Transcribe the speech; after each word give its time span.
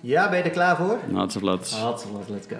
Ja, 0.00 0.28
ben 0.28 0.38
je 0.38 0.44
er 0.44 0.50
klaar 0.50 0.76
voor? 0.76 0.98
Hartstikke 1.12 1.48
Hartstikke 1.48 2.32
let's 2.32 2.46
go. 2.46 2.56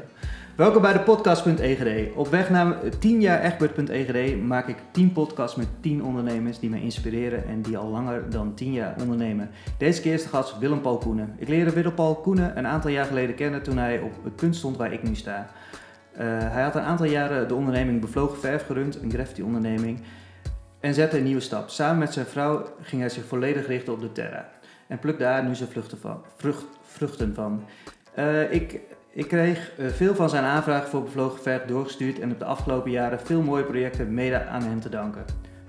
Welkom 0.57 0.83
bij 0.83 0.93
de 0.93 1.01
podcast.egd. 1.01 2.15
Op 2.15 2.29
weg 2.29 2.51
naar 2.51 2.77
10 2.99 3.21
jaar 3.21 3.41
echtbeurt.egd 3.41 4.43
maak 4.43 4.69
ik 4.69 4.77
10 4.91 5.13
podcasts 5.13 5.57
met 5.57 5.67
10 5.81 6.05
ondernemers 6.05 6.59
die 6.59 6.71
mij 6.71 6.81
inspireren 6.81 7.47
en 7.47 7.63
die 7.63 7.79
al 7.79 7.89
langer 7.89 8.31
dan 8.31 8.55
10 8.55 8.73
jaar 8.73 8.95
ondernemen. 9.01 9.51
Deze 9.79 10.01
keer 10.01 10.13
is 10.13 10.23
de 10.23 10.29
gast 10.29 10.59
Willem 10.59 10.81
Paul 10.81 10.99
Koenen. 10.99 11.35
Ik 11.39 11.49
leerde 11.49 11.73
Willem 11.73 11.95
Paul 11.95 12.15
Koenen 12.15 12.59
een 12.59 12.67
aantal 12.67 12.91
jaar 12.91 13.07
geleden 13.07 13.35
kennen 13.35 13.63
toen 13.63 13.79
hij 13.79 14.01
op 14.01 14.13
het 14.25 14.37
punt 14.37 14.57
stond 14.57 14.77
waar 14.77 14.93
ik 14.93 15.03
nu 15.03 15.15
sta. 15.15 15.51
Uh, 16.13 16.21
hij 16.29 16.63
had 16.63 16.75
een 16.75 16.83
aantal 16.83 17.07
jaren 17.07 17.49
de 17.49 17.55
onderneming 17.55 18.01
Bevlogen 18.01 18.39
Verf 18.39 18.67
gerund, 18.67 19.03
een 19.03 19.11
graffiti 19.11 19.43
onderneming, 19.43 20.01
en 20.81 20.95
zette 20.95 21.19
een 21.19 21.25
nieuwe 21.25 21.41
stap. 21.41 21.69
Samen 21.69 21.99
met 21.99 22.13
zijn 22.13 22.27
vrouw 22.27 22.65
ging 22.83 23.01
hij 23.01 23.11
zich 23.11 23.25
volledig 23.25 23.67
richten 23.67 23.93
op 23.93 24.01
de 24.01 24.13
terra 24.13 24.49
en 24.87 24.99
plukt 24.99 25.19
daar 25.19 25.45
nu 25.45 25.55
zijn 25.55 25.69
vluchten 25.69 25.99
van, 25.99 26.23
vrucht, 26.37 26.65
vruchten 26.97 27.35
van. 27.35 27.65
Uh, 28.19 28.53
ik, 28.53 28.81
ik 29.11 29.29
kreeg 29.29 29.73
uh, 29.79 29.87
veel 29.89 30.15
van 30.15 30.29
zijn 30.29 30.45
aanvragen 30.45 30.89
voor 30.89 31.03
bevlogen 31.03 31.43
verf 31.43 31.65
doorgestuurd 31.65 32.21
en 32.21 32.29
heb 32.29 32.39
de 32.39 32.45
afgelopen 32.45 32.91
jaren 32.91 33.21
veel 33.21 33.43
mooie 33.43 33.65
projecten 33.65 34.15
mede 34.15 34.45
aan 34.45 34.63
hem 34.63 34.81
te 34.81 34.89
danken. 34.89 35.25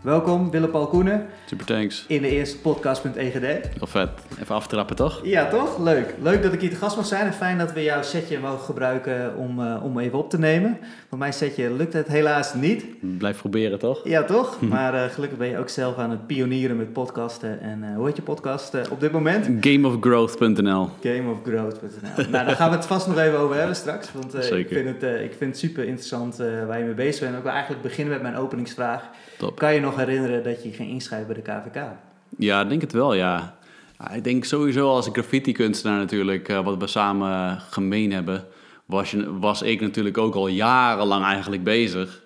Welkom, 0.07 0.51
Willem-Paul 0.51 0.87
Koenen. 0.87 1.27
Super 1.45 1.65
thanks. 1.65 2.05
In 2.07 2.21
de 2.21 2.29
eerste 2.29 2.59
podcast.egd. 2.59 3.33
Heel 3.41 3.87
vet. 3.87 4.09
Even 4.41 4.55
aftrappen, 4.55 4.95
toch? 4.95 5.19
Ja, 5.23 5.47
toch? 5.47 5.79
Leuk. 5.79 6.13
Leuk 6.21 6.43
dat 6.43 6.53
ik 6.53 6.61
hier 6.61 6.69
te 6.69 6.75
gast 6.75 6.95
mag 6.95 7.05
zijn. 7.05 7.25
En 7.25 7.33
fijn 7.33 7.57
dat 7.57 7.73
we 7.73 7.83
jouw 7.83 8.01
setje 8.01 8.39
mogen 8.39 8.65
gebruiken 8.65 9.35
om, 9.37 9.59
uh, 9.59 9.83
om 9.83 9.99
even 9.99 10.17
op 10.17 10.29
te 10.29 10.39
nemen. 10.39 10.77
Want 11.09 11.21
mijn 11.21 11.33
setje 11.33 11.73
lukt 11.73 11.93
het 11.93 12.07
helaas 12.07 12.53
niet. 12.53 12.85
Blijf 13.17 13.37
proberen, 13.37 13.79
toch? 13.79 14.01
Ja, 14.03 14.23
toch? 14.23 14.61
maar 14.61 14.93
uh, 14.93 15.03
gelukkig 15.03 15.37
ben 15.37 15.47
je 15.47 15.57
ook 15.57 15.69
zelf 15.69 15.97
aan 15.97 16.09
het 16.09 16.27
pionieren 16.27 16.77
met 16.77 16.93
podcasten. 16.93 17.61
En 17.61 17.83
uh, 17.83 17.95
hoe 17.95 18.05
heet 18.05 18.15
je 18.15 18.21
podcast 18.21 18.89
op 18.89 18.99
dit 18.99 19.11
moment? 19.11 19.65
Gameofgrowth.nl 19.65 20.89
Gameofgrowth.nl 21.01 22.29
Nou, 22.31 22.45
daar 22.45 22.55
gaan 22.55 22.69
we 22.69 22.75
het 22.75 22.85
vast 22.85 23.07
nog 23.07 23.17
even 23.17 23.39
over 23.39 23.55
hebben 23.55 23.75
straks. 23.75 24.13
Want 24.13 24.51
ik, 24.51 24.67
vind 24.67 25.01
het, 25.01 25.21
ik 25.21 25.33
vind 25.37 25.51
het 25.51 25.57
super 25.57 25.83
interessant 25.83 26.37
waar 26.67 26.79
je 26.79 26.85
mee 26.85 26.93
bezig 26.93 27.21
bent. 27.21 27.37
Ik 27.37 27.43
wil 27.43 27.51
eigenlijk 27.51 27.81
beginnen 27.81 28.13
met 28.13 28.21
mijn 28.21 28.35
openingsvraag. 28.35 29.09
Top. 29.37 29.57
Kan 29.57 29.73
je 29.73 29.79
nog 29.79 29.95
herinneren 29.95 30.43
dat 30.43 30.63
je 30.63 30.71
ging 30.71 30.89
inschrijven 30.89 31.27
bij 31.27 31.35
de 31.35 31.41
KVK? 31.41 31.85
Ja, 32.37 32.61
ik 32.61 32.69
denk 32.69 32.81
het 32.81 32.91
wel, 32.91 33.13
ja. 33.13 33.57
Ik 34.13 34.23
denk 34.23 34.45
sowieso 34.45 34.89
als 34.89 35.09
graffiti-kunstenaar 35.11 35.97
natuurlijk, 35.97 36.49
uh, 36.49 36.63
wat 36.63 36.77
we 36.77 36.87
samen 36.87 37.59
gemeen 37.59 38.11
hebben, 38.11 38.45
was, 38.85 39.11
je, 39.11 39.39
was 39.39 39.61
ik 39.61 39.81
natuurlijk 39.81 40.17
ook 40.17 40.35
al 40.35 40.47
jarenlang 40.47 41.25
eigenlijk 41.25 41.63
bezig. 41.63 42.23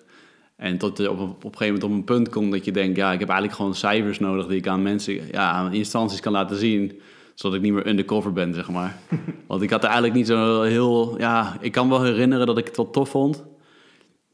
En 0.56 0.78
tot 0.78 0.98
je 0.98 1.10
op, 1.10 1.20
op 1.20 1.44
een 1.44 1.56
gegeven 1.56 1.66
moment 1.66 1.84
op 1.84 1.90
een 1.90 2.04
punt 2.04 2.28
komt 2.28 2.52
dat 2.52 2.64
je 2.64 2.72
denkt, 2.72 2.96
ja, 2.96 3.12
ik 3.12 3.18
heb 3.18 3.28
eigenlijk 3.28 3.58
gewoon 3.58 3.74
cijfers 3.74 4.18
nodig 4.18 4.46
die 4.46 4.56
ik 4.56 4.66
aan 4.66 4.82
mensen, 4.82 5.20
ja, 5.30 5.50
aan 5.50 5.72
instanties 5.72 6.20
kan 6.20 6.32
laten 6.32 6.56
zien 6.56 7.00
zodat 7.34 7.56
ik 7.56 7.62
niet 7.62 7.72
meer 7.72 7.86
undercover 7.86 8.32
ben, 8.32 8.54
zeg 8.54 8.70
maar. 8.70 8.98
Want 9.46 9.62
ik 9.62 9.70
had 9.70 9.80
er 9.80 9.88
eigenlijk 9.88 10.14
niet 10.14 10.26
zo 10.26 10.62
heel... 10.62 11.14
Ja, 11.18 11.56
ik 11.60 11.72
kan 11.72 11.88
wel 11.88 12.02
herinneren 12.02 12.46
dat 12.46 12.58
ik 12.58 12.66
het 12.66 12.76
wel 12.76 12.90
tof 12.90 13.08
vond. 13.08 13.44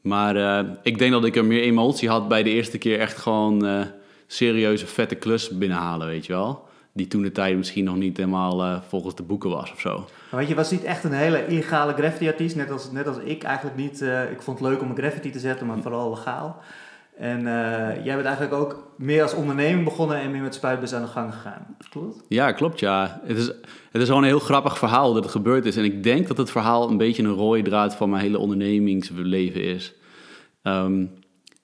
Maar 0.01 0.35
uh, 0.35 0.59
ik 0.81 0.97
denk 0.97 1.11
dat 1.11 1.25
ik 1.25 1.35
er 1.35 1.45
meer 1.45 1.61
emotie 1.61 2.09
had 2.09 2.27
bij 2.27 2.43
de 2.43 2.49
eerste 2.49 2.77
keer 2.77 2.99
echt 2.99 3.17
gewoon 3.17 3.65
uh, 3.65 3.81
serieuze 4.27 4.87
vette 4.87 5.15
klus 5.15 5.49
binnenhalen, 5.49 6.07
weet 6.07 6.25
je 6.25 6.33
wel. 6.33 6.67
Die 6.93 7.07
toen 7.07 7.21
de 7.21 7.31
tijd 7.31 7.57
misschien 7.57 7.83
nog 7.83 7.95
niet 7.95 8.17
helemaal 8.17 8.65
uh, 8.65 8.81
volgens 8.87 9.15
de 9.15 9.23
boeken 9.23 9.49
was 9.49 9.71
of 9.71 9.79
zo. 9.79 10.05
Maar 10.31 10.47
je 10.47 10.55
was 10.55 10.71
niet 10.71 10.83
echt 10.83 11.03
een 11.03 11.11
hele 11.11 11.47
illegale 11.47 11.93
graffiti-artiest, 11.93 12.55
net 12.55 12.71
als, 12.71 12.91
net 12.91 13.07
als 13.07 13.17
ik 13.17 13.43
eigenlijk 13.43 13.77
niet. 13.77 14.01
ik 14.31 14.41
vond 14.41 14.59
het 14.59 14.69
leuk 14.69 14.81
om 14.81 14.89
een 14.89 14.97
graffiti 14.97 15.31
te 15.31 15.39
zetten, 15.39 15.67
maar 15.67 15.81
vooral 15.81 16.09
legaal. 16.09 16.61
En 17.19 17.43
jij 18.03 18.15
bent 18.15 18.25
eigenlijk 18.25 18.53
ook 18.53 18.91
meer 18.97 19.21
als 19.21 19.33
onderneming 19.33 19.83
begonnen 19.83 20.19
en 20.19 20.31
meer 20.31 20.41
met 20.41 20.55
spuitbus 20.55 20.93
aan 20.93 21.01
de 21.01 21.07
gang 21.07 21.33
gegaan. 21.33 21.77
Klopt? 21.89 22.23
Ja, 22.27 22.51
klopt 22.51 22.79
ja. 22.79 23.21
Het 23.23 23.37
is, 23.37 23.45
het 23.91 24.01
is 24.01 24.07
gewoon 24.07 24.21
een 24.21 24.29
heel 24.29 24.39
grappig 24.39 24.77
verhaal 24.77 25.13
dat 25.13 25.23
het 25.23 25.31
gebeurd 25.31 25.65
is. 25.65 25.77
En 25.77 25.83
ik 25.83 26.03
denk 26.03 26.27
dat 26.27 26.37
het 26.37 26.51
verhaal 26.51 26.89
een 26.89 26.97
beetje 26.97 27.23
een 27.23 27.33
rode 27.33 27.61
draad 27.61 27.95
van 27.95 28.09
mijn 28.09 28.21
hele 28.21 28.37
ondernemingsleven 28.37 29.63
is. 29.63 29.93
Um, 30.63 31.11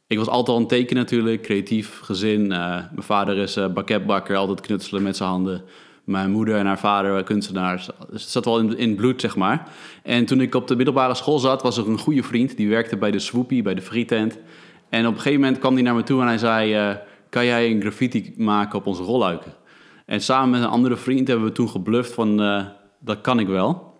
ik 0.07 0.18
was 0.18 0.28
altijd 0.28 0.57
al 0.57 0.62
een 0.62 0.68
teken 0.68 0.96
natuurlijk, 0.96 1.41
creatief 1.41 2.00
gezin. 2.00 2.41
Uh, 2.41 2.50
mijn 2.68 2.90
vader 2.96 3.38
is 3.38 3.58
uh, 3.58 4.38
altijd 4.38 4.62
knutselen 4.62 5.03
met 5.03 5.16
zijn 5.16 5.29
handen. 5.29 5.63
Mijn 6.03 6.31
moeder 6.31 6.56
en 6.56 6.66
haar 6.66 6.79
vader 6.79 7.24
kunstenaars. 7.24 7.90
Dus 8.12 8.22
het 8.22 8.31
zat 8.31 8.46
wel 8.46 8.59
in, 8.59 8.78
in 8.78 8.96
bloed, 8.96 9.22
zeg 9.22 9.35
maar. 9.35 9.69
En 10.03 10.25
toen 10.25 10.41
ik 10.41 10.56
op 10.56 10.68
de 10.68 10.75
middelbare 10.75 11.16
school 11.16 11.40
zat, 11.40 11.62
was 11.62 11.78
er 11.78 11.88
een 11.88 11.97
goede 11.97 12.24
vriend. 12.24 12.58
Die 12.58 12.69
werkte 12.69 12.97
bij 12.97 13.12
de 13.12 13.19
Swoopy, 13.19 13.62
bij 13.62 13.74
de 13.74 13.81
frietent. 13.81 14.38
En 14.95 15.07
op 15.07 15.13
een 15.13 15.19
gegeven 15.19 15.39
moment 15.39 15.59
kwam 15.59 15.73
hij 15.73 15.83
naar 15.83 15.95
me 15.95 16.03
toe 16.03 16.22
en 16.22 16.28
hij 16.28 16.38
zei... 16.38 16.89
Uh, 16.89 16.95
kan 17.29 17.45
jij 17.45 17.72
een 17.72 17.81
graffiti 17.81 18.33
maken 18.38 18.79
op 18.79 18.85
onze 18.85 19.03
rolluiken? 19.03 19.53
En 20.06 20.22
samen 20.22 20.50
met 20.50 20.61
een 20.61 20.67
andere 20.67 20.95
vriend 20.95 21.28
hebben 21.28 21.45
we 21.45 21.51
toen 21.51 21.69
gebluft 21.69 22.13
van... 22.13 22.38
dat 23.00 23.22
kan 23.22 23.39
ik 23.39 23.47
wel. 23.47 23.94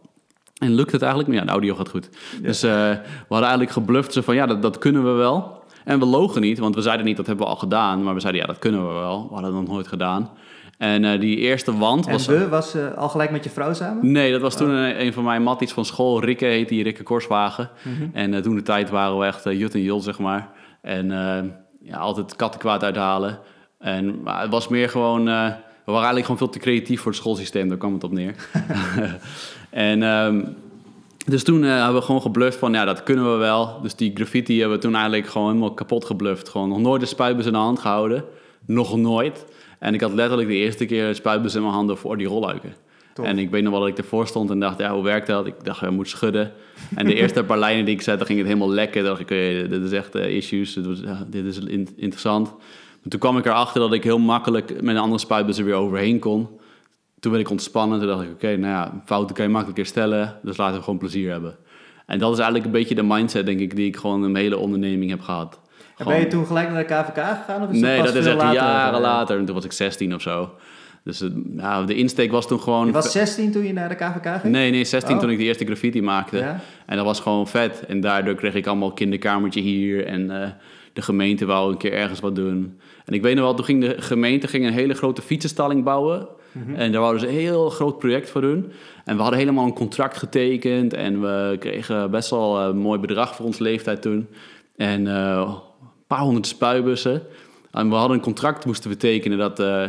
En 0.56 0.74
lukt 0.74 0.92
het 0.92 1.02
eigenlijk? 1.02 1.32
Maar 1.32 1.40
ja, 1.40 1.46
de 1.46 1.52
audio 1.52 1.76
gaat 1.76 1.90
goed. 1.90 2.10
Dus 2.42 2.64
uh, 2.64 2.72
we 2.72 3.06
hadden 3.28 3.48
eigenlijk 3.48 3.72
gebluft 3.72 4.14
ze 4.14 4.24
van 4.24 4.36
ja, 4.36 4.46
dat, 4.46 4.62
dat 4.62 4.78
kunnen 4.78 5.04
we 5.04 5.12
wel. 5.12 5.64
En 5.84 6.00
we 6.00 6.06
logen 6.06 6.42
niet, 6.42 6.60
want 6.60 6.76
we 6.76 6.82
zeiden 6.82 7.06
niet 7.06 7.18
dat 7.18 7.28
hebben 7.28 7.46
we 7.46 7.52
al 7.52 7.58
gedaan. 7.58 8.04
Maar 8.04 8.14
we 8.14 8.20
zeiden 8.20 8.42
ja, 8.42 8.48
dat 8.48 8.60
kunnen 8.60 8.88
we 8.88 8.94
wel. 8.94 9.28
We 9.28 9.34
hadden 9.34 9.52
dat 9.52 9.62
nog 9.62 9.70
nooit 9.70 9.88
gedaan. 9.88 10.30
En 10.78 11.04
uh, 11.04 11.20
die 11.20 11.38
eerste 11.38 11.78
wand 11.78 12.06
en 12.06 12.12
was... 12.12 12.28
En 12.28 12.40
we 12.40 12.48
was 12.48 12.76
uh, 12.76 12.94
al 12.94 13.10
gelijk 13.10 13.32
met 13.32 13.44
je 13.44 13.50
vrouw 13.50 13.74
samen? 13.74 14.12
Nee, 14.12 14.32
dat 14.32 14.42
was 14.42 14.58
toen 14.58 14.70
oh. 14.70 14.76
een, 14.76 15.06
een, 15.06 15.14
van 15.14 15.24
mijn 15.24 15.44
matties 15.44 15.72
van 15.72 15.86
school. 15.86 16.24
Rikke 16.24 16.46
heette 16.46 16.74
die, 16.74 16.84
Rikke 16.84 17.04
Korswagen. 17.04 17.70
Mm 17.84 17.96
-hmm. 17.98 18.10
En 18.14 18.42
toen 18.42 18.56
de 18.56 18.62
tijd 18.62 18.90
waren 18.90 19.18
we 19.20 19.26
echt 19.26 19.44
Jut 19.44 19.74
en 19.74 19.82
Jul, 19.82 20.00
zeg 20.00 20.20
maar. 20.20 20.50
En 20.86 21.08
ja, 21.82 21.98
altijd 21.98 22.36
kattenkwaad 22.36 22.84
uithalen. 22.84 23.40
En 23.80 24.22
maar 24.22 24.42
het 24.42 24.52
was 24.52 24.68
meer 24.68 24.90
gewoon... 24.90 25.26
we 25.26 25.92
waren 25.92 26.12
eigenlijk 26.12 26.26
gewoon 26.26 26.38
veel 26.38 26.50
te 26.50 26.60
creatief 26.60 27.02
voor 27.02 27.12
het 27.12 27.22
schoolsysteem. 27.22 27.70
Daar 27.70 27.78
kwam 27.78 27.94
het 27.94 28.04
op 28.04 28.12
neer. 28.12 28.36
En 29.70 30.02
um, 30.02 30.56
dus 31.26 31.44
toen 31.44 31.64
uh, 31.64 31.76
hebben 31.76 31.96
we 31.96 32.02
gewoon 32.02 32.22
gebluft 32.22 32.58
van, 32.58 32.74
ja, 32.74 32.86
dat 32.86 33.04
kunnen 33.04 33.32
we 33.32 33.38
wel. 33.38 33.82
Dus 33.82 33.96
die 33.96 34.12
graffiti 34.14 34.60
hebben 34.60 34.78
we 34.78 34.84
toen 34.84 34.96
eigenlijk 34.96 35.28
gewoon 35.28 35.48
helemaal 35.48 35.74
kapot 35.74 36.06
gebluft. 36.06 36.50
Gewoon 36.50 36.70
nog 36.70 36.80
nooit 36.80 37.02
de 37.02 37.08
spuitbus 37.08 37.46
in 37.46 37.52
de 37.52 37.58
hand 37.58 37.80
gehouden. 37.80 38.24
Nog 38.66 38.98
nooit. 38.98 39.46
En 39.80 39.94
ik 39.94 40.02
had 40.02 40.14
letterlijk 40.14 40.50
de 40.50 40.56
eerste 40.56 40.86
keer 40.86 41.08
een 41.08 41.16
spuitbus 41.16 41.56
in 41.56 41.62
mijn 41.62 41.74
handen 41.74 41.98
voor 41.98 42.18
die 42.18 42.28
rolluiken. 42.28 42.74
Tof. 43.16 43.26
En 43.26 43.40
ik 43.40 43.50
weet 43.50 43.64
nog 43.64 43.72
wel 43.72 43.80
dat 43.82 43.90
ik 43.90 43.98
ervoor 43.98 44.28
stond 44.28 44.50
en 44.50 44.60
dacht, 44.60 44.80
ja, 44.80 44.94
hoe 44.94 45.04
werkt 45.04 45.28
dat? 45.28 45.46
Ik 45.46 45.64
dacht, 45.64 45.80
je 45.80 45.90
moet 45.90 46.10
schudden. 46.10 46.52
En 46.96 47.06
de 47.06 47.14
eerste 47.22 47.44
paar 47.44 47.60
lijnen 47.60 47.86
die 47.86 47.96
ik 47.96 48.02
zette, 48.02 48.26
ging 48.26 48.38
het 48.38 48.48
helemaal 48.48 48.70
lekker. 48.70 49.04
dacht 49.04 49.20
ik, 49.20 49.26
okay, 49.26 49.68
dit 49.68 49.84
is 49.84 49.92
echt 49.92 50.16
uh, 50.16 50.36
issues, 50.36 50.74
dit, 50.74 50.86
was, 50.86 51.02
uh, 51.02 51.22
dit 51.28 51.46
is 51.46 51.60
in 51.60 51.90
interessant. 51.96 52.50
Maar 52.50 53.10
toen 53.10 53.20
kwam 53.20 53.38
ik 53.38 53.46
erachter 53.46 53.80
dat 53.80 53.94
ik 53.94 54.04
heel 54.04 54.20
makkelijk 54.20 54.82
met 54.82 54.96
een 54.96 55.02
andere 55.02 55.20
spuitbus 55.20 55.58
er 55.58 55.66
weer 55.66 55.74
overheen 55.74 56.20
kon 56.20 56.48
toen 57.26 57.34
werd 57.34 57.46
ik 57.46 57.52
ontspannen. 57.52 58.00
Toen 58.00 58.08
dacht 58.08 58.24
ik, 58.24 58.32
oké, 58.32 58.58
nou 58.58 58.74
ja, 58.74 59.02
fouten 59.06 59.36
kan 59.36 59.46
je 59.46 59.52
makkelijk 59.52 59.78
herstellen. 59.78 60.40
Dus 60.42 60.58
laten 60.58 60.78
we 60.78 60.84
gewoon 60.84 61.00
plezier 61.00 61.32
hebben. 61.32 61.56
En 62.06 62.20
dat 62.20 62.32
is 62.32 62.38
eigenlijk 62.38 62.66
een 62.66 62.72
beetje 62.72 62.96
de 62.96 63.04
mindset, 63.04 63.46
denk 63.46 63.60
ik, 63.60 63.76
die 63.76 63.88
ik 63.88 63.98
gewoon 63.98 64.24
in 64.24 64.32
mijn 64.32 64.44
hele 64.44 64.58
onderneming 64.58 65.10
heb 65.10 65.22
gehad. 65.22 65.60
En 65.98 66.06
ben 66.06 66.20
je 66.20 66.28
toen 66.28 66.46
gelijk 66.46 66.72
naar 66.72 66.88
de 66.88 66.94
KVK 66.94 67.24
gegaan? 67.24 67.62
Of 67.62 67.70
is 67.70 67.80
nee, 67.80 68.02
dat 68.02 68.16
is 68.16 68.26
echt 68.26 68.36
later, 68.36 68.54
jaren 68.54 69.02
later. 69.02 69.38
En 69.38 69.46
toen 69.46 69.56
was 69.56 69.66
ik 69.66 69.72
16 69.72 70.16
of 70.16 70.22
zo. 70.22 70.56
Dus 71.06 71.24
nou, 71.34 71.86
de 71.86 71.96
insteek 71.96 72.32
was 72.32 72.48
toen 72.48 72.60
gewoon... 72.60 72.86
Je 72.86 72.92
was 72.92 73.12
16 73.12 73.52
toen 73.52 73.64
je 73.64 73.74
naar 73.74 73.90
de 73.90 73.96
KVK 73.96 74.42
ging? 74.42 74.54
Nee, 74.54 74.72
nee, 74.72 74.84
16 74.84 75.20
toen 75.20 75.30
ik 75.30 75.38
de 75.38 75.44
eerste 75.44 75.66
graffiti 75.66 76.02
maakte. 76.02 76.38
Ja? 76.38 76.60
En 76.86 76.96
dat 76.96 77.06
was 77.06 77.20
gewoon 77.20 77.48
vet. 77.48 77.86
En 77.86 78.00
daardoor 78.00 78.36
kreeg 78.36 78.54
ik 78.54 78.68
allemaal 78.68 78.92
kinderkamertje 78.92 79.62
hier. 79.62 80.06
En 80.06 80.22
uh, 80.22 80.48
de 80.94 81.02
gemeente 81.02 81.46
wou 81.46 81.72
een 81.72 81.78
keer 81.78 81.94
ergens 81.94 82.20
wat 82.20 82.36
doen. 82.36 82.80
En 83.06 83.14
ik 83.14 83.22
weet 83.22 83.36
nog 83.36 83.44
wel, 83.44 83.54
toen 83.54 83.66
ging 83.66 83.82
de 83.82 84.02
gemeente 84.02 84.48
ging 84.48 84.66
een 84.66 84.74
hele 84.74 84.94
grote 84.94 85.22
fietsenstalling 85.22 85.84
bouwen. 85.84 86.28
Mhm. 86.52 86.76
En 86.76 86.92
daar 86.92 87.02
wouden 87.02 87.22
ze 87.22 87.28
een 87.28 87.34
heel 87.34 87.70
groot 87.70 88.00
project 88.00 88.30
voor 88.30 88.42
doen. 88.42 88.72
En 89.04 89.16
we 89.16 89.22
hadden 89.22 89.40
helemaal 89.40 89.66
een 89.66 89.74
contract 89.74 90.18
getekend. 90.18 90.94
En 90.94 91.22
we 91.22 91.56
kregen 91.60 92.12
best 92.12 92.30
wel 92.30 92.62
een 92.62 92.78
mooi 92.78 93.00
bedrag 93.00 93.36
voor 93.36 93.46
onze 93.46 93.64
leeftijd 93.64 94.02
toen. 94.02 94.28
En 94.76 95.06
uh, 95.06 95.60
een 95.82 95.98
paar 96.08 96.20
honderd 96.20 96.48
spuibussen. 96.48 97.22
En 97.72 97.90
we 97.90 97.96
hadden 97.96 98.18
een 98.18 98.24
contract 98.24 98.66
moesten 98.66 98.90
we 98.90 98.98
tekenen 98.98 99.38
dat, 99.38 99.60
uh, 99.60 99.84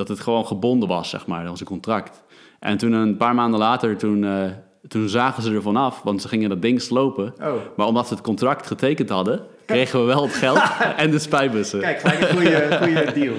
dat 0.00 0.08
het 0.08 0.20
gewoon 0.20 0.46
gebonden 0.46 0.88
was, 0.88 1.10
zeg 1.10 1.26
maar. 1.26 1.40
Dat 1.40 1.50
was 1.50 1.60
een 1.60 1.66
contract. 1.66 2.22
En 2.58 2.76
toen 2.76 2.92
een 2.92 3.16
paar 3.16 3.34
maanden 3.34 3.58
later, 3.58 3.96
toen, 3.96 4.22
uh, 4.22 4.44
toen 4.88 5.08
zagen 5.08 5.42
ze 5.42 5.52
ervan 5.52 5.76
af. 5.76 6.02
Want 6.02 6.22
ze 6.22 6.28
gingen 6.28 6.48
dat 6.48 6.62
ding 6.62 6.82
slopen. 6.82 7.34
Oh. 7.40 7.52
Maar 7.76 7.86
omdat 7.86 8.06
ze 8.06 8.14
het 8.14 8.22
contract 8.22 8.66
getekend 8.66 9.08
hadden 9.08 9.40
kregen 9.70 10.00
we 10.00 10.06
wel 10.06 10.22
het 10.22 10.34
geld 10.34 10.60
en 10.96 11.10
de 11.10 11.18
spuitbussen. 11.18 11.80
Kijk, 11.80 12.00
gelijk 12.00 12.20
een 12.20 12.36
goede, 12.36 12.76
goede 12.82 13.12
deal. 13.12 13.34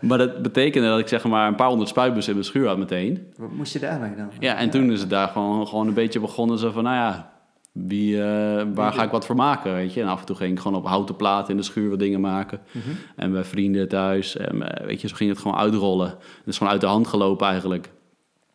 Maar 0.00 0.18
dat 0.18 0.42
betekende 0.42 0.88
dat 0.88 0.98
ik 0.98 1.08
zeg 1.08 1.24
maar 1.24 1.48
een 1.48 1.54
paar 1.54 1.68
honderd 1.68 1.88
spuitbussen 1.88 2.32
in 2.32 2.38
mijn 2.38 2.50
schuur 2.50 2.66
had 2.66 2.78
meteen. 2.78 3.32
Wat 3.36 3.52
moest 3.52 3.72
je 3.72 3.78
daarmee 3.78 4.14
dan? 4.16 4.30
Ja, 4.38 4.56
en 4.56 4.70
toen 4.70 4.92
is 4.92 5.00
het 5.00 5.10
daar 5.10 5.28
gewoon, 5.28 5.66
gewoon 5.66 5.86
een 5.86 5.94
beetje 5.94 6.20
begonnen 6.20 6.58
zo 6.58 6.70
van, 6.70 6.82
nou 6.82 6.96
ja, 6.96 7.31
wie, 7.72 8.14
uh, 8.16 8.62
waar 8.74 8.92
ga 8.92 9.02
ik 9.02 9.10
wat 9.10 9.26
voor 9.26 9.36
maken, 9.36 9.74
weet 9.74 9.94
je. 9.94 10.00
En 10.00 10.08
af 10.08 10.20
en 10.20 10.26
toe 10.26 10.36
ging 10.36 10.52
ik 10.52 10.60
gewoon 10.60 10.78
op 10.78 10.86
houten 10.86 11.16
platen 11.16 11.50
in 11.50 11.56
de 11.56 11.62
schuur 11.62 11.90
wat 11.90 11.98
dingen 11.98 12.20
maken. 12.20 12.60
Mm 12.72 12.80
-hmm. 12.84 12.96
En 13.16 13.32
bij 13.32 13.44
vrienden 13.44 13.88
thuis, 13.88 14.36
en, 14.36 14.84
weet 14.86 15.00
je, 15.00 15.08
zo 15.08 15.14
ging 15.16 15.30
het 15.30 15.38
gewoon 15.38 15.56
uitrollen. 15.56 16.14
Dus 16.44 16.56
gewoon 16.56 16.72
uit 16.72 16.80
de 16.80 16.86
hand 16.86 17.06
gelopen 17.06 17.46
eigenlijk. 17.46 17.90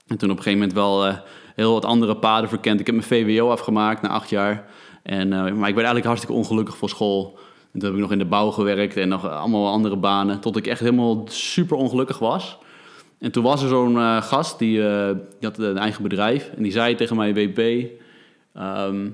En 0.08 0.18
toen 0.18 0.32
op 0.32 0.38
een 0.38 0.44
gegeven 0.44 0.68
moment 0.68 0.74
wel 0.74 1.08
uh, 1.08 1.16
heel 1.56 1.74
wat 1.74 1.86
andere 1.86 2.18
paden 2.18 2.50
verkend. 2.50 2.80
Ik 2.80 2.86
heb 2.86 2.96
mijn 2.96 3.08
VWO 3.08 3.50
afgemaakt 3.50 4.02
na 4.02 4.10
acht 4.10 4.30
jaar. 4.30 4.66
En, 5.04 5.28
uh, 5.28 5.32
maar 5.32 5.48
ik 5.48 5.76
werd 5.76 5.76
eigenlijk 5.76 6.06
hartstikke 6.06 6.36
ongelukkig 6.36 6.78
voor 6.78 6.90
school. 6.90 7.40
En 7.74 7.80
toen 7.80 7.92
heb 7.92 7.94
ik 7.94 8.04
nog 8.04 8.12
in 8.12 8.18
de 8.18 8.26
bouw 8.26 8.52
gewerkt 8.52 8.98
en 8.98 9.08
nog 9.08 9.30
allemaal 9.30 9.72
andere 9.72 9.98
banen. 9.98 10.40
Tot 10.40 10.58
ik 10.58 10.68
echt 10.68 10.80
helemaal 10.80 11.24
super 11.28 11.78
ongelukkig 11.78 12.20
was. 12.20 12.58
en 13.20 13.32
toen 13.32 13.44
was 13.44 13.64
er 13.64 13.70
zo'n 13.70 13.98
eh, 13.98 14.22
gast, 14.22 14.60
die, 14.60 14.88
eh, 14.88 15.08
die 15.40 15.50
had 15.50 15.58
een 15.58 15.78
eigen 15.78 16.04
bedrijf. 16.04 16.50
En 16.56 16.64
die 16.64 16.72
zei 16.72 16.96
tegen 16.96 17.16
mij, 17.16 17.34
WP, 17.34 17.90
ehm, 18.58 19.10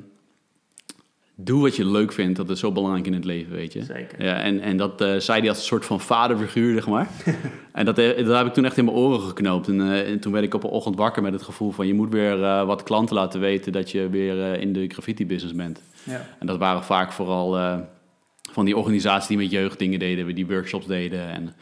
doe 1.35 1.61
wat 1.61 1.75
je 1.75 1.85
leuk 1.85 2.11
vindt. 2.11 2.37
Dat 2.37 2.49
is 2.49 2.59
zo 2.59 2.71
belangrijk 2.71 3.05
in 3.05 3.13
het 3.13 3.25
leven, 3.25 3.51
weet 3.51 3.73
je. 3.73 3.83
Zeker. 3.83 4.23
Ja, 4.23 4.41
en, 4.41 4.59
en 4.59 4.77
dat 4.77 5.01
eh, 5.01 5.17
zei 5.17 5.39
hij 5.39 5.49
als 5.49 5.57
een 5.57 5.63
soort 5.63 5.85
van 5.85 5.99
vaderfiguur, 5.99 6.73
zeg 6.73 6.87
maar. 6.87 7.07
en 7.71 7.85
dat, 7.85 7.97
eh, 7.97 8.25
dat 8.25 8.37
heb 8.37 8.47
ik 8.47 8.53
toen 8.53 8.65
echt 8.65 8.77
in 8.77 8.85
mijn 8.85 8.97
oren 8.97 9.21
geknoopt. 9.21 9.67
En, 9.67 9.81
eh, 9.81 10.11
en 10.11 10.19
toen 10.19 10.31
werd 10.31 10.45
ik 10.45 10.53
op 10.53 10.63
een 10.63 10.69
ochtend 10.69 10.95
wakker 10.95 11.21
met 11.21 11.33
het 11.33 11.41
gevoel 11.41 11.71
van... 11.71 11.87
je 11.87 11.93
moet 11.93 12.11
weer 12.11 12.65
wat 12.65 12.83
klanten 12.83 13.15
laten 13.15 13.39
weten 13.39 13.71
dat 13.71 13.91
je 13.91 14.09
weer 14.09 14.59
in 14.59 14.73
de 14.73 14.87
graffiti-business 14.87 15.55
bent. 15.55 15.81
Ja. 16.03 16.27
En 16.39 16.47
dat 16.47 16.57
waren 16.57 16.83
vaak 16.83 17.11
vooral 17.11 17.81
van 18.51 18.65
die 18.65 18.77
organisaties 18.77 19.27
die 19.27 19.37
met 19.37 19.51
jeugd 19.51 19.79
dingen 19.79 19.99
deden... 19.99 20.35
die 20.35 20.47
workshops 20.47 20.85
deden. 20.85 21.27
En, 21.29 21.53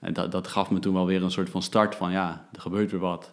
en 0.00 0.12
dat, 0.12 0.32
dat 0.32 0.48
gaf 0.48 0.70
me 0.70 0.78
toen 0.78 0.94
wel 0.94 1.06
weer 1.06 1.22
een 1.22 1.30
soort 1.30 1.50
van 1.50 1.62
start 1.62 1.94
van... 1.94 2.12
ja, 2.12 2.48
er 2.52 2.60
gebeurt 2.60 2.90
weer 2.90 3.00
wat. 3.00 3.32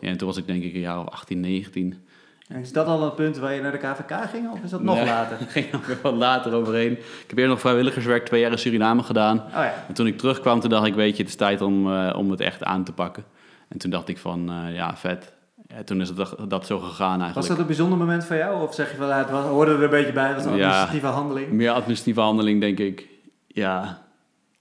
Ja, 0.00 0.08
en 0.08 0.16
toen 0.16 0.28
was 0.28 0.36
ik 0.36 0.46
denk 0.46 0.62
ik 0.62 0.74
een 0.74 0.80
jaar 0.80 1.00
of 1.00 1.08
18, 1.08 1.40
19... 1.40 2.03
En 2.48 2.60
is 2.60 2.72
dat 2.72 2.86
al 2.86 3.02
een 3.02 3.14
punt 3.14 3.36
waar 3.38 3.54
je 3.54 3.60
naar 3.60 3.72
de 3.72 3.78
KVK 3.78 4.28
ging 4.30 4.50
of 4.50 4.58
is 4.62 4.70
dat 4.70 4.82
nog 4.82 4.94
Nee, 4.94 5.04
later? 5.04 5.40
Ik 5.44 5.48
ging 5.48 5.72
er 5.72 5.80
weer 5.86 5.98
wat 6.02 6.14
later 6.14 6.52
overheen. 6.54 6.92
Ik 6.92 7.24
heb 7.26 7.38
eerst 7.38 7.50
nog 7.50 7.60
vrijwilligerswerk 7.60 8.26
twee 8.26 8.40
jaar 8.40 8.50
in 8.50 8.58
Suriname 8.58 9.02
gedaan. 9.02 9.38
Oh 9.38 9.52
ja. 9.52 9.74
En 9.88 9.94
toen 9.94 10.06
ik 10.06 10.18
terugkwam, 10.18 10.60
toen 10.60 10.70
dacht 10.70 10.86
ik, 10.86 10.94
weet 10.94 11.16
je, 11.16 11.22
het 11.22 11.30
is 11.30 11.36
tijd 11.38 11.60
om, 11.60 11.92
eh, 11.92 12.14
om 12.16 12.30
het 12.30 12.40
echt 12.40 12.64
aan 12.64 12.84
te 12.84 12.92
pakken. 12.92 13.24
En 13.68 13.78
toen 13.78 13.90
dacht 13.90 14.08
ik 14.08 14.18
van, 14.18 14.50
eh, 14.50 14.74
ja, 14.74 14.96
vet. 14.96 15.32
Ja, 15.66 15.82
toen 15.84 16.00
is 16.00 16.08
het 16.08 16.16
dat, 16.16 16.36
dat 16.48 16.66
zo 16.66 16.78
gegaan 16.78 17.06
eigenlijk. 17.08 17.34
Was 17.34 17.48
dat 17.48 17.58
een 17.58 17.66
bijzonder 17.66 17.98
moment 17.98 18.24
voor 18.24 18.36
jou? 18.36 18.62
Of 18.62 18.74
zeg 18.74 18.90
je 18.90 18.96
van, 18.96 19.08
ja, 19.08 19.18
het 19.18 19.30
was, 19.30 19.44
hoorde 19.44 19.72
er 19.74 19.82
een 19.82 19.90
beetje 19.90 20.12
bij, 20.12 20.26
het 20.26 20.34
was 20.36 20.44
een 20.44 20.50
administratieve 20.52 21.06
handeling? 21.06 21.50
Meer 21.50 21.70
administratieve 21.70 22.20
handeling, 22.20 22.60
denk 22.60 22.78
ik. 22.78 23.08
Ja, 23.46 24.02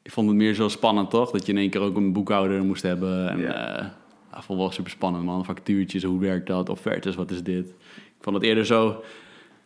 ik 0.01 0.11
vond 0.11 0.27
het 0.27 0.37
meer 0.37 0.53
zo 0.53 0.67
spannend, 0.67 1.09
toch? 1.09 1.31
Dat 1.31 1.45
je 1.45 1.51
in 1.51 1.57
één 1.57 1.69
keer 1.69 1.81
ook 1.81 1.95
een 1.95 2.13
boekhouder 2.13 2.63
moest 2.63 2.81
hebben. 2.83 3.29
En 3.29 3.39
Ja. 3.39 3.93
Ja. 4.33 4.39
ja, 4.39 4.41
vond 4.41 4.59
wel 4.59 4.71
super 4.71 4.91
spannend, 4.91 5.23
man. 5.25 5.45
Factuurtjes, 5.45 6.03
hoe 6.03 6.19
werkt 6.19 6.47
dat? 6.47 6.69
Offertes, 6.69 7.15
wat 7.15 7.31
is 7.31 7.43
dit? 7.43 7.65
Ik 7.95 8.19
vond 8.21 8.35
het 8.35 8.45
eerder 8.45 8.65
zo... 8.65 9.03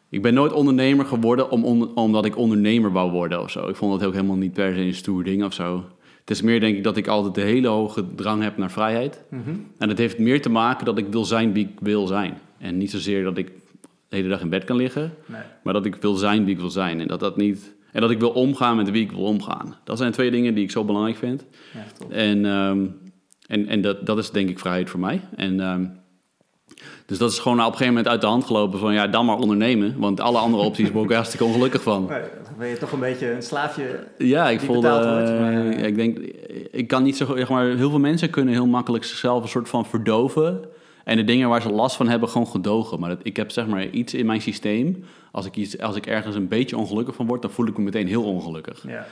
Ik 0.10 0.22
ben 0.22 0.34
nooit 0.34 0.52
ondernemer 0.54 1.06
geworden 1.06 1.50
om, 1.52 1.64
on- 1.64 1.96
omdat 1.96 2.26
ik 2.26 2.38
ondernemer 2.38 2.92
wou 2.92 3.12
worden 3.12 3.42
of 3.42 3.52
zo. 3.52 3.68
Ik 3.68 3.76
vond 3.76 3.94
het 3.94 4.04
ook 4.06 4.14
helemaal 4.14 4.36
niet 4.36 4.54
per 4.54 4.74
se 4.74 4.80
een 4.80 4.94
stoer 4.94 5.24
ding 5.24 5.44
of 5.44 5.54
zo. 5.54 5.84
Het 6.20 6.30
is 6.30 6.42
meer, 6.42 6.60
denk 6.60 6.78
ik, 6.78 6.84
dat 6.84 6.98
ik 6.98 7.08
altijd 7.08 7.38
een 7.38 7.52
hele 7.54 7.68
hoge 7.68 8.06
drang 8.16 8.42
heb 8.44 8.58
naar 8.58 8.72
vrijheid. 8.72 9.24
Mhm. 9.30 9.50
En 9.78 9.90
het 9.90 9.98
heeft 9.98 10.20
meer 10.20 10.42
te 10.42 10.50
maken 10.50 10.86
dat 10.86 10.98
ik 10.98 11.06
wil 11.10 11.26
zijn 11.26 11.54
wie 11.54 11.66
ik 11.66 11.80
wil 11.80 12.08
zijn. 12.08 12.38
En 12.58 12.78
niet 12.78 12.92
zozeer 12.92 13.24
dat 13.24 13.38
ik 13.38 13.52
de 14.10 14.16
hele 14.16 14.28
dag 14.30 14.42
in 14.42 14.50
bed 14.50 14.64
kan 14.64 14.76
liggen, 14.76 15.14
Nee. 15.26 15.42
maar 15.64 15.74
dat 15.74 15.86
ik 15.86 15.96
wil 15.96 16.14
zijn 16.14 16.46
wie 16.46 16.54
ik 16.54 16.60
wil 16.60 16.70
zijn. 16.70 17.00
En 17.02 17.08
dat, 17.08 17.20
dat, 17.20 17.38
niet, 17.38 17.76
en 17.92 18.02
dat 18.02 18.12
ik 18.12 18.20
wil 18.20 18.30
omgaan 18.30 18.76
met 18.76 18.90
wie 18.92 19.04
ik 19.04 19.12
wil 19.12 19.24
omgaan. 19.24 19.76
Dat 19.84 19.98
zijn 19.98 20.12
twee 20.12 20.32
dingen 20.32 20.54
die 20.56 20.64
ik 20.64 20.72
zo 20.72 20.84
belangrijk 20.84 21.18
vind. 21.18 21.46
Ja. 21.74 22.16
En, 22.16 22.46
ehm, 22.46 22.86
en, 23.48 23.68
en 23.68 23.82
dat, 23.82 24.06
dat 24.06 24.18
is 24.18 24.32
denk 24.32 24.50
ik 24.50 24.60
vrijheid 24.60 24.90
voor 24.90 25.00
mij. 25.00 25.22
En, 25.36 25.60
ehm, 25.60 25.86
dus 27.06 27.18
dat 27.18 27.32
is 27.32 27.40
gewoon 27.40 27.60
op 27.60 27.66
een 27.66 27.72
gegeven 27.72 27.94
moment 27.94 28.08
uit 28.08 28.22
de 28.22 28.28
hand 28.28 28.46
gelopen 28.46 28.80
van 28.80 28.94
ja, 28.94 29.08
dan 29.08 29.26
maar 29.26 29.38
ondernemen. 29.38 29.96
Want 29.98 30.20
alle 30.20 30.38
andere 30.38 30.64
opties 30.64 30.92
word 30.92 31.10
ik 31.10 31.16
hartstikke 31.16 31.46
ongelukkig 31.46 31.82
van. 31.82 32.08
Dan 32.08 32.20
ben 32.58 32.68
je 32.68 32.78
toch 32.78 32.92
een 32.92 33.00
beetje 33.00 33.32
een 33.32 33.42
slaafje. 33.44 34.04
Ja, 34.18 34.50
ik 34.50 34.60
voelde, 34.60 34.88
eh, 34.88 35.40
maar- 35.40 35.66
ik 35.68 35.96
denk, 35.96 36.18
ik 36.72 36.88
kan 36.88 37.04
niet 37.04 37.18
zo, 37.18 37.36
zeg 37.36 37.50
maar, 37.50 37.66
heel 37.66 37.90
veel 37.90 38.00
mensen 38.00 38.30
kunnen 38.30 38.54
heel 38.54 38.68
makkelijk 38.68 39.04
zichzelf 39.04 39.44
een 39.44 39.50
soort 39.50 39.70
van 39.70 39.86
verdoven. 39.86 40.60
En 41.04 41.18
de 41.18 41.24
dingen 41.24 41.50
waar 41.50 41.62
ze 41.62 41.72
last 41.72 41.96
van 41.96 42.08
hebben, 42.10 42.30
gewoon 42.30 42.48
gedogen. 42.48 43.00
Maar 43.00 43.10
dat, 43.10 43.20
ik 43.24 43.36
heb 43.38 43.52
zeg 43.52 43.68
maar 43.68 43.90
iets 43.90 44.14
in 44.14 44.26
mijn 44.26 44.42
systeem. 44.42 45.04
Als 45.32 45.46
ik, 45.46 45.56
iets, 45.56 45.80
als 45.80 45.96
ik 45.96 46.06
ergens 46.06 46.36
een 46.36 46.48
beetje 46.48 46.78
ongelukkig 46.78 47.16
van 47.16 47.28
word, 47.28 47.42
dan 47.42 47.52
voel 47.52 47.68
ik 47.68 47.78
me 47.78 47.84
meteen 47.84 48.08
heel 48.08 48.24
ongelukkig. 48.24 48.84
Ja. 48.88 49.06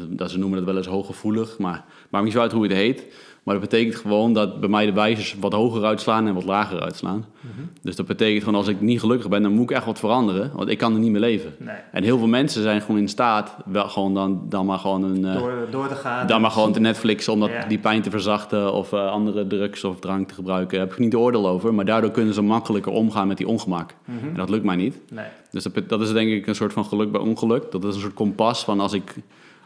Dat, 0.00 0.30
ze 0.30 0.38
noemen 0.38 0.58
dat 0.58 0.66
wel 0.66 0.76
eens 0.76 0.86
hooggevoelig, 0.86 1.58
maar 1.58 1.84
maakt 2.10 2.24
niet 2.24 2.32
zo 2.32 2.40
uit 2.40 2.52
hoe 2.52 2.62
het 2.62 2.72
heet. 2.72 3.06
Maar 3.42 3.54
dat 3.60 3.70
betekent 3.70 3.96
gewoon 3.96 4.32
dat 4.32 4.60
bij 4.60 4.68
mij 4.68 4.86
de 4.86 4.92
wijzers 4.92 5.36
wat 5.40 5.52
hoger 5.52 5.84
uitslaan 5.84 6.26
en 6.26 6.34
wat 6.34 6.44
lager 6.44 6.80
uitslaan. 6.80 7.24
Mhm. 7.40 7.62
Dus 7.82 7.96
dat 7.96 8.06
betekent 8.06 8.44
gewoon 8.44 8.58
als 8.58 8.68
ik 8.68 8.80
niet 8.80 9.00
gelukkig 9.00 9.28
ben, 9.28 9.42
dan 9.42 9.52
moet 9.52 9.70
ik 9.70 9.76
echt 9.76 9.84
wat 9.86 9.98
veranderen. 9.98 10.50
Want 10.54 10.68
ik 10.68 10.78
kan 10.78 10.92
er 10.94 10.98
niet 11.00 11.10
meer 11.10 11.20
leven. 11.20 11.54
Nee. 11.58 11.76
En 11.92 12.02
heel 12.02 12.18
veel 12.18 12.26
mensen 12.26 12.62
zijn 12.62 12.80
gewoon 12.80 13.00
in 13.00 13.08
staat, 13.08 13.56
wel 13.64 13.88
gewoon 13.88 14.14
dan, 14.14 14.46
dan 14.48 14.66
maar 14.66 14.78
gewoon 14.78 15.02
een... 15.02 15.24
eh, 15.24 15.36
Door, 15.38 15.66
door 15.70 15.88
te 15.88 15.94
gaan. 15.94 16.26
dan 16.26 16.40
maar 16.40 16.50
gewoon 16.50 16.72
te 16.72 16.80
Netflixen 16.80 17.32
om 17.32 17.40
dat, 17.40 17.48
Ja. 17.50 17.66
die 17.66 17.78
pijn 17.78 18.02
te 18.02 18.10
verzachten 18.10 18.72
of 18.72 18.92
eh, 18.92 19.10
andere 19.10 19.46
drugs 19.46 19.84
of 19.84 19.98
drank 20.00 20.28
te 20.28 20.34
gebruiken. 20.34 20.70
Daar 20.78 20.86
heb 20.86 20.92
ik 20.96 20.98
niet 21.02 21.10
de 21.10 21.18
oordeel 21.18 21.48
over, 21.48 21.74
maar 21.74 21.84
daardoor 21.84 22.10
kunnen 22.10 22.34
ze 22.34 22.42
makkelijker 22.42 22.92
omgaan 22.92 23.28
met 23.28 23.36
die 23.36 23.48
ongemak. 23.48 23.94
Mhm. 24.04 24.26
En 24.28 24.34
dat 24.34 24.50
lukt 24.50 24.64
mij 24.64 24.76
niet. 24.76 24.98
Nee. 25.10 25.26
Dus 25.50 25.62
dat, 25.62 25.88
dat 25.88 26.00
is 26.00 26.12
denk 26.12 26.30
ik 26.30 26.46
een 26.46 26.54
soort 26.54 26.72
van 26.72 26.84
geluk 26.84 27.12
bij 27.12 27.20
ongeluk. 27.20 27.70
Dat 27.70 27.84
is 27.84 27.94
een 27.94 28.00
soort 28.00 28.14
kompas 28.14 28.64
van 28.64 28.80
als 28.80 28.92
ik, 28.92 29.14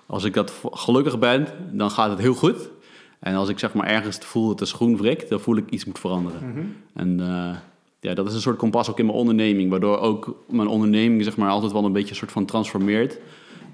als 0.07 0.25
ik 0.25 0.35
dat 0.35 0.53
gelukkig 0.71 1.19
ben, 1.19 1.47
dan 1.73 1.91
gaat 1.91 2.11
het 2.11 2.19
heel 2.19 2.35
goed. 2.35 2.71
En 3.19 3.35
als 3.35 3.49
ik 3.49 3.59
zeg 3.59 3.75
maar 3.75 3.87
ergens 3.87 4.19
voel 4.19 4.49
dat 4.49 4.59
de 4.59 4.65
schoen 4.65 4.97
wrikt, 4.97 5.29
dan 5.29 5.41
voel 5.41 5.57
ik 5.57 5.71
iets 5.71 5.85
moet 5.85 5.99
veranderen. 5.99 6.51
Mhm. 6.51 6.65
En 6.95 7.21
eh, 7.21 7.57
ja, 8.01 8.15
dat 8.15 8.27
is 8.27 8.35
een 8.35 8.41
soort 8.41 8.57
kompas 8.57 8.91
ook 8.91 8.99
in 8.99 9.07
mijn 9.07 9.19
onderneming, 9.19 9.71
waardoor 9.71 9.99
ook 9.99 10.45
mijn 10.49 10.69
onderneming 10.69 11.25
zeg 11.25 11.37
maar 11.37 11.51
altijd 11.51 11.73
wel 11.73 11.85
een 11.85 11.93
beetje 11.93 12.11
een 12.11 12.17
soort 12.17 12.33
van 12.33 12.45
transformeert 12.45 13.19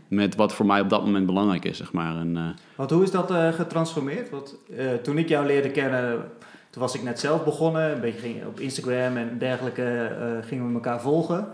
met 0.08 0.34
wat 0.34 0.52
voor 0.52 0.67
mij 0.67 0.81
op 0.81 0.88
dat 0.88 1.05
moment 1.05 1.26
belangrijk 1.26 1.64
is, 1.64 1.76
zeg 1.76 1.93
maar. 1.93 2.17
En, 2.17 2.37
eh, 2.37 2.43
Want 2.76 2.90
hoe 2.90 3.02
is 3.02 3.11
dat 3.11 3.31
eh, 3.31 3.52
getransformeerd? 3.52 4.31
Want 4.31 4.56
toen 5.02 5.19
ik 5.19 5.29
jou 5.29 5.46
leerde 5.46 5.70
kennen, 5.70 6.31
toen 6.70 6.82
was 6.82 6.94
ik 6.94 7.02
net 7.02 7.20
zelf 7.20 7.44
begonnen. 7.44 7.93
Een 7.93 8.00
beetje 8.00 8.20
ging, 8.20 8.46
op 8.46 8.61
Instagram 8.61 9.17
en 9.17 9.38
dergelijke 9.38 10.11
gingen 10.46 10.69
we 10.69 10.75
elkaar 10.75 11.00
volgen. 11.00 11.49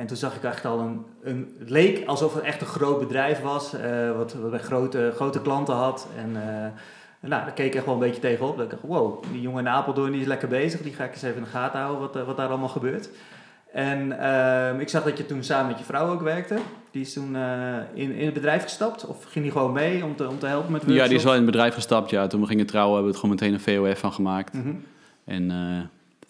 En 0.00 0.06
toen 0.06 0.16
zag 0.16 0.36
ik 0.36 0.42
echt 0.42 0.64
al 0.64 0.78
een, 0.78 1.04
een... 1.22 1.54
Het 1.58 1.70
leek 1.70 2.06
alsof 2.06 2.34
het 2.34 2.42
echt 2.42 2.60
een 2.60 2.66
groot 2.66 2.98
bedrijf 2.98 3.40
was, 3.40 3.74
eh, 3.74 4.16
wat, 4.16 4.34
wat 4.34 4.60
grote, 4.60 5.12
grote 5.14 5.40
klanten 5.40 5.74
had. 5.74 6.06
En 6.16 6.36
eh, 6.36 6.66
nou, 7.20 7.44
daar 7.44 7.52
keek 7.52 7.66
ik 7.66 7.74
echt 7.74 7.84
wel 7.84 7.94
een 7.94 8.00
beetje 8.00 8.20
tegenop. 8.20 8.56
Dat 8.56 8.64
ik 8.64 8.70
dacht, 8.70 8.82
wow, 8.82 9.24
die 9.32 9.40
jongen 9.40 9.66
in 9.66 9.72
Apeldoorn 9.72 10.12
die 10.12 10.20
is 10.20 10.26
lekker 10.26 10.48
bezig. 10.48 10.82
Die 10.82 10.92
ga 10.92 11.04
ik 11.04 11.12
eens 11.12 11.22
even 11.22 11.36
in 11.36 11.42
de 11.42 11.48
gaten 11.48 11.80
houden, 11.80 12.00
wat, 12.00 12.16
eh, 12.16 12.26
wat 12.26 12.36
daar 12.36 12.48
allemaal 12.48 12.68
gebeurt. 12.68 13.10
En 13.72 14.20
ehm, 14.20 14.80
ik 14.80 14.88
zag 14.88 15.02
dat 15.02 15.18
je 15.18 15.26
toen 15.26 15.44
samen 15.44 15.66
met 15.66 15.78
je 15.78 15.84
vrouw 15.84 16.10
ook 16.12 16.22
werkte. 16.22 16.58
Die 16.90 17.02
is 17.02 17.12
toen 17.12 17.36
in, 17.94 18.12
in 18.12 18.24
het 18.24 18.34
bedrijf 18.34 18.62
gestapt? 18.62 19.06
Of 19.06 19.24
ging 19.24 19.44
die 19.44 19.52
gewoon 19.52 19.72
mee 19.72 20.04
om 20.04 20.16
te, 20.16 20.28
om 20.28 20.38
te 20.38 20.46
helpen 20.46 20.72
met 20.72 20.82
ja, 20.86 21.06
die 21.06 21.16
is 21.16 21.24
wel 21.24 21.34
in 21.34 21.42
het 21.42 21.50
bedrijf 21.50 21.74
gestapt. 21.74 22.10
Ja, 22.10 22.26
toen 22.26 22.40
we 22.40 22.46
gingen 22.46 22.66
trouwen 22.66 22.94
hebben 22.94 23.12
we 23.12 23.18
het 23.18 23.28
gewoon 23.28 23.54
meteen 23.58 23.76
een 23.76 23.92
VOF 23.92 23.98
van 23.98 24.12
gemaakt. 24.12 24.52
Mhm. 24.52 24.74
En 25.24 25.50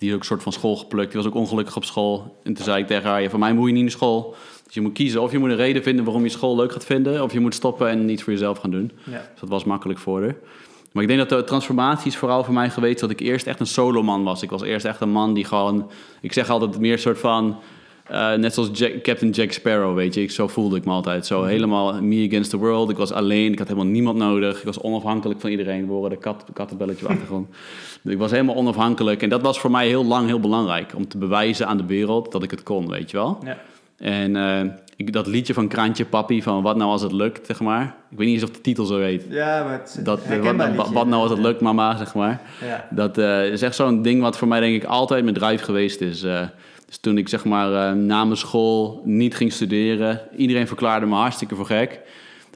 die 0.01 0.09
is 0.09 0.15
ook 0.15 0.21
een 0.21 0.27
soort 0.27 0.43
van 0.43 0.53
school 0.53 0.77
geplukt. 0.77 1.13
Die 1.13 1.23
was 1.23 1.31
ook 1.31 1.37
ongelukkig 1.37 1.77
op 1.77 1.85
school. 1.85 2.37
En 2.43 2.55
toen 2.55 2.65
zei 2.65 2.81
ik 2.81 2.87
tegen 2.87 3.11
haar, 3.11 3.23
ja, 3.23 3.31
van 3.31 3.41
mij 3.41 3.53
moet 3.53 3.67
je 3.67 3.73
niet 3.73 3.83
naar 3.83 3.91
school. 3.91 4.35
Dus 4.65 4.75
je 4.75 4.81
moet 4.81 4.93
kiezen 4.93 5.23
of 5.23 5.33
je 5.33 5.39
moet 5.39 5.51
een 5.51 5.57
reden 5.57 5.83
vinden 5.83 6.05
waarom 6.05 6.23
je 6.23 6.29
school 6.29 6.57
leuk 6.57 6.73
gaat 6.73 6.85
vinden. 6.85 7.23
Of 7.23 7.33
je 7.33 7.41
moet 7.41 7.55
stoppen 7.55 7.89
en 7.89 8.09
iets 8.09 8.23
voor 8.23 8.33
jezelf 8.33 8.59
gaan 8.59 8.71
doen. 8.71 8.93
Ja. 9.05 9.29
Dus 9.31 9.41
dat 9.41 9.49
was 9.49 9.65
makkelijk 9.65 9.99
voor 9.99 10.21
haar. 10.23 10.37
Maar 10.93 11.03
ik 11.03 11.09
denk 11.09 11.29
dat 11.29 11.39
de 11.39 11.45
transformatie 11.45 12.07
is 12.07 12.17
vooral 12.17 12.45
voor 12.45 12.55
mij 12.55 12.71
geweest 12.71 13.01
dat 13.01 13.11
ik 13.11 13.21
eerst 13.21 13.47
echt 13.47 13.61
een 13.61 13.67
soloman 13.67 14.25
was. 14.25 14.43
Ik 14.43 14.51
was 14.51 14.63
eerst 14.63 14.87
echt 14.87 15.01
een 15.01 15.11
man 15.11 15.35
die 15.35 15.45
gewoon... 15.45 15.91
Ik 16.21 16.33
zeg 16.33 16.51
altijd 16.51 16.79
meer 16.79 16.93
een 16.93 16.99
soort 16.99 17.19
van... 17.19 17.59
eh, 18.09 18.33
net 18.35 18.55
zoals 18.55 18.69
Jack- 18.73 19.03
Captain 19.03 19.31
Jack 19.31 19.53
Sparrow, 19.53 19.95
weet 19.97 20.15
je. 20.15 20.23
Ik, 20.23 20.31
zo 20.31 20.49
voelde 20.49 20.77
ik 20.77 20.85
me 20.85 20.93
altijd. 20.93 21.27
Zo 21.27 21.45
helemaal 21.45 22.03
me 22.03 22.27
against 22.29 22.51
the 22.51 22.57
world. 22.57 22.91
Ik 22.91 22.97
was 22.97 23.13
alleen. 23.13 23.53
Ik 23.53 23.59
had 23.59 23.69
helemaal 23.69 23.91
niemand 23.91 24.17
nodig. 24.19 24.59
Ik 24.59 24.65
was 24.65 24.81
onafhankelijk 24.81 25.41
van 25.41 25.51
iedereen. 25.51 25.87
We 25.87 25.93
horen 25.93 26.11
de 26.11 26.17
kat, 26.19 26.45
kattenbelletje 26.53 27.05
op 27.05 27.11
achtergrond. 27.11 27.49
Ik 28.05 28.19
was 28.19 28.31
helemaal 28.31 28.55
onafhankelijk. 28.55 29.23
En 29.23 29.29
dat 29.29 29.43
was 29.43 29.61
voor 29.61 29.71
mij 29.71 29.87
heel 29.89 30.05
lang 30.05 30.27
heel 30.27 30.41
belangrijk. 30.41 30.93
Om 30.97 31.09
te 31.09 31.19
bewijzen 31.19 31.67
aan 31.67 31.77
de 31.77 31.87
wereld 31.87 32.33
dat 32.33 32.43
ik 32.43 32.51
het 32.51 32.63
kon, 32.63 32.89
weet 32.89 33.11
je 33.11 33.17
wel. 33.17 33.39
Ja. 33.45 33.59
En 33.99 34.37
eh, 34.37 34.61
ik, 34.97 35.13
dat 35.13 35.27
liedje 35.27 35.55
van 35.55 35.69
Kraantje 35.69 36.05
Papi, 36.05 36.43
van 36.43 36.63
wat 36.63 36.77
nou 36.77 36.91
als 36.91 37.03
het 37.03 37.13
lukt, 37.13 37.47
zeg 37.47 37.61
maar. 37.61 37.95
Ik 38.11 38.19
weet 38.19 38.27
niet 38.27 38.35
eens 38.41 38.51
of 38.51 38.57
de 38.57 38.61
titel 38.61 38.85
zo 38.85 38.99
heet. 39.01 39.25
ja, 39.31 39.63
maar 39.65 39.73
het 39.73 39.95
is 39.99 40.05
Dat, 40.05 40.19
eh, 40.19 40.23
wat, 40.25 40.33
herkenbaar 40.35 40.67
wat, 40.69 40.77
liedje. 40.77 40.95
wat 40.95 41.07
nou 41.07 41.23
als 41.23 41.31
het 41.31 41.41
lukt, 41.41 41.61
mama, 41.61 41.97
zeg 41.97 42.15
maar. 42.15 42.41
Ja. 42.65 42.87
Dat 42.91 43.19
is 43.53 43.63
echt 43.63 43.75
zo'n 43.75 44.03
ding 44.03 44.23
wat 44.23 44.37
voor 44.39 44.49
mij 44.49 44.61
denk 44.61 44.75
ik 44.75 44.85
altijd 44.85 45.23
mijn 45.25 45.37
drive 45.37 45.65
geweest 45.65 46.01
is. 46.01 46.25
Dus 46.91 46.99
toen 46.99 47.19
ik 47.19 47.29
zeg 47.29 47.45
maar 47.45 47.73
eh, 47.73 47.93
na 47.93 48.25
mijn 48.25 48.37
school 48.37 49.03
niet 49.05 49.37
ging 49.37 49.53
studeren, 49.53 50.21
iedereen 50.37 50.67
verklaarde 50.67 51.07
me 51.07 51.15
hartstikke 51.15 51.55
voor 51.55 51.67
gek. 51.67 52.01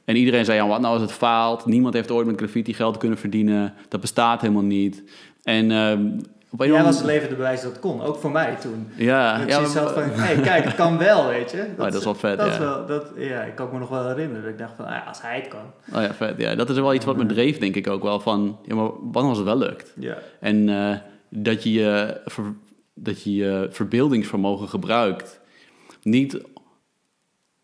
En 0.04 0.16
iedereen 0.16 0.44
zei, 0.44 0.58
ja, 0.58 0.66
wat 0.68 0.80
nou 0.80 0.92
als 0.92 1.02
het 1.02 1.12
faalt? 1.12 1.66
Niemand 1.66 1.94
heeft 1.94 2.10
ooit 2.10 2.26
met 2.26 2.36
graffiti 2.36 2.74
geld 2.74 2.96
kunnen 2.96 3.18
verdienen. 3.18 3.74
Dat 3.88 4.00
bestaat 4.00 4.40
helemaal 4.40 4.62
niet. 4.62 5.02
En 5.42 5.70
eh, 5.70 6.66
Jij 6.66 6.82
was 6.82 6.96
het 6.96 7.04
levende 7.04 7.34
bewijs 7.34 7.62
dat 7.62 7.70
het 7.70 7.80
kon. 7.80 8.02
Ook 8.02 8.16
voor 8.16 8.30
mij 8.30 8.56
toen. 8.60 8.88
Ja, 8.96 9.38
Dat 9.38 9.48
ja, 9.48 9.60
maar- 9.60 9.68
van, 9.70 10.02
hey, 10.02 10.36
kijk, 10.36 10.64
het 10.64 10.74
kan 10.74 10.98
wel, 10.98 11.26
weet 11.26 11.50
je. 11.50 11.66
Oh, 11.78 11.84
dat 11.84 11.94
is 11.94 12.04
wel 12.04 12.14
vet, 12.14 12.38
dat 12.38 12.46
ja. 12.46 12.52
Is 12.52 12.58
wel, 12.58 12.86
dat, 12.86 13.06
ja, 13.16 13.42
ik 13.42 13.54
kan 13.54 13.68
me 13.72 13.78
nog 13.78 13.88
wel 13.88 14.08
herinneren. 14.08 14.42
Dat 14.42 14.52
ik 14.52 14.58
dacht 14.58 14.72
van, 14.76 14.84
ah, 14.84 14.90
ja, 14.90 15.04
als 15.08 15.22
hij 15.22 15.36
het 15.36 15.48
kan. 15.48 15.96
Oh 15.98 16.02
ja, 16.02 16.14
vet. 16.14 16.34
Ja, 16.36 16.54
dat 16.54 16.70
is 16.70 16.76
wel 16.76 16.94
iets 16.94 17.04
wat 17.04 17.16
me 17.16 17.26
dreef, 17.26 17.58
denk 17.58 17.74
ik 17.76 17.88
ook 17.88 18.02
wel. 18.02 18.20
Van, 18.20 18.58
ja, 18.64 18.74
maar 18.74 18.84
wat 18.84 19.12
nou 19.12 19.28
als 19.28 19.36
het 19.38 19.46
wel 19.46 19.58
lukt? 19.58 19.92
Ja. 19.98 20.16
En 20.40 20.68
eh, 20.68 20.96
dat 21.28 21.62
je 21.62 21.72
je 21.72 22.20
dat 22.94 23.22
je 23.22 23.34
je 23.34 23.68
verbeeldingsvermogen 23.70 24.68
gebruikt. 24.68 25.40
Niet 26.02 26.42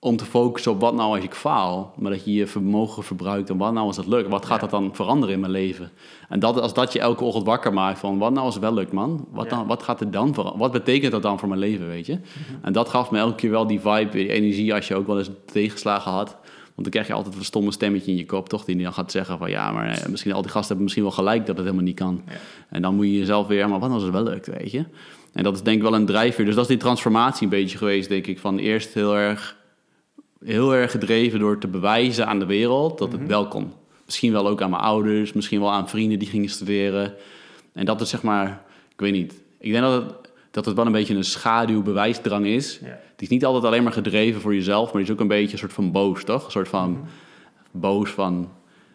om 0.03 0.17
te 0.17 0.25
focussen 0.25 0.73
op 0.73 0.81
wat 0.81 0.95
nou 0.95 1.15
als 1.15 1.25
ik 1.25 1.35
faal, 1.35 1.95
maar 1.99 2.11
dat 2.11 2.25
je 2.25 2.33
je 2.33 2.47
vermogen 2.47 3.03
verbruikt 3.03 3.51
en 3.51 3.57
wat 3.57 3.73
nou 3.73 3.87
als 3.87 3.97
het 3.97 4.07
lukt. 4.07 4.29
Wat 4.29 4.47
gaat 4.47 4.61
dat 4.61 4.71
dan 4.71 4.95
veranderen 4.95 5.35
in 5.35 5.41
mijn 5.41 5.53
leven? 5.53 5.91
En 6.29 6.41
dat, 6.41 6.61
als 6.61 6.75
dat 6.75 6.93
je 6.93 7.01
elke 7.01 7.25
ochtend 7.25 7.47
wakker 7.47 7.73
maakt 7.73 7.99
van 7.99 8.19
wat 8.19 8.33
nou 8.33 8.45
als 8.45 8.55
het 8.55 8.63
wel 8.63 8.75
lukt, 8.75 8.93
man? 8.93 9.27
Wat, 9.31 9.51
dan, 9.51 9.67
wat 9.67 9.83
gaat 9.83 10.01
er 10.01 10.11
dan 10.11 10.35
veranderen? 10.35 10.59
Wat 10.59 10.73
betekent 10.73 11.13
dat 11.13 11.23
dan 11.23 11.39
voor 11.39 11.49
mijn 11.49 11.61
leven, 11.61 11.87
weet 11.87 12.07
je? 12.07 12.13
Mhm. 12.13 12.65
En 12.65 12.73
dat 12.73 12.89
gaf 12.89 13.11
me 13.11 13.19
elke 13.19 13.35
keer 13.35 13.51
wel 13.51 13.67
die 13.67 13.81
vibe, 13.81 14.11
die 14.11 14.29
energie 14.29 14.75
als 14.75 14.89
je 14.89 14.95
ook 14.95 15.07
wel 15.07 15.19
eens 15.19 15.31
tegenslagen 15.45 16.13
had. 16.13 16.37
Want 16.81 16.93
dan 16.93 17.03
krijg 17.03 17.07
je 17.07 17.13
altijd 17.13 17.37
een 17.37 17.45
stomme 17.45 17.73
stemmetje 17.73 18.11
in 18.11 18.17
je 18.17 18.27
kop, 18.27 18.49
toch? 18.49 18.65
Die 18.65 18.83
dan 18.83 18.93
gaat 18.93 19.11
zeggen 19.11 19.39
van 19.39 19.51
ja, 19.51 19.73
maar 19.73 19.89
eh, 19.89 20.07
misschien 20.07 20.33
al 20.33 20.43
die 20.43 20.51
gasten 20.51 20.67
hebben 20.67 20.83
misschien 20.85 21.05
wel 21.05 21.13
gelijk 21.13 21.47
dat 21.47 21.57
het 21.57 21.65
helemaal 21.65 21.85
niet 21.85 21.97
kan. 21.97 22.23
Ja. 22.27 22.33
En 22.69 22.83
dan 22.83 22.95
moet 22.95 23.07
je 23.07 23.19
jezelf 23.19 23.47
weer, 23.47 23.69
maar 23.69 23.79
wat 23.79 23.91
als 23.91 24.03
het 24.03 24.13
wel 24.13 24.23
lukt, 24.23 24.47
weet 24.47 24.71
je? 24.71 24.85
En 25.33 25.43
dat 25.43 25.55
is 25.55 25.63
denk 25.63 25.77
ik 25.77 25.83
wel 25.83 25.95
een 25.95 26.07
drijfveer. 26.07 26.45
Dus 26.45 26.55
dat 26.55 26.65
is 26.65 26.71
die 26.71 26.79
transformatie 26.79 27.43
een 27.43 27.49
beetje 27.49 27.79
geweest, 27.79 28.09
denk 28.09 28.27
ik. 28.27 28.39
Van 28.39 28.59
eerst 28.59 28.95
heel 28.95 29.17
erg, 29.17 29.57
heel 30.45 30.75
erg 30.75 30.91
gedreven 30.91 31.39
door 31.39 31.59
te 31.59 31.69
bewijzen 31.69 32.27
aan 32.27 32.39
de 32.39 32.47
wereld 32.47 32.99
dat 32.99 33.13
het 33.13 33.27
wel 33.27 33.49
kon. 33.49 33.73
Misschien 34.05 34.33
wel 34.33 34.49
ook 34.49 34.63
aan 34.63 34.71
mijn 34.71 34.83
ouders, 34.83 35.33
misschien 35.33 35.61
wel 35.61 35.73
aan 35.73 35.89
vrienden 35.89 36.19
die 36.19 36.29
gingen 36.29 36.49
studeren. 36.49 37.15
En 37.73 37.85
dat 37.85 38.01
is 38.01 38.09
zeg 38.09 38.23
maar, 38.23 38.63
ik 38.93 39.01
weet 39.01 39.13
niet. 39.13 39.43
Ik 39.59 39.73
denk 39.73 39.85
dat 39.85 40.03
het, 40.03 40.15
dat 40.51 40.65
het 40.65 40.77
wel 40.77 40.87
een 40.87 40.93
beetje 40.93 41.15
een 41.15 41.25
schaduwbewijsdrang 41.25 42.47
is. 42.47 42.79
Ja. 42.83 42.99
Het 43.13 43.23
is 43.23 43.29
niet 43.29 43.45
altijd 43.45 43.65
alleen 43.65 43.83
maar 43.83 43.93
gedreven 43.93 44.41
voor 44.41 44.55
jezelf, 44.55 44.85
maar 44.85 45.01
het 45.01 45.11
is 45.11 45.15
ook 45.15 45.21
een 45.21 45.29
beetje 45.29 45.53
een 45.53 45.59
soort 45.59 45.73
van 45.73 45.93
boos, 45.93 46.25
toch? 46.25 46.45
Een 46.45 46.51
soort 46.51 46.69
van 46.69 47.07
boos 47.71 48.11
van, 48.11 48.49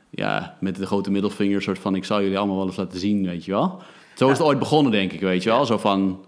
ja, 0.09 0.57
met 0.59 0.75
de 0.75 0.85
grote 0.85 1.11
middelvinger, 1.11 1.55
een 1.55 1.61
soort 1.61 1.79
van, 1.79 1.95
ik 1.95 2.05
zal 2.05 2.21
jullie 2.21 2.37
allemaal 2.37 2.57
wel 2.57 2.65
eens 2.65 2.75
laten 2.75 2.99
zien, 2.99 3.25
weet 3.25 3.45
je 3.45 3.51
wel? 3.51 3.81
Zo 4.15 4.29
is 4.29 4.37
het 4.37 4.47
ooit 4.47 4.59
begonnen, 4.59 4.91
denk 4.91 5.11
ik, 5.11 5.19
weet 5.19 5.43
je 5.43 5.49
wel? 5.49 5.65
Zo 5.65 5.77
van, 5.77 6.25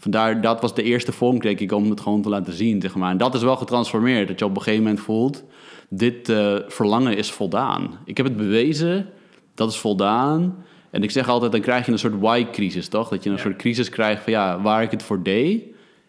vandaar, 0.00 0.40
dat 0.40 0.60
was 0.60 0.74
de 0.74 0.82
eerste 0.82 1.12
vonk, 1.12 1.42
denk 1.42 1.60
ik, 1.60 1.72
om 1.72 1.90
het 1.90 2.00
gewoon 2.00 2.22
te 2.22 2.28
laten 2.28 2.52
zien, 2.52 2.80
zeg 2.80 2.94
maar. 2.94 3.10
En 3.10 3.16
dat 3.16 3.34
is 3.34 3.42
wel 3.42 3.56
getransformeerd, 3.56 4.28
dat 4.28 4.38
je 4.38 4.44
op 4.44 4.56
een 4.56 4.62
gegeven 4.62 4.82
moment 4.84 5.00
voelt, 5.02 5.44
dit 5.88 6.28
eh, 6.28 6.56
verlangen 6.68 7.16
is 7.16 7.30
voldaan. 7.30 7.98
Ik 8.04 8.16
heb 8.16 8.26
het 8.26 8.36
bewezen, 8.36 9.06
dat 9.54 9.70
is 9.70 9.76
voldaan. 9.76 10.64
En 10.90 11.02
ik 11.02 11.10
zeg 11.10 11.28
altijd, 11.28 11.52
dan 11.52 11.60
krijg 11.60 11.86
je 11.86 11.92
een 11.92 11.98
soort 11.98 12.20
why-crisis, 12.20 12.88
toch? 12.88 13.08
Dat 13.08 13.22
je 13.22 13.30
een 13.30 13.36
Ja. 13.36 13.42
soort 13.42 13.56
crisis 13.56 13.88
krijgt 13.88 14.22
van, 14.22 14.32
ja, 14.32 14.60
waar 14.62 14.82
ik 14.82 14.90
het 14.90 15.02
voor 15.02 15.22
deed, 15.22 15.62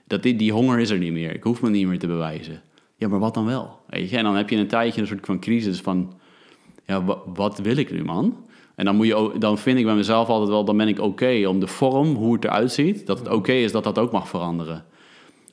dat 0.08 0.24
dit, 0.24 0.40
die 0.40 0.52
honger 0.52 0.80
is 0.80 0.90
er 0.90 0.98
niet 0.98 1.12
meer. 1.14 1.34
Ik 1.36 1.44
hoef 1.44 1.62
me 1.62 1.70
niet 1.70 1.88
meer 1.88 2.00
te 2.00 2.08
bewijzen. 2.08 2.62
Ja, 2.96 3.08
maar 3.08 3.20
wat 3.20 3.34
dan 3.34 3.46
wel? 3.46 3.80
Weet 3.90 4.10
je? 4.10 4.18
En 4.18 4.24
dan 4.24 4.36
heb 4.36 4.50
je 4.50 4.56
een 4.56 4.68
tijdje 4.68 5.02
een 5.02 5.08
soort 5.08 5.26
van 5.26 5.40
crisis 5.40 5.80
van... 5.80 6.14
Ja, 6.86 7.04
wa- 7.04 7.18
wat 7.26 7.60
wil 7.60 7.78
ik 7.78 7.92
nu, 7.92 8.04
man? 8.04 8.38
En 8.76 8.86
dan, 8.86 8.96
moet 8.96 9.08
je 9.08 9.16
ook, 9.16 9.42
dan 9.42 9.58
vind 9.58 9.80
ik 9.80 9.86
bij 9.86 9.96
mezelf 9.96 10.28
altijd 10.28 10.50
wel... 10.50 10.66
dan 10.66 10.78
ben 10.78 10.88
ik 10.88 11.00
oké 11.00 11.46
om 11.48 11.60
de 11.60 11.68
vorm, 11.68 12.16
hoe 12.16 12.34
het 12.34 12.44
eruit 12.44 12.72
ziet... 12.72 13.08
dat 13.08 13.20
het 13.20 13.30
oké 13.30 13.52
is 13.52 13.72
dat 13.72 13.84
dat 13.84 13.98
ook 13.98 14.12
mag 14.12 14.28
veranderen. 14.28 14.84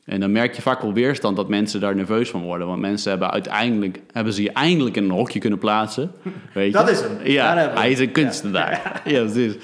En 0.04 0.20
dan 0.20 0.32
merk 0.32 0.54
je 0.54 0.62
vaak 0.62 0.82
wel 0.82 0.92
weerstand 0.92 1.36
dat 1.36 1.48
mensen 1.48 1.80
daar 1.80 1.94
nerveus 1.94 2.30
van 2.30 2.42
worden. 2.42 2.66
Want 2.66 2.80
mensen 2.80 3.10
hebben 3.10 3.30
uiteindelijk... 3.30 4.00
hebben 4.12 4.32
ze 4.32 4.42
je 4.42 4.52
eindelijk 4.52 4.96
in 4.96 5.04
een 5.04 5.10
hokje 5.10 5.38
kunnen 5.38 5.58
plaatsen. 5.58 6.12
Weet 6.54 6.66
je? 6.66 6.72
Dat 6.72 6.90
is 6.90 7.00
hem. 7.00 7.18
Ja, 7.24 7.72
hij 7.74 7.90
is 7.90 7.98
een 7.98 8.12
kunstenaar. 8.12 9.02
Ja, 9.04 9.22
precies. 9.22 9.54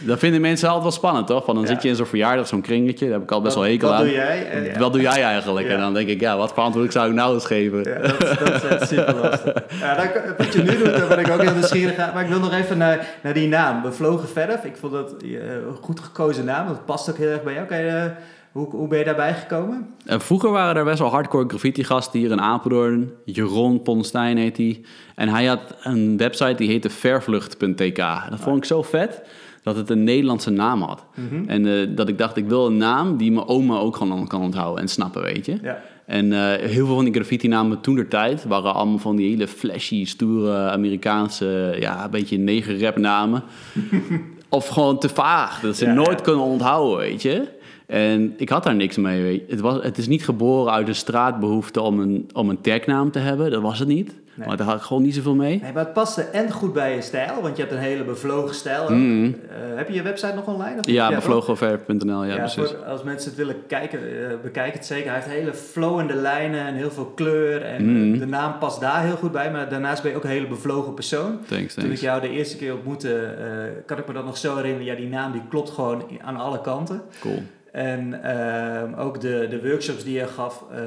Dat 0.00 0.18
vinden 0.18 0.40
mensen 0.40 0.66
altijd 0.66 0.82
wel 0.82 0.92
spannend, 0.92 1.26
toch? 1.26 1.44
Van 1.44 1.54
dan 1.54 1.64
Ja. 1.64 1.70
zit 1.70 1.82
je 1.82 1.88
in 1.88 1.96
zo'n 1.96 2.06
verjaardag, 2.06 2.46
zo'n 2.46 2.60
kringetje. 2.60 3.04
Daar 3.04 3.14
heb 3.14 3.22
ik 3.22 3.30
al 3.32 3.40
best 3.40 3.54
Wat- 3.54 3.64
wel 3.64 3.72
hekel 3.72 3.88
wat 3.88 3.98
aan. 3.98 4.04
doe 4.04 4.12
jij? 4.14 4.46
En 4.50 4.64
ja. 4.64 4.78
Wat 4.78 4.92
doe 4.92 5.02
jij 5.02 5.22
eigenlijk? 5.22 5.66
Ja. 5.66 5.72
En 5.74 5.80
dan 5.80 5.94
denk 5.94 6.08
ik, 6.08 6.20
ja, 6.20 6.36
wat 6.36 6.52
voor 6.52 6.62
antwoord 6.62 6.92
zou 6.92 7.08
ik 7.08 7.14
nou 7.14 7.34
eens 7.34 7.46
geven? 7.46 7.82
Dat, 7.84 8.22
is- 8.22 8.38
dat 8.38 8.54
is 8.54 8.64
echt 8.68 8.88
super 8.88 9.14
lastig. 9.14 9.52
Ja, 9.80 9.94
dat, 9.94 10.08
wat 10.38 10.52
je 10.52 10.62
nu 10.62 10.76
doet, 10.76 10.96
daar 10.96 11.08
ben 11.08 11.18
ik 11.18 11.28
ook 11.30 11.42
heel 11.42 11.52
nieuwsgierig 11.54 11.96
aan. 11.98 12.14
Maar 12.14 12.22
ik 12.22 12.28
wil 12.28 12.40
nog 12.40 12.52
even 12.54 12.78
naar, 12.78 13.06
naar 13.22 13.34
die 13.34 13.48
naam, 13.48 13.82
Bevlogen 13.82 14.28
Verf. 14.28 14.64
Ik 14.64 14.76
vond 14.80 14.92
dat 14.92 15.14
eh, 15.22 15.30
een 15.32 15.76
goed 15.80 16.00
gekozen 16.00 16.44
naam. 16.44 16.66
Dat 16.66 16.84
past 16.84 17.10
ook 17.10 17.16
heel 17.16 17.28
erg 17.30 17.42
bij 17.42 17.54
jou. 17.54 17.66
Kan 17.66 17.78
je, 17.78 17.86
eh, 17.88 18.04
hoe, 18.52 18.70
hoe 18.70 18.88
ben 18.88 18.98
je 18.98 19.04
daarbij 19.04 19.34
gekomen? 19.34 19.86
En 20.04 20.20
vroeger 20.20 20.50
waren 20.50 20.76
er 20.76 20.84
best 20.84 20.98
wel 20.98 21.08
hardcore 21.08 21.48
graffiti-gasten 21.48 22.20
hier 22.20 22.30
in 22.30 22.40
Apeldoorn. 22.40 23.10
Jeroen 23.24 23.82
Ponstein 23.82 24.36
heet 24.36 24.56
hij. 24.56 24.80
En 25.14 25.28
hij 25.28 25.44
had 25.44 25.76
een 25.82 26.16
website 26.16 26.54
die 26.54 26.68
heette 26.68 26.90
vervlucht.tk. 26.90 27.96
Dat 28.30 28.40
vond 28.40 28.56
ik 28.56 28.64
zo 28.64 28.82
vet 28.82 29.22
dat 29.62 29.76
het 29.76 29.90
een 29.90 30.04
Nederlandse 30.04 30.50
naam 30.50 30.82
had. 30.82 31.04
Mhm. 31.14 31.48
En 31.48 31.66
eh, 31.66 31.96
dat 31.96 32.08
ik 32.08 32.18
dacht, 32.18 32.36
ik 32.36 32.48
wil 32.48 32.66
een 32.66 32.76
naam 32.76 33.16
die 33.16 33.32
mijn 33.32 33.46
oma 33.48 33.78
ook 33.78 33.96
gewoon 33.96 34.26
kan 34.26 34.42
onthouden 34.42 34.82
en 34.82 34.88
snappen, 34.88 35.22
weet 35.22 35.46
je. 35.46 35.58
Ja. 35.62 35.82
En 36.06 36.32
eh, 36.32 36.68
heel 36.68 36.86
veel 36.86 36.94
van 36.94 37.04
die 37.04 37.14
graffiti-namen 37.14 37.80
toen 37.80 37.94
der 37.94 38.08
tijd 38.08 38.44
waren 38.44 38.74
allemaal 38.74 38.98
van 38.98 39.16
die 39.16 39.30
hele 39.30 39.48
flashy, 39.48 40.04
stoere 40.04 40.70
Amerikaanse, 40.70 41.76
ja, 41.78 42.04
een 42.04 42.10
beetje 42.10 42.38
neger 42.38 43.00
namen. 43.00 43.42
of 44.48 44.68
gewoon 44.68 44.98
te 44.98 45.08
vaag, 45.08 45.60
dat 45.60 45.76
ze 45.76 45.84
Ja, 45.84 45.92
nooit 45.92 46.18
ja. 46.18 46.24
kunnen 46.24 46.44
onthouden, 46.44 46.98
weet 46.98 47.22
je. 47.22 47.58
En 47.90 48.34
ik 48.36 48.48
had 48.48 48.62
daar 48.62 48.74
niks 48.74 48.96
mee. 48.96 49.44
Het, 49.48 49.60
was, 49.60 49.82
het 49.82 49.98
is 49.98 50.08
niet 50.08 50.24
geboren 50.24 50.72
uit 50.72 50.88
een 50.88 50.94
straatbehoefte 50.94 51.80
om 51.80 51.98
een, 52.00 52.28
om 52.32 52.48
een 52.50 52.60
tagnaam 52.60 53.10
te 53.10 53.18
hebben, 53.18 53.50
dat 53.50 53.62
was 53.62 53.78
het 53.78 53.88
niet. 53.88 54.12
Nee. 54.34 54.48
Maar 54.48 54.56
daar 54.56 54.66
had 54.66 54.76
ik 54.76 54.82
gewoon 54.82 55.02
niet 55.02 55.14
zoveel 55.14 55.34
mee. 55.34 55.58
Nee, 55.62 55.72
maar 55.72 55.84
het 55.84 55.92
paste 55.92 56.22
en 56.22 56.50
goed 56.50 56.72
bij 56.72 56.94
je 56.94 57.00
stijl, 57.02 57.42
want 57.42 57.56
je 57.56 57.62
hebt 57.62 57.74
een 57.74 57.80
hele 57.80 58.04
bevlogen 58.04 58.54
stijl. 58.54 58.82
Mhm. 58.90 59.24
Eh, 59.24 59.30
heb 59.76 59.88
je 59.88 59.94
je 59.94 60.02
website 60.02 60.34
nog 60.34 60.46
online? 60.46 60.78
Of? 60.78 60.86
Ja, 60.86 61.06
toch? 61.06 61.14
bevlogenverf.nl, 61.16 62.24
ja, 62.24 62.32
Ja, 62.32 62.36
precies. 62.36 62.54
voor- 62.70 62.76
als 62.84 63.02
mensen 63.02 63.28
het 63.28 63.38
willen 63.38 63.54
kijken, 63.66 63.98
bekijk 64.42 64.72
het 64.72 64.86
zeker. 64.86 65.10
Hij 65.10 65.14
heeft 65.20 65.32
hele 65.34 65.54
flowende 65.54 66.14
lijnen 66.14 66.66
en 66.66 66.74
heel 66.74 66.90
veel 66.90 67.12
kleur. 67.14 67.62
En 67.62 67.84
Mhm. 68.02 68.14
eh, 68.14 68.18
de 68.20 68.26
naam 68.26 68.58
past 68.58 68.80
daar 68.80 69.04
heel 69.04 69.16
goed 69.16 69.32
bij. 69.32 69.50
Maar 69.50 69.68
daarnaast 69.68 70.02
ben 70.02 70.10
je 70.10 70.16
ook 70.16 70.24
een 70.24 70.30
hele 70.30 70.48
bevlogen 70.48 70.94
persoon. 70.94 71.38
Thanks, 71.48 71.74
Toen 71.74 71.90
ik 71.90 71.98
jou 71.98 72.20
de 72.20 72.30
eerste 72.30 72.56
keer 72.56 72.74
ontmoette, 72.74 73.14
eh, 73.24 73.46
kan 73.86 73.98
ik 73.98 74.06
me 74.06 74.12
dat 74.12 74.24
nog 74.24 74.36
zo 74.36 74.56
herinneren. 74.56 74.86
Ja, 74.86 74.94
die 74.94 75.08
naam 75.08 75.32
die 75.32 75.42
klopt 75.48 75.70
gewoon 75.70 76.02
aan 76.24 76.36
alle 76.36 76.60
kanten. 76.60 77.02
Cool. 77.20 77.42
En 77.72 78.22
ehm, 78.22 78.94
ook 78.94 79.20
de, 79.20 79.46
de 79.50 79.68
workshops 79.68 80.04
die 80.04 80.18
je 80.18 80.26
gaf, 80.26 80.64
eh, 80.70 80.78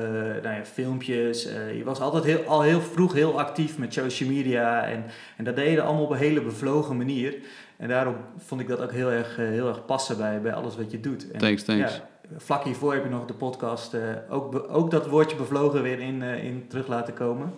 nou 0.44 0.56
ja, 0.56 0.66
filmpjes. 0.66 1.46
eh, 1.46 1.78
je 1.78 1.84
was 1.84 2.00
altijd 2.00 2.24
heel, 2.24 2.44
al 2.46 2.62
heel 2.62 2.82
vroeg 2.82 3.14
heel 3.14 3.40
actief 3.40 3.78
met 3.78 3.94
social 3.94 4.30
media. 4.30 4.86
En, 4.86 5.04
en 5.38 5.44
dat 5.44 5.56
deed 5.56 5.72
je 5.72 5.82
allemaal 5.82 6.04
op 6.04 6.10
een 6.12 6.18
hele 6.18 6.42
bevlogen 6.42 6.98
manier. 6.98 7.36
En 7.78 7.88
daarom 7.88 8.16
vond 8.38 8.62
ik 8.62 8.68
dat 8.68 8.80
ook 8.82 8.92
heel 8.92 9.12
erg, 9.12 9.38
eh, 9.38 9.46
heel 9.46 9.68
erg 9.68 9.86
passen 9.86 10.18
bij, 10.18 10.42
bij 10.42 10.54
alles 10.54 10.76
wat 10.76 10.92
je 10.92 11.00
doet. 11.00 11.32
En, 11.32 11.40
Thanks, 11.40 11.64
thanks. 11.64 11.94
ja, 11.96 12.08
vlak 12.38 12.64
hiervoor 12.64 12.94
heb 12.94 13.04
je 13.04 13.10
nog 13.10 13.26
de 13.26 13.34
podcast, 13.34 13.96
ook, 14.30 14.66
ook 14.70 14.92
dat 14.92 15.08
woordje 15.08 15.38
bevlogen 15.38 15.82
weer 15.82 16.00
in, 16.00 16.22
in 16.22 16.66
terug 16.68 16.88
laten 16.88 17.14
komen. 17.14 17.54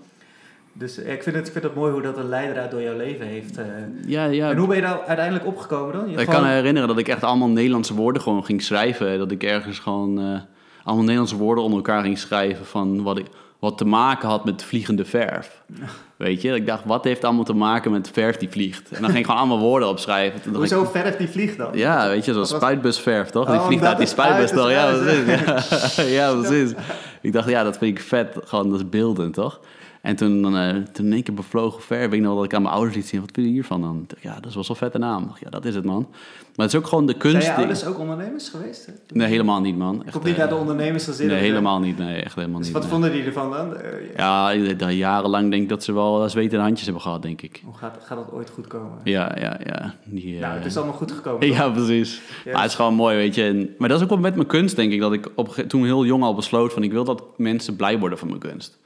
Dus 0.77 0.97
eh, 1.03 1.13
ik, 1.13 1.23
vind 1.23 1.35
het, 1.35 1.45
ik 1.45 1.51
vind 1.51 1.63
het 1.63 1.75
mooi 1.75 1.91
hoe 1.93 2.01
dat 2.01 2.17
een 2.17 2.29
leidraad 2.29 2.71
door 2.71 2.81
jouw 2.81 2.97
leven 2.97 3.25
heeft. 3.25 3.57
eh. 3.57 3.65
Ja, 4.05 4.25
ja. 4.25 4.49
En 4.49 4.57
hoe 4.57 4.67
ben 4.67 4.75
je 4.75 4.81
daar 4.81 4.99
uiteindelijk 5.07 5.45
opgekomen 5.45 5.93
dan? 5.93 6.05
Je 6.05 6.11
Ik 6.11 6.19
gewoon- 6.19 6.33
kan 6.35 6.43
me 6.43 6.49
herinneren 6.49 6.87
dat 6.87 6.97
ik 6.97 7.07
echt 7.07 7.23
allemaal 7.23 7.47
Nederlandse 7.49 7.93
woorden 7.93 8.21
gewoon 8.21 8.45
ging 8.45 8.61
schrijven. 8.61 9.17
Dat 9.17 9.31
ik 9.31 9.43
ergens 9.43 9.79
gewoon 9.79 10.19
eh, 10.19 10.39
allemaal 10.83 11.03
Nederlandse 11.03 11.37
woorden 11.37 11.63
onder 11.63 11.79
elkaar 11.79 12.01
ging 12.03 12.17
schrijven 12.17 12.65
van 12.65 13.03
wat, 13.03 13.17
ik, 13.17 13.25
wat 13.59 13.77
te 13.77 13.85
maken 13.85 14.27
had 14.29 14.45
met 14.45 14.63
vliegende 14.63 15.05
verf. 15.05 15.61
Weet 16.17 16.41
je, 16.41 16.53
ik 16.55 16.65
dacht, 16.65 16.85
wat 16.85 17.03
heeft 17.03 17.23
allemaal 17.23 17.43
te 17.43 17.53
maken 17.53 17.91
met 17.91 18.09
verf 18.13 18.37
die 18.37 18.49
vliegt? 18.49 18.89
En 18.91 18.95
dan 19.01 19.05
ging 19.05 19.17
ik 19.19 19.25
gewoon 19.25 19.39
allemaal 19.39 19.59
woorden 19.59 19.87
opschrijven. 19.89 20.41
Toen 20.41 20.51
ik, 20.51 20.57
Hoezo 20.57 20.83
verf 20.83 21.17
die 21.17 21.27
vliegt 21.29 21.57
dan? 21.57 21.69
ja, 21.77 22.07
weet 22.07 22.25
je, 22.25 22.31
zo'n 22.31 22.39
was- 22.41 22.49
spuitbusverf, 22.49 23.29
toch? 23.29 23.45
die 23.49 23.55
Oh, 23.55 23.65
vliegt 23.65 23.83
uit 23.83 23.97
die 23.97 24.07
spuitbus, 24.07 24.51
toch? 24.51 24.69
Ja, 24.69 24.91
precies. 24.91 25.95
Ja, 25.95 26.03
ja, 26.29 26.33
precies. 26.41 26.73
Ik 27.21 27.33
dacht, 27.33 27.49
ja, 27.49 27.63
dat 27.63 27.77
vind 27.77 27.97
ik 27.97 28.03
vet. 28.03 28.37
Gewoon, 28.43 28.69
dat 28.69 28.79
is 28.79 28.89
beeldend, 28.89 29.33
toch? 29.33 29.59
En 30.05 30.15
toen, 30.15 30.55
eh 30.57 30.69
toen 30.91 31.05
in 31.05 31.13
één 31.13 31.23
keer 31.23 31.33
bevlogen 31.33 31.81
ver, 31.81 31.99
weet 32.09 32.13
ik 32.19 32.21
nog 32.25 32.35
dat 32.35 32.43
ik 32.45 32.53
aan 32.53 32.61
mijn 32.61 32.73
ouders 32.73 32.95
liet 32.95 33.07
zien. 33.07 33.19
Wat 33.21 33.29
vind 33.33 33.47
je 33.47 33.53
hiervan 33.53 33.81
dan? 33.81 34.05
Ik 34.15 34.23
ja, 34.23 34.33
dat 34.35 34.45
is 34.45 34.53
wel 34.55 34.63
zo'n 34.63 34.75
vette 34.75 34.97
naam. 34.97 35.23
Ik 35.23 35.43
ja, 35.43 35.49
dat 35.49 35.65
is 35.65 35.75
het, 35.75 35.85
man. 35.85 36.07
Maar 36.55 36.65
het 36.65 36.75
is 36.75 36.79
ook 36.81 36.87
gewoon 36.87 37.05
de 37.05 37.15
Zijn 37.19 37.21
kunst. 37.31 37.47
je 37.47 37.51
die- 37.53 37.57
ouders 37.59 37.85
ook 37.85 37.99
ondernemers 37.99 38.49
geweest? 38.49 38.91
Nee, 39.13 39.27
helemaal 39.27 39.61
niet, 39.61 39.77
man. 39.77 39.95
Ik 39.95 40.03
Echt, 40.05 40.11
kom 40.15 40.25
niet 40.25 40.35
eh, 40.35 40.41
uit 40.41 40.49
de 40.49 40.55
ondernemersgezin. 40.55 41.27
Nee, 41.27 41.35
eh, 41.35 41.41
helemaal 41.41 41.79
niet. 41.79 41.97
Nee, 41.97 42.21
echt 42.21 42.35
helemaal 42.35 42.57
Dus 42.57 42.65
niet. 42.65 42.73
wat 42.75 42.83
nee. 42.83 42.91
vonden 42.91 43.11
die 43.11 43.23
ervan 43.23 43.51
dan? 43.51 43.75
Eh, 43.77 43.91
Ja, 44.17 44.51
ik- 44.51 44.79
dat 44.79 44.93
jarenlang 44.93 45.49
denk 45.51 45.63
ik 45.63 45.69
dat 45.69 45.83
ze 45.83 45.93
wel 45.93 46.29
zweten 46.29 46.59
handjes 46.59 46.83
hebben 46.83 47.01
gehad, 47.01 47.21
denk 47.21 47.41
ik. 47.41 47.61
Hoe 47.65 47.73
gaat, 47.77 47.97
gaat 48.03 48.17
dat 48.17 48.31
ooit 48.31 48.49
goed 48.49 48.67
komen? 48.67 48.97
Ja, 49.03 49.35
ja, 49.39 49.59
ja. 49.65 49.93
Die, 50.03 50.39
Nou, 50.39 50.43
eh, 50.51 50.57
het 50.57 50.65
is 50.65 50.77
allemaal 50.77 50.95
goed 50.95 51.11
gekomen. 51.11 51.39
toch? 51.47 51.49
Ja, 51.57 51.69
precies. 51.69 52.21
Maar 52.45 52.61
het 52.61 52.69
is 52.69 52.75
gewoon 52.75 52.93
mooi, 52.93 53.15
weet 53.15 53.35
je. 53.35 53.43
En, 53.43 53.69
maar 53.77 53.87
dat 53.89 53.97
is 53.97 54.03
ook 54.03 54.09
wel 54.09 54.19
met 54.19 54.35
mijn 54.35 54.47
kunst, 54.47 54.75
denk 54.75 54.91
ik. 54.91 54.99
Dat 54.99 55.13
ik 55.13 55.29
op, 55.35 55.49
toen 55.67 55.83
heel 55.85 56.05
jong 56.05 56.23
al 56.23 56.35
besloot 56.35 56.73
van... 56.73 56.83
ik 56.83 56.91
wil 56.91 57.03
dat 57.03 57.23
mensen 57.37 57.75
blij 57.75 57.99
worden 57.99 58.17
van 58.17 58.27
mijn 58.27 58.39
kunst. 58.39 58.77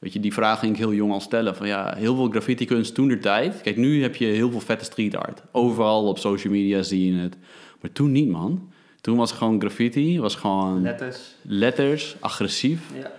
Weet 0.00 0.12
je, 0.12 0.20
die 0.20 0.32
vraag 0.32 0.58
ging 0.58 0.72
ik 0.72 0.78
heel 0.78 0.92
jong 0.92 1.12
al 1.12 1.20
stellen. 1.20 1.56
Van 1.56 1.66
ja, 1.66 1.94
heel 1.96 2.14
veel 2.16 2.28
graffiti 2.30 2.64
kunst 2.64 2.94
toen 2.94 3.08
der 3.08 3.20
tijd. 3.20 3.60
Kijk, 3.60 3.76
nu 3.76 4.02
heb 4.02 4.16
je 4.16 4.26
heel 4.26 4.50
veel 4.50 4.60
vette 4.60 4.84
street 4.84 5.16
art. 5.16 5.42
Overal 5.52 6.08
op 6.08 6.18
social 6.18 6.52
media 6.52 6.82
zie 6.82 7.14
je 7.14 7.20
het. 7.20 7.36
Maar 7.80 7.92
toen 7.92 8.12
niet, 8.12 8.28
man. 8.28 8.72
Toen 9.00 9.16
was 9.16 9.32
gewoon 9.32 9.60
graffiti, 9.60 10.20
was 10.20 10.34
gewoon 10.34 10.82
Letters. 10.82 11.18
letters, 11.42 12.16
agressief, 12.20 12.80
Ja. 13.00 13.10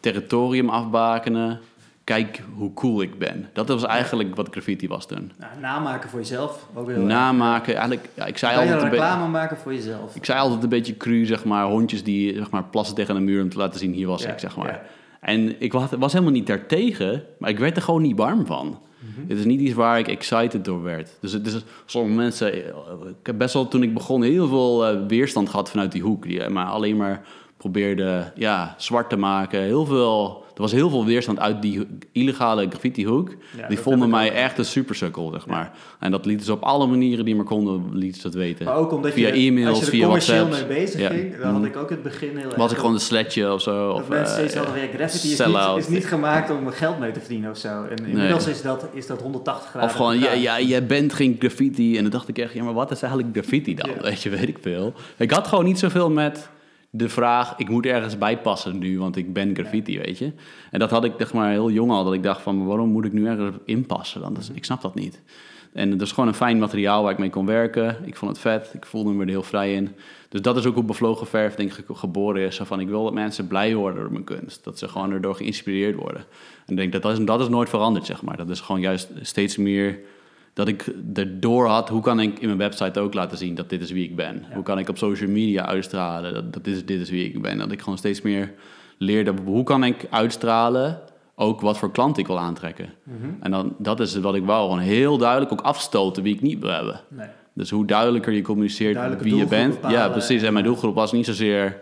territorium 0.00 0.68
afbakenen. 0.68 1.60
Kijk 2.04 2.42
hoe 2.54 2.72
cool 2.74 3.02
ik 3.02 3.18
ben. 3.18 3.48
Dat 3.52 3.68
was 3.68 3.84
eigenlijk 3.84 4.34
wat 4.36 4.48
graffiti 4.50 4.88
was 4.88 5.06
toen. 5.06 5.32
Nou, 5.38 5.52
namaken 5.60 6.10
voor 6.10 6.18
jezelf. 6.18 6.66
Ook 6.74 6.86
heel 6.88 6.96
erg. 6.96 7.06
Namaken, 7.06 7.74
eigenlijk, 7.74 8.08
ja, 8.14 8.24
ik 8.26 8.38
zei 8.38 8.54
Kan 8.54 8.64
je 8.66 8.72
altijd 8.72 8.84
een 8.92 8.98
beetje... 8.98 9.04
reclame 9.12 9.30
maken 9.30 9.56
voor 9.56 9.74
jezelf? 9.74 10.14
Ik 10.16 10.24
zei 10.24 10.38
altijd 10.38 10.62
een 10.62 10.68
beetje 10.68 10.96
cru, 10.96 11.24
zeg 11.26 11.44
maar, 11.44 11.64
hondjes 11.64 12.04
die 12.04 12.34
zeg 12.34 12.50
maar, 12.50 12.64
plassen 12.64 12.94
tegen 12.94 13.16
een 13.16 13.24
muur 13.24 13.42
om 13.42 13.48
te 13.48 13.58
laten 13.58 13.80
zien, 13.80 13.92
hier 13.92 14.06
was 14.06 14.24
ik, 14.24 14.38
zeg 14.38 14.56
maar. 14.56 14.82
En 15.26 15.60
ik 15.60 15.72
was, 15.72 16.12
helemaal 16.12 16.32
niet 16.32 16.46
daartegen, 16.46 17.24
maar 17.38 17.50
ik 17.50 17.58
werd 17.58 17.76
er 17.76 17.82
gewoon 17.82 18.02
niet 18.02 18.16
warm 18.16 18.46
van. 18.46 18.66
Mhm. 18.66 19.28
Het 19.28 19.38
is 19.38 19.44
niet 19.44 19.60
iets 19.60 19.74
waar 19.74 19.98
ik 19.98 20.08
excited 20.08 20.64
door 20.64 20.82
werd. 20.82 21.16
Dus 21.20 21.40
is, 21.40 21.64
sommige 21.86 22.16
mensen, 22.16 22.52
eh, 22.52 22.58
ik 23.20 23.26
heb 23.26 23.38
best 23.38 23.54
wel 23.54 23.68
toen 23.68 23.82
ik 23.82 23.94
begon 23.94 24.22
heel 24.22 24.48
veel 24.48 24.86
eh, 24.86 25.06
weerstand 25.08 25.48
gehad 25.48 25.70
vanuit 25.70 25.92
die 25.92 26.02
hoek. 26.02 26.22
Die 26.22 26.48
maar 26.48 26.66
alleen 26.66 26.96
maar 26.96 27.26
probeerde 27.56 28.32
ja, 28.34 28.74
zwart 28.78 29.08
te 29.08 29.16
maken. 29.16 29.60
Heel 29.60 29.86
veel 29.86 30.44
Er 30.56 30.62
was 30.62 30.72
heel 30.72 30.90
veel 30.90 31.04
weerstand 31.04 31.38
uit 31.38 31.62
die 31.62 31.86
illegale 32.12 32.66
graffiti-hoek. 32.68 33.34
Ja, 33.56 33.68
die 33.68 33.78
vonden 33.78 34.10
mij 34.10 34.28
ook. 34.28 34.34
echt 34.34 34.58
een 34.58 34.64
supersukkel, 34.64 35.30
zeg 35.32 35.46
maar. 35.46 35.72
En 35.98 36.10
dat 36.10 36.26
lieten 36.26 36.46
ze 36.46 36.52
op 36.52 36.62
alle 36.62 36.86
manieren 36.86 37.24
die 37.24 37.34
maar 37.36 37.44
konden, 37.44 37.88
lieten 37.92 38.20
ze 38.20 38.26
dat 38.26 38.36
weten. 38.36 38.64
Maar 38.64 38.76
ook 38.76 38.92
omdat 38.92 39.12
Via 39.12 39.26
je, 39.28 39.32
e-mails, 39.32 39.68
als 39.68 39.78
je 39.78 39.84
er 39.84 39.90
via 39.90 40.02
commercieel 40.04 40.46
WhatsApp. 40.46 40.68
mee 40.68 40.78
bezig 40.78 41.00
Ja. 41.00 41.08
ging, 41.08 41.36
dan 41.36 41.50
had 41.52 41.58
Mm. 41.60 41.64
ik 41.64 41.76
ook 41.76 41.88
in 41.90 41.94
het 41.94 42.02
begin 42.02 42.36
heel 42.36 42.46
erg... 42.46 42.54
Was 42.56 42.70
ik 42.72 42.76
gewoon 42.78 42.94
een 42.94 43.00
sletje 43.00 43.52
of 43.52 43.60
zo? 43.62 43.90
Of, 43.90 44.08
mensen 44.08 44.26
eh, 44.26 44.32
steeds 44.40 44.54
hadden, 44.54 44.80
ja, 44.82 44.86
graffiti 44.94 45.32
is 45.32 45.38
niet, 45.46 45.76
is 45.76 45.88
niet 45.88 46.06
gemaakt 46.06 46.50
om 46.50 46.68
geld 46.70 46.98
mee 46.98 47.10
te 47.12 47.20
verdienen 47.20 47.50
of 47.50 47.56
zo. 47.58 47.84
En 47.84 48.06
inmiddels 48.06 48.46
is, 48.46 48.62
dat, 48.62 48.86
is 48.92 49.06
dat 49.06 49.20
180 49.22 49.70
graden. 49.70 49.88
Of 49.88 49.94
gewoon, 49.96 50.18
ja, 50.18 50.32
ja, 50.32 50.60
jij 50.60 50.86
bent 50.86 51.12
geen 51.12 51.36
graffiti. 51.38 51.96
En 51.96 52.02
dan 52.02 52.10
dacht 52.12 52.28
ik 52.28 52.38
echt, 52.38 52.52
ja, 52.52 52.64
maar 52.64 52.74
wat 52.74 52.90
is 52.90 53.02
eigenlijk 53.02 53.32
graffiti 53.36 53.74
dan? 53.74 53.90
Weet 54.02 54.22
je, 54.22 54.30
weet 54.30 54.48
ik 54.48 54.58
veel. 54.60 54.92
Ik 55.16 55.30
had 55.30 55.46
gewoon 55.46 55.64
niet 55.64 55.78
zoveel 55.78 56.10
met 56.10 56.48
de 56.90 57.08
vraag, 57.08 57.54
ik 57.56 57.68
moet 57.68 57.86
ergens 57.86 58.18
bij 58.18 58.38
passen 58.38 58.78
nu, 58.78 58.98
want 58.98 59.16
ik 59.16 59.32
ben 59.32 59.54
graffiti, 59.54 59.98
weet 59.98 60.18
je. 60.18 60.32
En 60.70 60.78
dat 60.78 60.90
had 60.90 61.04
ik 61.04 61.12
zeg 61.18 61.32
maar 61.32 61.50
heel 61.50 61.70
jong 61.70 61.90
al, 61.90 62.04
dat 62.04 62.12
ik 62.12 62.22
dacht 62.22 62.42
van, 62.42 62.66
waarom 62.66 62.88
moet 62.88 63.04
ik 63.04 63.12
nu 63.12 63.26
ergens 63.26 63.56
inpassen? 63.64 64.20
Dan? 64.20 64.34
Dat 64.34 64.50
ik 64.54 64.64
snap 64.64 64.80
dat 64.80 64.94
niet. 64.94 65.22
En 65.72 65.90
het 65.90 66.00
is 66.00 66.12
gewoon 66.12 66.28
een 66.28 66.34
fijn 66.34 66.58
materiaal 66.58 67.02
waar 67.02 67.12
ik 67.12 67.18
mee 67.18 67.30
kon 67.30 67.46
werken. 67.46 67.96
Ik 68.04 68.16
vond 68.16 68.30
het 68.30 68.40
vet, 68.40 68.70
ik 68.74 68.86
voelde 68.86 69.10
me 69.10 69.22
er 69.22 69.28
heel 69.28 69.42
vrij 69.42 69.74
in. 69.74 69.94
Dus 70.28 70.42
dat 70.42 70.56
is 70.56 70.66
ook 70.66 70.74
hoe 70.74 70.84
Bevlogen 70.84 71.26
Verf 71.26 71.54
denk 71.54 71.72
ik 71.72 71.84
geboren 71.92 72.42
is. 72.42 72.60
Van, 72.62 72.80
ik 72.80 72.88
wil 72.88 73.04
dat 73.04 73.12
mensen 73.12 73.46
blij 73.46 73.74
worden 73.74 74.00
door 74.00 74.12
mijn 74.12 74.24
kunst. 74.24 74.64
Dat 74.64 74.78
ze 74.78 74.88
gewoon 74.88 75.12
erdoor 75.12 75.34
geïnspireerd 75.34 75.94
worden. 75.94 76.24
En 76.66 76.76
denk 76.76 76.92
dat 76.92 77.02
dat 77.02 77.18
is, 77.18 77.24
dat 77.24 77.40
is 77.40 77.48
nooit 77.48 77.68
veranderd, 77.68 78.06
zeg 78.06 78.22
maar. 78.22 78.36
Dat 78.36 78.50
is 78.50 78.60
gewoon 78.60 78.80
juist 78.80 79.10
steeds 79.20 79.56
meer 79.56 79.98
dat 80.56 80.68
ik 80.68 80.92
erdoor 81.14 81.66
had, 81.66 81.88
hoe 81.88 82.02
kan 82.02 82.20
ik 82.20 82.38
in 82.38 82.46
mijn 82.46 82.58
website 82.58 83.00
ook 83.00 83.14
laten 83.14 83.38
zien 83.38 83.54
dat 83.54 83.68
dit 83.68 83.80
is 83.80 83.90
wie 83.90 84.04
ik 84.04 84.16
ben? 84.16 84.44
Ja. 84.48 84.54
Hoe 84.54 84.62
kan 84.62 84.78
ik 84.78 84.88
op 84.88 84.98
social 84.98 85.30
media 85.30 85.66
uitstralen 85.66 86.34
dat, 86.34 86.52
dat 86.52 86.64
dit, 86.64 86.76
is, 86.76 86.84
dit 86.84 87.00
is 87.00 87.10
wie 87.10 87.24
ik 87.24 87.42
ben? 87.42 87.58
Dat 87.58 87.72
ik 87.72 87.80
gewoon 87.80 87.98
steeds 87.98 88.22
meer 88.22 88.52
leerde, 88.98 89.34
hoe 89.44 89.62
kan 89.62 89.84
ik 89.84 90.06
uitstralen 90.10 91.00
ook 91.34 91.60
wat 91.60 91.78
voor 91.78 91.90
klant 91.90 92.18
ik 92.18 92.26
wil 92.26 92.38
aantrekken? 92.38 92.92
Mhm. 93.02 93.26
En 93.40 93.50
dan, 93.50 93.74
dat 93.78 94.00
is 94.00 94.16
wat 94.16 94.34
ik 94.34 94.44
wou, 94.44 94.62
gewoon 94.62 94.82
heel 94.82 95.18
duidelijk 95.18 95.52
ook 95.52 95.60
afstoten 95.60 96.22
wie 96.22 96.34
ik 96.34 96.42
niet 96.42 96.60
wil 96.60 96.70
hebben. 96.70 97.00
Nee. 97.08 97.28
Dus 97.52 97.70
hoe 97.70 97.86
duidelijker 97.86 98.32
je 98.32 98.42
communiceert 98.42 99.22
wie 99.22 99.36
je 99.36 99.46
bent. 99.46 99.74
bepalen 99.74 99.98
ja, 99.98 100.08
precies. 100.08 100.42
En 100.42 100.52
mijn 100.52 100.64
doelgroep 100.64 100.94
was 100.94 101.12
niet 101.12 101.26
zozeer, 101.26 101.80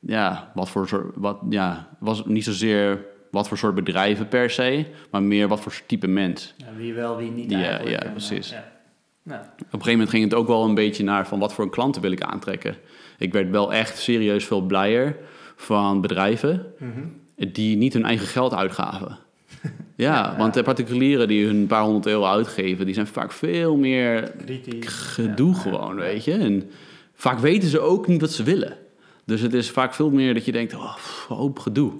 ja, 0.00 0.50
wat 0.54 0.68
voor 0.68 0.88
soort, 0.88 1.14
wat, 1.14 1.38
ja, 1.48 1.88
was 1.98 2.24
niet 2.24 2.44
zozeer 2.44 3.04
wat 3.30 3.48
voor 3.48 3.58
soort 3.58 3.74
bedrijven 3.74 4.28
per 4.28 4.50
se, 4.50 4.84
maar 5.10 5.22
meer 5.22 5.48
wat 5.48 5.60
voor 5.60 5.80
type 5.86 6.06
mens. 6.06 6.54
Ja, 6.56 6.66
wie 6.76 6.94
wel, 6.94 7.16
wie 7.16 7.30
niet 7.30 7.50
Ja, 7.50 7.62
eigenlijk. 7.62 8.02
ja, 8.02 8.10
precies. 8.10 8.50
ja. 8.50 8.76
Nou, 9.22 9.40
Op 9.40 9.48
een 9.60 9.66
gegeven 9.70 9.92
moment 9.92 10.10
ging 10.10 10.24
het 10.24 10.34
ook 10.34 10.46
wel 10.46 10.64
een 10.64 10.74
beetje 10.74 11.04
naar 11.04 11.26
van 11.26 11.38
wat 11.38 11.52
voor 11.52 11.70
klanten 11.70 12.02
wil 12.02 12.10
ik 12.10 12.22
aantrekken. 12.22 12.76
Ik 13.18 13.32
werd 13.32 13.50
wel 13.50 13.72
echt 13.72 13.98
serieus 13.98 14.44
veel 14.44 14.60
blijer 14.60 15.16
van 15.56 16.00
bedrijven 16.00 16.66
mhm. 16.78 17.52
die 17.52 17.76
niet 17.76 17.92
hun 17.92 18.04
eigen 18.04 18.26
geld 18.26 18.54
uitgaven. 18.54 19.18
Ja, 19.96 20.34
want 20.36 20.54
de 20.54 20.62
particulieren 20.62 21.28
die 21.28 21.46
hun 21.46 21.66
paar 21.66 21.82
honderd 21.82 22.06
euro 22.06 22.24
uitgeven, 22.24 22.84
die 22.84 22.94
zijn 22.94 23.06
vaak 23.06 23.32
veel 23.32 23.76
meer 23.76 24.32
Kritisch. 24.44 24.86
gedoe 24.86 25.54
Ja. 25.54 25.60
gewoon, 25.60 25.96
weet 25.96 26.24
je. 26.24 26.32
En 26.32 26.70
vaak 27.14 27.38
weten 27.38 27.68
ze 27.68 27.80
ook 27.80 28.06
niet 28.06 28.20
wat 28.20 28.32
ze 28.32 28.42
willen. 28.42 28.76
Dus 29.24 29.40
het 29.40 29.54
is 29.54 29.70
vaak 29.70 29.94
veel 29.94 30.10
meer 30.10 30.34
dat 30.34 30.44
je 30.44 30.52
denkt, 30.52 30.74
oh, 30.74 30.96
hoop 31.28 31.58
gedoe. 31.58 31.92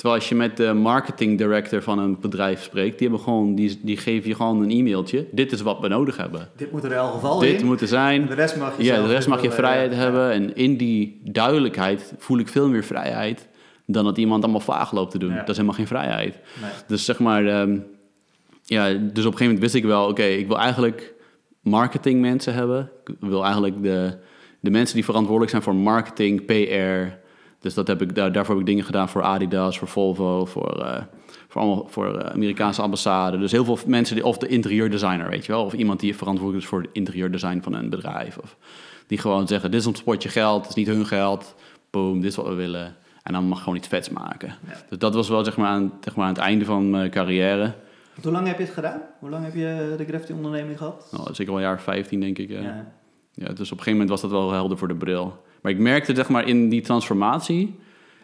Terwijl 0.00 0.20
als 0.20 0.28
je 0.28 0.34
met 0.34 0.56
de 0.56 0.72
marketing 0.72 1.38
director 1.38 1.82
van 1.82 1.98
een 1.98 2.20
bedrijf 2.20 2.62
spreekt, 2.62 2.98
die, 2.98 3.08
hebben 3.08 3.24
gewoon, 3.24 3.54
die, 3.54 3.80
die 3.82 3.96
geven 3.96 4.28
je 4.28 4.34
gewoon 4.34 4.62
een 4.62 4.70
e-mailtje. 4.70 5.26
Dit 5.32 5.52
is 5.52 5.60
wat 5.60 5.80
we 5.80 5.88
nodig 5.88 6.16
hebben. 6.16 6.48
Dit 6.56 6.72
moet 6.72 6.84
er 6.84 6.90
in 6.90 6.96
elk 6.96 7.12
geval 7.12 7.38
Dit 7.38 7.60
in. 7.60 7.66
moet 7.66 7.80
er 7.80 7.88
zijn. 7.88 8.22
En 8.22 8.28
de 8.28 8.34
rest 8.34 8.56
mag 8.56 8.76
je 8.76 8.84
Ja, 8.84 9.02
de 9.02 9.08
rest 9.08 9.28
mag 9.28 9.42
je 9.42 9.50
vrijheid 9.50 9.92
ja. 9.92 9.98
hebben. 9.98 10.30
En 10.30 10.54
in 10.56 10.76
die 10.76 11.20
duidelijkheid 11.24 12.14
voel 12.18 12.38
ik 12.38 12.48
veel 12.48 12.68
meer 12.68 12.84
vrijheid 12.84 13.48
dan 13.86 14.04
dat 14.04 14.18
iemand 14.18 14.42
allemaal 14.42 14.60
vaag 14.60 14.92
loopt 14.92 15.10
te 15.10 15.18
doen. 15.18 15.30
Ja. 15.30 15.38
Dat 15.38 15.48
is 15.48 15.56
helemaal 15.56 15.76
geen 15.76 15.86
vrijheid. 15.86 16.38
Nee. 16.62 16.70
Dus 16.86 17.04
zeg 17.04 17.18
maar, 17.18 17.46
ehm, 17.46 17.78
ja, 18.62 18.84
dus 18.88 18.98
op 18.98 19.02
een 19.06 19.14
gegeven 19.14 19.44
moment 19.44 19.60
wist 19.60 19.74
ik 19.74 19.84
wel, 19.84 20.08
oké, 20.08 20.24
ik 20.24 20.46
wil 20.46 20.58
eigenlijk 20.58 21.14
marketingmensen 21.60 22.54
hebben. 22.54 22.90
Ik 23.04 23.14
wil 23.20 23.44
eigenlijk 23.44 23.82
de, 23.82 24.18
de 24.60 24.70
mensen 24.70 24.94
die 24.94 25.04
verantwoordelijk 25.04 25.50
zijn 25.50 25.62
voor 25.62 25.74
marketing, 25.74 26.44
PR. 26.44 27.18
Dus 27.60 27.74
dat 27.74 27.86
heb 27.86 28.02
ik, 28.02 28.14
daar, 28.14 28.32
daarvoor 28.32 28.54
heb 28.54 28.62
ik 28.62 28.68
dingen 28.68 28.84
gedaan 28.84 29.08
voor 29.08 29.22
Adidas, 29.22 29.78
voor 29.78 29.88
Volvo, 29.88 30.44
voor, 30.44 30.82
eh, 30.82 31.02
voor, 31.48 31.60
allemaal, 31.60 31.86
voor 31.88 32.18
eh, 32.18 32.30
Amerikaanse 32.30 32.82
ambassade. 32.82 33.38
Dus 33.38 33.52
heel 33.52 33.64
veel 33.64 33.78
mensen, 33.86 34.14
die, 34.14 34.24
of 34.24 34.38
de 34.38 34.46
interieurdesigner, 34.46 35.28
weet 35.28 35.46
je 35.46 35.52
wel. 35.52 35.64
Of 35.64 35.72
iemand 35.72 36.00
die 36.00 36.16
verantwoordelijk 36.16 36.64
is 36.64 36.70
voor 36.70 36.80
het 36.80 36.90
interieurdesign 36.92 37.60
van 37.60 37.72
een 37.72 37.90
bedrijf. 37.90 38.38
Of 38.38 38.56
die 39.06 39.18
gewoon 39.18 39.46
zeggen, 39.46 39.70
dit 39.70 39.80
is 39.80 39.86
ons 39.86 40.02
potje 40.02 40.28
geld, 40.28 40.60
het 40.60 40.68
is 40.68 40.74
niet 40.74 40.86
hun 40.86 41.06
geld. 41.06 41.54
Boom, 41.90 42.20
dit 42.20 42.30
is 42.30 42.36
wat 42.36 42.46
we 42.46 42.54
willen. 42.54 42.96
En 43.22 43.32
dan 43.32 43.44
mag 43.44 43.58
gewoon 43.58 43.76
iets 43.76 43.88
vets 43.88 44.10
maken. 44.10 44.48
Ja. 44.48 44.74
Dus 44.88 44.98
dat 44.98 45.14
was 45.14 45.28
wel 45.28 45.44
zeg 45.44 45.56
maar, 45.56 45.68
aan, 45.68 45.92
zeg 46.00 46.16
maar, 46.16 46.26
aan 46.26 46.32
het 46.32 46.42
einde 46.42 46.64
van 46.64 46.90
mijn 46.90 47.10
carrière. 47.10 47.74
Hoe 48.22 48.32
lang 48.32 48.46
heb 48.46 48.58
je 48.58 48.64
het 48.64 48.72
gedaan? 48.72 49.02
Hoe 49.18 49.30
lang 49.30 49.44
heb 49.44 49.54
je 49.54 49.94
de 49.96 50.04
graffiti-onderneming 50.04 50.78
gehad? 50.78 51.08
Nou, 51.10 51.34
zeker 51.34 51.52
wel 51.52 51.62
een 51.62 51.68
jaar 51.68 51.80
15, 51.80 52.20
denk 52.20 52.38
ik. 52.38 52.48
Ja. 52.48 52.60
Ja. 52.60 52.92
Ja, 53.32 53.46
dus 53.46 53.72
op 53.72 53.78
een 53.78 53.84
gegeven 53.84 53.92
moment 53.92 54.08
was 54.08 54.20
dat 54.20 54.30
wel 54.30 54.52
helder 54.52 54.78
voor 54.78 54.88
de 54.88 54.94
bril. 54.94 55.42
Maar 55.62 55.72
ik 55.72 55.78
merkte 55.78 56.14
zeg 56.14 56.28
maar, 56.28 56.48
in 56.48 56.68
die 56.68 56.80
transformatie 56.80 57.78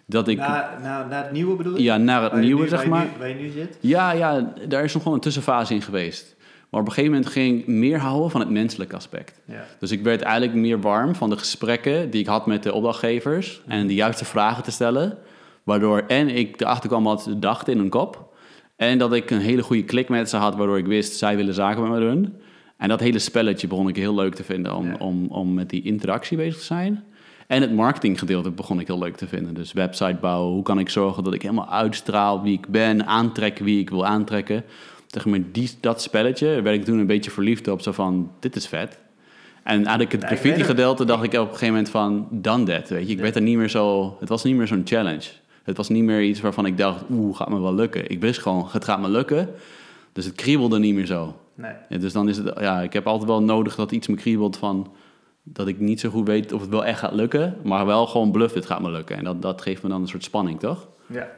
dat 0.07 0.29
ik... 0.29 0.39
Na, 0.39 0.79
na, 0.83 1.07
na 1.07 1.23
het 1.23 1.33
nieuwe 1.33 1.57
bedoel 1.57 1.77
je? 1.77 1.83
ja, 1.83 1.97
naar 1.97 2.23
het 2.23 2.33
Waar 2.33 2.41
nieuwe, 2.41 2.63
nu- 2.63 2.69
zeg 2.69 2.77
waar 2.79 2.87
je 2.87 2.93
maar. 2.95 3.05
nu- 3.05 3.19
waar 3.19 3.29
je 3.29 3.35
nu 3.35 3.49
zit? 3.49 3.79
Ja, 3.81 4.13
ja, 4.13 4.53
daar 4.69 4.85
is 4.85 4.93
nog 4.93 5.03
gewoon 5.03 5.17
een 5.19 5.23
tussenfase 5.25 5.75
in 5.75 5.83
geweest. 5.83 6.35
Maar 6.71 6.81
op 6.81 6.87
een 6.87 6.93
gegeven 6.93 7.15
moment 7.17 7.33
ging 7.33 7.59
ik 7.61 7.67
meer 7.67 7.99
houden 7.99 8.31
van 8.31 8.41
het 8.41 8.51
menselijke 8.51 8.97
aspect. 8.97 9.41
Ja. 9.45 9.65
Dus 9.79 9.91
ik 9.91 10.03
werd 10.03 10.23
eigenlijk 10.23 10.55
meer 10.59 10.81
warm 10.81 11.15
van 11.15 11.31
de 11.31 11.37
gesprekken 11.37 12.11
die 12.11 12.21
ik 12.21 12.27
had 12.27 12.47
met 12.47 12.63
de 12.63 12.73
opdrachtgevers. 12.73 13.63
En 13.67 13.87
de 13.87 13.95
juiste 13.95 14.25
vragen 14.25 14.63
te 14.63 14.71
stellen. 14.71 15.19
Waardoor 15.63 16.05
en 16.07 16.29
ik 16.29 16.61
erachter 16.61 16.89
kwam 16.89 17.05
wat 17.05 17.23
ze 17.23 17.39
dachten 17.39 17.73
in 17.73 17.79
hun 17.79 17.89
kop. 17.89 18.35
En 18.77 18.99
dat 18.99 19.13
ik 19.13 19.31
een 19.31 19.41
hele 19.41 19.63
goede 19.63 19.85
klik 19.85 20.09
met 20.09 20.31
ze 20.31 20.37
had, 20.37 20.57
waardoor 20.57 20.79
ik 20.79 20.87
wist, 20.87 21.17
zij 21.17 21.37
willen 21.37 21.55
zaken 21.55 21.83
met 21.83 21.91
me 22.01 22.11
doen. 22.11 22.35
En 22.77 22.89
dat 22.89 23.01
hele 23.01 23.19
spelletje 23.19 23.67
begon 23.67 23.89
ik 23.89 23.97
heel 23.97 24.15
leuk 24.15 24.35
te 24.35 24.45
vinden 24.45 24.75
om, 24.77 24.87
Ja. 24.87 24.97
om, 24.99 25.27
om 25.29 25.55
met 25.55 25.71
die 25.71 25.83
interactie 25.83 26.37
bezig 26.37 26.59
te 26.59 26.65
zijn. 26.65 27.05
En 27.47 27.61
het 27.61 27.73
marketinggedeelte 27.73 28.51
begon 28.51 28.81
ik 28.81 28.87
heel 28.87 28.99
leuk 28.99 29.17
te 29.17 29.27
vinden. 29.27 29.55
Dus 29.55 29.73
website 29.73 30.17
bouwen, 30.21 30.53
hoe 30.53 30.63
kan 30.63 30.79
ik 30.79 30.89
zorgen 30.89 31.25
dat 31.25 31.35
ik 31.35 31.43
helemaal 31.43 31.69
uitstraal 31.69 32.43
wie 32.43 32.53
ik 32.53 32.69
ben, 32.69 33.07
aantrekken 33.07 33.65
wie 33.65 33.81
ik 33.81 33.91
wil 33.91 34.07
aantrekken. 34.07 34.65
Zeg 35.07 35.25
maar, 35.25 35.41
die, 35.53 35.71
dat 35.81 36.03
spelletje 36.03 36.63
werd 36.63 36.77
ik 36.77 36.85
toen 36.85 36.99
een 36.99 37.07
beetje 37.07 37.31
verliefd 37.31 37.69
op, 37.69 37.81
zo 37.81 37.93
van, 37.93 38.31
dit 38.41 38.57
is 38.57 38.67
vet. 38.67 38.99
En 39.63 39.75
eigenlijk 39.75 40.13
het 40.13 40.25
graffiti 40.25 40.59
het. 40.59 40.67
gedeelte 40.67 41.05
dacht 41.05 41.23
ik 41.23 41.33
op 41.33 41.41
een 41.41 41.47
gegeven 41.47 41.67
moment 41.67 41.89
van, 41.89 42.29
done 42.31 42.65
that, 42.65 42.89
weet 42.89 43.07
je. 43.07 43.13
Ik 43.13 43.21
werd 43.21 43.37
er 43.37 43.43
niet 43.43 43.57
meer 43.57 43.71
zo, 43.71 44.17
het 44.21 44.29
was 44.29 44.45
niet 44.45 44.57
meer 44.57 44.67
zo'n 44.67 44.83
challenge. 44.85 45.29
Het 45.63 45.77
was 45.77 45.89
niet 45.89 46.03
meer 46.03 46.23
iets 46.23 46.41
waarvan 46.41 46.67
ik 46.67 46.79
dacht, 46.79 47.05
oeh, 47.11 47.37
gaat 47.37 47.49
me 47.49 47.61
wel 47.61 47.75
lukken. 47.75 48.11
Ik 48.11 48.21
wist 48.21 48.41
gewoon, 48.41 48.69
het 48.71 48.85
gaat 48.85 49.01
me 49.01 49.09
lukken. 49.09 49.49
Dus 50.13 50.25
het 50.25 50.35
kriebelde 50.35 50.79
niet 50.79 50.95
meer 50.95 51.07
zo. 51.07 51.37
Nee. 51.55 51.73
Ja, 51.89 51.99
dus 51.99 52.13
dan 52.13 52.29
is 52.29 52.37
het, 52.37 52.53
ja, 52.61 52.81
ik 52.81 52.93
heb 52.93 53.07
altijd 53.07 53.29
wel 53.29 53.43
nodig 53.43 53.75
dat 53.75 53.93
iets 53.93 54.07
me 54.07 54.17
kriebelt 54.17 54.57
van 54.57 54.93
dat 55.49 55.69
ik 55.69 55.79
niet 55.81 56.01
zo 56.01 56.11
goed 56.11 56.27
weet 56.27 56.53
of 56.53 56.61
het 56.61 56.71
wel 56.71 56.85
echt 56.85 56.99
gaat 56.99 57.13
lukken, 57.13 57.57
maar 57.63 57.87
wel 57.87 58.07
gewoon 58.07 58.31
bluff, 58.33 58.55
dit 58.55 58.67
gaat 58.67 58.81
me 58.81 58.91
lukken. 58.91 59.17
En 59.17 59.25
dat, 59.25 59.43
dat 59.43 59.63
geeft 59.63 59.83
me 59.83 59.89
dan 59.89 60.01
een 60.01 60.09
soort 60.09 60.25
spanning, 60.25 60.61
toch? 60.61 60.89
Ja. 61.07 61.29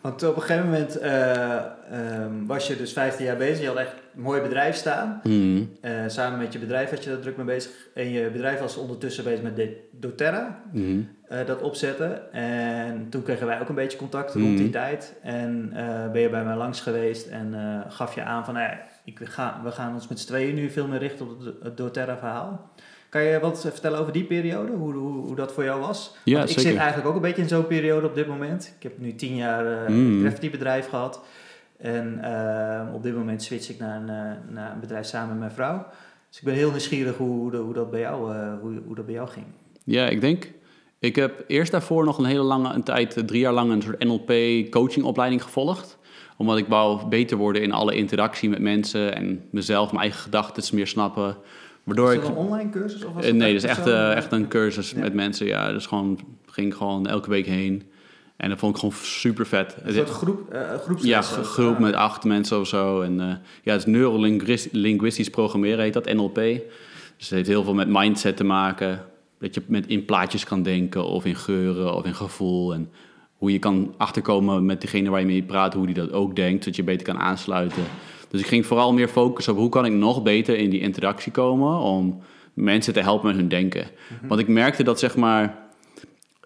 Want 0.00 0.22
op 0.22 0.36
een 0.36 0.42
gegeven 0.42 0.64
moment 0.70 0.98
eh, 0.98 1.56
ehm, 1.90 2.46
was 2.46 2.66
je 2.66 2.76
dus 2.76 2.92
15 2.92 3.24
jaar 3.24 3.36
bezig. 3.36 3.60
Je 3.60 3.66
had 3.66 3.76
echt 3.76 3.92
een 4.14 4.22
mooi 4.22 4.40
bedrijf 4.40 4.76
staan. 4.76 5.20
Mhm. 5.22 5.62
Eh, 5.80 5.92
samen 6.06 6.38
met 6.38 6.52
je 6.52 6.58
bedrijf 6.58 6.90
was 6.90 7.04
je 7.04 7.10
daar 7.10 7.18
druk 7.18 7.36
mee 7.36 7.46
bezig. 7.46 7.72
En 7.94 8.08
je 8.10 8.30
bedrijf 8.30 8.60
was 8.60 8.76
ondertussen 8.76 9.24
bezig 9.24 9.42
met 9.42 9.68
doTERRA. 9.90 10.62
Mhm. 10.72 11.00
eh, 11.28 11.46
dat 11.46 11.62
opzetten. 11.62 12.32
En 12.32 13.06
toen 13.10 13.22
kregen 13.22 13.46
wij 13.46 13.60
ook 13.60 13.68
een 13.68 13.74
beetje 13.74 13.98
contact 13.98 14.34
Mhm. 14.34 14.44
rond 14.44 14.58
die 14.58 14.70
tijd. 14.70 15.14
En 15.22 15.70
ben 16.12 16.20
je 16.20 16.28
bij 16.30 16.44
mij 16.44 16.56
langs 16.56 16.80
geweest 16.80 17.26
en 17.26 17.54
gaf 17.88 18.14
je 18.14 18.22
aan 18.22 18.44
van... 18.44 18.54
Ja, 18.54 18.78
ik 19.04 19.20
ga, 19.22 19.60
we 19.64 19.70
gaan 19.70 19.94
ons 19.94 20.08
met 20.08 20.18
z'n 20.20 20.26
tweeën 20.26 20.54
nu 20.54 20.70
veel 20.70 20.86
meer 20.86 20.98
richten 20.98 21.30
op 21.30 21.38
het, 21.38 21.54
het 21.62 21.76
doTERRA 21.76 22.16
verhaal. 22.18 22.70
Kan 23.12 23.22
je 23.22 23.40
wat 23.40 23.60
vertellen 23.60 23.98
over 23.98 24.12
die 24.12 24.24
periode? 24.24 24.72
Hoe, 24.72 24.92
hoe, 24.92 25.26
hoe 25.26 25.34
dat 25.34 25.52
voor 25.52 25.64
jou 25.64 25.80
was? 25.80 26.14
Ja, 26.24 26.36
Want 26.38 26.48
ik 26.50 26.54
zeker. 26.54 26.70
zit 26.70 26.80
eigenlijk 26.80 27.08
ook 27.08 27.14
een 27.14 27.20
beetje 27.22 27.42
in 27.42 27.48
zo'n 27.48 27.66
periode 27.66 28.06
op 28.06 28.14
dit 28.14 28.26
moment. 28.26 28.72
Ik 28.76 28.82
heb 28.82 28.98
nu 28.98 29.14
tien 29.14 29.36
jaar 29.36 29.66
eh 29.66 29.88
Mm. 29.88 30.26
een 30.26 30.50
bedrijf 30.50 30.88
gehad. 30.88 31.20
En 31.78 32.18
eh, 32.22 32.94
op 32.94 33.02
dit 33.02 33.16
moment 33.16 33.42
switch 33.42 33.68
ik 33.68 33.78
naar 33.78 33.96
een, 33.96 34.08
eh, 34.08 34.54
naar 34.54 34.72
een 34.72 34.80
bedrijf 34.80 35.06
samen 35.06 35.28
met 35.28 35.38
mijn 35.38 35.50
vrouw. 35.50 35.86
Dus 36.28 36.38
ik 36.38 36.44
ben 36.44 36.54
heel 36.54 36.70
nieuwsgierig 36.70 37.16
hoe, 37.16 37.38
hoe, 37.38 37.56
hoe, 37.56 37.74
dat, 37.74 37.90
bij 37.90 38.00
jou, 38.00 38.34
hoe, 38.60 38.80
hoe 38.86 38.94
dat 38.94 39.06
bij 39.06 39.14
jou 39.14 39.28
ging. 39.28 39.46
Ja, 39.84 40.06
ik 40.08 40.20
denk. 40.20 40.50
Ik 40.98 41.16
heb 41.16 41.44
eerst 41.46 41.72
daarvoor 41.72 42.04
nog 42.04 42.18
een 42.18 42.24
hele 42.24 42.42
lange 42.42 42.74
een 42.74 42.82
tijd, 42.82 43.22
drie 43.26 43.40
jaar 43.40 43.52
lang, 43.52 43.70
een 43.72 43.82
soort 43.82 44.04
NLP 44.04 44.32
coachingopleiding 44.70 45.42
gevolgd. 45.42 45.98
Omdat 46.36 46.58
ik 46.58 46.66
wou 46.66 47.06
beter 47.08 47.36
worden 47.36 47.62
in 47.62 47.72
alle 47.72 47.94
interactie 47.94 48.48
met 48.48 48.60
mensen 48.60 49.14
en 49.14 49.44
mezelf, 49.50 49.88
mijn 49.90 50.02
eigen 50.02 50.20
gedachten 50.20 50.76
meer 50.76 50.86
snappen. 50.86 51.36
Waardoor 51.84 52.08
Is 52.08 52.14
ik. 52.14 52.20
dat 52.20 52.30
een 52.30 52.36
online 52.36 52.70
cursus? 52.70 53.04
Of 53.04 53.12
was 53.14 53.24
Eh, 53.24 53.32
nee, 53.32 53.52
dat 53.54 53.62
is 53.62 53.68
echt, 53.68 53.82
persoonlijk? 53.82 54.10
eh, 54.12 54.16
echt 54.16 54.32
een 54.32 54.48
cursus 54.48 54.90
Ja. 54.90 54.98
met 55.00 55.14
mensen. 55.14 55.46
Ja, 55.46 55.72
dus 55.72 55.86
gewoon 55.86 56.18
ging 56.46 56.74
gewoon 56.74 57.06
elke 57.06 57.30
week 57.30 57.46
heen. 57.46 57.82
En 58.36 58.48
dat 58.48 58.58
vond 58.58 58.74
ik 58.74 58.80
gewoon 58.80 58.94
super 59.02 59.46
vet. 59.46 59.76
Een 59.82 59.92
soort 59.94 60.10
groep, 60.10 60.56
groepsles 60.82 61.10
Ja, 61.10 61.20
groep 61.42 61.78
met 61.78 61.94
acht 61.94 62.24
mensen 62.24 62.60
of 62.60 62.66
zo. 62.68 63.00
En 63.00 63.20
eh, 63.20 63.26
ja, 63.62 63.72
het 63.72 63.80
is 63.80 63.86
neurolinguistisch 63.86 65.30
programmeren, 65.30 65.78
heet 65.84 65.92
dat, 65.92 66.12
NLP. 66.12 66.34
Dus 66.34 67.28
het 67.28 67.30
heeft 67.30 67.48
heel 67.48 67.64
veel 67.64 67.74
met 67.74 67.88
mindset 67.88 68.36
te 68.36 68.44
maken. 68.44 69.04
Dat 69.38 69.54
je 69.54 69.62
met, 69.66 69.86
in 69.86 70.04
plaatjes 70.04 70.44
kan 70.44 70.62
denken, 70.62 71.04
of 71.04 71.24
in 71.24 71.36
geuren, 71.36 71.94
of 71.94 72.04
in 72.04 72.14
gevoel. 72.14 72.74
En 72.74 72.90
hoe 73.36 73.52
je 73.52 73.58
kan 73.58 73.94
achterkomen 73.96 74.66
met 74.66 74.80
degene 74.80 75.10
waar 75.10 75.20
je 75.20 75.26
mee 75.26 75.42
praat, 75.42 75.74
hoe 75.74 75.86
die 75.86 75.94
dat 75.94 76.12
ook 76.12 76.36
denkt, 76.36 76.62
zodat 76.62 76.76
je 76.76 76.82
beter 76.84 77.06
kan 77.06 77.18
aansluiten. 77.18 77.82
Dus 78.32 78.40
ik 78.40 78.46
ging 78.46 78.66
vooral 78.66 78.92
meer 78.92 79.08
focussen 79.08 79.52
op 79.52 79.58
hoe 79.58 79.68
kan 79.68 79.84
ik 79.84 79.92
nog 79.92 80.22
beter 80.22 80.56
in 80.58 80.70
die 80.70 80.80
interactie 80.80 81.32
komen 81.32 81.78
om 81.78 82.18
mensen 82.54 82.92
te 82.92 83.00
helpen 83.00 83.26
met 83.26 83.36
hun 83.36 83.48
denken. 83.48 83.86
Want 84.28 84.40
ik 84.40 84.48
merkte 84.48 84.82
dat 84.82 84.98
zeg 84.98 85.16
maar 85.16 85.58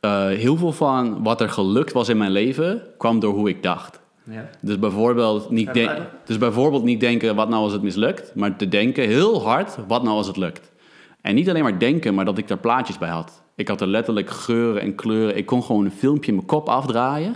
eh, 0.01 0.27
heel 0.27 0.57
veel 0.57 0.73
van 0.73 1.23
wat 1.23 1.41
er 1.41 1.49
gelukt 1.49 1.93
was 1.93 2.09
in 2.09 2.17
mijn 2.17 2.31
leven 2.31 2.83
kwam 2.99 3.21
door 3.21 3.35
hoe 3.35 3.49
ik 3.49 3.63
dacht. 3.63 4.01
Ja. 4.31 4.51
Dus 4.61 4.79
bijvoorbeeld, 4.79 5.51
niet 5.51 5.69
Even 5.69 5.73
de- 5.83 5.89
uitleggen? 5.89 6.19
dus 6.25 6.39
bijvoorbeeld 6.39 6.85
niet 6.85 7.01
denken 7.01 7.35
wat 7.37 7.49
nou 7.49 7.63
als 7.63 7.73
het 7.73 7.83
mislukt, 7.83 8.35
maar 8.35 8.57
te 8.57 8.69
denken 8.69 9.07
heel 9.09 9.43
hard 9.43 9.77
wat 9.89 10.03
nou 10.03 10.17
als 10.17 10.27
het 10.27 10.37
lukt. 10.37 10.73
En 11.21 11.35
niet 11.35 11.49
alleen 11.49 11.63
maar 11.63 11.79
denken, 11.79 12.15
maar 12.15 12.25
dat 12.25 12.39
ik 12.39 12.49
daar 12.49 12.59
plaatjes 12.59 12.99
bij 12.99 13.09
had. 13.09 13.43
Ik 13.55 13.69
had 13.69 13.81
er 13.81 13.87
letterlijk 13.87 14.31
geuren 14.31 14.83
en 14.83 14.95
kleuren. 14.95 15.37
Ik 15.37 15.47
kon 15.47 15.63
gewoon 15.63 15.85
een 15.85 15.91
filmpje 15.93 16.29
in 16.31 16.35
mijn 16.37 16.47
kop 16.47 16.69
afdraaien. 16.69 17.35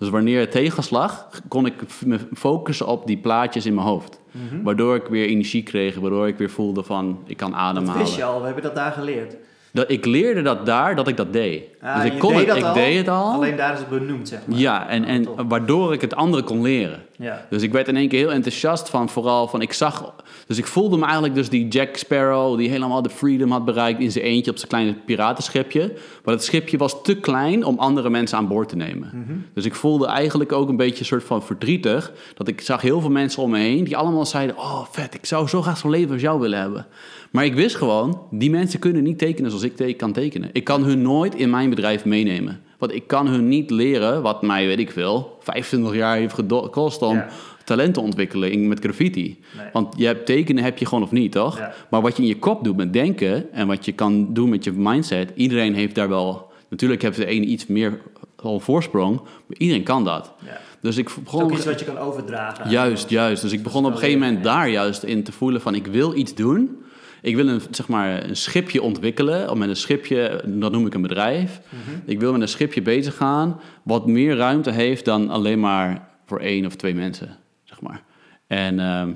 Dus 0.00 0.08
wanneer 0.08 0.40
het 0.40 0.50
tegenslag, 0.50 1.28
kon 1.48 1.66
ik 1.66 1.74
me 2.04 2.18
focussen 2.34 2.86
op 2.86 3.06
die 3.06 3.16
plaatjes 3.16 3.66
in 3.66 3.74
mijn 3.74 3.86
hoofd. 3.86 4.20
Waardoor 4.62 4.94
ik 4.96 5.06
weer 5.06 5.26
energie 5.26 5.62
kreeg, 5.62 5.98
waardoor 5.98 6.28
ik 6.28 6.36
weer 6.38 6.50
voelde 6.50 6.82
van 6.82 7.18
ik 7.26 7.36
kan 7.36 7.50
Dat 7.50 7.60
ademhalen. 7.60 8.02
wist 8.02 8.16
je 8.16 8.24
al, 8.24 8.38
we 8.38 8.44
hebben 8.44 8.62
dat 8.62 8.74
daar 8.74 8.92
geleerd. 8.92 9.36
Dat, 9.72 9.90
ik 9.90 10.04
leerde 10.06 10.42
dat 10.42 10.66
daar, 10.66 10.96
dat 10.96 11.08
ik 11.08 11.16
dat 11.16 11.32
deed. 11.32 11.62
Ah, 11.82 12.02
dus 12.02 12.12
ik 12.12 12.18
kon 12.18 12.28
deed 12.32 12.38
het, 12.38 12.48
dat 12.48 12.56
ik 12.56 12.64
al, 12.64 12.74
deed 12.74 12.96
het 12.96 13.08
al. 13.08 13.32
Alleen 13.32 13.56
daar 13.56 13.72
is 13.72 13.78
het 13.78 13.88
benoemd, 13.88 14.28
zeg 14.28 14.40
maar. 14.46 14.58
Ja, 14.58 14.88
en, 14.88 15.04
en 15.04 15.24
tof. 15.24 15.36
waardoor 15.48 15.92
ik 15.92 16.00
het 16.00 16.14
andere 16.14 16.42
kon 16.42 16.62
leren. 16.62 17.02
Ja. 17.16 17.46
Dus 17.50 17.62
ik 17.62 17.72
werd 17.72 17.88
in 17.88 17.96
één 17.96 18.08
keer 18.08 18.18
heel 18.18 18.32
enthousiast 18.32 18.88
van 18.90 19.08
vooral 19.08 19.48
van 19.48 19.60
ik 19.62 19.72
zag... 19.72 20.14
Dus 20.46 20.58
ik 20.58 20.66
voelde 20.66 20.96
me 20.96 21.02
eigenlijk 21.04 21.34
dus 21.34 21.48
die 21.48 21.68
Jack 21.68 21.96
Sparrow 21.96 22.58
die 22.58 22.68
helemaal 22.68 23.02
de 23.02 23.10
freedom 23.10 23.50
had 23.50 23.64
bereikt 23.64 24.00
in 24.00 24.12
zijn 24.12 24.24
eentje 24.24 24.50
op 24.50 24.56
zijn 24.56 24.68
kleine 24.68 24.94
piratenschipje. 24.94 25.92
Maar 26.24 26.34
het 26.34 26.44
schipje 26.44 26.76
was 26.78 27.02
te 27.02 27.14
klein 27.14 27.64
om 27.64 27.78
andere 27.78 28.10
mensen 28.10 28.38
aan 28.38 28.48
boord 28.48 28.68
te 28.68 28.76
nemen. 28.76 29.10
Mhm. 29.14 29.38
Dus 29.54 29.64
ik 29.64 29.74
voelde 29.74 30.06
eigenlijk 30.06 30.52
ook 30.52 30.68
een 30.68 30.76
beetje 30.76 30.98
een 30.98 31.04
soort 31.04 31.24
van 31.24 31.42
verdrietig. 31.42 32.12
Dat 32.34 32.48
ik 32.48 32.60
zag 32.60 32.80
heel 32.82 33.00
veel 33.00 33.10
mensen 33.10 33.42
om 33.42 33.50
me 33.50 33.58
heen 33.58 33.84
die 33.84 33.96
allemaal 33.96 34.26
zeiden... 34.26 34.56
Oh 34.58 34.84
vet, 34.90 35.14
ik 35.14 35.26
zou 35.26 35.48
zo 35.48 35.62
graag 35.62 35.78
zo'n 35.78 35.90
leven 35.90 36.12
als 36.12 36.22
jou 36.22 36.40
willen 36.40 36.58
hebben. 36.60 36.86
Maar 37.30 37.44
ik 37.44 37.54
wist 37.54 37.76
gewoon, 37.76 38.20
die 38.30 38.50
mensen 38.50 38.78
kunnen 38.80 39.02
niet 39.02 39.18
tekenen 39.18 39.50
zoals 39.50 39.64
ik 39.64 39.76
te- 39.76 39.92
kan 39.92 40.12
tekenen. 40.12 40.50
Ik 40.52 40.64
kan 40.64 40.84
hun 40.84 41.02
nooit 41.02 41.34
in 41.34 41.50
mijn 41.50 41.69
bedrijf 41.70 42.04
meenemen. 42.04 42.60
Want 42.78 42.94
ik 42.94 43.06
kan 43.06 43.26
hun 43.26 43.48
niet 43.48 43.70
leren 43.70 44.22
wat 44.22 44.42
mij, 44.42 44.66
weet 44.66 44.78
ik 44.78 44.90
veel, 44.90 45.36
25 45.40 45.94
jaar 45.94 46.16
heeft 46.16 46.34
gekost 46.34 47.02
om 47.02 47.14
Ja. 47.16 47.28
talent 47.64 47.94
te 47.94 48.00
ontwikkelen 48.00 48.52
in- 48.52 48.68
met 48.68 48.80
graffiti. 48.80 49.38
Nee. 49.56 49.66
Want 49.72 49.94
je 49.96 50.06
hebt 50.06 50.26
tekenen 50.26 50.64
heb 50.64 50.78
je 50.78 50.86
gewoon 50.86 51.04
of 51.04 51.10
niet, 51.10 51.32
toch? 51.32 51.58
Ja. 51.58 51.72
Maar 51.90 52.00
wat 52.02 52.16
je 52.16 52.22
in 52.22 52.28
je 52.28 52.38
kop 52.38 52.64
doet 52.64 52.76
met 52.76 52.92
denken 52.92 53.52
en 53.52 53.66
wat 53.66 53.84
je 53.84 53.92
kan 53.92 54.32
doen 54.34 54.48
met 54.48 54.64
je 54.64 54.72
mindset, 54.72 55.32
iedereen 55.34 55.74
heeft 55.74 55.94
daar 55.94 56.08
wel. 56.08 56.48
Natuurlijk 56.68 57.02
heeft 57.02 57.16
de 57.16 57.26
ene 57.26 57.46
iets 57.46 57.66
meer 57.66 58.00
al 58.36 58.60
voorsprong, 58.60 59.16
maar 59.20 59.56
iedereen 59.58 59.82
kan 59.82 60.04
dat. 60.04 60.32
Ja. 60.44 60.58
Dus 60.80 60.96
ik 60.96 61.08
Het 61.08 61.16
is 61.16 61.22
begon 61.22 61.42
ook 61.42 61.52
iets 61.52 61.64
wat 61.64 61.78
je 61.78 61.84
kan 61.84 61.98
overdragen. 61.98 62.70
Juist, 62.70 63.10
juist. 63.10 63.42
Dus 63.42 63.52
ik 63.52 63.62
begon 63.62 63.84
op 63.84 63.92
een 63.92 63.98
gegeven 63.98 64.18
moment 64.20 64.44
daar 64.44 64.68
juist 64.70 65.02
in 65.02 65.22
te 65.22 65.32
voelen 65.32 65.60
van 65.60 65.74
ik 65.74 65.86
wil 65.86 66.16
iets 66.16 66.34
doen. 66.34 66.78
Ik 67.22 67.36
wil 67.36 67.48
een, 67.48 67.60
zeg 67.70 67.88
maar, 67.88 68.24
een 68.28 68.36
schipje 68.36 68.82
ontwikkelen. 68.82 69.50
Of 69.50 69.56
met 69.58 69.68
een 69.68 69.76
schipje, 69.76 70.42
dat 70.46 70.72
noem 70.72 70.86
ik 70.86 70.94
een 70.94 71.02
bedrijf. 71.02 71.60
Ik 72.04 72.20
wil 72.20 72.32
met 72.32 72.40
een 72.40 72.48
schipje 72.48 72.82
bezig 72.82 73.16
gaan 73.16 73.60
wat 73.82 74.06
meer 74.06 74.36
ruimte 74.36 74.70
heeft 74.70 75.04
dan 75.04 75.28
alleen 75.30 75.60
maar 75.60 76.08
voor 76.26 76.38
één 76.40 76.66
of 76.66 76.74
twee 76.74 76.94
mensen, 76.94 77.36
zeg 77.64 77.80
maar. 77.80 78.02
En 78.46 78.80
ehm, 78.80 79.10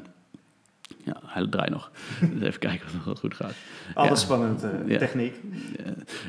ja, 1.04 1.16
hij 1.26 1.46
draait 1.50 1.70
nog. 1.70 1.90
Dus 2.20 2.42
even 2.48 2.58
kijken 2.60 2.86
of 2.86 2.92
het 2.92 3.04
nog 3.06 3.18
goed 3.18 3.34
gaat. 3.34 3.54
Alles 3.94 4.10
Ja. 4.20 4.24
spannend, 4.24 4.64
Ja. 4.86 4.98
techniek. 4.98 5.34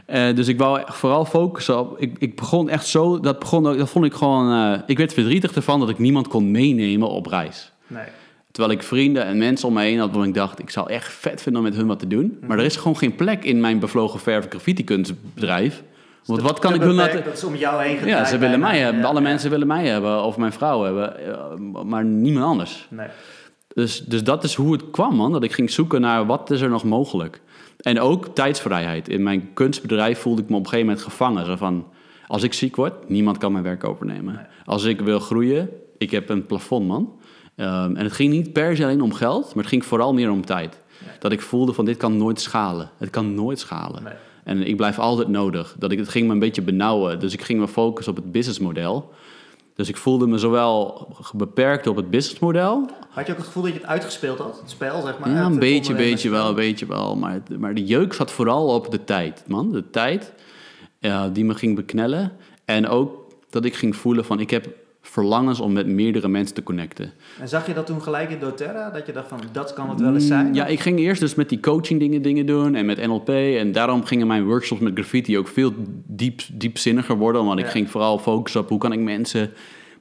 Eh, 0.06 0.36
dus 0.36 0.48
ik 0.48 0.58
wou 0.58 0.82
vooral 0.86 1.26
focussen 1.26 1.80
op. 1.80 2.00
Ik, 2.00 2.16
ik 2.20 2.36
begon 2.36 2.70
echt 2.70 2.88
zo. 2.88 3.20
Dat, 3.20 3.40
begon, 3.40 3.64
dat 3.64 3.90
vond 3.90 4.06
ik 4.06 4.14
gewoon. 4.14 4.74
eh, 4.74 4.80
ik 4.86 4.98
werd 4.98 5.14
verdrietig 5.14 5.52
ervan 5.56 5.80
dat 5.80 5.90
ik 5.90 6.00
niemand 6.00 6.28
kon 6.28 6.52
meenemen 6.52 7.10
op 7.10 7.26
reis. 7.26 7.72
Nee. 7.88 8.06
Terwijl 8.56 8.76
ik 8.78 8.84
vrienden 8.84 9.26
en 9.26 9.38
mensen 9.38 9.68
om 9.68 9.74
me 9.74 9.82
heen 9.82 10.00
had 10.00 10.08
waarvan 10.10 10.28
ik 10.28 10.34
dacht, 10.34 10.60
ik 10.60 10.70
zou 10.70 10.90
echt 10.90 11.14
vet 11.14 11.42
vinden 11.42 11.62
om 11.62 11.68
met 11.68 11.78
hun 11.78 11.88
wat 11.88 12.00
te 12.00 12.08
doen. 12.08 12.38
Maar 12.48 12.58
er 12.58 12.66
is 12.66 12.76
gewoon 12.76 12.98
geen 12.98 13.16
plek 13.16 13.44
in 13.44 13.60
mijn 13.60 13.80
bevlogen 13.80 14.20
verf 14.20 14.46
graffiti 14.50 14.84
kunstbedrijf. 14.84 15.84
Want 16.26 16.42
wat 16.42 16.60
kan 16.60 16.74
ik 16.74 16.82
hun 16.82 16.94
laten... 16.94 17.24
Dat 17.24 17.34
is 17.34 17.44
om 17.44 17.56
jou 17.56 17.84
heen 17.84 18.08
Ja, 18.08 18.26
ze 18.26 18.38
willen 18.38 18.60
mij 18.60 18.80
hebben. 18.80 19.04
Alle 19.04 19.22
mensen 19.22 19.50
willen 19.50 19.68
mij 19.68 19.88
hebben 19.88 20.24
of 20.24 20.38
mijn 20.38 20.52
vrouw 20.54 20.84
hebben. 20.84 21.26
eh, 21.28 21.84
Maar 21.84 22.06
niemand 22.06 22.46
anders. 22.46 22.88
Nee. 22.90 23.08
Dus, 23.74 24.00
dus 24.06 24.24
dat 24.24 24.44
is 24.44 24.54
hoe 24.56 24.72
het 24.72 24.90
kwam, 24.92 25.16
man. 25.16 25.32
Dat 25.32 25.44
ik 25.44 25.52
ging 25.54 25.72
zoeken 25.72 26.02
naar 26.02 26.26
wat 26.26 26.52
is 26.52 26.62
er 26.62 26.70
nog 26.70 26.84
mogelijk. 26.84 27.42
En 27.78 28.00
ook 28.00 28.28
tijdsvrijheid. 28.36 29.10
In 29.10 29.24
mijn 29.24 29.54
kunstbedrijf 29.54 30.20
voelde 30.20 30.42
ik 30.42 30.50
me 30.50 30.56
op 30.56 30.64
een 30.64 30.70
gegeven 30.70 30.88
moment 30.88 31.06
gevangen. 31.06 31.46
Zo 31.46 31.56
van, 31.56 31.86
als 32.28 32.44
ik 32.44 32.54
ziek 32.54 32.76
word, 32.76 33.10
niemand 33.10 33.38
kan 33.38 33.52
mijn 33.52 33.64
werk 33.64 33.84
overnemen. 33.84 34.34
Nee. 34.34 34.44
Als 34.66 34.84
ik 34.84 35.02
wil 35.02 35.20
groeien, 35.20 35.70
ik 35.98 36.12
heb 36.12 36.30
een 36.30 36.46
plafond, 36.46 36.88
man. 36.88 37.14
Ehm, 37.56 37.96
en 37.96 38.04
het 38.04 38.14
ging 38.14 38.32
niet 38.32 38.54
per 38.54 38.76
se 38.76 38.84
alleen 38.84 39.02
om 39.02 39.14
geld, 39.14 39.46
maar 39.46 39.64
het 39.64 39.74
ging 39.74 39.86
vooral 39.86 40.14
meer 40.14 40.32
om 40.32 40.46
tijd. 40.46 40.80
Nee. 41.06 41.16
Dat 41.20 41.32
ik 41.32 41.42
voelde 41.42 41.74
van, 41.74 41.86
dit 41.86 41.98
kan 41.98 42.18
nooit 42.18 42.42
schalen. 42.42 42.90
Het 42.98 43.10
kan 43.10 43.36
nooit 43.36 43.60
schalen. 43.60 44.04
Nee. 44.04 44.14
En 44.44 44.68
ik 44.68 44.76
blijf 44.76 45.00
altijd 45.00 45.28
nodig. 45.28 45.76
Dat 45.80 45.92
ik, 45.92 45.98
het 45.98 46.10
ging 46.10 46.28
me 46.28 46.34
een 46.34 46.40
beetje 46.40 46.62
benauwen. 46.62 47.20
Dus 47.20 47.34
ik 47.34 47.42
ging 47.42 47.60
me 47.60 47.68
focussen 47.68 48.14
op 48.14 48.24
het 48.24 48.32
businessmodel. 48.32 49.14
Dus 49.76 49.90
ik 49.90 49.98
voelde 49.98 50.28
me 50.28 50.38
zowel 50.38 51.08
beperkt 51.34 51.88
op 51.88 51.96
het 51.96 52.10
businessmodel 52.10 52.90
Had 53.10 53.26
je 53.26 53.32
ook 53.32 53.38
het 53.38 53.48
gevoel 53.48 53.64
dat 53.64 53.74
je 53.74 53.80
het 53.80 53.88
uitgespeeld 53.88 54.38
had? 54.38 54.60
Het 54.60 54.70
spel, 54.70 55.02
zeg 55.02 55.20
maar? 55.20 55.30
ja, 55.30 55.46
een 55.46 55.60
beetje, 55.60 55.96
beetje 55.96 56.30
wel, 56.30 56.50
een 56.50 56.56
beetje 56.56 56.86
wel. 56.86 57.16
Maar, 57.16 57.42
maar 57.60 57.74
de 57.74 57.86
jeuk 57.86 58.14
zat 58.14 58.32
vooral 58.32 58.68
op 58.68 58.92
de 58.92 59.04
tijd, 59.04 59.44
man. 59.48 59.72
De 59.72 59.90
tijd 59.90 60.34
eh, 61.00 61.24
die 61.34 61.46
me 61.46 61.56
ging 61.56 61.76
beknellen. 61.76 62.32
En 62.66 62.88
ook 62.88 63.32
dat 63.50 63.66
ik 63.66 63.76
ging 63.76 63.96
voelen 63.96 64.26
van, 64.26 64.40
ik 64.40 64.50
heb 64.50 64.68
verlangens 65.16 65.60
om 65.60 65.74
met 65.74 65.88
meerdere 65.88 66.28
mensen 66.28 66.56
te 66.56 66.64
connecten. 66.64 67.12
En 67.40 67.48
zag 67.48 67.68
je 67.68 67.74
dat 67.74 67.86
toen 67.86 68.02
gelijk 68.02 68.30
in 68.30 68.40
doTERRA? 68.40 68.90
Dat 68.90 69.06
je 69.06 69.12
dacht 69.12 69.28
van, 69.28 69.40
dat 69.52 69.74
kan 69.74 69.90
het 69.90 70.00
wel 70.02 70.14
eens 70.14 70.28
zijn? 70.28 70.48
Mm, 70.48 70.54
Ja, 70.54 70.66
ik 70.66 70.80
ging 70.80 71.00
eerst 71.00 71.22
dus 71.22 71.36
met 71.36 71.50
die 71.50 71.60
coaching 71.60 72.00
dingen, 72.00 72.22
dingen 72.22 72.46
doen 72.46 72.76
en 72.76 72.86
met 72.86 73.08
NLP. 73.08 73.30
En 73.30 73.72
daarom 73.72 74.06
gingen 74.06 74.28
mijn 74.28 74.46
workshops 74.46 74.82
met 74.82 74.94
graffiti 74.94 75.38
ook 75.38 75.48
veel 75.48 75.74
diep, 76.06 76.42
diepzinniger 76.54 77.18
worden. 77.18 77.46
Want 77.46 77.60
ik 77.60 77.66
ging 77.66 77.90
vooral 77.90 78.20
focussen 78.20 78.62
op 78.62 78.70
hoe 78.70 78.78
kan 78.78 78.92
ik 78.92 79.00
mensen 79.00 79.52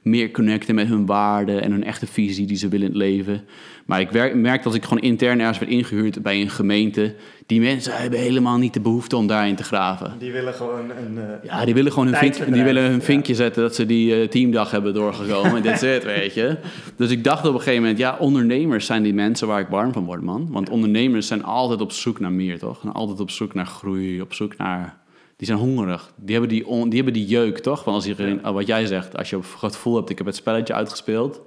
meer 0.05 0.31
connecten 0.31 0.75
met 0.75 0.87
hun 0.87 1.05
waarden 1.05 1.61
en 1.61 1.71
hun 1.71 1.83
echte 1.83 2.07
visie 2.07 2.47
die 2.47 2.57
ze 2.57 2.67
willen 2.67 2.85
in 2.85 2.91
het 2.91 3.01
leven. 3.01 3.41
Maar 3.85 3.99
ik 3.99 4.09
werk, 4.09 4.35
merkte 4.35 4.67
dat 4.67 4.77
ik 4.77 4.83
gewoon 4.83 5.03
intern 5.03 5.39
ergens 5.39 5.59
werd 5.59 5.71
ingehuurd 5.71 6.21
bij 6.21 6.41
een 6.41 6.49
gemeente. 6.49 7.15
Die 7.45 7.61
mensen 7.61 7.93
hebben 7.97 8.19
helemaal 8.19 8.57
niet 8.57 8.73
de 8.73 8.79
behoefte 8.79 9.15
om 9.15 9.27
daarin 9.27 9.55
te 9.55 9.63
graven. 9.63 10.13
Die 10.19 10.31
willen 10.31 10.53
gewoon 10.53 10.89
een... 10.89 11.17
eh, 11.17 11.23
Ja, 11.49 11.65
die 11.65 11.73
willen 11.73 11.91
gewoon 11.91 12.07
hun, 12.07 12.15
vink, 12.15 12.53
die 12.53 12.63
willen 12.63 12.83
hun 12.83 12.93
ja. 12.93 13.01
vinkje 13.01 13.35
zetten 13.35 13.61
dat 13.61 13.75
ze 13.75 13.85
die 13.85 14.15
eh, 14.21 14.27
teamdag 14.27 14.71
hebben 14.71 14.93
doorgekomen. 14.93 15.61
Dit 15.61 15.73
is 15.73 15.81
het, 15.93 16.03
weet 16.03 16.33
je. 16.33 16.57
Dus 16.95 17.09
ik 17.11 17.23
dacht 17.23 17.45
op 17.45 17.53
een 17.53 17.59
gegeven 17.59 17.81
moment, 17.81 17.97
ja, 17.99 18.15
ondernemers 18.19 18.85
zijn 18.85 19.03
die 19.03 19.13
mensen 19.13 19.47
waar 19.47 19.59
ik 19.59 19.67
warm 19.67 19.93
van 19.93 20.05
word, 20.05 20.21
man. 20.21 20.47
Want 20.51 20.69
ondernemers 20.69 21.27
zijn 21.27 21.43
altijd 21.43 21.81
op 21.81 21.91
zoek 21.91 22.19
naar 22.19 22.31
meer, 22.31 22.59
toch? 22.59 22.83
En 22.83 22.91
altijd 22.91 23.19
op 23.19 23.29
zoek 23.29 23.53
naar 23.53 23.65
groei, 23.65 24.21
op 24.21 24.33
zoek 24.33 24.57
naar... 24.57 24.97
Die 25.37 25.47
zijn 25.47 25.59
hongerig. 25.59 26.11
Die 26.15 26.31
hebben 26.35 26.49
die, 26.55 26.67
on- 26.67 26.89
die, 26.89 26.95
hebben 26.95 27.13
die 27.13 27.25
jeuk, 27.25 27.59
toch? 27.59 27.83
Want 27.83 27.95
als 27.97 28.05
iedereen, 28.07 28.41
wat 28.41 28.67
jij 28.67 28.85
zegt, 28.85 29.17
als 29.17 29.29
je 29.29 29.35
het 29.61 29.75
gevoel 29.75 29.95
hebt, 29.95 30.09
ik 30.09 30.17
heb 30.17 30.27
het 30.27 30.35
spelletje 30.35 30.73
uitgespeeld. 30.73 31.41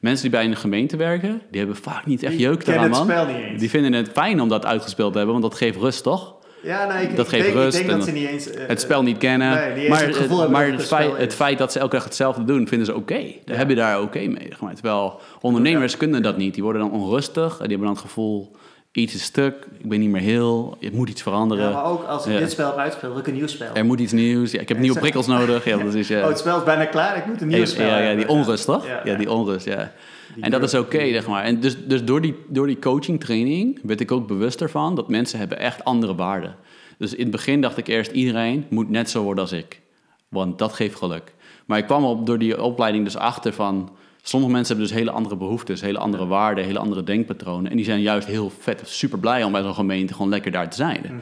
Mensen 0.00 0.22
die 0.30 0.38
bij 0.38 0.44
een 0.48 0.56
gemeente 0.56 0.96
werken, 0.96 1.40
die 1.50 1.58
hebben 1.58 1.76
vaak 1.76 2.06
niet 2.06 2.22
echt 2.22 2.32
Die 2.32 2.40
jeuk 2.42 2.58
kennen 2.58 2.74
eraan, 2.84 2.98
het 2.98 3.08
man. 3.16 3.24
spel 3.24 3.34
niet 3.34 3.44
eens. 3.44 3.60
Die 3.60 3.70
vinden 3.70 3.92
het 3.92 4.08
fijn 4.12 4.40
om 4.40 4.48
dat 4.48 4.66
uitgespeeld 4.66 5.12
te 5.12 5.18
hebben, 5.18 5.36
want 5.40 5.50
dat 5.50 5.60
geeft 5.60 5.78
rust, 5.78 6.02
toch? 6.02 6.34
Ja, 6.62 6.86
nou, 6.86 7.00
ik, 7.02 7.16
Dat 7.16 7.28
geeft 7.28 7.42
denk, 7.44 7.54
rust 7.56 7.78
Ik 7.78 7.86
denk 7.86 7.92
en 7.92 7.98
dat 7.98 8.08
ze 8.08 8.14
niet 8.14 8.28
eens... 8.28 8.50
eh, 8.50 8.66
het 8.68 8.80
spel 8.80 9.02
niet 9.02 9.18
kennen. 9.18 9.54
Nee, 9.54 9.68
niet 9.68 9.76
eens 9.78 9.88
maar 9.88 10.06
het 10.06 10.50
maar 10.50 10.66
het, 10.66 11.34
feit, 11.34 11.48
het 11.48 11.58
dat 11.58 11.72
ze 11.72 11.78
elke 11.78 11.94
dag 11.96 12.04
hetzelfde 12.04 12.44
doen, 12.44 12.68
vinden 12.68 12.86
ze 12.86 12.94
oké. 12.94 13.14
Daar 13.14 13.24
Ja. 13.44 13.54
heb 13.54 13.68
je 13.68 13.74
daar 13.74 14.00
oké 14.02 14.18
mee. 14.18 14.48
maar. 14.60 14.74
Terwijl 14.74 15.20
ondernemers 15.40 15.96
kunnen 15.96 16.22
dat 16.22 16.36
niet. 16.36 16.54
Die 16.54 16.62
worden 16.62 16.82
dan 16.82 16.90
onrustig. 16.90 17.52
En 17.52 17.68
die 17.68 17.76
hebben 17.76 17.86
dan 17.86 17.96
het 17.96 18.04
gevoel, 18.04 18.50
iets 18.92 19.14
is 19.14 19.22
stuk. 19.22 19.66
Ik 19.78 19.88
ben 19.88 20.00
niet 20.00 20.10
meer 20.10 20.20
heel. 20.20 20.76
Het 20.80 20.92
moet 20.92 21.08
iets 21.08 21.22
veranderen. 21.22 21.64
Ja, 21.64 21.72
maar 21.72 21.84
ook 21.84 22.04
als 22.04 22.26
ik 22.26 22.32
Ja. 22.32 22.38
dit 22.38 22.50
spel 22.50 22.66
heb 22.66 22.76
uitgespeeld, 22.76 23.12
wil 23.12 23.20
ik 23.20 23.26
een 23.26 23.34
nieuw 23.34 23.46
spel. 23.46 23.74
Er 23.74 23.84
moet 23.84 24.00
iets 24.00 24.12
nieuws. 24.12 24.50
Ja, 24.50 24.60
ik 24.60 24.68
heb 24.68 24.78
nieuwe 24.78 24.98
prikkels 24.98 25.26
nodig. 25.26 25.64
Ja, 25.64 25.76
dat 25.76 25.94
is, 25.94 26.08
ja. 26.08 26.20
Oh, 26.20 26.28
het 26.28 26.38
spel 26.38 26.58
is 26.58 26.64
bijna 26.64 26.84
klaar, 26.84 27.16
ik 27.16 27.26
moet 27.26 27.40
een 27.40 27.48
nieuw 27.48 27.58
ja, 27.58 27.66
spel 27.66 27.86
ja, 27.86 27.98
ja, 27.98 28.14
die 28.16 28.28
onrust, 28.28 28.64
toch? 28.64 28.86
Ja, 29.04 29.14
die 29.14 29.30
onrust, 29.30 29.66
ja. 29.66 29.92
Die 30.34 30.44
En 30.44 30.50
dat 30.50 30.62
is 30.62 30.74
oké, 30.74 31.08
zeg 31.08 31.26
maar. 31.26 31.44
En 31.44 31.60
dus, 31.60 31.76
dus 31.86 32.04
door, 32.04 32.20
die, 32.20 32.36
door 32.48 32.66
die 32.66 32.78
coaching 32.78 33.20
training 33.20 33.78
werd 33.82 34.00
ik 34.00 34.12
ook 34.12 34.26
bewust 34.26 34.60
ervan 34.60 34.94
dat 34.94 35.08
mensen 35.08 35.38
hebben 35.38 35.58
echt 35.58 35.84
andere 35.84 36.14
waarden. 36.14 36.54
Dus 36.98 37.14
in 37.14 37.22
het 37.22 37.30
begin 37.30 37.60
dacht 37.60 37.76
ik 37.76 37.86
eerst, 37.86 38.10
iedereen 38.10 38.66
moet 38.70 38.90
net 38.90 39.10
zo 39.10 39.22
worden 39.22 39.42
als 39.42 39.52
ik. 39.52 39.80
Want 40.28 40.58
dat 40.58 40.72
geeft 40.72 40.96
geluk. 40.96 41.34
Maar 41.66 41.78
ik 41.78 41.84
kwam 41.84 42.04
op, 42.04 42.26
door 42.26 42.38
die 42.38 42.62
opleiding 42.62 43.04
dus 43.04 43.16
achter 43.16 43.52
van... 43.52 43.90
Sommige 44.22 44.52
mensen 44.52 44.76
hebben 44.76 44.92
dus 44.92 45.02
hele 45.02 45.16
andere 45.16 45.36
behoeftes, 45.36 45.80
hele 45.80 45.98
andere 45.98 46.26
waarden, 46.26 46.64
hele 46.64 46.78
andere 46.78 47.02
denkpatronen. 47.02 47.70
En 47.70 47.76
die 47.76 47.84
zijn 47.84 48.00
juist 48.00 48.26
heel 48.26 48.50
vet, 48.58 48.82
super 48.84 49.18
blij 49.18 49.44
om 49.44 49.52
bij 49.52 49.62
zo'n 49.62 49.74
gemeente 49.74 50.12
gewoon 50.12 50.28
lekker 50.28 50.50
daar 50.50 50.70
te 50.70 50.76
zijn. 50.76 51.00
Mhm. 51.02 51.14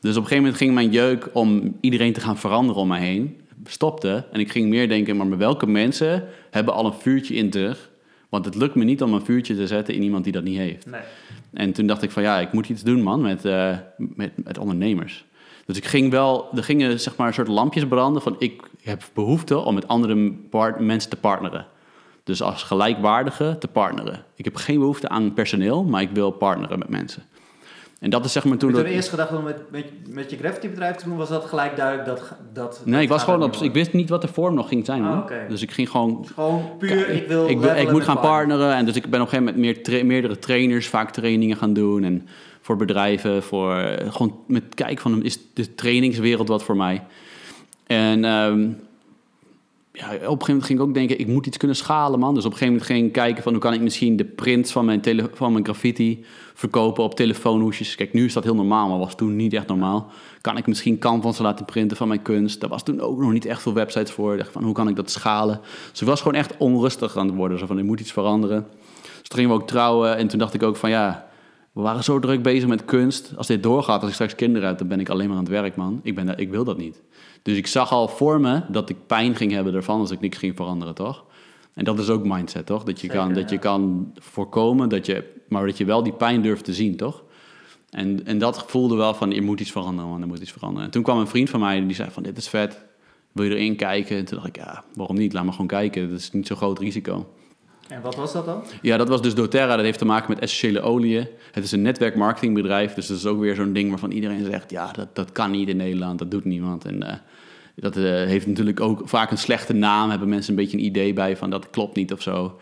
Dus 0.00 0.16
op 0.16 0.22
een 0.22 0.28
gegeven 0.28 0.36
moment 0.36 0.56
ging 0.56 0.74
mijn 0.74 0.90
jeuk 0.90 1.28
om 1.32 1.76
iedereen 1.80 2.12
te 2.12 2.20
gaan 2.20 2.38
veranderen 2.38 2.82
om 2.82 2.88
me 2.88 2.98
heen, 2.98 3.40
stopte. 3.64 4.24
En 4.32 4.40
ik 4.40 4.50
ging 4.50 4.68
meer 4.68 4.88
denken, 4.88 5.16
maar 5.16 5.38
welke 5.38 5.66
mensen 5.66 6.24
hebben 6.50 6.74
al 6.74 6.86
een 6.86 6.92
vuurtje 6.92 7.34
in 7.34 7.52
zich? 7.52 7.90
Want 8.28 8.44
het 8.44 8.54
lukt 8.54 8.74
me 8.74 8.84
niet 8.84 9.02
om 9.02 9.14
een 9.14 9.24
vuurtje 9.24 9.54
te 9.54 9.66
zetten 9.66 9.94
in 9.94 10.02
iemand 10.02 10.24
die 10.24 10.32
dat 10.32 10.44
niet 10.44 10.58
heeft. 10.58 10.86
Nee. 10.86 11.00
En 11.52 11.72
toen 11.72 11.86
dacht 11.86 12.02
ik 12.02 12.10
van 12.10 12.22
ja, 12.22 12.40
ik 12.40 12.52
moet 12.52 12.68
iets 12.68 12.82
doen 12.82 13.02
man 13.02 13.20
met, 13.20 13.44
eh, 13.44 13.76
met, 13.96 14.32
met 14.44 14.58
ondernemers. 14.58 15.24
Dus 15.66 15.76
ik 15.76 15.84
ging 15.84 16.10
wel, 16.10 16.48
er 16.56 16.64
gingen 16.64 17.00
zeg 17.00 17.16
maar 17.16 17.26
een 17.26 17.34
soort 17.34 17.48
lampjes 17.48 17.86
branden 17.86 18.22
van 18.22 18.36
ik 18.38 18.62
heb 18.82 19.02
behoefte 19.14 19.58
om 19.58 19.74
met 19.74 19.88
andere 19.88 20.32
part- 20.50 20.80
mensen 20.80 21.10
te 21.10 21.16
partneren. 21.16 21.66
Dus 22.24 22.42
als 22.42 22.62
gelijkwaardige 22.62 23.56
te 23.58 23.68
partneren. 23.68 24.24
Ik 24.36 24.44
heb 24.44 24.56
geen 24.56 24.78
behoefte 24.78 25.08
aan 25.08 25.34
personeel, 25.34 25.84
maar 25.84 26.02
ik 26.02 26.10
wil 26.12 26.30
partneren 26.30 26.78
met 26.78 26.88
mensen. 26.88 27.22
En 28.00 28.10
dat 28.10 28.24
is 28.24 28.32
zeg 28.32 28.42
maar 28.42 28.52
Heb 28.52 28.60
toen... 28.60 28.70
je 28.70 28.76
dat- 28.76 28.84
toen 28.84 28.94
eerst 28.94 29.08
gedacht 29.08 29.32
om 29.36 29.42
met, 29.44 29.70
met, 29.70 29.84
met 30.08 30.30
je 30.30 30.36
graffiti 30.36 30.68
bedrijf 30.68 30.96
te 30.96 31.04
doen? 31.08 31.16
Was 31.16 31.28
dat 31.28 31.44
gelijk 31.44 31.76
duidelijk 31.76 32.06
dat... 32.08 32.32
dat 32.52 32.80
Nee, 32.84 32.94
dat 32.94 33.02
ik 33.02 33.08
was 33.08 33.22
gewoon 33.22 33.42
op... 33.42 33.54
Ik 33.54 33.72
wist 33.72 33.92
niet 33.92 34.08
wat 34.08 34.20
de 34.20 34.28
vorm 34.28 34.54
nog 34.54 34.68
ging 34.68 34.84
zijn, 34.86 35.04
Ah, 35.04 35.18
oké. 35.18 35.46
Dus 35.48 35.62
ik 35.62 35.70
ging 35.70 35.90
gewoon... 35.90 36.26
Gewoon 36.34 36.62
puur, 36.78 37.08
ik 37.08 37.28
wil 37.28 37.48
ik, 37.48 37.58
wil- 37.58 37.60
levelen 37.60 37.82
ik 37.86 37.90
moet 37.92 38.04
gaan 38.04 38.20
partneren. 38.20 38.74
En 38.74 38.84
dus 38.84 38.96
ik 38.96 39.02
ben 39.10 39.20
op 39.20 39.26
een 39.26 39.32
gegeven 39.32 39.44
moment 39.44 39.56
meer 39.74 39.82
tra- 39.82 40.04
meerdere 40.04 40.38
trainers, 40.38 40.88
vaak 40.88 41.10
trainingen 41.10 41.56
gaan 41.56 41.72
doen. 41.72 42.04
En 42.04 42.26
voor 42.60 42.76
bedrijven, 42.76 43.42
voor 43.42 43.76
eh, 43.76 44.12
gewoon 44.12 44.38
met 44.46 44.62
kijken 44.74 44.98
van 45.02 45.22
is 45.22 45.38
de 45.54 45.74
trainingswereld 45.74 46.48
wat 46.48 46.64
voor 46.64 46.76
mij. 46.76 47.02
En 47.86 48.24
ehm, 48.24 48.68
ja, 49.96 50.06
op 50.06 50.12
een 50.12 50.20
gegeven 50.20 50.46
moment 50.46 50.64
ging 50.64 50.78
ik 50.78 50.84
ook 50.86 50.94
denken, 50.94 51.18
ik 51.18 51.26
moet 51.26 51.46
iets 51.46 51.56
kunnen 51.56 51.76
schalen, 51.76 52.18
man. 52.18 52.34
Dus 52.34 52.44
op 52.44 52.52
een 52.52 52.58
gegeven 52.58 52.72
moment 52.72 52.92
ging 52.92 53.06
ik 53.06 53.12
kijken 53.12 53.42
van 53.42 53.52
hoe 53.52 53.60
kan 53.60 53.72
ik 53.72 53.80
misschien 53.80 54.16
de 54.16 54.24
prints 54.24 54.72
van 54.72 54.84
mijn, 54.84 55.00
tele- 55.00 55.30
mijn 55.38 55.64
graffiti 55.64 56.24
verkopen 56.54 57.04
op 57.04 57.14
telefoonhoesjes. 57.14 57.94
Kijk, 57.94 58.12
nu 58.12 58.24
is 58.24 58.32
dat 58.32 58.44
heel 58.44 58.54
normaal, 58.54 58.88
maar 58.88 58.98
was 58.98 59.14
toen 59.14 59.36
niet 59.36 59.52
echt 59.52 59.66
normaal. 59.66 60.10
Kan 60.40 60.56
ik 60.56 60.66
misschien 60.66 60.98
canvas 60.98 61.38
laten 61.38 61.64
printen 61.64 61.96
van 61.96 62.08
mijn 62.08 62.22
kunst? 62.22 62.60
Daar 62.60 62.70
was 62.70 62.82
toen 62.82 63.00
ook 63.00 63.18
nog 63.18 63.32
niet 63.32 63.46
echt 63.46 63.62
veel 63.62 63.72
websites 63.72 64.10
voor. 64.10 64.32
Ik 64.32 64.38
dacht 64.38 64.52
van, 64.52 64.64
hoe 64.64 64.74
kan 64.74 64.88
ik 64.88 64.96
dat 64.96 65.10
schalen? 65.10 65.60
Dus 65.90 66.00
ik 66.00 66.06
was 66.06 66.22
gewoon 66.22 66.38
echt 66.38 66.56
onrustig 66.56 67.16
aan 67.16 67.26
het 67.26 67.36
worden. 67.36 67.58
Zo 67.58 67.66
van, 67.66 67.78
er 67.78 67.84
moet 67.84 68.00
iets 68.00 68.12
veranderen. 68.12 68.66
Dus 69.02 69.28
toen 69.28 69.38
gingen 69.38 69.56
we 69.56 69.62
ook 69.62 69.68
trouwen 69.68 70.16
en 70.16 70.28
toen 70.28 70.38
dacht 70.38 70.54
ik 70.54 70.62
ook 70.62 70.76
van, 70.76 70.90
ja... 70.90 71.32
We 71.72 71.80
waren 71.80 72.04
zo 72.04 72.18
druk 72.18 72.42
bezig 72.42 72.68
met 72.68 72.84
kunst. 72.84 73.32
Als 73.36 73.46
dit 73.46 73.62
doorgaat, 73.62 74.00
als 74.00 74.08
ik 74.08 74.14
straks 74.14 74.34
kinderen 74.34 74.68
heb, 74.68 74.78
dan 74.78 74.88
ben 74.88 75.00
ik 75.00 75.08
alleen 75.08 75.28
maar 75.28 75.36
aan 75.36 75.42
het 75.42 75.52
werk, 75.52 75.76
man. 75.76 76.00
Ik, 76.02 76.14
ben, 76.14 76.38
ik 76.38 76.50
wil 76.50 76.64
dat 76.64 76.76
niet. 76.78 77.02
Dus 77.44 77.56
ik 77.56 77.66
zag 77.66 77.92
al 77.92 78.08
voor 78.08 78.40
me 78.40 78.62
dat 78.68 78.88
ik 78.88 79.06
pijn 79.06 79.36
ging 79.36 79.52
hebben 79.52 79.74
ervan 79.74 80.00
als 80.00 80.10
ik 80.10 80.20
niks 80.20 80.38
ging 80.38 80.56
veranderen, 80.56 80.94
toch? 80.94 81.24
En 81.74 81.84
dat 81.84 81.98
is 81.98 82.08
ook 82.08 82.24
mindset, 82.24 82.66
toch? 82.66 82.84
Dat 82.84 83.00
je, 83.00 83.06
Zeker, 83.06 83.24
kan, 83.24 83.34
dat 83.34 83.50
je 83.50 83.58
kan 83.58 84.12
voorkomen, 84.14 84.88
dat 84.88 85.06
je, 85.06 85.32
maar 85.48 85.66
dat 85.66 85.78
je 85.78 85.84
wel 85.84 86.02
die 86.02 86.12
pijn 86.12 86.42
durft 86.42 86.64
te 86.64 86.74
zien, 86.74 86.96
toch? 86.96 87.24
En, 87.90 88.26
en 88.26 88.38
dat 88.38 88.64
voelde 88.66 88.96
wel 88.96 89.14
van, 89.14 89.32
er 89.32 89.42
moet 89.42 89.60
iets 89.60 89.70
veranderen, 89.70 90.10
man, 90.10 90.20
er 90.20 90.26
moet 90.26 90.40
iets 90.40 90.52
veranderen. 90.52 90.84
En 90.84 90.90
toen 90.90 91.02
kwam 91.02 91.18
een 91.18 91.26
vriend 91.26 91.50
van 91.50 91.60
mij, 91.60 91.86
die 91.86 91.94
zei 91.94 92.10
van, 92.10 92.22
dit 92.22 92.36
is 92.36 92.48
vet, 92.48 92.84
wil 93.32 93.44
je 93.44 93.50
erin 93.50 93.76
kijken? 93.76 94.16
En 94.16 94.24
toen 94.24 94.36
dacht 94.36 94.48
ik, 94.48 94.56
ja, 94.56 94.84
waarom 94.94 95.16
niet? 95.16 95.32
Laat 95.32 95.44
me 95.44 95.50
gewoon 95.50 95.66
kijken, 95.66 96.10
dat 96.10 96.18
is 96.18 96.32
niet 96.32 96.46
zo'n 96.46 96.56
groot 96.56 96.78
risico. 96.78 97.26
En 97.88 98.00
wat 98.02 98.14
was 98.14 98.32
dat 98.32 98.44
dan? 98.44 98.62
Ja, 98.82 98.96
dat 98.96 99.08
was 99.08 99.22
dus 99.22 99.34
doTERRA. 99.34 99.76
Dat 99.76 99.84
heeft 99.84 99.98
te 99.98 100.04
maken 100.04 100.30
met 100.30 100.38
essentiële 100.38 100.80
oliën. 100.80 101.26
Het 101.52 101.64
is 101.64 101.72
een 101.72 101.82
netwerkmarketingbedrijf. 101.82 102.94
Dus 102.94 103.06
dat 103.06 103.16
is 103.16 103.26
ook 103.26 103.40
weer 103.40 103.54
zo'n 103.54 103.72
ding 103.72 103.88
waarvan 103.90 104.10
iedereen 104.10 104.44
zegt... 104.44 104.70
ja, 104.70 104.90
dat, 104.92 105.08
dat 105.12 105.32
kan 105.32 105.50
niet 105.50 105.68
in 105.68 105.76
Nederland, 105.76 106.18
dat 106.18 106.30
doet 106.30 106.44
niemand. 106.44 106.84
En 106.84 107.02
eh, 107.02 107.14
dat 107.74 107.96
eh, 107.96 108.02
heeft 108.04 108.46
natuurlijk 108.46 108.80
ook 108.80 109.00
vaak 109.04 109.30
een 109.30 109.38
slechte 109.38 109.72
naam. 109.72 110.10
Hebben 110.10 110.28
mensen 110.28 110.50
een 110.50 110.60
beetje 110.60 110.76
een 110.76 110.84
idee 110.84 111.12
bij 111.12 111.36
van 111.36 111.50
dat 111.50 111.70
klopt 111.70 111.96
niet 111.96 112.12
of 112.12 112.22
zo. 112.22 112.58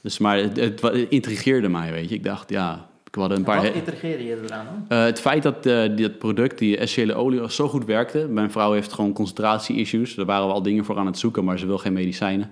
Dus, 0.00 0.18
maar 0.18 0.36
het, 0.38 0.56
het, 0.56 0.80
wa- 0.80 0.92
het 0.92 1.08
intrigeerde 1.08 1.68
mij, 1.68 1.92
weet 1.92 2.08
je. 2.08 2.14
Ik 2.14 2.24
dacht, 2.24 2.50
ja, 2.50 2.88
ik 3.06 3.14
had 3.14 3.30
een 3.30 3.44
paar... 3.44 3.62
Wat 3.62 3.74
intrigeerde 3.74 4.24
je 4.24 4.40
eraan 4.44 4.84
eh, 4.88 5.02
het 5.04 5.20
feit 5.20 5.42
dat 5.42 5.62
die- 5.62 5.94
dat 5.94 6.18
product, 6.18 6.58
die 6.58 6.76
essentiële 6.76 7.14
olie, 7.14 7.50
zo 7.52 7.68
goed 7.68 7.84
werkte. 7.84 8.26
Mijn 8.30 8.50
vrouw 8.50 8.72
heeft 8.72 8.92
gewoon 8.92 9.12
concentratie-issues. 9.12 10.14
Daar 10.14 10.26
waren 10.26 10.46
we 10.46 10.52
al 10.52 10.62
dingen 10.62 10.84
voor 10.84 10.96
aan 10.98 11.06
het 11.06 11.18
zoeken, 11.18 11.44
maar 11.44 11.58
ze 11.58 11.66
wil 11.66 11.78
geen 11.78 11.92
medicijnen. 11.92 12.50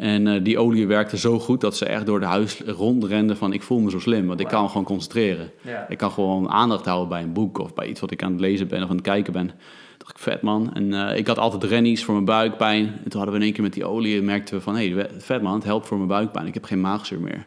En 0.00 0.26
eh, 0.26 0.44
die 0.44 0.58
olie 0.58 0.86
werkte 0.86 1.18
zo 1.18 1.38
goed 1.38 1.60
dat 1.60 1.76
ze 1.76 1.84
echt 1.84 2.06
door 2.06 2.20
de 2.20 2.26
huis 2.26 2.60
rondrende 2.66 3.36
van... 3.36 3.52
ik 3.52 3.62
voel 3.62 3.78
me 3.78 3.90
zo 3.90 3.98
slim, 3.98 4.26
want 4.26 4.40
ik 4.40 4.46
kan 4.46 4.68
gewoon 4.68 4.84
concentreren. 4.84 5.50
Ja. 5.60 5.86
Ik 5.88 5.98
kan 5.98 6.10
gewoon 6.10 6.48
aandacht 6.48 6.84
houden 6.84 7.08
bij 7.08 7.22
een 7.22 7.32
boek 7.32 7.58
of 7.58 7.74
bij 7.74 7.88
iets 7.88 8.00
wat 8.00 8.10
ik 8.10 8.22
aan 8.22 8.32
het 8.32 8.40
lezen 8.40 8.68
ben 8.68 8.82
of 8.82 8.88
aan 8.88 8.96
het 8.96 9.04
kijken 9.04 9.32
ben. 9.32 9.50
Dacht 9.98 10.10
ik, 10.10 10.18
vet 10.18 10.42
man. 10.42 10.74
En 10.74 10.94
eh, 10.94 11.18
ik 11.18 11.26
had 11.26 11.38
altijd 11.38 11.64
rennies 11.64 12.04
voor 12.04 12.14
mijn 12.14 12.26
buikpijn. 12.26 12.86
En 12.86 13.10
toen 13.10 13.20
hadden 13.20 13.30
we 13.30 13.36
in 13.36 13.42
één 13.42 13.52
keer 13.52 13.62
met 13.62 13.72
die 13.72 13.84
olie 13.84 14.18
en 14.18 14.24
merkten 14.24 14.54
we 14.54 14.60
van... 14.60 14.76
hé, 14.76 14.90
hey, 14.90 15.08
vet 15.18 15.42
man, 15.42 15.54
het 15.54 15.64
helpt 15.64 15.86
voor 15.86 15.96
mijn 15.96 16.08
buikpijn. 16.08 16.46
Ik 16.46 16.54
heb 16.54 16.64
geen 16.64 16.80
maagzuur 16.80 17.20
meer. 17.20 17.46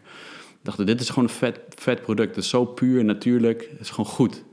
Ik 0.50 0.70
dacht, 0.70 0.86
dit 0.86 1.02
is 1.02 1.10
gewoon 1.10 1.24
een 1.24 1.30
vet, 1.30 1.60
vet 1.76 2.02
product. 2.02 2.36
Het 2.36 2.44
is 2.44 2.50
zo 2.50 2.66
puur 2.66 3.00
en 3.00 3.06
natuurlijk. 3.06 3.68
Het 3.72 3.80
is 3.80 3.90
gewoon 3.90 4.12
goed. 4.12 4.44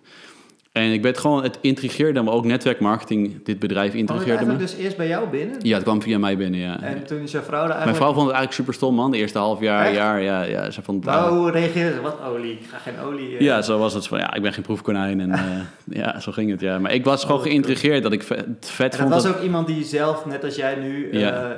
En 0.80 0.92
ik 0.92 1.02
werd 1.02 1.18
gewoon, 1.18 1.42
het 1.42 1.58
intrigeerde 1.60 2.22
me 2.22 2.30
ook 2.30 2.44
netwerkmarketing. 2.44 3.44
Dit 3.44 3.58
bedrijf 3.58 3.94
intrigeerde 3.94 4.44
me. 4.46 4.56
dus 4.56 4.74
eerst 4.76 4.96
bij 4.96 5.08
jou 5.08 5.28
binnen? 5.28 5.56
Ja, 5.62 5.74
het 5.74 5.82
kwam 5.82 6.02
via 6.02 6.18
mij 6.18 6.36
binnen, 6.36 6.60
ja. 6.60 6.80
En 6.82 7.04
toen 7.06 7.18
is 7.20 7.32
jouw 7.32 7.42
vrouw 7.42 7.58
daar 7.58 7.68
Mijn 7.68 7.78
eigenlijk... 7.78 7.96
vrouw 7.96 8.12
vond 8.12 8.26
het 8.26 8.34
eigenlijk 8.36 8.52
super 8.52 8.74
stom, 8.74 8.94
man. 8.94 9.10
De 9.10 9.16
eerste 9.16 9.38
half 9.38 9.60
jaar, 9.60 9.84
Echt? 9.86 9.94
jaar, 9.94 10.22
ja, 10.22 10.42
ja. 10.42 10.70
Ze 10.70 10.82
vond 10.82 11.04
het 11.04 11.14
Nou, 11.14 11.36
hoe 11.38 11.50
reageerde 11.50 11.94
ze? 11.94 12.00
Wat 12.00 12.16
olie? 12.28 12.52
Ik 12.52 12.66
ga 12.70 12.78
geen 12.78 12.98
olie... 13.06 13.34
eh. 13.36 13.40
Ja, 13.40 13.62
zo 13.62 13.78
was 13.78 13.94
het 13.94 14.06
van, 14.06 14.18
ja, 14.18 14.34
ik 14.34 14.42
ben 14.42 14.52
geen 14.52 14.62
proefkonijn. 14.62 15.20
En 15.20 15.30
eh, 15.32 15.40
ja, 16.02 16.20
zo 16.20 16.32
ging 16.32 16.50
het, 16.50 16.60
ja. 16.60 16.78
Maar 16.78 16.92
ik 16.92 17.04
was 17.04 17.22
gewoon 17.24 17.36
Oh, 17.36 17.42
geïntrigeerd 17.42 18.02
dat 18.02 18.12
ik 18.12 18.22
vet, 18.22 18.38
het 18.46 18.70
vet 18.70 18.92
En 18.94 18.98
dat 19.08 19.10
vond 19.10 19.22
was 19.22 19.36
ook 19.36 19.42
iemand 19.42 19.66
die 19.66 19.84
zelf, 19.84 20.26
net 20.26 20.44
als 20.44 20.54
jij 20.56 20.74
nu... 20.74 21.10
eh, 21.10 21.20
Ja. 21.20 21.56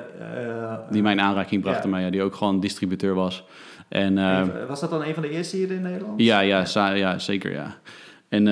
die 0.91 1.03
mij 1.03 1.13
in 1.13 1.21
aanraking 1.21 1.63
bracht 1.63 1.83
Ja. 1.83 1.89
mij, 1.89 2.03
ja, 2.03 2.11
die 2.11 2.23
ook 2.23 2.35
gewoon 2.35 2.61
distributeur 2.61 3.15
was. 3.15 3.45
En 3.89 4.19
eh, 4.19 4.39
even- 4.41 4.67
was 4.69 4.81
dat 4.81 4.91
dan 4.91 5.05
een 5.05 5.15
van 5.15 5.23
de 5.23 5.31
eerste 5.31 5.57
hier 5.57 5.71
in 5.71 5.83
Nederland? 5.83 6.21
ja, 6.21 6.41
ja, 6.41 6.65
za- 6.65 6.91
ja, 6.93 7.19
zeker, 7.19 7.53
ja. 7.53 7.75
En 8.29 8.47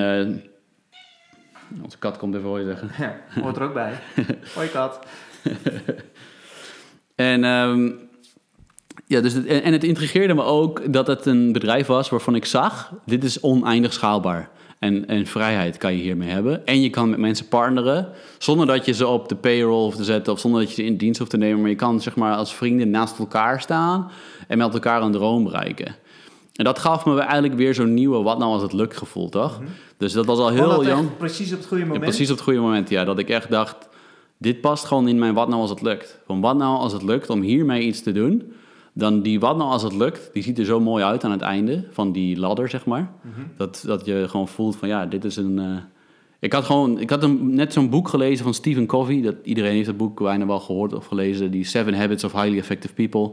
onze 1.83 1.97
kat 1.97 2.17
komt 2.17 2.35
even 2.35 2.47
hoor 2.47 2.61
zeggen. 2.63 2.89
Ja, 2.97 3.41
hoort 3.41 3.55
er 3.55 3.63
ook 3.63 3.73
bij. 3.73 3.93
Hoi 4.55 4.69
kat. 4.69 4.99
En, 7.15 7.43
ehm, 7.43 7.91
ja, 9.05 9.21
dus 9.21 9.33
het, 9.33 9.45
en, 9.45 9.73
het 9.73 9.83
intrigeerde 9.83 10.33
me 10.33 10.43
ook 10.43 10.93
dat 10.93 11.07
het 11.07 11.25
een 11.25 11.51
bedrijf 11.51 11.87
was 11.87 12.09
waarvan 12.09 12.35
ik 12.35 12.45
zag, 12.45 12.93
dit 13.05 13.23
is 13.23 13.41
oneindig 13.41 13.93
schaalbaar. 13.93 14.49
En, 14.79 15.07
en 15.07 15.25
vrijheid 15.25 15.77
kan 15.77 15.95
je 15.95 16.01
hiermee 16.01 16.29
hebben. 16.29 16.65
En 16.65 16.81
je 16.81 16.89
kan 16.89 17.09
met 17.09 17.19
mensen 17.19 17.47
partneren 17.47 18.09
zonder 18.37 18.67
dat 18.67 18.85
je 18.85 18.93
ze 18.93 19.07
op 19.07 19.29
de 19.29 19.35
payroll 19.35 19.83
hoeft 19.83 19.97
te 19.97 20.03
zetten 20.03 20.33
of 20.33 20.39
zonder 20.39 20.59
dat 20.59 20.69
je 20.69 20.75
ze 20.75 20.83
in 20.83 20.97
dienst 20.97 21.19
hoeft 21.19 21.31
te 21.31 21.37
nemen. 21.37 21.61
Maar 21.61 21.69
je 21.69 21.75
kan 21.75 22.01
zeg 22.01 22.15
maar 22.15 22.35
als 22.35 22.53
vrienden 22.53 22.89
naast 22.89 23.19
elkaar 23.19 23.61
staan 23.61 24.11
en 24.47 24.57
met 24.57 24.73
elkaar 24.73 25.01
een 25.01 25.11
droom 25.11 25.43
bereiken. 25.43 25.95
En 26.55 26.63
dat 26.63 26.79
gaf 26.79 27.05
me 27.05 27.19
eigenlijk 27.19 27.53
weer 27.53 27.73
zo'n 27.73 27.93
nieuwe 27.93 28.21
wat 28.21 28.37
nou 28.39 28.51
als 28.51 28.61
het 28.61 28.73
lukt 28.73 28.97
gevoel, 28.97 29.29
toch? 29.29 29.59
Dus 30.01 30.13
dat 30.13 30.25
was 30.25 30.37
al 30.39 30.49
heel 30.49 30.69
dat 30.69 30.85
jong. 30.85 31.17
precies 31.17 31.51
op 31.51 31.57
het 31.57 31.67
goede 31.67 31.83
Ja, 31.83 31.89
moment? 31.89 32.05
precies 32.05 32.29
op 32.29 32.35
het 32.35 32.43
goede 32.43 32.59
moment, 32.59 32.89
ja. 32.89 33.03
Dat 33.03 33.19
ik 33.19 33.29
echt 33.29 33.49
dacht, 33.49 33.89
dit 34.37 34.61
past 34.61 34.85
gewoon 34.85 35.07
in 35.07 35.19
mijn 35.19 35.33
wat 35.33 35.47
nou 35.47 35.61
als 35.61 35.69
het 35.69 35.81
lukt. 35.81 36.19
Van 36.25 36.41
wat 36.41 36.57
nou 36.57 36.77
als 36.77 36.93
het 36.93 37.03
lukt 37.03 37.29
om 37.29 37.41
hiermee 37.41 37.81
iets 37.81 38.01
te 38.03 38.11
doen. 38.11 38.53
Dan 38.93 39.21
die 39.21 39.39
wat 39.39 39.57
nou 39.57 39.69
als 39.71 39.83
het 39.83 39.93
lukt, 39.93 40.29
die 40.33 40.43
ziet 40.43 40.59
er 40.59 40.65
zo 40.65 40.79
mooi 40.79 41.03
uit 41.03 41.23
aan 41.23 41.31
het 41.31 41.41
einde 41.41 41.83
van 41.91 42.11
die 42.11 42.37
ladder, 42.39 42.69
zeg 42.69 42.85
maar. 42.85 43.11
Mhm. 43.21 43.41
dat, 43.57 43.83
dat 43.85 44.05
je 44.05 44.25
gewoon 44.29 44.47
voelt 44.47 44.75
van 44.75 44.87
ja, 44.87 45.05
dit 45.05 45.23
is 45.25 45.35
een... 45.35 45.59
eh, 45.59 45.65
Ik 46.39 46.53
had 46.53 46.63
gewoon, 46.63 46.99
ik 46.99 47.09
had 47.09 47.23
een, 47.23 47.55
net 47.55 47.73
zo'n 47.73 47.89
boek 47.89 48.07
gelezen 48.07 48.43
van 48.43 48.53
Stephen 48.53 48.85
Covey. 48.85 49.21
Dat, 49.21 49.35
iedereen 49.43 49.73
heeft 49.73 49.87
het 49.87 49.97
boek 49.97 50.21
bijna 50.23 50.45
wel 50.45 50.59
gehoord 50.59 50.93
of 50.93 51.05
gelezen. 51.05 51.51
Die 51.51 51.63
Seven 51.63 51.93
Habits 51.93 52.23
of 52.23 52.31
Highly 52.31 52.57
Effective 52.57 52.93
People. 52.93 53.31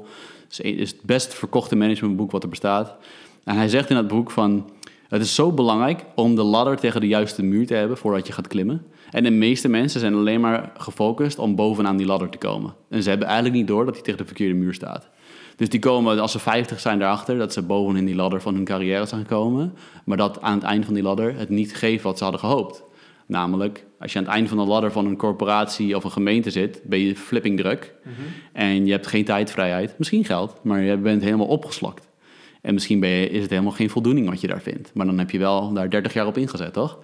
Het 0.49 0.59
is, 0.65 0.75
is 0.75 0.91
het 0.91 1.03
best 1.03 1.35
verkochte 1.35 1.77
managementboek 1.77 2.31
wat 2.31 2.43
er 2.43 2.49
bestaat. 2.49 2.97
En 3.45 3.57
hij 3.57 3.69
zegt 3.69 3.91
in 3.91 3.97
dat 3.97 4.09
boek 4.09 4.31
van... 4.31 4.71
Het 5.09 5.23
is 5.23 5.35
zo 5.35 5.53
belangrijk 5.53 6.05
om 6.15 6.35
de 6.35 6.43
ladder 6.43 6.77
tegen 6.77 7.01
de 7.01 7.07
juiste 7.07 7.43
muur 7.43 7.67
te 7.67 7.75
hebben 7.75 7.97
voordat 7.97 8.27
je 8.27 8.33
gaat 8.33 8.47
klimmen. 8.47 8.87
En 9.11 9.23
de 9.23 9.31
meeste 9.31 9.69
mensen 9.69 10.01
zijn 10.01 10.15
alleen 10.15 10.41
maar 10.41 10.73
gefocust 10.77 11.39
om 11.39 11.55
bovenaan 11.55 11.97
die 11.97 12.07
ladder 12.07 12.29
te 12.29 12.39
komen. 12.39 12.75
En 12.89 13.03
ze 13.03 13.09
hebben 13.09 13.27
eigenlijk 13.27 13.57
niet 13.57 13.67
door 13.67 13.85
dat 13.85 13.95
hij 13.95 14.03
tegen 14.03 14.19
de 14.19 14.27
verkeerde 14.27 14.55
muur 14.55 14.75
staat. 14.75 15.09
Dus 15.57 15.69
die 15.69 15.81
komen, 15.81 16.21
als 16.21 16.33
ze 16.33 16.39
50 16.39 16.81
zijn, 16.81 16.99
daarachter 16.99 17.39
dat 17.39 17.53
ze 17.53 17.63
bovenin 17.63 18.05
die 18.05 18.15
ladder 18.15 18.41
van 18.41 18.55
hun 18.55 18.65
carrière 18.65 19.07
zijn 19.07 19.21
gekomen. 19.21 19.75
Maar 20.05 20.17
dat 20.17 20.41
aan 20.41 20.55
het 20.55 20.63
eind 20.63 20.85
van 20.85 20.95
die 20.95 21.03
ladder 21.03 21.37
het 21.37 21.49
niet 21.49 21.75
geeft 21.75 22.03
wat 22.03 22.19
ze 22.19 22.23
hadden 22.23 22.41
gehoopt. 22.43 22.85
Namelijk, 23.27 23.87
als 23.99 24.13
je 24.13 24.19
aan 24.19 24.25
het 24.25 24.33
eind 24.33 24.49
van 24.49 24.59
de 24.59 24.65
ladder 24.65 24.93
van 24.93 25.07
een 25.07 25.17
corporatie 25.17 25.97
of 25.97 26.05
een 26.05 26.11
gemeente 26.11 26.51
zit, 26.51 26.81
ben 26.85 26.99
je 26.99 27.17
flipping 27.17 27.59
druk. 27.59 27.95
En 28.53 28.87
je 28.87 28.93
hebt 28.93 29.07
geen 29.07 29.25
tijdvrijheid, 29.25 29.95
misschien 29.99 30.25
geld, 30.25 30.61
maar 30.63 30.81
je 30.81 30.97
bent 30.97 31.23
helemaal 31.23 31.47
opgeslokt. 31.47 32.08
En 32.63 32.75
misschien 32.75 33.01
ben 33.01 33.09
je, 33.09 33.31
is 33.31 33.41
het 33.43 33.51
helemaal 33.51 33.73
geen 33.73 33.91
voldoening 33.91 34.29
wat 34.29 34.41
je 34.41 34.47
daar 34.47 34.61
vindt. 34.63 34.91
Maar 34.95 35.07
dan 35.07 35.19
heb 35.19 35.31
je 35.31 35.39
wel 35.39 35.73
daar 35.73 35.91
30 35.91 36.13
jaar 36.13 36.27
op 36.27 36.39
ingezet, 36.39 36.73
toch? 36.73 36.99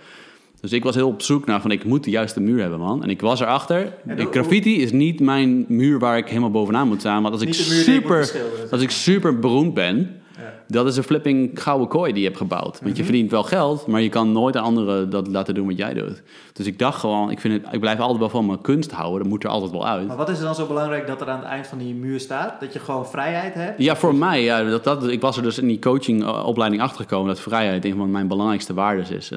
Dus 0.60 0.72
ik 0.72 0.82
was 0.84 0.94
heel 0.94 1.08
op 1.08 1.22
zoek 1.22 1.46
naar 1.46 1.60
van 1.60 1.70
ik 1.70 1.84
moet 1.84 2.04
de 2.04 2.10
juiste 2.10 2.40
muur 2.40 2.60
hebben, 2.60 2.78
man. 2.78 3.02
En 3.02 3.10
ik 3.10 3.20
was 3.20 3.40
erachter. 3.40 3.92
Hoe- 4.22 4.32
graffiti 4.32 4.82
is 4.82 4.92
niet 4.92 5.20
mijn 5.20 5.64
muur 5.68 5.98
waar 5.98 6.18
ik 6.18 6.28
helemaal 6.28 6.50
bovenaan 6.50 6.88
moet 6.88 7.00
staan. 7.00 7.22
Want 7.22 7.34
als 7.34 7.42
ik, 7.42 7.48
de 7.48 7.54
super, 7.54 8.32
als 8.70 8.82
ik 8.82 8.90
super 8.90 9.38
beroemd 9.38 9.74
ben. 9.74 10.22
Dat 10.66 10.86
is 10.86 10.96
een 10.96 11.02
flipping 11.02 11.62
gouden 11.62 11.88
kooi 11.88 12.12
die 12.12 12.22
je 12.22 12.26
hebt 12.26 12.40
gebouwd. 12.40 12.80
Want 12.82 12.96
je 12.96 13.04
verdient 13.04 13.30
wel 13.30 13.42
geld, 13.42 13.86
maar 13.86 14.00
je 14.00 14.08
kan 14.08 14.32
nooit 14.32 14.56
aan 14.56 14.64
anderen 14.64 15.10
dat 15.10 15.26
laten 15.26 15.54
doen 15.54 15.66
wat 15.66 15.76
jij 15.76 15.94
doet. 15.94 16.22
Dus 16.52 16.66
ik 16.66 16.78
dacht 16.78 17.00
gewoon, 17.00 17.30
ik, 17.30 17.40
vind 17.40 17.62
het, 17.62 17.74
ik 17.74 17.80
blijf 17.80 17.98
altijd 17.98 18.18
wel 18.18 18.28
van 18.28 18.46
mijn 18.46 18.60
kunst 18.60 18.90
houden. 18.90 19.18
Dat 19.18 19.28
moet 19.28 19.44
er 19.44 19.50
altijd 19.50 19.70
wel 19.70 19.86
uit. 19.86 20.06
Maar 20.06 20.16
wat 20.16 20.28
is 20.28 20.38
er 20.38 20.44
dan 20.44 20.54
zo 20.54 20.66
belangrijk 20.66 21.06
dat 21.06 21.20
er 21.20 21.28
aan 21.28 21.38
het 21.38 21.48
eind 21.48 21.66
van 21.66 21.78
die 21.78 21.94
muur 21.94 22.20
staat? 22.20 22.60
Dat 22.60 22.72
je 22.72 22.78
gewoon 22.78 23.06
vrijheid 23.06 23.54
hebt? 23.54 23.82
Ja, 23.82 23.96
voor 23.96 24.14
mij, 24.14 24.42
ja, 24.42 24.62
dat, 24.62 24.84
dat, 24.84 25.08
ik 25.08 25.20
was 25.20 25.36
er 25.36 25.42
dus 25.42 25.58
in 25.58 25.66
die 25.66 25.78
coachingopleiding 25.78 26.82
achter 26.82 27.00
gekomen 27.00 27.28
dat 27.28 27.40
vrijheid 27.40 27.84
een 27.84 27.96
van 27.96 28.10
mijn 28.10 28.28
belangrijkste 28.28 28.74
waarden 28.74 29.10
is. 29.10 29.30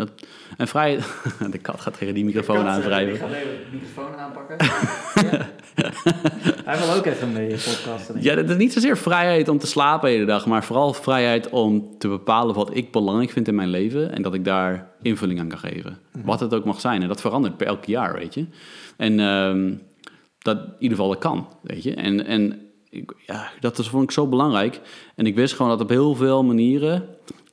En, 0.58 0.68
vrijheid, 0.68 1.06
de 1.52 1.58
kat 1.58 1.82
gaat 1.82 1.98
tegen 1.98 2.14
die 2.14 2.26
microfoon 2.26 2.66
eh, 2.66 2.68
aanwrijven. 2.68 3.14
Ik 3.14 3.20
ga 3.20 3.28
even 3.28 3.58
de 3.72 3.74
microfoon 3.78 4.18
aanpakken. 4.18 4.58
Hij 6.68 6.78
wil 6.78 6.96
ook 6.96 7.06
even 7.06 7.32
mee 7.32 7.48
in 7.48 7.56
podcasten. 7.56 8.22
Ja, 8.22 8.36
dat 8.36 8.50
is 8.50 8.56
niet 8.56 8.74
zozeer 8.74 8.98
vrijheid 8.98 9.50
om 9.50 9.58
te 9.58 9.68
slapen 9.68 10.08
de 10.08 10.14
hele 10.14 10.26
dag, 10.26 10.46
maar 10.46 10.64
vooral 10.64 10.94
vrijheid 10.94 11.50
om 11.50 11.98
te 11.98 12.08
bepalen 12.08 12.56
wat 12.56 12.76
ik 12.76 12.92
belangrijk 12.92 13.32
vind 13.32 13.48
in 13.48 13.56
mijn 13.56 13.70
leven 13.70 14.12
en 14.12 14.22
dat 14.22 14.34
ik 14.34 14.46
daar 14.46 14.92
invulling 15.02 15.40
aan 15.40 15.48
kan 15.48 15.58
geven. 15.58 16.00
Mhm. 16.12 16.26
Wat 16.26 16.40
het 16.40 16.54
ook 16.54 16.66
mag 16.66 16.80
zijn. 16.80 17.02
En 17.02 17.08
dat 17.08 17.22
verandert 17.22 17.58
per 17.58 17.68
elk 17.68 17.86
jaar, 17.86 18.14
weet 18.14 18.34
je. 18.34 18.46
En 18.98 19.20
ehm, 19.20 19.74
dat 20.38 20.58
in 20.58 20.74
ieder 20.80 20.98
geval 20.98 21.12
dat 21.12 21.22
kan, 21.22 21.48
weet 21.62 21.84
je. 21.84 21.94
En, 21.94 22.26
en 22.26 22.62
ja, 23.26 23.50
dat 23.60 23.80
is, 23.80 23.88
vond 23.88 24.04
ik 24.04 24.12
zo 24.12 24.28
belangrijk. 24.28 24.82
En 25.16 25.26
ik 25.26 25.36
wist 25.36 25.54
gewoon 25.54 25.72
dat 25.72 25.82
op 25.82 25.90
heel 25.90 26.16
veel 26.16 26.44
manieren, 26.44 27.04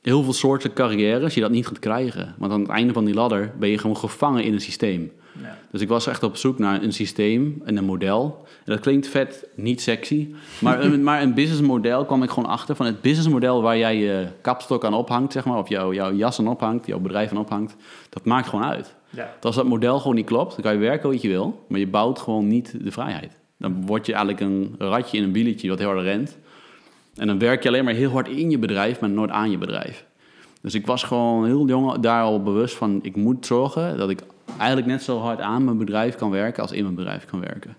heel 0.01 0.23
veel 0.23 0.33
soorten 0.33 0.73
carrières, 0.73 1.33
je 1.33 1.41
dat 1.41 1.51
niet 1.51 1.67
gaat 1.67 1.79
krijgen. 1.79 2.35
Want 2.37 2.51
aan 2.51 2.61
het 2.61 2.69
einde 2.69 2.93
van 2.93 3.05
die 3.05 3.13
ladder 3.13 3.53
ben 3.59 3.69
je 3.69 3.77
gewoon 3.77 3.97
gevangen 3.97 4.43
in 4.43 4.53
een 4.53 4.61
systeem. 4.61 5.11
Ja. 5.41 5.57
Dus 5.71 5.81
ik 5.81 5.87
was 5.87 6.07
echt 6.07 6.23
op 6.23 6.37
zoek 6.37 6.59
naar 6.59 6.83
een 6.83 6.93
systeem 6.93 7.61
en 7.65 7.77
een 7.77 7.85
model. 7.85 8.45
En 8.65 8.71
dat 8.71 8.79
klinkt 8.79 9.07
vet, 9.07 9.47
niet 9.55 9.81
sexy. 9.81 10.33
Maar 10.59 10.83
een, 10.83 11.03
maar 11.09 11.21
een 11.21 11.33
businessmodel 11.33 12.05
kwam 12.05 12.23
ik 12.23 12.29
gewoon 12.29 12.49
achter. 12.49 12.75
Van 12.75 12.85
het 12.85 13.01
businessmodel 13.01 13.61
waar 13.61 13.77
jij 13.77 13.97
je 13.97 14.27
kapstok 14.41 14.85
aan 14.85 14.93
ophangt, 14.93 15.31
zeg 15.31 15.45
maar. 15.45 15.57
Of 15.57 15.69
jouw, 15.69 15.93
jouw 15.93 16.13
jas 16.13 16.39
aan 16.39 16.47
ophangt, 16.47 16.85
jouw 16.85 16.99
bedrijf 16.99 17.31
aan 17.31 17.37
ophangt. 17.37 17.75
Dat 18.09 18.25
maakt 18.25 18.47
gewoon 18.47 18.65
uit. 18.65 18.95
Ja. 19.09 19.33
Als 19.41 19.55
dat 19.55 19.65
model 19.65 19.99
gewoon 19.99 20.15
niet 20.15 20.25
klopt, 20.25 20.51
dan 20.51 20.61
kan 20.61 20.73
je 20.73 20.79
werken 20.79 21.09
wat 21.09 21.21
je 21.21 21.27
wil. 21.27 21.65
Maar 21.67 21.79
je 21.79 21.87
bouwt 21.87 22.19
gewoon 22.19 22.47
niet 22.47 22.75
de 22.83 22.91
vrijheid. 22.91 23.37
Dan 23.57 23.85
word 23.85 24.05
je 24.05 24.13
eigenlijk 24.13 24.43
een 24.43 24.75
ratje 24.77 25.17
in 25.17 25.23
een 25.23 25.33
wieletje 25.33 25.69
wat 25.69 25.79
heel 25.79 25.87
hard 25.87 26.01
rent. 26.01 26.37
En 27.15 27.27
dan 27.27 27.39
werk 27.39 27.63
je 27.63 27.69
alleen 27.69 27.83
maar 27.83 27.93
heel 27.93 28.11
hard 28.11 28.27
in 28.27 28.49
je 28.49 28.57
bedrijf, 28.59 28.99
maar 28.99 29.09
nooit 29.09 29.29
aan 29.29 29.51
je 29.51 29.57
bedrijf. 29.57 30.05
Dus 30.61 30.73
ik 30.73 30.85
was 30.85 31.03
gewoon 31.03 31.45
heel 31.45 31.67
jong 31.67 31.99
daar 31.99 32.23
al 32.23 32.43
bewust 32.43 32.75
van... 32.75 32.99
ik 33.01 33.15
moet 33.15 33.45
zorgen 33.45 33.97
dat 33.97 34.09
ik 34.09 34.21
eigenlijk 34.57 34.87
net 34.87 35.03
zo 35.03 35.19
hard 35.19 35.39
aan 35.39 35.63
mijn 35.63 35.77
bedrijf 35.77 36.15
kan 36.15 36.29
werken... 36.29 36.61
als 36.61 36.71
in 36.71 36.83
mijn 36.83 36.95
bedrijf 36.95 37.25
kan 37.25 37.39
werken. 37.39 37.75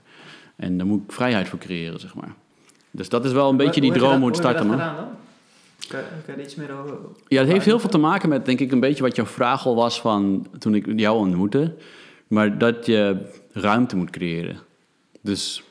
En 0.56 0.76
daar 0.78 0.86
moet 0.86 1.02
ik 1.02 1.12
vrijheid 1.12 1.48
voor 1.48 1.58
creëren, 1.58 2.00
zeg 2.00 2.14
maar. 2.14 2.34
Dus 2.90 3.08
dat 3.08 3.24
is 3.24 3.32
wel 3.32 3.50
een 3.50 3.56
beetje 3.56 3.80
die 3.80 3.90
Hoe 3.90 3.98
droom 3.98 4.16
hoe 4.16 4.24
heb 4.24 4.34
je 4.34 4.40
starten, 4.40 4.66
man. 4.66 4.78
gedaan 4.78 4.96
dan? 4.96 5.08
Kan, 5.88 6.00
kan 6.00 6.34
je 6.34 6.40
er 6.40 6.46
iets 6.46 6.54
meer 6.54 6.72
over... 6.72 6.94
Ja, 7.28 7.40
het 7.40 7.48
heeft 7.48 7.64
heel 7.64 7.78
veel 7.78 7.90
te 7.90 7.98
maken 7.98 8.28
met, 8.28 8.46
denk 8.46 8.60
ik, 8.60 8.72
een 8.72 8.80
beetje 8.80 9.02
wat 9.02 9.16
jouw 9.16 9.26
vraag 9.26 9.66
al 9.66 9.74
was 9.74 10.00
van 10.00 10.46
toen 10.58 10.74
ik 10.74 10.98
jou 10.98 11.18
ontmoette. 11.18 11.74
Maar 12.26 12.58
dat 12.58 12.86
je 12.86 13.16
ruimte 13.52 13.96
moet 13.96 14.10
creëren. 14.10 14.56
Dus 15.20 15.62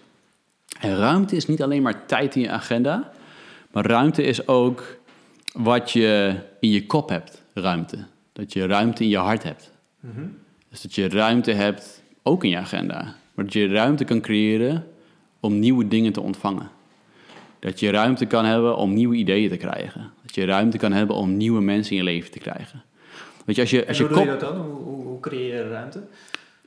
en 0.79 0.97
ruimte 0.97 1.35
is 1.35 1.47
niet 1.47 1.63
alleen 1.63 1.81
maar 1.81 2.05
tijd 2.05 2.35
in 2.35 2.41
je 2.41 2.49
agenda, 2.49 3.11
maar 3.71 3.85
ruimte 3.85 4.23
is 4.23 4.47
ook 4.47 4.97
wat 5.53 5.91
je 5.91 6.35
in 6.59 6.69
je 6.69 6.85
kop 6.85 7.09
hebt, 7.09 7.43
ruimte. 7.53 7.97
Dat 8.33 8.53
je 8.53 8.65
ruimte 8.65 9.03
in 9.03 9.09
je 9.09 9.17
hart 9.17 9.43
hebt. 9.43 9.71
Mhm. 9.99 10.25
Dus 10.75 10.83
dat 10.83 10.95
je 10.95 11.09
ruimte 11.09 11.51
hebt, 11.51 12.01
ook 12.23 12.43
in 12.43 12.49
je 12.49 12.57
agenda. 12.57 13.15
Maar 13.33 13.45
dat 13.45 13.53
je 13.53 13.67
ruimte 13.67 14.03
kan 14.03 14.21
creëren 14.21 14.87
om 15.39 15.59
nieuwe 15.59 15.87
dingen 15.87 16.13
te 16.13 16.21
ontvangen. 16.21 16.69
Dat 17.59 17.79
je 17.79 17.89
ruimte 17.89 18.25
kan 18.25 18.45
hebben 18.45 18.77
om 18.77 18.93
nieuwe 18.93 19.15
ideeën 19.15 19.49
te 19.49 19.57
krijgen. 19.57 20.11
Dat 20.21 20.35
je 20.35 20.45
ruimte 20.45 20.77
kan 20.77 20.91
hebben 20.91 21.15
om 21.15 21.37
nieuwe 21.37 21.61
mensen 21.61 21.91
in 21.91 21.97
je 21.97 22.03
leven 22.03 22.31
te 22.31 22.39
krijgen. 22.39 22.83
Weet 23.45 23.55
je, 23.55 23.61
als 23.61 23.71
je, 23.71 23.81
En 23.81 23.87
als 23.87 23.99
hoe 23.99 24.07
je 24.07 24.13
doe 24.13 24.23
je 24.23 24.29
dat 24.29 24.39
dan? 24.39 24.57
Hoe, 24.57 24.83
hoe, 24.83 25.03
hoe 25.05 25.19
creëer 25.19 25.55
je 25.55 25.69
ruimte? 25.69 26.03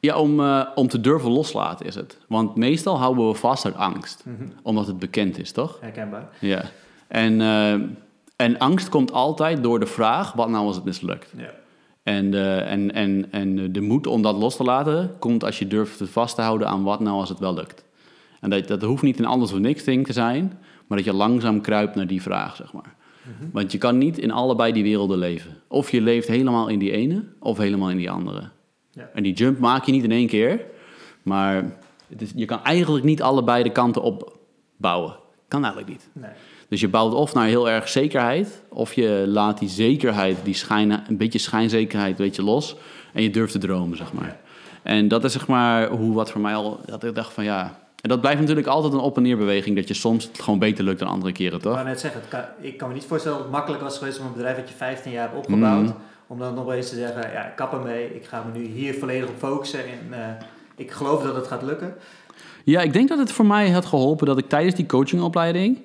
Ja, 0.00 0.18
om, 0.18 0.40
eh, 0.40 0.66
om 0.74 0.88
te 0.88 1.00
durven 1.00 1.30
loslaten 1.30 1.86
is 1.86 1.94
het. 1.94 2.18
Want 2.28 2.56
meestal 2.56 2.98
houden 2.98 3.28
we 3.28 3.34
vast 3.34 3.64
uit 3.64 3.76
angst. 3.76 4.24
Mhm. 4.26 4.48
Omdat 4.62 4.86
het 4.86 4.98
bekend 4.98 5.38
is, 5.38 5.52
toch? 5.52 5.78
Herkenbaar. 5.80 6.28
Ja. 6.38 6.64
En, 7.08 7.40
eh, 7.40 7.72
en 8.36 8.58
angst 8.58 8.88
komt 8.88 9.12
altijd 9.12 9.62
door 9.62 9.80
de 9.80 9.86
vraag, 9.86 10.32
wat 10.32 10.48
nou 10.48 10.66
als 10.66 10.76
het 10.76 10.84
mislukt? 10.84 11.32
Ja. 11.36 11.50
En, 12.08 12.34
eh, 12.34 12.72
en, 12.72 12.94
en, 12.94 13.26
en 13.30 13.72
de 13.72 13.80
moed 13.80 14.06
om 14.06 14.22
dat 14.22 14.36
los 14.36 14.56
te 14.56 14.64
laten 14.64 15.16
komt 15.18 15.44
als 15.44 15.58
je 15.58 15.66
durft 15.66 15.98
het 15.98 16.10
vast 16.10 16.34
te 16.34 16.42
houden 16.42 16.68
aan 16.68 16.82
wat 16.82 17.00
nou 17.00 17.16
als 17.16 17.28
het 17.28 17.38
wel 17.38 17.54
lukt. 17.54 17.84
En 18.40 18.50
dat, 18.50 18.68
dat 18.68 18.82
hoeft 18.82 19.02
niet 19.02 19.18
een 19.18 19.24
alles 19.24 19.52
of 19.52 19.58
niks 19.58 19.84
ding 19.84 20.06
te 20.06 20.12
zijn, 20.12 20.58
maar 20.86 20.98
dat 20.98 21.06
je 21.06 21.12
langzaam 21.12 21.60
kruipt 21.60 21.94
naar 21.94 22.06
die 22.06 22.22
vraag, 22.22 22.56
zeg 22.56 22.72
maar. 22.72 22.96
Want 23.52 23.72
je 23.72 23.78
kan 23.78 23.98
niet 23.98 24.18
in 24.18 24.30
allebei 24.30 24.72
die 24.72 24.82
werelden 24.82 25.18
leven. 25.18 25.56
Of 25.66 25.90
je 25.90 26.00
leeft 26.00 26.28
helemaal 26.28 26.68
in 26.68 26.78
die 26.78 26.90
ene, 26.90 27.24
of 27.40 27.58
helemaal 27.58 27.90
in 27.90 27.96
die 27.96 28.10
andere. 28.10 28.48
Ja. 28.90 29.10
En 29.14 29.22
die 29.22 29.32
jump 29.32 29.58
maak 29.58 29.84
je 29.84 29.92
niet 29.92 30.04
in 30.04 30.12
één 30.12 30.26
keer, 30.26 30.64
maar 31.22 31.76
het 32.08 32.22
is, 32.22 32.32
je 32.34 32.44
kan 32.44 32.64
eigenlijk 32.64 33.04
niet 33.04 33.22
allebei 33.22 33.62
de 33.62 33.72
kanten 33.72 34.02
opbouwen. 34.02 35.16
Kan 35.48 35.64
eigenlijk 35.64 35.92
niet. 35.92 36.08
Nee. 36.12 36.30
Dus 36.68 36.80
je 36.80 36.88
bouwt 36.88 37.14
of 37.14 37.34
naar 37.34 37.46
heel 37.46 37.70
erg 37.70 37.88
zekerheid, 37.88 38.62
of 38.68 38.92
je 38.92 39.24
laat 39.26 39.58
die 39.58 39.68
zekerheid, 39.68 40.36
die 40.44 40.54
schijn, 40.54 40.90
een 41.08 41.16
beetje 41.16 41.38
schijnzekerheid, 41.38 42.18
weet 42.18 42.36
je, 42.36 42.42
los. 42.42 42.76
En 43.12 43.22
je 43.22 43.30
durft 43.30 43.52
te 43.52 43.58
dromen, 43.58 43.96
zeg 43.96 44.12
maar. 44.12 44.36
En 44.82 45.08
dat 45.08 45.24
is 45.24 45.32
zeg 45.32 45.46
maar 45.46 45.88
hoe 45.88 46.14
wat 46.14 46.30
voor 46.30 46.40
mij 46.40 46.54
al, 46.54 46.80
dat 46.86 47.04
ik 47.04 47.14
dacht 47.14 47.32
van 47.32 47.44
ja. 47.44 47.78
En 48.00 48.08
dat 48.08 48.20
blijft 48.20 48.40
natuurlijk 48.40 48.66
altijd 48.66 48.92
een 48.92 48.98
op- 48.98 49.16
en 49.16 49.22
neerbeweging, 49.22 49.76
dat 49.76 49.88
je 49.88 49.94
soms 49.94 50.24
het 50.24 50.40
gewoon 50.42 50.58
beter 50.58 50.84
lukt 50.84 50.98
dan 50.98 51.08
andere 51.08 51.32
keren, 51.32 51.56
Ik 51.56 51.62
toch? 51.62 51.72
wou 51.74 51.86
net 51.86 52.00
zeggen, 52.00 52.20
kan, 52.28 52.40
ik 52.60 52.76
kan 52.76 52.88
me 52.88 52.94
niet 52.94 53.04
voorstellen 53.04 53.36
dat 53.36 53.46
het 53.46 53.54
makkelijk 53.56 53.82
was 53.82 53.98
geweest 53.98 54.20
om 54.20 54.26
een 54.26 54.32
bedrijf 54.32 54.56
dat 54.56 54.68
je 54.68 54.74
15 54.74 55.12
jaar 55.12 55.22
hebt 55.28 55.36
opgebouwd, 55.36 55.82
Mhm. 55.84 55.92
om 56.26 56.38
dan 56.38 56.54
nog 56.54 56.72
eens 56.72 56.88
te 56.88 56.94
zeggen, 56.94 57.32
ja, 57.32 57.46
ik 57.46 57.56
kap 57.56 57.72
ermee, 57.72 58.14
ik 58.14 58.24
ga 58.24 58.44
me 58.52 58.58
nu 58.58 58.66
hier 58.66 58.94
volledig 58.94 59.28
op 59.28 59.34
focussen 59.38 59.80
en 59.84 60.08
eh, 60.10 60.18
ik 60.76 60.90
geloof 60.90 61.22
dat 61.22 61.34
het 61.34 61.46
gaat 61.46 61.62
lukken. 61.62 61.94
Ja, 62.64 62.80
ik 62.80 62.92
denk 62.92 63.08
dat 63.08 63.18
het 63.18 63.32
voor 63.32 63.46
mij 63.46 63.70
had 63.70 63.86
geholpen 63.86 64.26
dat 64.26 64.38
ik 64.38 64.48
tijdens 64.48 64.74
die 64.74 64.86
coachingopleiding 64.86 65.78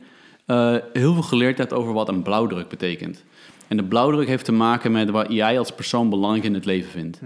eh, 0.46 0.76
heel 0.94 1.14
veel 1.14 1.24
geleerd 1.24 1.58
heb 1.58 1.72
over 1.72 1.94
wat 1.94 2.08
een 2.08 2.22
blauwdruk 2.22 2.68
betekent. 2.68 3.24
En 3.68 3.78
de 3.78 3.84
blauwdruk 3.84 4.28
heeft 4.28 4.46
te 4.46 4.52
maken 4.52 4.92
met 4.92 5.10
wat 5.10 5.26
jij 5.30 5.60
als 5.60 5.72
persoon 5.72 6.10
belangrijk 6.10 6.44
in 6.44 6.54
het 6.54 6.66
leven 6.66 6.92
vindt. 6.92 7.20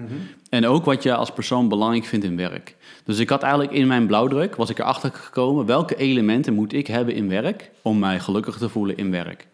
En 0.49 0.65
ook 0.65 0.85
wat 0.85 1.03
je 1.03 1.15
als 1.15 1.31
persoon 1.31 1.67
belangrijk 1.67 2.05
vindt 2.05 2.25
in 2.25 2.35
werk. 2.35 2.75
Dus 3.03 3.19
ik 3.19 3.29
had 3.29 3.41
eigenlijk 3.41 3.73
in 3.73 3.87
mijn 3.87 4.07
blauwdruk, 4.07 4.55
was 4.55 4.69
ik 4.69 4.79
erachter 4.79 5.11
gekomen, 5.13 5.65
welke 5.65 5.95
elementen 5.95 6.53
moet 6.53 6.73
ik 6.73 6.87
hebben 6.87 7.13
in 7.13 7.29
werk 7.29 7.71
om 7.81 7.99
mij 7.99 8.19
gelukkig 8.19 8.57
te 8.57 8.69
voelen 8.69 8.97
in 8.97 9.11
werk. 9.11 9.47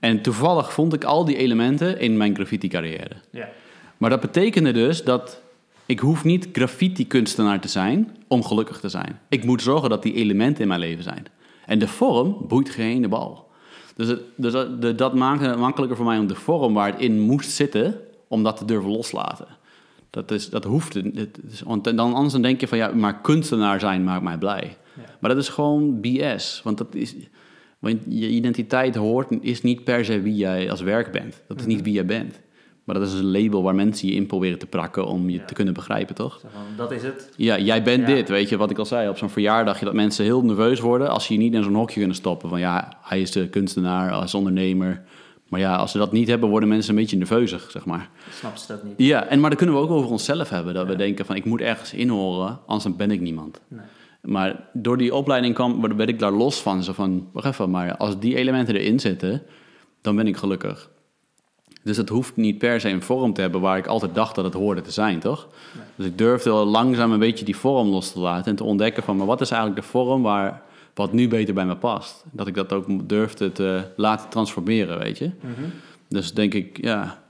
En 0.00 0.20
toevallig 0.22 0.72
vond 0.72 0.92
ik 0.92 1.04
al 1.04 1.24
die 1.24 1.36
elementen 1.36 2.00
in 2.00 2.16
mijn 2.16 2.34
graffiti 2.34 2.68
carrière. 2.68 3.16
Maar 3.96 4.10
dat 4.10 4.20
betekende 4.20 4.72
dus 4.72 5.04
dat 5.04 5.40
ik 5.86 5.98
hoef 5.98 6.24
niet 6.24 6.48
graffiti-kunstenaar 6.52 7.60
te 7.60 7.68
zijn 7.68 8.16
om 8.28 8.44
gelukkig 8.44 8.80
te 8.80 8.88
zijn. 8.88 9.18
Ik 9.28 9.44
moet 9.44 9.62
zorgen 9.62 9.90
dat 9.90 10.02
die 10.02 10.14
elementen 10.14 10.62
in 10.62 10.68
mijn 10.68 10.80
leven 10.80 11.02
zijn. 11.02 11.26
En 11.70 11.78
de 11.78 11.88
vorm 11.88 12.36
boeit 12.48 12.70
geen 12.70 13.02
de 13.02 13.08
bal. 13.08 13.48
Dus, 13.96 14.08
het, 14.08 14.20
dus 14.36 14.52
dat, 14.52 14.82
de- 14.82 14.94
dat 14.94 15.14
maakte 15.14 15.44
het 15.44 15.58
makkelijker 15.58 15.96
voor 15.96 16.06
mij 16.06 16.18
om 16.18 16.26
de 16.26 16.34
vorm 16.34 16.74
waar 16.74 16.92
het 16.92 17.00
in 17.00 17.20
moest 17.20 17.50
zitten, 17.50 18.00
om 18.28 18.42
dat 18.42 18.56
te 18.56 18.64
durven 18.64 18.90
loslaten. 18.90 19.46
Dat, 20.10 20.30
is, 20.30 20.50
dat 20.50 20.64
hoeft. 20.64 20.94
het- 20.94 21.40
is- 21.50 21.62
want 21.62 21.84
dan 21.84 22.14
anders 22.14 22.32
dan 22.32 22.42
denk 22.42 22.60
je 22.60 22.68
van 22.68 22.78
ja, 22.78 22.90
maar 22.94 23.20
kunstenaar 23.20 23.80
zijn 23.80 24.04
maakt 24.04 24.22
mij 24.22 24.38
blij. 24.38 24.76
Ja. 24.96 25.02
Maar 25.20 25.30
dat 25.30 25.38
is 25.42 25.48
gewoon 25.48 26.00
BS. 26.00 26.60
Want 26.64 26.78
dat 26.78 26.94
is. 26.94 27.14
Want 27.78 27.98
je 28.08 28.28
identiteit 28.28 28.94
hoort, 28.96 29.28
is 29.40 29.62
niet 29.62 29.84
per 29.84 30.04
se 30.04 30.20
wie 30.20 30.34
jij 30.36 30.70
als 30.70 30.80
werk 30.80 31.12
bent. 31.12 31.42
Dat 31.48 31.60
is 31.60 31.66
niet 31.66 31.82
wie 31.82 31.92
jij 31.92 32.06
bent. 32.06 32.40
Maar 32.90 33.00
dat 33.00 33.08
is 33.08 33.14
een 33.18 33.30
label 33.42 33.62
waar 33.62 33.74
mensen 33.74 34.08
je 34.08 34.14
in 34.14 34.26
proberen 34.26 34.58
te 34.58 34.66
prakken 34.66 35.06
om 35.06 35.28
je 35.30 35.38
Ja. 35.38 35.44
te 35.44 35.54
kunnen 35.54 35.74
begrijpen, 35.74 36.14
toch? 36.14 36.40
Dat 36.76 36.92
is 36.92 37.02
het. 37.02 37.30
Ja, 37.36 37.58
jij 37.58 37.82
bent 37.82 38.08
Ja. 38.08 38.14
dit, 38.14 38.28
weet 38.28 38.48
je, 38.48 38.56
wat 38.56 38.70
ik 38.70 38.78
al 38.78 38.84
zei. 38.86 39.08
Op 39.08 39.16
zo'n 39.18 39.30
verjaardag, 39.30 39.78
dat 39.78 39.94
mensen 39.94 40.24
heel 40.24 40.42
nerveus 40.44 40.80
worden 40.80 41.10
als 41.10 41.24
ze 41.24 41.32
je 41.32 41.38
niet 41.38 41.54
in 41.54 41.62
zo'n 41.62 41.74
hokje 41.74 41.98
kunnen 41.98 42.16
stoppen. 42.16 42.48
Van 42.48 42.58
ja, 42.60 42.92
hij 43.02 43.20
is 43.20 43.30
de 43.30 43.48
kunstenaar, 43.48 44.12
hij 44.14 44.22
is 44.24 44.34
ondernemer. 44.34 45.02
Maar 45.48 45.60
ja, 45.60 45.76
als 45.76 45.90
ze 45.90 45.98
dat 45.98 46.12
niet 46.12 46.28
hebben, 46.28 46.48
worden 46.48 46.68
mensen 46.68 46.90
een 46.94 47.00
beetje 47.00 47.16
nerveuzig, 47.16 47.70
zeg 47.70 47.84
maar. 47.84 48.08
Snap 48.30 48.56
ze 48.56 48.66
dat 48.66 48.84
niet? 48.84 48.94
Ja, 48.96 49.24
en, 49.26 49.40
maar 49.40 49.50
dat 49.50 49.58
kunnen 49.58 49.76
we 49.76 49.82
ook 49.82 49.90
over 49.90 50.10
onszelf 50.10 50.48
hebben. 50.48 50.74
Dat 50.74 50.86
we 50.86 50.96
denken 50.96 51.24
van, 51.26 51.36
ik 51.36 51.44
moet 51.44 51.60
ergens 51.60 51.92
inhoren, 51.94 52.58
anders 52.66 52.84
dan 52.84 52.96
ben 52.96 53.10
ik 53.10 53.20
niemand. 53.20 53.60
Nee. 53.68 53.80
Maar 54.22 54.68
door 54.72 54.96
die 54.98 55.14
opleiding 55.14 55.54
kwam, 55.54 55.96
werd 55.96 56.08
ik 56.08 56.18
daar 56.18 56.32
los 56.32 56.60
van. 56.62 56.82
Zo 56.82 56.92
van, 56.92 57.28
wacht 57.32 57.46
even, 57.46 57.70
maar 57.70 57.96
als 57.96 58.18
die 58.18 58.36
elementen 58.36 58.74
erin 58.76 59.00
zitten, 59.00 59.42
dan 60.00 60.16
ben 60.16 60.26
ik 60.26 60.36
gelukkig. 60.36 60.90
Dus 61.82 61.96
het 61.96 62.08
hoeft 62.08 62.36
niet 62.36 62.58
per 62.58 62.80
se 62.80 62.88
een 62.88 63.02
vorm 63.02 63.32
te 63.32 63.40
hebben 63.40 63.60
waar 63.60 63.78
ik 63.78 63.86
altijd 63.86 64.14
dacht 64.14 64.34
dat 64.34 64.44
het 64.44 64.54
hoorde 64.54 64.80
te 64.80 64.90
zijn, 64.90 65.20
toch? 65.20 65.48
Nee. 65.74 65.84
Dus 65.94 66.06
ik 66.06 66.18
durfde 66.18 66.50
wel 66.50 66.64
langzaam 66.64 67.12
een 67.12 67.18
beetje 67.18 67.44
die 67.44 67.56
vorm 67.56 67.88
los 67.88 68.12
te 68.12 68.20
laten 68.20 68.50
en 68.50 68.56
te 68.56 68.64
ontdekken 68.64 69.02
van, 69.02 69.16
maar 69.16 69.26
wat 69.26 69.40
is 69.40 69.50
eigenlijk 69.50 69.82
de 69.82 69.88
vorm 69.88 70.22
waar, 70.22 70.62
wat 70.94 71.12
nu 71.12 71.28
beter 71.28 71.54
bij 71.54 71.66
me 71.66 71.76
past? 71.76 72.24
Dat 72.30 72.46
ik 72.46 72.54
dat 72.54 72.72
ook 72.72 73.08
durfde 73.08 73.52
te 73.52 73.84
laten 73.96 74.28
transformeren, 74.28 74.98
weet 74.98 75.18
je? 75.18 75.30
Mhm. 75.40 75.68
Dus 76.08 76.34
denk 76.34 76.54
ik, 76.54 76.78
ja. 76.82 77.22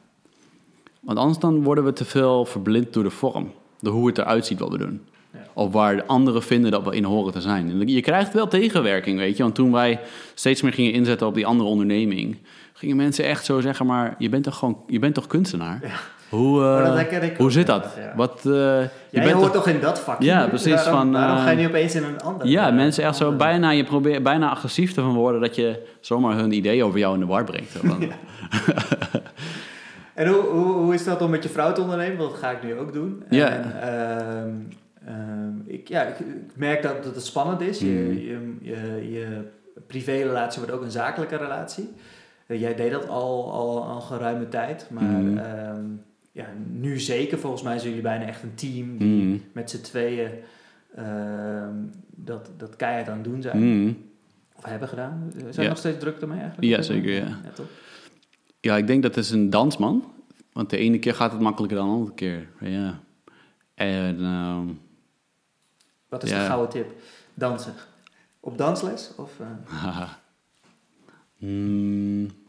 Want 1.01 1.19
anders 1.19 1.39
dan 1.39 1.63
worden 1.63 1.85
we 1.85 1.93
te 1.93 2.05
veel 2.05 2.45
verblind 2.45 2.93
door 2.93 3.03
de 3.03 3.11
vorm. 3.11 3.53
Door 3.81 3.93
hoe 3.93 4.07
het 4.07 4.19
eruit 4.19 4.47
ziet 4.47 4.59
wat 4.59 4.71
we 4.71 4.79
doen. 4.79 5.01
Ja. 5.33 5.39
Of 5.55 5.73
waar 5.73 5.97
de 5.97 6.07
anderen 6.07 6.43
vinden 6.43 6.71
dat 6.71 6.85
we 6.85 6.97
in 6.97 7.05
horen 7.05 7.33
te 7.33 7.41
zijn. 7.41 7.71
En 7.71 7.89
je 7.89 8.01
krijgt 8.01 8.33
wel 8.33 8.49
tegenwerking, 8.49 9.19
weet 9.19 9.37
je. 9.37 9.43
Want 9.43 9.55
toen 9.55 9.73
wij 9.73 10.01
steeds 10.35 10.63
meer 10.63 10.73
gingen 10.73 10.93
inzetten 10.93 11.27
op 11.27 11.35
die 11.35 11.47
andere 11.47 11.69
onderneming... 11.69 12.37
gingen 12.81 12.97
mensen 12.97 13.25
echt 13.25 13.45
zo 13.45 13.61
zeggen, 13.61 13.87
maar 13.87 14.15
je 14.19 14.29
bent 14.29 14.45
toch 14.45 14.57
gewoon... 14.57 14.83
Je 14.87 14.99
bent 14.99 15.15
toch 15.15 15.27
kunstenaar? 15.27 15.79
Ja. 15.83 15.89
Hoe, 16.29 16.61
dat 16.61 16.97
eh, 17.07 17.37
hoe 17.39 17.51
zit 17.53 17.67
dat? 17.67 17.95
ja. 17.97 18.13
Wat, 18.17 18.37
eh, 18.39 18.53
je 18.53 18.89
Jij 19.11 19.23
bent 19.25 19.33
hoort 19.35 19.53
toch- 19.53 19.65
toch 19.65 19.75
in 19.75 19.81
dat 19.81 20.01
vakje? 20.01 20.25
Ja, 20.27 20.43
nu? 20.43 20.49
precies, 20.49 20.75
Waarom, 20.75 20.93
van, 20.95 21.13
waarom 21.13 21.37
eh, 21.37 21.43
ga 21.45 21.51
je 21.51 21.57
nu 21.57 21.67
opeens 21.67 21.95
in 21.95 22.03
een 22.05 22.21
ander? 22.21 22.47
Ja, 22.47 22.69
eh, 22.69 22.75
mensen 22.75 23.05
echt 23.05 23.17
zo 23.17 23.33
bijna... 23.37 23.71
Je 23.71 23.85
probeert 23.85 24.23
bijna 24.23 24.51
agressief 24.51 24.93
te 24.93 25.01
van 25.01 25.15
worden... 25.15 25.41
dat 25.41 25.55
je 25.57 25.87
zomaar 26.01 26.37
hun 26.37 26.53
idee 26.53 26.85
over 26.85 26.99
jou 26.99 27.15
in 27.15 27.21
de 27.21 27.27
war 27.27 27.45
brengt. 27.45 27.73
En 30.15 30.27
hoe, 30.29 30.43
hoe, 30.43 30.73
hoe 30.73 30.95
is 30.95 31.05
dat 31.05 31.23
om 31.23 31.31
met 31.31 31.43
je 31.43 31.49
vrouw 31.49 31.73
te 31.73 31.81
ondernemen? 31.81 32.17
Want 32.19 32.31
dat 32.31 32.39
ga 32.41 32.51
ik 32.51 32.63
nu 32.63 32.75
ook 32.79 32.93
doen. 32.93 33.23
Ja. 33.31 33.49
En, 33.49 33.81
ehm, 33.83 34.49
ehm, 35.07 35.55
ik 35.67 35.81
ik, 35.81 35.89
ja, 35.89 36.03
ik, 36.03 36.15
merk 36.55 36.83
dat, 36.83 37.05
dat 37.05 37.15
het 37.15 37.25
spannend 37.25 37.61
is. 37.61 37.79
Je, 37.79 37.87
Mhm. 37.87 38.13
je, 38.15 38.57
je, 38.61 39.11
je 39.13 39.27
privérelatie 39.87 40.61
wordt 40.61 40.75
ook 40.77 40.83
een 40.83 40.91
zakelijke 40.91 41.37
relatie. 41.37 41.89
Eh, 42.51 42.61
jij 42.61 42.75
deed 42.75 42.91
dat 42.91 43.09
al, 43.09 43.53
al, 43.53 43.85
al 43.85 44.01
geruime 44.01 44.49
tijd, 44.49 44.87
maar 44.91 45.03
Mhm. 45.03 45.39
ehm, 45.39 45.85
ja, 46.33 46.47
nu 46.73 46.99
zeker. 47.01 47.39
Volgens 47.39 47.63
mij 47.63 47.75
zijn 47.77 47.89
jullie 47.89 48.03
bijna 48.03 48.25
echt 48.25 48.43
een 48.43 48.55
team 48.55 48.99
die 48.99 49.25
Mhm. 49.25 49.39
met 49.53 49.71
z'n 49.71 49.81
tweeën 49.81 50.31
ehm, 50.95 51.75
dat, 52.11 52.51
dat 52.57 52.77
keihard 52.77 53.09
aan 53.09 53.15
het 53.19 53.25
doen 53.25 53.43
zijn. 53.43 53.81
Mhm. 53.83 53.93
Of 54.57 54.65
hebben 54.65 54.89
gedaan. 54.89 55.31
Zijn 55.37 55.53
er 55.55 55.63
Ja. 55.63 55.69
nog 55.69 55.79
steeds 55.79 55.99
druk 55.99 56.21
ermee 56.21 56.41
eigenlijk? 56.41 56.69
Ja, 56.77 56.83
zeker, 56.83 57.13
ja. 57.13 57.27
ja? 57.27 57.65
Ja, 58.61 58.77
ik 58.77 58.87
denk 58.87 59.03
dat 59.03 59.15
het 59.15 59.25
is 59.25 59.31
een 59.31 59.51
dansman. 59.51 60.05
Want 60.53 60.71
de 60.71 60.77
ene 60.77 60.99
keer 60.99 61.15
gaat 61.15 61.33
het 61.33 61.41
makkelijker 61.41 61.79
dan 61.79 61.87
de 61.87 61.93
andere 61.95 62.15
keer. 62.15 62.49
Ja. 62.61 63.01
En 63.75 64.21
ehm, 64.21 64.67
Wat 66.09 66.23
is 66.23 66.31
Ja. 66.31 66.39
de 66.39 66.45
gouden 66.47 66.71
tip? 66.71 66.93
Dansen. 67.35 67.73
Op 68.41 68.59
dansles? 68.59 69.13
Of, 69.17 69.41
eh, 69.41 69.47
haha. 69.65 70.19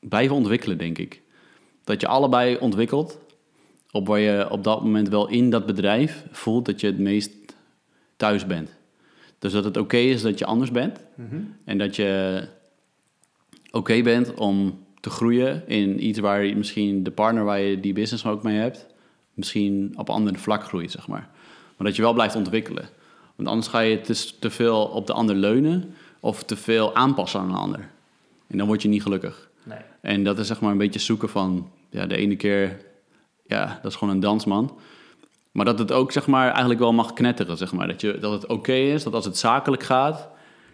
Blijven 0.00 0.36
ontwikkelen, 0.36 0.78
denk 0.78 0.98
ik. 0.98 1.22
Dat 1.84 2.00
je 2.00 2.06
allebei 2.06 2.56
ontwikkelt. 2.56 3.18
Op 3.90 4.06
waar 4.06 4.18
je 4.18 4.50
op 4.50 4.64
dat 4.64 4.82
moment 4.82 5.08
wel 5.08 5.28
in 5.28 5.50
dat 5.50 5.66
bedrijf 5.66 6.24
voelt 6.30 6.66
dat 6.66 6.80
je 6.80 6.86
het 6.86 6.98
meest 6.98 7.30
thuis 8.16 8.46
bent. 8.46 8.76
Dus 9.38 9.52
dat 9.52 9.64
het 9.64 9.76
oké 9.76 9.96
is 9.96 10.22
dat 10.22 10.38
je 10.38 10.44
anders 10.44 10.70
bent. 10.70 11.00
mhm. 11.14 11.40
En 11.64 11.78
dat 11.78 11.96
je 11.96 12.42
oké 13.70 14.02
bent 14.02 14.34
om 14.34 14.84
te 15.00 15.10
groeien 15.10 15.68
in 15.68 16.06
iets 16.06 16.18
waar 16.18 16.44
je 16.44 16.56
misschien 16.56 17.02
de 17.02 17.10
partner 17.10 17.44
waar 17.44 17.60
je 17.60 17.80
die 17.80 17.92
business 17.92 18.26
ook 18.26 18.42
mee 18.42 18.56
hebt, 18.56 18.86
misschien 19.34 19.92
op 19.96 20.08
een 20.08 20.14
ander 20.14 20.38
vlak 20.38 20.64
groeit, 20.64 20.90
zeg 20.90 21.08
maar. 21.08 21.28
Maar 21.76 21.86
dat 21.86 21.96
je 21.96 22.02
wel 22.02 22.12
blijft 22.12 22.34
ontwikkelen. 22.36 22.88
Want 23.36 23.48
anders 23.48 23.68
ga 23.68 23.80
je 23.80 24.00
te, 24.00 24.38
te 24.38 24.50
veel 24.50 24.84
op 24.84 25.06
de 25.06 25.12
ander 25.12 25.34
leunen 25.34 25.94
of 26.20 26.42
te 26.42 26.56
veel 26.56 26.94
aanpassen 26.94 27.40
aan 27.40 27.48
een 27.48 27.54
ander. 27.54 27.90
En 28.46 28.58
dan 28.58 28.66
word 28.66 28.82
je 28.82 28.88
niet 28.88 29.02
gelukkig. 29.02 29.47
Nee. 29.68 29.78
En 30.00 30.24
dat 30.24 30.38
is 30.38 30.46
zeg 30.46 30.60
maar 30.60 30.70
een 30.70 30.78
beetje 30.78 31.00
zoeken 31.00 31.28
van, 31.28 31.70
ja, 31.90 32.06
de 32.06 32.16
ene 32.16 32.36
keer, 32.36 32.80
ja, 33.46 33.78
dat 33.82 33.90
is 33.90 33.98
gewoon 33.98 34.14
een 34.14 34.20
dansman. 34.20 34.78
Maar 35.52 35.64
dat 35.64 35.78
het 35.78 35.92
ook 35.92 36.12
zeg 36.12 36.26
maar 36.26 36.48
eigenlijk 36.48 36.80
wel 36.80 36.92
mag 36.92 37.12
knetteren, 37.12 37.56
zeg 37.56 37.72
maar. 37.72 37.86
Dat, 37.86 38.00
je, 38.00 38.18
dat 38.18 38.32
het 38.32 38.46
oké 38.46 38.72
is, 38.72 39.02
dat 39.02 39.14
als 39.14 39.24
het 39.24 39.36
zakelijk 39.36 39.82
gaat, 39.82 40.28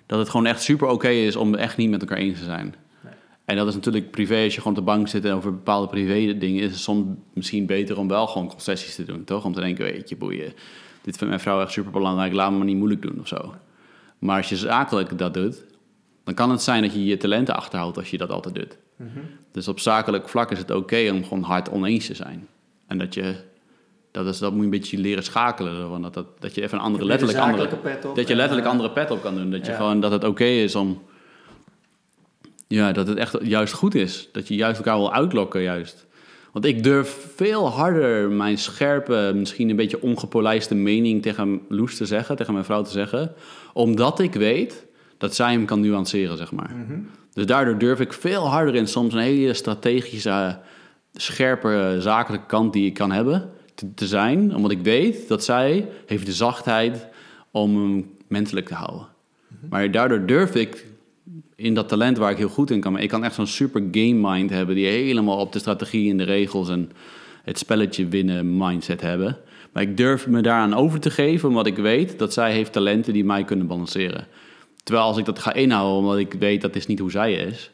dat 0.07 0.19
het 0.19 0.29
gewoon 0.29 0.47
echt 0.47 0.63
super 0.63 0.89
oké 0.89 1.09
is 1.09 1.37
om 1.37 1.55
echt 1.55 1.77
niet 1.77 1.91
met 1.91 2.01
elkaar 2.01 2.19
eens 2.19 2.39
te 2.39 2.45
zijn. 2.45 2.75
Nee. 3.01 3.13
En 3.45 3.57
dat 3.57 3.69
is 3.69 3.75
natuurlijk 3.75 4.11
privé, 4.11 4.45
als 4.45 4.55
je 4.55 4.61
gewoon 4.61 4.79
op 4.79 4.85
de 4.85 4.91
bank 4.91 5.09
zit 5.09 5.25
en 5.25 5.33
over 5.33 5.53
bepaalde 5.53 5.87
privé 5.87 6.39
dingen, 6.39 6.63
is 6.63 6.71
het 6.71 6.81
soms 6.81 7.07
misschien 7.35 7.67
beter 7.67 7.99
om 7.99 8.09
wel 8.09 8.27
gewoon 8.27 8.49
concessies 8.49 8.95
te 8.95 9.05
doen, 9.05 9.25
toch? 9.25 9.45
Om 9.45 9.53
te 9.53 9.61
denken, 9.61 9.85
weet 9.85 10.09
je, 10.09 10.17
boeien, 10.17 10.53
dit 11.03 11.17
vindt 11.17 11.29
mijn 11.29 11.41
vrouw 11.41 11.61
echt 11.61 11.73
super 11.73 11.93
belangrijk, 11.93 12.33
laat 12.33 12.51
me 12.51 12.57
maar 12.57 12.67
niet 12.67 12.77
moeilijk 12.77 13.03
doen 13.03 13.21
of 13.21 13.29
zo. 13.29 13.55
Maar 14.19 14.37
als 14.37 14.49
je 14.49 14.57
zakelijk 14.57 15.19
dat 15.19 15.35
doet, 15.35 15.65
dan 16.25 16.35
kan 16.35 16.51
het 16.51 16.63
zijn 16.63 16.83
dat 16.83 16.93
je 16.93 17.05
je 17.05 17.17
talenten 17.17 17.57
achterhoudt 17.57 17.97
als 17.97 18.11
je 18.11 18.19
dat 18.19 18.31
altijd 18.31 18.55
doet. 18.55 18.79
Mhm. 18.97 19.19
Dus 19.53 19.69
op 19.69 19.81
zakelijk 19.81 20.29
vlak 20.29 20.51
is 20.51 20.59
het 20.59 20.71
oké 20.71 21.11
om 21.11 21.25
gewoon 21.25 21.43
hard 21.43 21.71
oneens 21.71 22.07
te 22.07 22.15
zijn. 22.15 22.49
En 22.87 22.99
dat 22.99 23.15
je, 23.15 23.35
dat, 24.11 24.27
is, 24.27 24.39
dat 24.39 24.51
moet 24.51 24.59
je 24.59 24.65
een 24.65 24.71
beetje 24.71 24.99
leren 24.99 25.25
schakelen. 25.25 25.91
Want 25.91 26.03
dat, 26.03 26.15
dat, 26.15 26.27
dat 26.39 26.55
je 26.55 26.63
even 26.63 26.79
een 26.79 26.85
andere, 26.85 27.05
letterlijk 27.05 27.39
andere, 27.39 27.73
op 27.73 28.17
dat 28.17 28.29
je 28.29 28.35
letterlijk 28.35 28.67
eh, 28.67 28.73
andere 28.73 28.91
pet 28.91 29.11
op 29.11 29.23
kan 29.23 29.35
doen. 29.35 29.51
Dat 29.51 29.67
je 29.67 29.73
ja. 29.73 29.77
gewoon, 29.77 30.01
dat 30.01 30.13
het 30.13 30.25
oké 30.25 30.45
is 30.45 30.75
om, 30.75 31.03
ja, 32.67 32.93
dat 32.93 33.07
het 33.07 33.19
echt 33.19 33.37
juist 33.43 33.73
goed 33.73 33.95
is. 33.95 34.29
Dat 34.33 34.49
je 34.49 34.55
juist 34.55 34.79
elkaar 34.79 34.97
wil 34.97 35.13
uitlokken 35.13 35.63
juist. 35.63 36.07
Want 36.53 36.67
ik 36.67 36.83
durf 36.83 37.29
veel 37.35 37.69
harder 37.69 38.31
mijn 38.31 38.59
scherpe, 38.59 39.33
misschien 39.35 39.71
een 39.71 39.77
beetje 39.77 40.03
ongepolijste 40.03 40.75
mening 40.75 41.23
tegen 41.23 41.61
Loes 41.69 41.97
te 41.97 42.07
zeggen, 42.07 42.37
tegen 42.37 42.53
mijn 42.53 42.65
vrouw 42.65 42.83
te 42.83 42.91
zeggen. 42.91 43.35
Omdat 43.73 44.21
ik 44.21 44.35
weet 44.35 44.84
dat 45.25 45.35
zij 45.35 45.53
hem 45.53 45.65
kan 45.65 45.81
nuanceren, 45.81 46.37
zeg 46.37 46.53
maar. 46.53 46.71
Mhm. 46.75 46.99
Dus 47.33 47.47
daardoor 47.47 47.79
durf 47.79 48.01
ik 48.01 48.13
veel 48.13 48.49
harder 48.49 48.75
in 48.75 48.87
soms 48.87 49.15
een 49.15 49.21
hele 49.21 49.55
strategische, 49.55 50.59
scherpe, 51.13 51.97
zakelijke 51.99 52.47
kant 52.47 52.73
die 52.73 52.87
ik 52.87 52.95
kan 52.95 53.13
hebben 53.13 53.51
te, 53.75 53.95
te 53.95 54.07
zijn. 54.07 54.55
Omdat 54.55 54.71
ik 54.71 54.83
weet 54.83 55.29
dat 55.29 55.45
zij 55.45 55.89
heeft 56.07 56.27
de 56.27 56.33
zachtheid 56.33 57.07
om 57.51 57.77
hem 57.77 58.11
menselijk 58.29 58.67
te 58.67 58.75
houden. 58.75 59.07
Maar 59.71 59.91
daardoor 59.91 60.27
durf 60.27 60.55
ik 60.55 60.87
in 61.57 61.75
dat 61.75 61.89
talent 61.89 62.19
waar 62.19 62.31
ik 62.31 62.37
heel 62.37 62.49
goed 62.49 62.71
in 62.71 62.81
kan. 62.81 62.99
Ik 62.99 63.09
kan 63.09 63.25
echt 63.25 63.35
zo'n 63.35 63.47
super 63.47 63.83
game 63.93 64.31
mind 64.31 64.51
hebben 64.51 64.75
die 64.75 64.87
helemaal 64.87 65.39
op 65.39 65.53
de 65.53 65.59
strategie 65.59 66.11
en 66.11 66.17
de 66.17 66.25
regels 66.25 66.69
en 66.69 66.91
het 67.43 67.59
spelletje 67.59 68.09
winnen 68.09 68.57
mindset 68.57 69.01
hebben. 69.01 69.37
Maar 69.73 69.83
ik 69.83 69.97
durf 69.97 70.27
me 70.27 70.41
daaraan 70.41 70.75
over 70.75 71.01
te 71.01 71.11
geven 71.11 71.49
omdat 71.49 71.67
ik 71.67 71.77
weet 71.77 72.19
dat 72.19 72.33
zij 72.33 72.53
heeft 72.53 72.73
talenten 72.73 73.13
die 73.13 73.25
mij 73.25 73.45
kunnen 73.45 73.67
balanceren. 73.67 74.27
Terwijl 74.85 75.07
als 75.07 75.17
ik 75.17 75.25
dat 75.25 75.39
ga 75.39 75.53
inhouden 75.53 75.99
omdat 75.99 76.19
ik 76.19 76.33
weet 76.33 76.61
dat 76.61 76.77
is 76.77 76.87
niet 76.87 76.99
hoe 76.99 77.11
zij 77.11 77.33
is, 77.33 77.71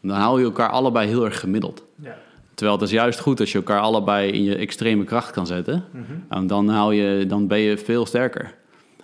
dan 0.00 0.16
hou 0.16 0.38
je 0.38 0.44
elkaar 0.44 0.70
allebei 0.70 1.08
heel 1.08 1.24
erg 1.24 1.40
gemiddeld. 1.40 1.84
Ja. 2.02 2.16
Terwijl 2.54 2.78
het 2.78 2.86
is 2.86 2.94
juist 2.94 3.20
goed 3.20 3.40
als 3.40 3.52
je 3.52 3.58
elkaar 3.58 3.80
allebei 3.80 4.30
in 4.30 4.42
je 4.42 4.56
extreme 4.56 5.04
kracht 5.04 5.30
kan 5.30 5.46
zetten. 5.46 5.84
Mhm. 5.90 6.02
En 6.28 6.46
dan, 6.46 6.68
hou 6.68 6.94
je, 6.94 7.26
dan 7.26 7.46
ben 7.46 7.58
je 7.58 7.78
veel 7.78 8.06
sterker. 8.06 8.54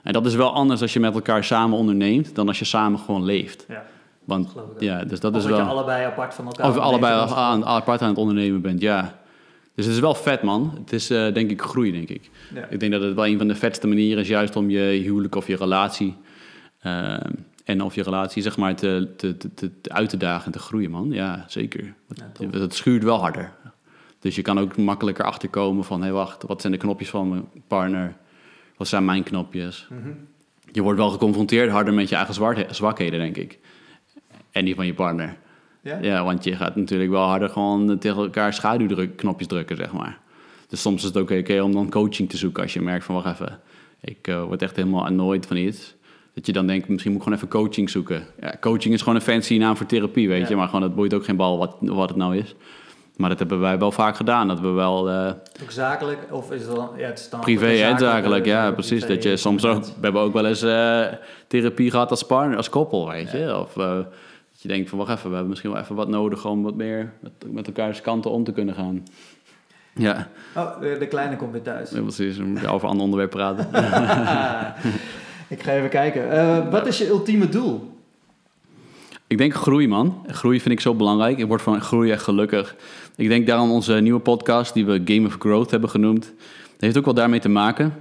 En 0.03 0.12
dat 0.12 0.26
is 0.26 0.34
wel 0.34 0.53
anders 0.53 0.82
als 0.82 0.92
je 0.92 1.00
met 1.00 1.14
elkaar 1.14 1.44
samen 1.44 1.78
onderneemt 1.78 2.34
dan 2.34 2.48
als 2.48 2.59
je 2.59 2.64
samen 2.64 2.98
gewoon 2.98 3.24
leeft. 3.24 3.64
Ja. 3.68 3.84
Want 4.24 4.55
ja, 4.78 5.05
dus 5.05 5.20
dat 5.20 5.34
Of 5.34 5.38
is 5.38 5.44
wel. 5.46 5.59
je 5.59 5.62
allebei 5.62 6.05
apart 6.05 6.34
van 6.34 6.46
elkaar 6.46 6.68
Of 6.68 6.74
je 6.74 6.80
allebei 6.80 7.30
aan, 7.34 7.64
apart 7.64 8.03
aan 8.03 8.09
het 8.09 8.18
ondernemen 8.18 8.61
bent, 8.61 8.80
ja. 8.80 9.20
Dus 9.74 9.84
het 9.84 9.94
is 9.94 10.00
wel 10.00 10.14
vet, 10.14 10.42
man. 10.42 10.72
Het 10.78 10.92
is 10.92 11.11
eh, 11.11 11.34
denk 11.34 11.50
ik 11.50 11.62
groei, 11.62 11.92
denk 11.92 12.09
ik. 12.09 12.30
Ja. 12.55 12.66
Ik 12.70 12.80
denk 12.80 12.92
dat 12.92 13.03
het 13.03 13.14
wel 13.14 13.26
een 13.26 13.38
van 13.38 13.48
de 13.48 13.55
vetste 13.55 13.86
manieren 13.86 14.22
is, 14.22 14.28
juist 14.28 14.57
om 14.57 14.70
je 14.70 14.80
huwelijk 14.80 15.34
of 15.34 15.46
je 15.46 15.57
relatie. 15.57 16.16
Eh, 16.83 17.16
en 17.64 17.83
of 17.83 17.95
je 17.95 18.03
relatie, 18.03 18.43
zeg 18.43 18.57
maar, 18.57 18.74
te, 18.76 19.09
te, 19.16 19.37
te, 19.37 19.55
te- 19.55 19.70
uit 19.83 20.09
te 20.09 20.16
dagen 20.16 20.47
en 20.47 20.53
te 20.53 20.59
groeien, 20.59 20.91
man. 20.91 21.11
Ja, 21.11 21.45
zeker. 21.49 21.95
Ja, 22.39 22.59
het 22.59 22.74
schuurt 22.74 23.03
wel 23.03 23.18
harder. 23.20 23.53
Dus 24.18 24.35
je 24.35 24.43
kan 24.43 24.59
ook 24.59 24.76
makkelijker 24.76 25.24
achterkomen 25.24 25.85
van... 25.85 25.99
hé, 25.99 26.05
hey, 26.05 26.12
wacht, 26.14 26.43
wat 26.43 26.61
zijn 26.61 26.72
de 26.72 26.78
knopjes 26.78 27.11
van 27.11 27.28
mijn 27.28 27.45
partner? 27.66 28.16
Wat 28.76 28.89
zijn 28.89 29.05
mijn 29.05 29.22
knopjes? 29.22 29.87
Mhm. 29.91 30.11
Je 30.72 30.83
wordt 30.83 30.99
wel 30.99 31.11
geconfronteerd 31.11 31.70
harder 31.70 31.95
met 31.95 32.09
je 32.09 32.16
eigen 32.16 32.74
zwakheden, 32.74 33.18
denk 33.18 33.37
ik. 33.37 33.59
En 34.51 34.64
die 34.64 34.74
van 34.74 34.87
je 34.87 34.95
partner. 34.95 35.37
Ja? 35.80 35.99
Ja, 36.01 36.24
want 36.24 36.45
je 36.45 36.57
gaat 36.57 36.76
natuurlijk 36.76 37.11
wel 37.11 37.26
harder 37.26 37.49
gewoon 37.49 37.99
tegen 37.99 38.22
elkaar 38.22 38.55
schaduwknopjes 38.55 39.47
drukken, 39.47 39.76
zeg 39.76 39.93
maar. 39.93 40.18
Dus 40.68 40.80
soms 40.80 41.01
is 41.01 41.05
het 41.09 41.16
ook 41.16 41.30
oké 41.30 41.61
om 41.61 41.72
dan 41.72 41.91
coaching 41.91 42.28
te 42.28 42.37
zoeken 42.37 42.62
als 42.62 42.72
je 42.72 42.80
merkt 42.80 43.05
van, 43.05 43.14
wacht 43.14 43.41
even, 43.41 43.61
ik 44.01 44.28
eh, 44.28 44.45
word 44.45 44.62
echt 44.62 44.76
helemaal 44.76 45.05
annoyed 45.07 45.47
van 45.47 45.57
iets. 45.57 45.95
Dat 46.35 46.47
je 46.47 46.53
dan 46.53 46.66
denkt, 46.66 46.89
misschien 46.89 47.12
moet 47.12 47.20
ik 47.20 47.26
gewoon 47.28 47.39
even 47.45 47.51
coaching 47.61 47.91
zoeken. 47.91 48.26
Ja, 48.41 48.55
coaching 48.61 48.95
is 48.95 49.01
gewoon 49.01 49.14
een 49.14 49.20
fancy 49.20 49.59
naam 49.59 49.76
voor 49.76 49.87
therapie, 49.87 50.28
weet 50.28 50.43
Ja. 50.43 50.49
je. 50.49 50.57
Maar 50.57 50.66
gewoon, 50.68 50.83
het 50.83 50.95
boeit 50.95 51.14
ook 51.14 51.24
geen 51.24 51.37
bal 51.37 51.59
wat, 51.59 51.76
wat 51.80 52.09
het 52.09 52.18
nou 52.18 52.37
is. 52.37 52.55
Maar 53.16 53.28
dat 53.28 53.39
hebben 53.39 53.61
wij 53.61 53.78
wel 53.78 53.93
vaak 53.93 54.16
gedaan. 54.16 54.49
Dat 54.49 54.61
we 54.61 54.68
wel 54.68 55.11
eh, 55.11 55.33
Ook 55.62 55.70
zakelijk? 55.70 56.18
Of 56.30 56.51
is 56.53 56.62
het 56.66 56.74
dan... 56.76 56.91
Ja, 56.97 57.07
het 57.07 57.26
dan 57.30 57.41
privé 57.41 57.66
en 57.66 57.99
zakelijk, 57.99 58.45
ja, 58.45 58.61
privé 58.61 58.74
precies. 58.74 59.07
Dat 59.07 59.22
je 59.22 59.37
soms 59.37 59.64
ook, 59.64 59.85
we 59.85 59.91
hebben 60.01 60.20
ook 60.22 60.33
wel 60.33 60.47
eens 60.47 60.62
eh, 60.62 61.05
therapie 61.47 61.91
gehad 61.91 62.11
als 62.11 62.22
partner, 62.22 62.57
als 62.57 62.68
koppel, 62.68 63.09
weet 63.09 63.30
je. 63.30 63.59
Of 63.59 63.76
eh, 63.76 63.95
dat 63.95 64.62
je 64.62 64.68
denkt 64.68 64.89
van, 64.89 64.99
wacht 64.99 65.11
even, 65.11 65.22
we 65.28 65.30
hebben 65.30 65.49
misschien 65.51 65.70
wel 65.72 65.80
even 65.80 65.95
wat 65.95 66.09
nodig 66.09 66.47
om 66.47 66.62
wat 66.62 66.74
meer 66.74 67.12
met, 67.20 67.33
met 67.53 67.66
elkaars 67.66 68.01
kanten 68.01 68.30
om 68.30 68.45
te 68.45 68.53
kunnen 68.53 68.74
gaan. 68.74 69.03
Ja, 69.95 70.28
Oh, 70.57 70.80
de, 70.80 70.97
de 70.99 71.07
kleine 71.07 71.37
komt 71.37 71.53
weer 71.53 71.62
thuis. 71.62 71.91
ja, 71.91 72.01
precies. 72.01 72.37
Dan 72.37 72.47
moet 72.51 72.61
je 72.61 72.68
over 72.68 72.85
een 72.85 72.91
ander 72.91 73.05
onderwerp 73.05 73.30
praten. 73.30 73.68
Ik 75.53 75.62
ga 75.62 75.72
even 75.72 75.88
kijken. 75.88 76.30
Eh, 76.30 76.70
wat 76.70 76.86
is 76.86 76.98
je 76.98 77.09
ultieme 77.09 77.48
doel? 77.48 77.90
Ik 79.26 79.38
denk 79.38 79.55
groei, 79.55 79.88
man. 79.88 80.24
Groei 80.26 80.61
vind 80.61 80.74
ik 80.74 80.80
zo 80.80 80.94
belangrijk. 80.94 81.38
Ik 81.38 81.46
word 81.46 81.62
van 81.62 81.80
groei 81.80 82.11
echt 82.11 82.22
gelukkig. 82.22 82.76
Ik 83.16 83.28
denk 83.28 83.46
daarom 83.46 83.70
onze 83.70 83.94
nieuwe 83.94 84.20
podcast, 84.20 84.74
die 84.74 84.86
we 84.86 85.03
Game 85.05 85.26
of 85.26 85.36
Growth 85.38 85.70
hebben 85.70 85.90
genoemd, 85.90 86.24
dat 86.24 86.80
heeft 86.80 86.98
ook 86.98 87.05
wel 87.05 87.14
daarmee 87.14 87.40
te 87.40 87.48
maken. 87.48 87.94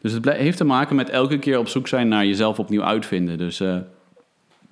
Dus 0.00 0.12
het 0.12 0.24
heeft 0.24 0.56
te 0.56 0.64
maken 0.64 0.96
met 0.96 1.10
elke 1.10 1.38
keer 1.38 1.58
op 1.58 1.68
zoek 1.68 1.88
zijn 1.88 2.08
naar 2.08 2.26
jezelf 2.26 2.58
opnieuw 2.58 2.82
uitvinden. 2.82 3.38
Dus 3.38 3.60
eh, 3.60 3.78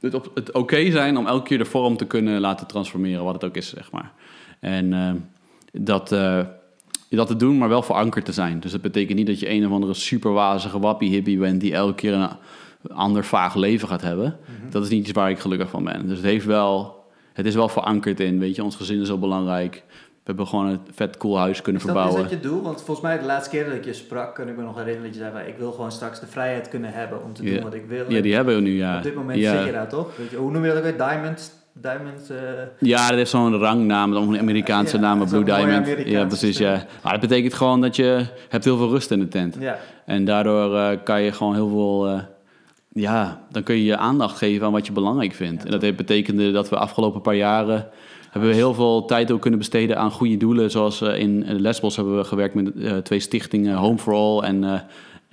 het, 0.00 0.16
het 0.34 0.52
oké 0.52 0.90
zijn 0.90 1.16
om 1.16 1.26
elke 1.26 1.48
keer 1.48 1.58
de 1.58 1.64
vorm 1.64 1.96
te 1.96 2.06
kunnen 2.06 2.40
laten 2.40 2.66
transformeren, 2.66 3.24
wat 3.24 3.34
het 3.34 3.44
ook 3.44 3.56
is, 3.56 3.68
zeg 3.68 3.90
maar. 3.90 4.12
En 4.60 4.92
eh, 4.92 5.12
dat, 5.72 6.12
dat 7.16 7.26
te 7.26 7.36
doen, 7.36 7.58
maar 7.58 7.68
wel 7.68 7.82
verankerd 7.82 8.24
te 8.24 8.32
zijn. 8.32 8.60
Dus 8.60 8.72
dat 8.72 8.80
betekent 8.80 9.18
niet 9.18 9.26
dat 9.26 9.40
je 9.40 9.50
een 9.50 9.66
of 9.66 9.72
andere 9.72 9.94
superwazige 9.94 10.78
wappie 10.78 11.10
hippie 11.10 11.38
bent 11.38 11.60
die 11.60 11.74
elke 11.74 11.94
keer 11.94 12.12
een 12.12 12.28
ander 12.94 13.24
vaag 13.24 13.54
leven 13.54 13.88
gaat 13.88 14.02
hebben. 14.02 14.36
Dat 14.70 14.82
is 14.82 14.88
niet 14.88 15.00
iets 15.02 15.12
waar 15.12 15.30
ik 15.30 15.38
gelukkig 15.38 15.70
van 15.70 15.84
ben. 15.84 16.06
Dus 16.08 16.16
het, 16.16 16.26
heeft 16.26 16.46
wel, 16.46 17.04
het 17.32 17.46
is 17.46 17.54
wel 17.54 17.68
verankerd 17.68 18.20
in, 18.20 18.38
weet 18.38 18.56
je, 18.56 18.64
ons 18.64 18.76
gezin 18.76 19.00
is 19.00 19.06
zo 19.06 19.18
belangrijk. 19.18 19.82
We 19.88 20.30
hebben 20.30 20.46
gewoon 20.46 20.66
een 20.66 20.80
vet 20.94 21.16
cool 21.16 21.38
huis 21.38 21.62
kunnen 21.62 21.80
Is 21.82 21.86
dat, 21.86 21.96
is 21.96 22.02
verbouwen. 22.02 22.30
dat 22.30 22.42
je 22.42 22.48
doel? 22.48 22.62
Want 22.62 22.82
volgens 22.82 23.06
mij 23.06 23.18
de 23.18 23.24
laatste 23.24 23.50
keer 23.50 23.64
dat 23.64 23.74
ik 23.74 23.84
je 23.84 23.92
sprak, 23.92 24.34
kan 24.34 24.48
ik 24.48 24.56
me 24.56 24.62
nog 24.62 24.76
herinneren 24.76 25.04
dat 25.12 25.14
je 25.14 25.30
zei, 25.32 25.48
ik 25.48 25.56
wil 25.58 25.72
gewoon 25.72 25.92
straks 25.92 26.20
de 26.20 26.26
vrijheid 26.26 26.68
kunnen 26.68 26.92
hebben 26.92 27.22
om 27.22 27.32
te 27.32 27.42
doen 27.42 27.52
Ja. 27.52 27.62
wat 27.62 27.74
ik 27.74 27.84
wil. 27.88 28.04
Ja, 28.10 28.20
die 28.20 28.34
hebben 28.34 28.54
we 28.54 28.60
nu, 28.60 28.76
ja. 28.76 28.96
Op 28.96 29.02
dit 29.02 29.14
moment 29.14 29.38
ja. 29.38 29.56
zit 29.56 29.66
je 29.66 29.72
daar 29.72 29.88
toch? 29.88 30.16
Weet 30.16 30.30
je, 30.30 30.36
hoe 30.36 30.50
noem 30.50 30.62
je 30.62 30.68
dat 30.68 30.76
ook 30.76 30.82
weer? 30.82 30.96
Diamond 30.96 31.52
Diamond. 31.80 32.30
eh, 32.30 32.38
Ja, 32.78 33.08
dat 33.08 33.16
heeft 33.16 33.30
zo'n 33.30 33.58
rangnaam, 33.58 34.12
een 34.12 34.38
Amerikaanse 34.38 34.96
Ja, 34.96 35.02
naam, 35.02 35.18
zo'n 35.18 35.28
Blue 35.28 35.56
Diamond. 35.56 35.86
Ja, 36.06 36.24
precies, 36.24 36.54
stem. 36.54 36.66
ja. 36.66 36.86
Maar 37.02 37.12
dat 37.12 37.20
betekent 37.20 37.54
gewoon 37.54 37.80
dat 37.80 37.96
je 37.96 38.26
hebt 38.48 38.64
heel 38.64 38.76
veel 38.76 38.88
rust 38.90 39.10
in 39.10 39.18
de 39.18 39.28
tent. 39.28 39.56
ja. 39.60 39.78
En 40.06 40.24
daardoor 40.24 40.76
eh, 40.76 40.98
kan 41.04 41.22
je 41.22 41.32
gewoon 41.32 41.54
heel 41.54 41.68
veel... 41.68 42.06
eh, 42.08 42.20
ja, 42.92 43.40
dan 43.50 43.62
kun 43.62 43.74
je 43.74 43.84
je 43.84 43.96
aandacht 43.96 44.38
geven 44.38 44.66
aan 44.66 44.72
wat 44.72 44.86
je 44.86 44.92
belangrijk 44.92 45.32
vindt. 45.32 45.58
Ja, 45.60 45.64
en 45.66 45.70
dat 45.72 45.82
heeft 45.82 45.96
betekende 45.96 46.50
dat 46.52 46.68
we 46.68 46.76
afgelopen 46.76 47.20
paar 47.20 47.34
jaren... 47.34 47.88
hebben 48.30 48.50
we 48.50 48.56
heel 48.56 48.74
veel 48.74 49.04
tijd 49.04 49.30
ook 49.30 49.40
kunnen 49.40 49.58
besteden 49.58 49.98
aan 49.98 50.10
goede 50.10 50.36
doelen. 50.36 50.70
Zoals 50.70 51.02
in 51.02 51.44
Lesbos 51.60 51.96
hebben 51.96 52.16
we 52.16 52.24
gewerkt 52.24 52.54
met 52.54 53.04
twee 53.04 53.20
stichtingen, 53.20 53.76
Home 53.76 53.98
for 53.98 54.14
All 54.14 54.40
en... 54.42 54.84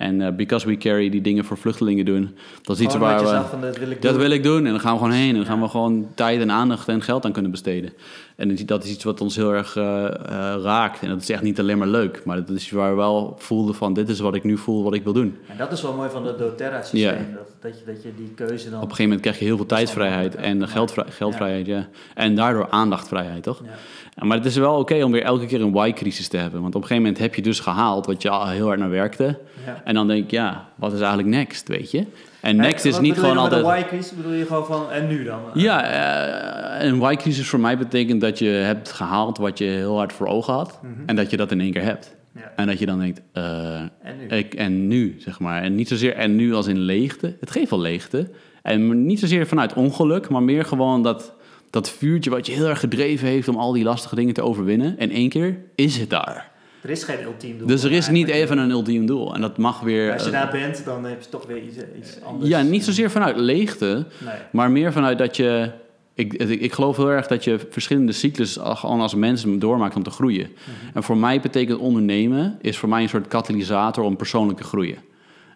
en 0.02 0.20
eh, 0.20 0.32
Because 0.36 0.66
We 0.66 0.76
Carry, 0.76 1.10
die 1.10 1.20
dingen 1.20 1.44
voor 1.44 1.56
vluchtelingen 1.56 2.04
doen. 2.04 2.36
Dat 2.62 2.76
is 2.76 2.82
iets 2.82 2.96
waar 2.96 3.18
we... 3.24 3.58
dat 3.60 3.78
wil 3.78 3.90
ik 3.90 4.02
Dat 4.02 4.12
doen. 4.12 4.20
wil 4.20 4.30
ik 4.30 4.42
doen 4.42 4.64
en 4.66 4.70
dan 4.70 4.80
gaan 4.80 4.92
we 4.92 4.98
gewoon 4.98 5.12
heen. 5.14 5.28
En 5.28 5.34
dan 5.34 5.42
Ja. 5.42 5.48
gaan 5.48 5.60
we 5.60 5.68
gewoon 5.68 6.06
tijd 6.14 6.40
en 6.40 6.50
aandacht 6.50 6.88
en 6.88 7.02
geld 7.02 7.24
aan 7.24 7.32
kunnen 7.32 7.50
besteden. 7.50 7.92
En 8.36 8.56
dat 8.66 8.84
is 8.84 8.90
iets 8.90 9.04
wat 9.04 9.20
ons 9.20 9.36
heel 9.36 9.54
erg 9.54 9.76
eh, 9.76 10.04
eh, 10.04 10.14
raakt. 10.62 11.02
En 11.02 11.08
dat 11.08 11.20
is 11.22 11.30
echt 11.30 11.42
niet 11.42 11.60
alleen 11.60 11.78
maar 11.78 11.88
leuk. 11.88 12.22
Maar 12.24 12.36
dat 12.36 12.50
is 12.56 12.70
waar 12.70 12.90
we 12.90 12.96
wel 12.96 13.34
voelden 13.38 13.74
van... 13.74 13.92
dit 13.92 14.08
is 14.08 14.20
wat 14.20 14.34
ik 14.34 14.44
nu 14.44 14.58
voel, 14.58 14.82
wat 14.82 14.94
ik 14.94 15.04
wil 15.04 15.12
doen. 15.12 15.36
En 15.48 15.56
dat 15.56 15.72
is 15.72 15.82
wel 15.82 15.92
mooi 15.94 16.10
van 16.10 16.26
het 16.26 16.38
doTERRA-systeem. 16.38 17.26
Dat, 17.34 17.48
dat, 17.60 17.78
je, 17.78 17.84
dat 17.92 18.02
je 18.02 18.10
die 18.16 18.32
keuze 18.34 18.64
dan... 18.64 18.74
Op 18.74 18.80
een 18.90 18.96
gegeven 18.96 19.04
moment 19.04 19.20
krijg 19.20 19.38
je 19.38 19.44
heel 19.44 19.56
veel 19.56 19.66
tijdsvrijheid 19.66 20.34
en 20.34 20.68
geldvrij- 20.68 21.06
geldvrijheid. 21.10 21.66
Ja. 21.66 21.88
En 22.14 22.34
daardoor 22.34 22.70
aandachtvrijheid, 22.70 23.42
toch? 23.42 23.60
Ja. 23.64 23.70
Ja, 24.16 24.24
Maar 24.24 24.36
het 24.36 24.46
is 24.46 24.56
wel 24.56 24.78
oké 24.78 25.02
om 25.04 25.12
weer 25.12 25.22
elke 25.22 25.46
keer 25.46 25.60
een 25.60 25.72
why-crisis 25.72 26.28
te 26.28 26.36
hebben. 26.36 26.60
Want 26.62 26.74
op 26.74 26.80
een 26.82 26.86
gegeven 26.86 27.02
moment 27.02 27.22
heb 27.22 27.34
je 27.34 27.42
dus 27.42 27.60
gehaald 27.60 28.06
wat 28.06 28.22
je 28.22 28.30
al 28.30 28.48
heel 28.48 28.66
hard 28.66 28.78
naar 28.78 28.90
werkte. 28.90 29.38
Ja. 29.66 29.80
En 29.84 29.94
dan 29.94 30.06
denk 30.06 30.24
ik, 30.24 30.30
ja, 30.30 30.68
wat 30.74 30.92
is 30.92 30.98
eigenlijk 30.98 31.28
next, 31.28 31.68
weet 31.68 31.90
je? 31.90 31.98
En 31.98 32.06
En 32.40 32.56
next 32.56 32.84
is 32.84 32.92
wat 32.92 33.00
niet 33.00 33.18
gewoon 33.18 33.36
altijd... 33.36 33.62
met 33.62 33.72
een 33.72 33.76
why-crisis 33.78 34.16
bedoel 34.16 34.32
je 34.32 34.46
gewoon 34.46 34.66
van, 34.66 34.90
en 34.90 35.08
nu 35.08 35.24
dan? 35.24 35.40
Ja, 35.54 35.84
eh, 35.84 36.86
een 36.86 36.98
why-crisis 36.98 37.48
voor 37.48 37.60
mij 37.60 37.78
betekent 37.78 38.20
dat 38.20 38.38
je 38.38 38.48
hebt 38.48 38.92
gehaald 38.92 39.38
wat 39.38 39.58
je 39.58 39.64
heel 39.64 39.96
hard 39.96 40.12
voor 40.12 40.26
ogen 40.26 40.54
had. 40.54 40.78
Mhm. 40.82 40.92
En 41.06 41.16
dat 41.16 41.30
je 41.30 41.36
dat 41.36 41.50
in 41.50 41.60
één 41.60 41.72
keer 41.72 41.82
hebt. 41.82 42.16
Ja. 42.34 42.52
En 42.56 42.66
dat 42.66 42.78
je 42.78 42.86
dan 42.86 42.98
denkt, 42.98 43.20
eh, 43.32 43.80
En 43.80 43.90
nu? 44.18 44.36
ik, 44.36 44.54
en 44.54 44.88
nu, 44.88 45.14
zeg 45.18 45.40
maar. 45.40 45.62
En 45.62 45.74
niet 45.74 45.88
zozeer 45.88 46.14
en 46.14 46.36
nu 46.36 46.54
als 46.54 46.66
in 46.66 46.78
leegte. 46.78 47.36
Het 47.40 47.50
geeft 47.50 47.70
wel 47.70 47.80
leegte. 47.80 48.30
En 48.62 49.06
niet 49.06 49.20
zozeer 49.20 49.46
vanuit 49.46 49.74
ongeluk, 49.74 50.28
maar 50.28 50.42
meer 50.42 50.64
gewoon 50.64 51.02
dat, 51.02 51.34
dat 51.70 51.90
vuurtje 51.90 52.30
wat 52.30 52.46
je 52.46 52.52
heel 52.52 52.66
erg 52.66 52.80
gedreven 52.80 53.28
heeft 53.28 53.48
om 53.48 53.56
al 53.56 53.72
die 53.72 53.84
lastige 53.84 54.14
dingen 54.14 54.34
te 54.34 54.42
overwinnen. 54.42 54.98
En 54.98 55.10
één 55.10 55.28
keer 55.28 55.58
is 55.74 55.96
het 55.96 56.10
daar. 56.10 56.50
Er 56.82 56.90
is 56.90 57.04
geen 57.04 57.22
ultiem 57.24 57.58
doel. 57.58 57.66
Dus 57.66 57.82
er 57.82 57.92
is 57.92 58.08
niet 58.08 58.28
even 58.28 58.58
een 58.58 58.70
ultiem 58.70 59.06
doel. 59.06 59.34
En 59.34 59.40
dat 59.40 59.58
mag 59.58 59.80
weer... 59.80 60.12
Als 60.12 60.22
je 60.24 60.30
eh, 60.30 60.40
daar 60.42 60.50
bent, 60.50 60.84
dan 60.84 61.04
heb 61.04 61.22
je 61.22 61.28
toch 61.28 61.46
weer 61.46 61.62
iets, 61.62 61.76
iets 61.98 62.22
anders. 62.24 62.50
ja, 62.50 62.62
niet 62.62 62.84
zozeer 62.84 63.10
vanuit 63.10 63.36
leegte, 63.36 64.06
Nee. 64.24 64.34
Maar 64.52 64.70
meer 64.70 64.92
vanuit 64.92 65.18
dat 65.18 65.36
je. 65.36 65.70
Ik, 66.14 66.32
ik, 66.32 66.60
ik 66.60 66.72
geloof 66.72 66.96
heel 66.96 67.10
erg 67.10 67.26
dat 67.26 67.44
je 67.44 67.58
verschillende 67.70 68.12
cyclus 68.12 68.58
al- 68.58 68.76
gewoon 68.76 69.00
als 69.00 69.14
mens 69.14 69.44
doormaakt 69.48 69.96
om 69.96 70.02
te 70.02 70.10
groeien. 70.10 70.48
Mhm. 70.50 70.96
En 70.96 71.02
voor 71.02 71.16
mij 71.16 71.40
betekent 71.40 71.78
ondernemen 71.78 72.58
is 72.60 72.78
voor 72.78 72.88
mij 72.88 73.02
een 73.02 73.08
soort 73.08 73.28
katalysator 73.28 74.04
om 74.04 74.16
persoonlijk 74.16 74.58
te 74.58 74.64
groeien. 74.64 74.98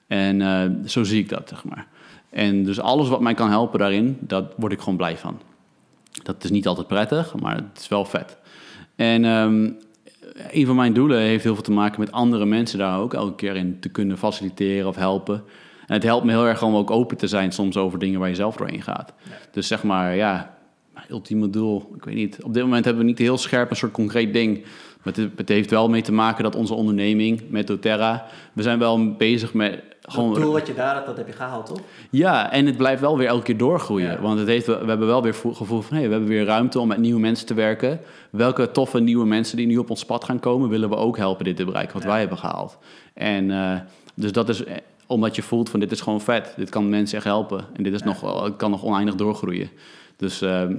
En 0.07 0.43
eh, 0.43 0.63
zo 0.89 1.03
zie 1.05 1.21
ik 1.21 1.29
dat, 1.29 1.49
zeg 1.49 1.65
maar. 1.65 1.87
En 2.31 2.65
dus 2.65 2.81
alles 2.81 3.09
wat 3.09 3.21
mij 3.21 3.35
kan 3.35 3.51
helpen 3.51 3.79
daarin, 3.79 4.17
dat 4.21 4.53
word 4.57 4.73
ik 4.73 4.79
gewoon 4.79 4.97
blij 4.97 5.17
van. 5.17 5.41
Dat 6.23 6.45
is 6.45 6.51
niet 6.51 6.67
altijd 6.67 6.87
prettig, 6.87 7.35
maar 7.35 7.55
het 7.55 7.81
is 7.81 7.89
wel 7.89 8.05
vet. 8.05 8.37
En 8.97 9.25
ehm, 9.25 9.71
een 10.51 10.67
van 10.67 10.77
mijn 10.77 10.93
doelen 10.93 11.19
heeft 11.19 11.45
heel 11.45 11.55
veel 11.55 11.63
te 11.63 11.73
maken 11.73 12.01
met 12.01 12.13
andere 12.13 12.47
mensen 12.47 12.79
daar 12.79 13.01
ook 13.01 13.15
elke 13.15 13.35
keer 13.35 13.57
in 13.57 13.81
te 13.81 13.89
kunnen 13.89 14.19
faciliteren 14.19 14.89
of 14.89 14.97
helpen. 14.97 15.43
En 15.87 15.95
het 15.95 16.03
helpt 16.03 16.25
me 16.25 16.31
heel 16.31 16.47
erg 16.47 16.63
om 16.63 16.75
ook 16.75 16.91
open 16.91 17.17
te 17.17 17.27
zijn 17.27 17.53
soms 17.53 17.77
over 17.77 17.99
dingen 17.99 18.21
waar 18.21 18.29
je 18.29 18.35
zelf 18.35 18.57
doorheen 18.57 18.83
gaat. 18.83 19.13
Ja. 19.23 19.31
Dus 19.51 19.67
zeg 19.67 19.83
maar, 19.83 20.17
ja, 20.17 20.57
ultieme 21.11 21.51
doel, 21.51 21.93
ik 21.97 22.05
weet 22.05 22.15
niet. 22.15 22.43
Op 22.43 22.55
dit 22.55 22.63
moment 22.63 22.85
hebben 22.85 23.03
we 23.03 23.09
niet 23.09 23.19
heel 23.19 23.39
scherp 23.39 23.71
een 23.71 23.77
soort 23.77 23.93
concreet 23.93 24.33
ding. 24.33 24.65
Maar 25.03 25.15
het, 25.15 25.31
het 25.37 25.49
heeft 25.49 25.71
wel 25.71 25.89
mee 25.89 26.03
te 26.03 26.13
maken 26.13 26.45
dat 26.45 26.55
onze 26.55 26.75
onderneming 26.75 27.43
met 27.49 27.67
doTERRA... 27.67 28.27
we 28.53 28.63
zijn 28.63 28.79
wel 28.79 29.15
bezig 29.15 29.55
met 29.55 29.83
gewoon... 30.07 30.33
Het 30.33 30.43
doel 30.43 30.53
wat 30.53 30.67
je 30.67 30.75
daar 30.75 30.95
had, 30.95 31.07
dat 31.07 31.17
heb 31.17 31.27
je 31.27 31.33
gehaald, 31.33 31.67
toch? 31.67 31.81
Ja, 32.11 32.53
en 32.53 32.67
het 32.67 32.77
blijft 32.77 33.01
wel 33.01 33.19
weer 33.19 33.27
elke 33.27 33.43
keer 33.45 33.57
doorgroeien. 33.57 34.11
Ja. 34.11 34.21
Want 34.21 34.39
het 34.39 34.49
heeft, 34.49 34.67
we 34.67 34.73
hebben 34.73 35.07
wel 35.07 35.23
weer 35.23 35.33
het 35.43 35.57
gevoel 35.57 35.81
van... 35.81 35.97
Hey, 35.97 36.07
we 36.07 36.11
hebben 36.11 36.29
weer 36.29 36.45
ruimte 36.45 36.81
om 36.81 36.89
met 36.89 36.99
nieuwe 36.99 37.21
mensen 37.21 37.47
te 37.47 37.55
werken. 37.55 38.01
Welke 38.31 38.71
toffe 38.71 39.01
nieuwe 39.01 39.27
mensen 39.27 39.57
die 39.57 39.67
nu 39.67 39.77
op 39.79 39.91
ons 39.91 40.05
pad 40.05 40.25
gaan 40.25 40.41
komen... 40.41 40.69
willen 40.69 40.89
we 40.89 40.97
ook 40.97 41.17
helpen 41.17 41.45
dit 41.45 41.57
te 41.57 41.65
bereiken 41.65 41.93
wat 41.95 42.03
Ja. 42.03 42.09
wij 42.09 42.19
hebben 42.19 42.39
gehaald. 42.39 42.79
En 43.15 43.51
eh, 43.51 43.81
dus 44.15 44.33
dat 44.33 44.49
is 44.49 44.65
eh, 44.65 44.77
omdat 45.07 45.37
je 45.37 45.43
voelt 45.43 45.71
van 45.71 45.81
dit 45.81 45.93
is 45.93 46.01
gewoon 46.01 46.21
vet. 46.21 46.53
Dit 46.57 46.71
kan 46.71 46.89
mensen 46.89 47.17
echt 47.17 47.27
helpen. 47.27 47.65
En 47.73 47.83
dit 47.83 47.93
is 47.95 48.01
Ja. 48.01 48.07
nog, 48.07 48.43
het 48.45 48.57
kan 48.57 48.71
nog 48.71 48.85
oneindig 48.85 49.15
doorgroeien. 49.15 49.71
Dus, 50.17 50.43
ehm, 50.43 50.75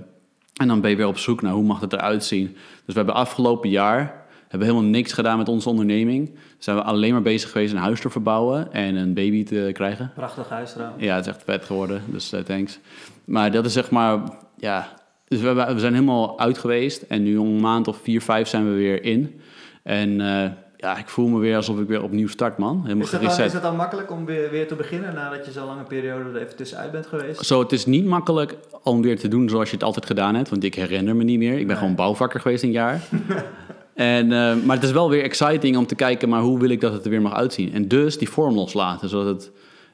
en 0.55 0.67
dan 0.67 0.81
ben 0.81 0.89
je 0.89 0.95
weer 0.95 1.07
op 1.07 1.17
zoek 1.17 1.41
naar 1.41 1.53
hoe 1.53 1.63
mag 1.63 1.79
het 1.79 1.93
eruit 1.93 2.25
zien. 2.25 2.47
Dus 2.85 2.93
we 2.93 2.93
hebben 2.93 3.15
afgelopen 3.15 3.69
jaar... 3.69 4.25
hebben 4.47 4.67
helemaal 4.67 4.89
niks 4.89 5.13
gedaan 5.13 5.37
met 5.37 5.49
onze 5.49 5.69
onderneming. 5.69 6.35
Zijn 6.57 6.75
we 6.77 6.83
alleen 6.83 7.11
maar 7.13 7.21
bezig 7.21 7.51
geweest 7.51 7.73
een 7.73 7.79
huis 7.79 8.01
te 8.01 8.09
verbouwen... 8.09 8.73
en 8.73 8.95
een 8.95 9.13
baby 9.13 9.43
te 9.45 9.69
krijgen. 9.73 10.11
Prachtig 10.15 10.49
huis 10.49 10.71
trouwens. 10.73 11.03
Ja, 11.03 11.15
het 11.15 11.25
is 11.25 11.31
echt 11.31 11.43
vet 11.43 11.65
geworden, 11.65 12.01
dus 12.05 12.33
eh, 12.33 12.39
thanks. 12.41 12.79
Maar 13.25 13.51
dat 13.51 13.65
is 13.65 13.73
zeg 13.73 13.89
maar, 13.91 14.19
ja... 14.57 14.87
Dus 15.27 15.41
we, 15.41 15.53
we 15.53 15.79
zijn 15.79 15.93
helemaal 15.93 16.39
uit 16.39 16.57
geweest 16.57 17.01
en 17.01 17.23
nu 17.23 17.37
om 17.37 17.47
een 17.47 17.59
maand 17.61 17.87
of 17.87 17.97
vier, 18.03 18.21
vijf 18.21 18.47
zijn 18.47 18.69
we 18.69 18.75
weer 18.75 19.03
in. 19.03 19.39
En 19.83 20.21
eh, 20.21 20.49
ja, 20.77 20.97
ik 20.97 21.07
voel 21.09 21.27
me 21.27 21.39
weer 21.39 21.55
alsof 21.55 21.79
ik 21.79 21.87
weer 21.87 22.03
opnieuw 22.03 22.27
start, 22.27 22.57
man. 22.57 22.81
Helemaal 22.83 23.05
Is 23.05 23.11
het, 23.11 23.21
dan, 23.21 23.29
is 23.29 23.35
gereset. 23.35 23.53
het 23.53 23.63
dan 23.63 23.75
makkelijk 23.75 24.11
om 24.11 24.25
weer, 24.25 24.49
weer 24.51 24.67
te 24.67 24.75
beginnen 24.75 25.13
nadat 25.13 25.45
je 25.45 25.51
zo'n 25.51 25.65
lange 25.65 25.83
periode 25.83 26.29
er 26.29 26.41
even 26.41 26.55
tussenuit 26.55 26.91
bent 26.91 27.05
geweest? 27.07 27.45
Zo, 27.45 27.59
het 27.59 27.71
is 27.71 27.85
niet 27.85 28.05
makkelijk 28.05 28.55
om 28.83 29.01
weer 29.01 29.19
te 29.19 29.27
doen 29.27 29.49
zoals 29.49 29.69
je 29.69 29.75
het 29.75 29.83
altijd 29.83 30.05
gedaan 30.05 30.35
hebt. 30.35 30.49
Want 30.49 30.63
ik 30.63 30.75
herinner 30.75 31.15
me 31.15 31.23
niet 31.23 31.37
meer. 31.39 31.51
Ik 31.51 31.57
ben 31.57 31.67
Nee. 31.67 31.75
gewoon 31.75 31.95
bouwvakker 31.95 32.39
geweest 32.39 32.63
een 32.63 32.71
jaar. 32.71 33.01
en, 33.97 34.31
eh, 34.31 34.55
maar 34.65 34.75
het 34.75 34.85
is 34.85 34.91
wel 34.91 35.09
weer 35.09 35.23
exciting 35.23 35.77
om 35.77 35.85
te 35.87 35.95
kijken, 35.95 36.29
maar 36.29 36.41
hoe 36.41 36.59
wil 36.59 36.69
ik 36.69 36.81
dat 36.81 36.93
het 36.93 37.03
er 37.03 37.09
weer 37.09 37.21
mag 37.21 37.33
uitzien? 37.33 37.73
En 37.73 37.87
dus 37.87 38.17
die 38.17 38.29
vorm 38.29 38.55
loslaten, 38.55 39.09
zodat 39.09 39.25
het 39.35 39.51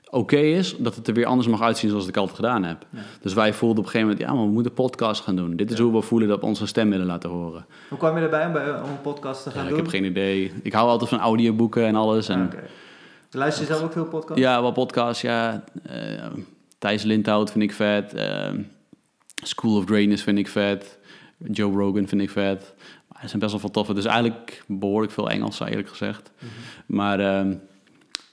oké 0.10 0.38
is, 0.38 0.76
dat 0.78 0.96
het 0.96 1.08
er 1.08 1.14
weer 1.14 1.26
anders 1.26 1.48
mag 1.48 1.62
uitzien 1.62 1.90
zoals 1.90 2.08
ik 2.08 2.18
altijd 2.18 2.36
gedaan 2.36 2.64
heb. 2.64 2.86
Ja. 2.90 3.00
Dus 3.22 3.34
wij 3.34 3.54
voelden 3.54 3.78
op 3.80 3.84
een 3.86 3.92
gegeven 3.92 4.12
moment, 4.14 4.28
ja, 4.30 4.36
maar 4.36 4.46
we 4.46 4.52
moeten 4.52 4.74
podcast 4.74 5.22
gaan 5.22 5.36
doen. 5.36 5.56
Dit 5.56 5.72
is 5.72 5.78
Ja. 5.78 5.84
hoe 5.84 5.94
we 5.94 6.02
voelen 6.02 6.28
dat 6.28 6.40
we 6.40 6.46
onze 6.46 6.66
stem 6.68 6.90
willen 6.90 7.06
laten 7.06 7.30
horen. 7.30 7.66
Hoe 7.90 7.98
kwam 7.98 8.18
je 8.18 8.24
erbij 8.24 8.48
om, 8.48 8.56
een 8.56 9.02
podcast 9.02 9.44
te 9.44 9.50
gaan 9.50 9.60
Ja, 9.60 9.64
ik 9.64 9.70
doen? 9.70 9.80
heb 9.84 9.88
geen 9.90 10.04
idee. 10.04 10.52
Ik 10.64 10.74
hou 10.74 10.90
altijd 10.90 11.10
van 11.10 11.20
audioboeken 11.20 11.86
en 11.86 11.96
alles. 11.96 12.30
En, 12.30 12.40
Ah, 12.40 12.46
oké. 12.46 12.64
Luister 13.32 13.62
je 13.68 13.70
zelf 13.74 13.84
ook 13.84 13.92
veel 13.92 14.06
podcasts? 14.06 14.42
Ja, 14.42 14.62
wel 14.62 14.72
podcasts, 14.72 15.22
ja. 15.22 15.64
Eh, 15.84 15.96
Thijs 16.80 17.04
Lindhout 17.04 17.52
vind 17.52 17.64
ik 17.64 17.74
vet. 17.74 18.14
Eh, 18.14 18.50
School 19.44 19.78
of 19.78 19.86
Greatness 19.86 20.24
vind 20.24 20.38
ik 20.38 20.48
vet. 20.48 20.98
Joe 21.52 21.72
Rogan 21.78 22.08
vind 22.08 22.22
ik 22.22 22.30
vet. 22.30 22.74
Er 23.24 23.30
zijn 23.30 23.40
best 23.40 23.52
wel 23.52 23.60
veel 23.62 23.72
toffe. 23.72 23.94
Dus 23.94 24.06
eigenlijk 24.06 24.64
behoorlijk 24.68 25.12
veel 25.12 25.30
Engels, 25.30 25.60
eerlijk 25.60 25.90
gezegd. 25.90 26.32
Mhm. 26.40 26.50
Maar... 26.98 27.20
ehm, 27.20 27.54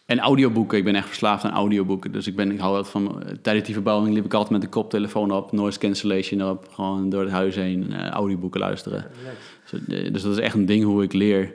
en 0.06 0.18
audioboeken, 0.18 0.78
ik 0.78 0.84
ben 0.84 0.94
echt 0.94 1.06
verslaafd 1.06 1.44
aan 1.44 1.50
audioboeken. 1.52 2.12
Dus 2.12 2.26
ik, 2.26 2.36
ben, 2.36 2.50
ik 2.52 2.58
hou 2.58 2.76
altijd 2.76 2.92
van... 2.92 3.22
eh, 3.22 3.34
Tijdens 3.42 3.64
die 3.66 3.74
verbouwing 3.74 4.14
liep 4.14 4.24
ik 4.24 4.32
altijd 4.34 4.52
met 4.52 4.60
de 4.60 4.68
koptelefoon 4.68 5.30
op, 5.30 5.52
noise 5.52 5.78
cancellation 5.78 6.50
op. 6.50 6.68
Gewoon 6.72 7.08
door 7.08 7.22
het 7.22 7.30
huis 7.30 7.54
heen 7.54 7.92
eh, 7.92 8.08
audioboeken 8.08 8.60
luisteren. 8.60 9.06
Dus, 9.70 9.80
eh, 10.04 10.12
Dus 10.12 10.22
dat 10.22 10.32
is 10.32 10.38
echt 10.38 10.54
een 10.54 10.66
ding 10.66 10.84
hoe 10.84 11.02
ik 11.02 11.12
leer. 11.12 11.52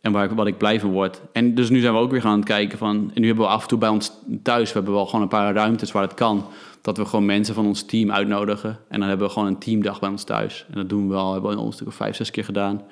En 0.00 0.12
waar 0.12 0.24
ik, 0.24 0.30
wat 0.30 0.46
ik 0.46 0.58
blij 0.58 0.80
van 0.80 0.90
word. 0.90 1.20
En 1.32 1.54
dus 1.54 1.70
nu 1.70 1.80
zijn 1.80 1.92
we 1.92 1.98
ook 1.98 2.10
weer 2.10 2.20
gaan 2.20 2.42
kijken 2.44 2.78
van... 2.78 3.10
En 3.14 3.20
nu 3.20 3.26
hebben 3.26 3.44
we 3.44 3.50
af 3.50 3.62
en 3.62 3.68
toe 3.68 3.78
bij 3.78 3.88
ons 3.88 4.12
thuis... 4.42 4.68
We 4.68 4.74
hebben 4.74 4.94
wel 4.94 5.06
gewoon 5.06 5.22
een 5.22 5.28
paar 5.28 5.54
ruimtes 5.54 5.92
waar 5.92 6.02
het 6.02 6.14
kan... 6.14 6.46
Dat 6.88 6.96
we 6.96 7.04
gewoon 7.04 7.26
mensen 7.26 7.54
van 7.54 7.66
ons 7.66 7.82
team 7.82 8.12
uitnodigen. 8.12 8.78
En 8.88 9.00
dan 9.00 9.08
hebben 9.08 9.26
we 9.26 9.32
gewoon 9.32 9.48
een 9.48 9.58
teamdag 9.58 10.00
bij 10.00 10.08
ons 10.08 10.24
thuis. 10.24 10.66
En 10.68 10.74
dat 10.74 10.88
doen 10.88 11.08
we 11.08 11.14
wel. 11.14 11.32
Hebben 11.32 11.50
we 11.50 11.56
al 11.56 11.66
een 11.66 11.72
stuk 11.72 11.86
of 11.86 11.94
vijf, 11.94 12.16
zes 12.16 12.30
keer 12.30 12.44
gedaan. 12.44 12.82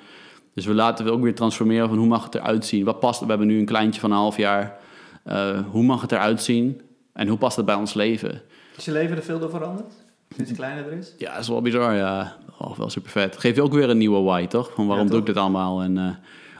Dus 0.53 0.65
we 0.65 0.73
laten 0.73 1.05
we 1.05 1.11
ook 1.11 1.21
weer 1.21 1.35
transformeren 1.35 1.87
van 1.87 1.97
hoe 1.97 2.07
mag 2.07 2.23
het 2.23 2.35
eruit 2.35 2.65
zien? 2.65 2.85
Wat 2.85 2.99
past? 2.99 3.19
We 3.19 3.25
hebben 3.25 3.47
nu 3.47 3.59
een 3.59 3.65
kleintje 3.65 3.99
van 3.99 4.11
een 4.11 4.17
half 4.17 4.37
jaar. 4.37 4.77
Eh, 5.23 5.59
hoe 5.71 5.83
mag 5.83 6.01
het 6.01 6.11
eruit 6.11 6.41
zien? 6.41 6.81
En 7.13 7.27
hoe 7.27 7.37
past 7.37 7.55
het 7.55 7.65
bij 7.65 7.75
ons 7.75 7.93
leven? 7.93 8.41
Is 8.77 8.85
je 8.85 8.91
leven 8.91 9.17
er 9.17 9.23
veel 9.23 9.39
door 9.39 9.49
veranderd? 9.49 9.93
Sinds 10.35 10.49
het 10.49 10.59
kleiner 10.59 10.85
er 10.85 10.97
is? 10.97 11.13
Ja, 11.17 11.31
dat 11.31 11.41
is 11.41 11.47
wel 11.47 11.61
bizar, 11.61 11.95
ja. 11.95 12.35
Oh, 12.59 12.77
wel 12.77 12.89
super 12.89 13.11
vet. 13.11 13.37
Geef 13.37 13.55
je 13.55 13.61
ook 13.61 13.73
weer 13.73 13.89
een 13.89 13.97
nieuwe 13.97 14.21
why, 14.21 14.47
toch? 14.47 14.71
Van 14.73 14.87
waarom 14.87 15.05
Ja, 15.05 15.11
doe 15.11 15.19
ik 15.19 15.25
dit 15.25 15.37
allemaal? 15.37 15.81
En, 15.81 15.97
eh, 15.97 16.09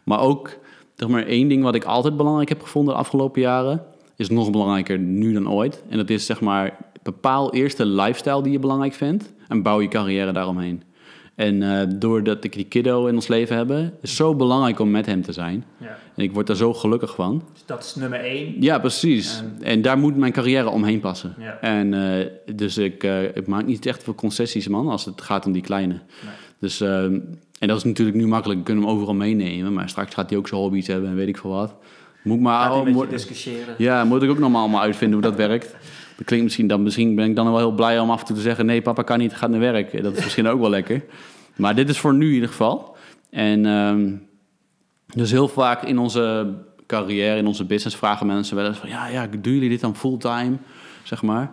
maar 0.04 0.20
ook, 0.20 0.58
zeg 0.96 1.10
maar, 1.10 1.26
één 1.26 1.48
ding 1.48 1.64
wat 1.64 1.76
ik 1.76 1.84
altijd 1.84 2.18
belangrijk 2.18 2.50
heb 2.50 2.62
gevonden 2.62 2.94
de 2.94 3.00
afgelopen 3.00 3.42
jaren... 3.42 3.84
is 4.16 4.30
nog 4.30 4.52
belangrijker 4.52 5.00
nu 5.00 5.34
dan 5.34 5.52
ooit. 5.52 5.84
En 5.90 5.98
dat 5.98 6.10
is, 6.10 6.26
zeg 6.26 6.42
maar, 6.42 6.78
bepaal 7.14 7.54
eerst 7.54 7.78
de 7.78 7.86
lifestyle 7.86 8.44
die 8.44 8.52
je 8.52 8.60
belangrijk 8.60 8.94
vindt... 8.94 9.34
en 9.48 9.62
bouw 9.62 9.82
je 9.82 9.88
carrière 9.88 10.32
daaromheen. 10.32 10.84
En 11.36 11.64
eh, 11.64 11.88
doordat 11.96 12.44
ik 12.44 12.54
die 12.54 12.66
kiddo 12.66 13.06
in 13.06 13.16
ons 13.16 13.28
leven 13.28 13.58
heb... 13.58 13.72
is 13.72 13.80
het 14.02 14.10
zo 14.10 14.36
belangrijk 14.36 14.80
om 14.80 14.92
met 14.92 15.06
hem 15.06 15.22
te 15.22 15.32
zijn. 15.34 15.66
Ja. 15.78 15.98
En 16.16 16.24
ik 16.24 16.34
word 16.34 16.48
daar 16.48 16.56
zo 16.56 16.74
gelukkig 16.74 17.16
van. 17.16 17.44
Dus 17.54 17.64
dat 17.66 17.84
is 17.84 17.96
nummer 17.96 18.20
één. 18.20 18.56
Ja, 18.60 18.80
precies. 18.80 19.40
En- 19.40 19.64
En 19.64 19.82
daar 19.82 19.98
moet 19.98 20.16
mijn 20.18 20.32
carrière 20.32 20.70
omheen 20.70 21.00
passen. 21.00 21.36
Ja. 21.40 21.58
En 21.62 21.94
eh, 21.94 22.26
dus 22.56 22.78
ik, 22.78 23.04
eh, 23.04 23.24
ik 23.24 23.48
maak 23.48 23.66
niet 23.66 23.86
echt 23.86 24.04
veel 24.04 24.16
concessies, 24.16 24.68
man, 24.68 24.88
als 24.90 25.06
het 25.06 25.22
gaat 25.22 25.46
om 25.46 25.52
die 25.52 25.62
kleine. 25.62 25.94
Nee. 25.94 26.34
Dus, 26.60 26.82
ehm, 26.82 27.20
en 27.60 27.68
dat 27.68 27.78
is 27.78 27.84
natuurlijk 27.84 28.18
nu 28.18 28.28
makkelijk, 28.28 28.60
we 28.60 28.66
kunnen 28.66 28.84
hem 28.84 28.94
overal 28.94 29.14
meenemen, 29.14 29.74
maar 29.74 29.90
straks 29.90 30.14
gaat 30.14 30.30
hij 30.30 30.40
ook 30.40 30.48
zijn 30.48 30.62
hobby's 30.62 30.88
hebben 30.88 31.10
en 31.10 31.16
weet 31.16 31.28
ik 31.28 31.38
veel 31.38 31.50
wat. 31.52 31.76
Moet 32.24 32.40
maar, 32.40 32.70
Gaat 32.70 32.88
oh, 32.88 32.94
moet, 32.94 33.10
discussiëren? 33.10 33.76
ja, 33.78 34.04
moet 34.04 34.24
ik 34.24 34.30
ook 34.30 34.40
nog 34.40 34.52
maar 34.52 34.62
allemaal 34.62 34.82
uitvinden 34.82 35.20
hoe 35.20 35.30
dat 35.30 35.38
werkt. 35.48 35.76
Dat 36.18 36.26
klinkt 36.26 36.46
misschien, 36.46 36.68
dan, 36.68 36.84
misschien 36.84 37.16
ben 37.16 37.30
ik 37.30 37.36
dan 37.36 37.46
wel 37.46 37.58
heel 37.58 37.72
blij 37.72 38.00
om 38.00 38.10
af 38.10 38.20
en 38.20 38.26
toe 38.26 38.36
te 38.36 38.42
zeggen... 38.42 38.66
nee, 38.66 38.82
papa 38.82 39.04
kan 39.04 39.18
niet, 39.18 39.36
gaat 39.36 39.50
naar 39.50 39.60
werk. 39.60 40.04
Dat 40.04 40.18
is 40.18 40.24
misschien 40.24 40.48
ook 40.48 40.60
wel 40.60 40.70
lekker. 40.70 41.04
Maar 41.56 41.76
dit 41.76 41.90
is 41.90 42.00
voor 42.00 42.14
nu 42.14 42.28
in 42.28 42.34
ieder 42.34 42.50
geval. 42.50 42.96
En 43.30 43.66
ehm, 43.66 44.12
dus 45.16 45.32
heel 45.32 45.48
vaak 45.48 45.84
in 45.84 45.98
onze 45.98 46.54
carrière, 46.88 47.38
in 47.38 47.48
onze 47.48 47.66
business... 47.66 47.96
vragen 47.96 48.28
mensen 48.28 48.56
wel 48.56 48.66
eens 48.66 48.78
van... 48.78 48.90
ja, 48.90 49.08
ja 49.08 49.28
doen 49.28 49.54
jullie 49.54 49.70
dit 49.70 49.82
dan 49.82 49.96
fulltime, 49.96 50.58
zeg 51.04 51.22
maar? 51.22 51.52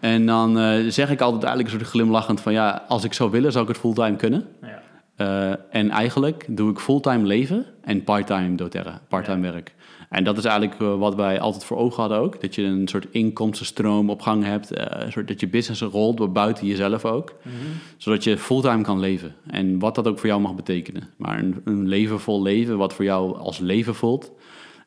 En 0.00 0.26
dan 0.26 0.58
uh, 0.58 0.90
zeg 0.90 1.10
ik 1.10 1.20
altijd 1.20 1.42
eigenlijk 1.42 1.72
een 1.72 1.80
soort 1.80 1.90
glimlachend 1.90 2.40
van... 2.40 2.52
ja, 2.52 2.84
als 2.88 3.04
ik 3.04 3.12
zou 3.12 3.30
willen, 3.30 3.52
zou 3.52 3.64
ik 3.64 3.70
het 3.70 3.80
fulltime 3.80 4.16
kunnen. 4.16 4.46
Ja. 4.62 4.84
Uh, 5.16 5.56
en 5.70 5.90
eigenlijk 5.90 6.44
doe 6.48 6.70
ik 6.70 6.78
fulltime 6.78 7.26
leven 7.26 7.66
en 7.84 8.04
parttime 8.04 8.54
doTERRA, 8.54 9.00
parttime 9.08 9.46
ja. 9.46 9.52
werk. 9.52 9.74
En 10.08 10.24
dat 10.24 10.38
is 10.38 10.44
eigenlijk 10.44 10.80
uh, 10.80 10.98
wat 10.98 11.14
wij 11.14 11.40
altijd 11.40 11.64
voor 11.64 11.76
ogen 11.76 12.00
hadden 12.00 12.18
ook. 12.18 12.40
Dat 12.40 12.54
je 12.54 12.62
een 12.62 12.88
soort 12.88 13.06
inkomstenstroom 13.10 14.10
op 14.10 14.22
gang 14.22 14.44
hebt. 14.44 14.72
Uh, 14.72 14.84
een 14.88 15.12
soort 15.12 15.28
dat 15.28 15.40
je 15.40 15.48
business 15.48 15.82
rolt 15.82 16.32
buiten 16.32 16.66
jezelf 16.66 17.04
ook. 17.04 17.34
Mm 17.42 17.52
-hmm. 17.52 17.72
Zodat 17.96 18.24
je 18.24 18.38
fulltime 18.38 18.82
kan 18.82 19.00
leven. 19.00 19.34
En 19.46 19.78
wat 19.78 19.94
dat 19.94 20.06
ook 20.06 20.18
voor 20.18 20.28
jou 20.28 20.40
mag 20.40 20.54
betekenen. 20.54 21.02
Maar 21.16 21.38
een, 21.38 21.60
een 21.64 21.88
leven 21.88 22.20
vol 22.20 22.42
leven, 22.42 22.78
wat 22.78 22.94
voor 22.94 23.04
jou 23.04 23.38
als 23.38 23.58
leven 23.58 23.94
voelt. 23.94 24.32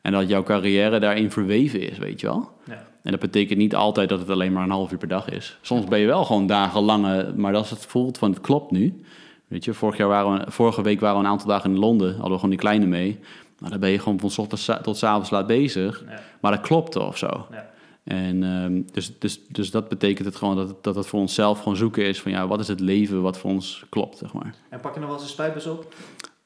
En 0.02 0.12
dat 0.12 0.28
jouw 0.28 0.42
carrière 0.42 0.98
daarin 0.98 1.30
verweven 1.30 1.90
is, 1.90 1.98
weet 1.98 2.20
je 2.20 2.26
wel. 2.26 2.50
Ja. 2.66 2.88
En 3.02 3.10
dat 3.10 3.20
betekent 3.20 3.58
niet 3.58 3.74
altijd 3.74 4.08
dat 4.08 4.18
het 4.18 4.30
alleen 4.30 4.52
maar 4.52 4.62
een 4.62 4.70
half 4.70 4.92
uur 4.92 4.98
per 4.98 5.08
dag 5.08 5.28
is. 5.28 5.58
Soms 5.60 5.84
ben 5.84 5.98
je 5.98 6.06
wel 6.06 6.24
gewoon 6.24 6.46
dagenlange, 6.46 7.32
maar 7.36 7.54
als 7.54 7.70
het 7.70 7.86
voelt 7.86 8.18
van 8.18 8.30
het 8.30 8.40
klopt 8.40 8.70
nu. 8.70 9.02
Weet 9.48 9.64
je, 9.64 9.74
vorig 9.74 9.96
jaar 9.96 10.08
waren 10.08 10.44
we, 10.44 10.50
vorige 10.50 10.82
week 10.82 11.00
waren 11.00 11.18
we 11.18 11.24
een 11.24 11.30
aantal 11.30 11.48
dagen 11.48 11.70
in 11.70 11.78
Londen, 11.78 12.08
hadden 12.08 12.30
we 12.30 12.34
gewoon 12.34 12.50
die 12.50 12.58
kleine 12.58 12.86
mee. 12.86 13.18
Maar 13.60 13.70
dan 13.70 13.80
ben 13.80 13.90
je 13.90 13.98
gewoon 13.98 14.20
van 14.20 14.30
ochtends 14.36 14.70
tot 14.82 14.96
s 14.96 15.02
avonds 15.02 15.30
laat 15.30 15.46
bezig. 15.46 16.04
Ja. 16.08 16.20
Maar 16.40 16.52
dat 16.52 16.60
klopt 16.60 16.96
of 16.96 17.18
zo. 17.18 17.46
Ja. 17.50 17.70
En 18.04 18.42
um, 18.42 18.86
dus, 18.92 19.18
dus, 19.18 19.40
dus 19.48 19.70
dat 19.70 19.88
betekent 19.88 20.26
het 20.26 20.36
gewoon 20.36 20.56
dat 20.56 20.68
het, 20.68 20.82
dat 20.82 20.94
het 20.94 21.06
voor 21.06 21.20
onszelf 21.20 21.58
gewoon 21.58 21.76
zoeken 21.76 22.04
is 22.04 22.20
van 22.20 22.32
ja, 22.32 22.46
wat 22.46 22.60
is 22.60 22.68
het 22.68 22.80
leven 22.80 23.22
wat 23.22 23.38
voor 23.38 23.50
ons 23.50 23.84
klopt, 23.88 24.18
zeg 24.18 24.32
maar. 24.32 24.54
En 24.68 24.80
pak 24.80 24.94
je 24.94 25.00
nog 25.00 25.08
wel 25.08 25.18
eens 25.18 25.26
een 25.26 25.32
spuitbus 25.32 25.66
op? 25.66 25.94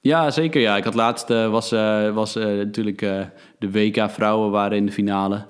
Ja, 0.00 0.30
zeker. 0.30 0.60
Ja. 0.60 0.76
Ik 0.76 0.84
had 0.84 0.94
laatst, 0.94 1.30
uh, 1.30 1.50
was, 1.50 1.72
uh, 1.72 2.14
was 2.14 2.36
uh, 2.36 2.44
natuurlijk 2.44 2.98
de 3.58 3.70
WK 3.70 4.10
vrouwen 4.10 4.50
waren 4.50 4.76
in 4.76 4.86
de 4.86 4.92
finale. 4.92 5.44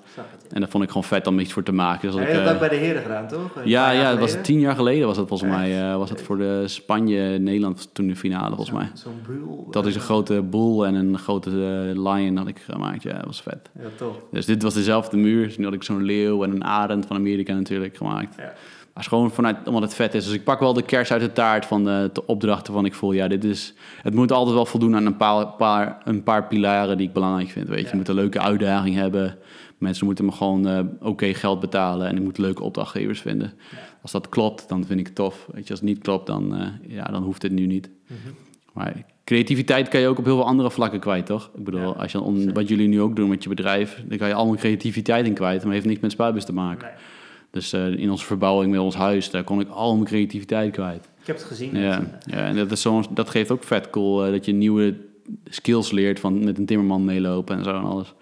En 0.54 0.60
dat 0.60 0.70
vond 0.70 0.82
ik 0.84 0.88
gewoon 0.88 1.04
vet 1.04 1.26
om 1.26 1.38
iets 1.38 1.52
voor 1.52 1.62
te 1.62 1.72
maken. 1.72 2.10
Dus 2.10 2.20
ja, 2.20 2.28
je 2.28 2.44
dat 2.44 2.58
bij 2.58 2.68
de 2.68 2.76
heren 2.76 3.02
gedaan, 3.02 3.28
toch? 3.28 3.56
Een 3.56 3.68
ja, 3.68 3.90
ja 3.90 4.10
dat 4.10 4.18
was 4.18 4.36
tien 4.42 4.60
jaar 4.60 4.74
geleden 4.74 5.06
was 5.06 5.16
het 5.16 5.28
volgens 5.28 5.50
Echt? 5.50 5.60
mij. 5.60 5.96
was 5.96 6.10
het 6.10 6.22
voor 6.22 6.38
de 6.38 6.62
Spanje-Nederland 6.66 7.88
toen 7.92 8.06
de 8.06 8.16
finale, 8.16 8.56
volgens 8.56 8.68
zo, 8.68 8.74
mij. 8.74 8.90
Zo'n. 8.94 9.66
Dat 9.70 9.86
is 9.86 9.94
een 9.94 10.00
grote 10.00 10.42
boel 10.42 10.86
en 10.86 10.94
een 10.94 11.18
grote 11.18 11.50
lion 11.94 12.36
had 12.36 12.48
ik 12.48 12.58
gemaakt. 12.58 13.02
Ja, 13.02 13.12
dat 13.12 13.24
was 13.24 13.42
vet. 13.42 13.70
Ja, 13.78 13.88
tof. 13.96 14.16
Dus 14.30 14.46
dit 14.46 14.62
was 14.62 14.74
dezelfde 14.74 15.16
muur. 15.16 15.44
Dus 15.44 15.58
nu 15.58 15.64
had 15.64 15.74
ik 15.74 15.82
zo'n 15.82 16.02
leeuw 16.02 16.44
en 16.44 16.50
een 16.50 16.64
arend 16.64 17.06
van 17.06 17.16
Amerika 17.16 17.54
natuurlijk 17.54 17.96
gemaakt. 17.96 18.34
Ja. 18.36 18.52
Maar 18.94 19.02
is 19.02 19.08
gewoon 19.08 19.30
vanuit, 19.30 19.56
omdat 19.66 19.82
het 19.82 19.94
vet 19.94 20.14
is. 20.14 20.24
Dus 20.24 20.34
ik 20.34 20.44
pak 20.44 20.60
wel 20.60 20.72
de 20.72 20.82
kers 20.82 21.12
uit 21.12 21.20
de 21.20 21.32
taart 21.32 21.66
van 21.66 21.84
de, 21.84 22.10
de 22.12 22.26
opdrachten 22.26 22.72
van 22.72 22.84
ik 22.84 22.94
voel, 22.94 23.12
ja, 23.12 23.28
dit 23.28 23.44
is... 23.44 23.74
Het 24.02 24.14
moet 24.14 24.32
altijd 24.32 24.54
wel 24.54 24.66
voldoen 24.66 24.96
aan 24.96 25.06
een 25.06 25.16
paar, 25.16 25.46
paar, 25.46 25.98
een 26.04 26.22
paar 26.22 26.46
pilaren 26.46 26.96
die 26.96 27.06
ik 27.06 27.12
belangrijk 27.12 27.50
vind, 27.50 27.68
weet 27.68 27.78
je. 27.78 27.84
Ja. 27.84 27.90
Je 27.90 27.96
moet 27.96 28.08
een 28.08 28.14
leuke 28.14 28.40
uitdaging 28.40 28.94
hebben. 28.94 29.38
Mensen 29.84 30.06
moeten 30.06 30.24
me 30.24 30.32
gewoon 30.32 30.68
uh, 30.68 30.78
oké 30.78 31.06
okay 31.06 31.34
geld 31.34 31.60
betalen 31.60 32.08
en 32.08 32.16
ik 32.16 32.22
moet 32.22 32.38
leuke 32.38 32.62
opdrachtgevers 32.62 33.20
vinden. 33.20 33.52
Ja. 33.70 33.78
Als 34.02 34.12
dat 34.12 34.28
klopt, 34.28 34.68
dan 34.68 34.84
vind 34.84 35.00
ik 35.00 35.06
het 35.06 35.14
tof. 35.14 35.46
Weet 35.52 35.64
je, 35.64 35.70
als 35.70 35.80
het 35.80 35.88
niet 35.88 35.98
klopt, 35.98 36.26
dan, 36.26 36.60
uh, 36.60 36.68
ja, 36.96 37.04
dan 37.04 37.22
hoeft 37.22 37.42
het 37.42 37.52
nu 37.52 37.66
niet. 37.66 37.88
Mm 37.88 38.16
-hmm. 38.24 38.34
Maar 38.72 39.04
creativiteit 39.24 39.88
kan 39.88 40.00
je 40.00 40.08
ook 40.08 40.18
op 40.18 40.24
heel 40.24 40.36
veel 40.36 40.46
andere 40.46 40.70
vlakken 40.70 41.00
kwijt, 41.00 41.26
toch? 41.26 41.50
Ik 41.56 41.64
bedoel, 41.64 41.80
ja, 41.80 41.86
als 41.86 42.12
je 42.12 42.50
wat 42.52 42.68
jullie 42.68 42.88
nu 42.88 43.00
ook 43.00 43.16
doen 43.16 43.28
met 43.28 43.42
je 43.42 43.48
bedrijf, 43.48 44.02
dan 44.06 44.18
kan 44.18 44.28
je 44.28 44.34
allemaal 44.34 44.56
creativiteit 44.56 45.26
in 45.26 45.34
kwijt, 45.34 45.64
maar 45.64 45.72
heeft 45.72 45.86
niks 45.86 46.00
met 46.00 46.12
spuitbus 46.12 46.44
te 46.44 46.52
maken. 46.52 46.88
Nee. 46.88 46.96
Dus 47.50 47.74
uh, 47.74 47.86
in 47.86 48.10
onze 48.10 48.24
verbouwing 48.24 48.70
met 48.70 48.80
ons 48.80 48.94
huis, 48.94 49.30
daar 49.30 49.44
kon 49.44 49.60
ik 49.60 49.68
al 49.68 49.94
mijn 49.94 50.06
creativiteit 50.06 50.72
kwijt. 50.72 51.08
Ik 51.20 51.26
heb 51.26 51.36
het 51.36 51.44
gezien. 51.44 51.76
Ja, 51.76 52.02
ja 52.24 52.46
en 52.46 52.56
dat, 52.56 52.70
is 52.70 52.80
zo, 52.80 53.02
dat 53.10 53.30
geeft 53.30 53.50
ook 53.50 53.62
vet 53.62 53.90
cool, 53.90 54.30
dat 54.30 54.44
je 54.44 54.52
nieuwe 54.52 54.94
skills 55.44 55.90
leert 55.90 56.20
van 56.20 56.44
met 56.44 56.58
een 56.58 56.66
timmerman 56.66 57.04
meelopen 57.04 57.56
en 57.56 57.64
zo 57.64 57.70
en 57.70 57.84
alles. 57.84 58.14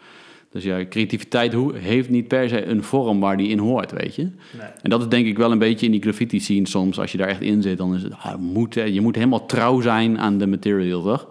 Dus 0.52 0.64
ja, 0.64 0.86
creativiteit 0.88 1.54
heeft 1.74 2.08
niet 2.08 2.28
per 2.28 2.48
se 2.48 2.64
een 2.64 2.82
vorm 2.82 3.20
waar 3.20 3.36
die 3.36 3.48
in 3.48 3.58
hoort, 3.58 3.92
weet 3.92 4.14
je. 4.14 4.22
Nee. 4.22 4.66
En 4.82 4.90
dat 4.90 5.00
is 5.00 5.08
denk 5.08 5.26
ik 5.26 5.36
wel 5.36 5.52
een 5.52 5.58
beetje 5.58 5.86
in 5.86 5.92
die 5.92 6.02
graffiti 6.02 6.40
scene 6.40 6.68
soms. 6.68 6.98
Als 6.98 7.12
je 7.12 7.18
daar 7.18 7.28
echt 7.28 7.40
in 7.40 7.62
zit, 7.62 7.78
dan 7.78 7.94
is 7.94 8.02
het, 8.02 8.12
ah, 8.12 8.36
moet, 8.38 8.74
je 8.74 9.00
moet 9.00 9.14
helemaal 9.14 9.46
trouw 9.46 9.80
zijn 9.80 10.18
aan 10.18 10.38
de 10.38 10.46
material, 10.46 11.02
toch? 11.02 11.28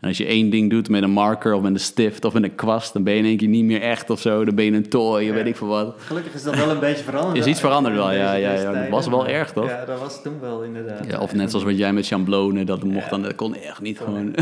En 0.00 0.08
als 0.08 0.16
je 0.16 0.26
één 0.26 0.50
ding 0.50 0.70
doet 0.70 0.88
met 0.88 1.02
een 1.02 1.10
marker 1.10 1.54
of 1.54 1.62
met 1.62 1.72
een 1.72 1.80
stift 1.80 2.24
of 2.24 2.32
met 2.32 2.42
een 2.42 2.54
kwast, 2.54 2.92
dan 2.92 3.02
ben 3.02 3.12
je 3.12 3.18
in 3.18 3.24
één 3.24 3.36
keer 3.36 3.48
niet 3.48 3.64
meer 3.64 3.80
echt 3.80 4.10
of 4.10 4.20
zo. 4.20 4.44
Dan 4.44 4.54
ben 4.54 4.64
je 4.64 4.72
een 4.72 4.88
toy, 4.88 5.22
ja. 5.22 5.32
weet 5.32 5.46
ik 5.46 5.56
veel 5.56 5.66
wat. 5.66 5.94
Gelukkig 5.98 6.34
is 6.34 6.42
dat 6.42 6.56
wel 6.56 6.70
een 6.70 6.78
beetje 6.78 7.04
veranderd. 7.04 7.36
Is 7.36 7.46
iets 7.46 7.60
veranderd 7.60 7.94
wel, 7.94 8.12
ja. 8.12 8.34
ja, 8.34 8.52
ja. 8.52 8.72
Dat 8.72 8.88
was 8.88 9.08
wel 9.08 9.26
erg, 9.26 9.52
toch? 9.52 9.68
Ja, 9.68 9.84
dat 9.84 10.00
was 10.00 10.22
toen 10.22 10.40
wel 10.40 10.62
inderdaad. 10.62 11.06
Ja, 11.06 11.20
of 11.20 11.34
net 11.34 11.50
zoals 11.50 11.64
wat 11.64 11.78
jij 11.78 11.92
met 11.92 12.06
chamblonen, 12.06 12.66
dat 12.66 12.84
mocht 12.84 13.10
dan, 13.10 13.22
dat 13.22 13.34
kon 13.34 13.54
echt 13.54 13.80
niet 13.80 13.98
gewoon. 13.98 14.34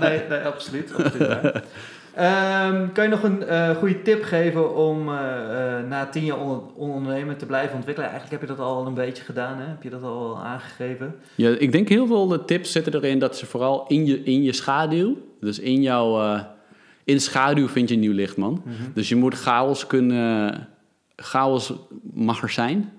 Nee, 0.00 0.20
nee, 0.28 0.38
absoluut. 0.38 0.94
absoluut 0.94 1.62
Um, 2.18 2.92
kan 2.92 3.04
je 3.04 3.10
nog 3.10 3.22
een 3.22 3.42
uh, 3.42 3.70
goede 3.70 4.02
tip 4.02 4.22
geven 4.22 4.76
om 4.76 5.08
uh, 5.08 5.14
uh, 5.14 5.88
na 5.88 6.06
tien 6.06 6.24
jaar 6.24 6.38
on 6.38 6.74
ondernemen 6.74 7.36
te 7.36 7.46
blijven 7.46 7.76
ontwikkelen? 7.76 8.10
Eigenlijk 8.10 8.40
heb 8.40 8.50
je 8.50 8.56
dat 8.56 8.66
al 8.66 8.86
een 8.86 8.94
beetje 8.94 9.24
gedaan, 9.24 9.58
hè? 9.58 9.66
heb 9.66 9.82
je 9.82 9.90
dat 9.90 10.02
al 10.02 10.38
aangegeven? 10.38 11.14
Ja, 11.34 11.50
ik 11.58 11.72
denk 11.72 11.88
heel 11.88 12.06
veel 12.06 12.44
tips 12.44 12.72
zitten 12.72 12.94
erin 12.94 13.18
dat 13.18 13.36
ze 13.36 13.46
vooral 13.46 13.84
in 13.88 14.06
je, 14.06 14.22
in 14.22 14.42
je 14.42 14.52
schaduw, 14.52 15.16
dus 15.40 15.58
in 15.58 15.82
jouw, 15.82 16.38
in 17.04 17.20
schaduw 17.20 17.68
vind 17.68 17.88
je 17.88 17.96
nieuw 17.96 18.12
licht, 18.12 18.36
man. 18.36 18.52
Mm 18.52 18.72
-hmm. 18.72 18.92
Dus 18.94 19.08
je 19.08 19.16
moet 19.16 19.34
chaos 19.34 19.86
kunnen, 19.86 20.68
chaos 21.16 21.72
mag 22.12 22.42
er 22.42 22.50
zijn, 22.50 22.92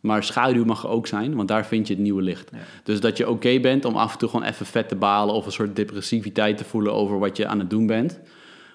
maar 0.00 0.24
schaduw 0.24 0.64
mag 0.64 0.82
er 0.82 0.88
ook 0.88 1.06
zijn, 1.06 1.34
want 1.34 1.48
daar 1.48 1.66
vind 1.66 1.86
je 1.86 1.94
het 1.94 2.02
nieuwe 2.02 2.22
licht. 2.22 2.50
Ja. 2.52 2.58
Dus 2.82 3.00
dat 3.00 3.16
je 3.16 3.24
oké 3.24 3.32
okay 3.32 3.60
bent 3.60 3.84
om 3.84 3.96
af 3.96 4.12
en 4.12 4.18
toe 4.18 4.28
gewoon 4.28 4.46
even 4.46 4.66
vet 4.66 4.88
te 4.88 4.96
balen 4.96 5.34
of 5.34 5.46
een 5.46 5.52
soort 5.52 5.76
depressiviteit 5.76 6.56
te 6.56 6.64
voelen 6.64 6.92
over 6.92 7.18
wat 7.18 7.36
je 7.36 7.46
aan 7.46 7.58
het 7.58 7.70
doen 7.70 7.86
bent. 7.86 8.20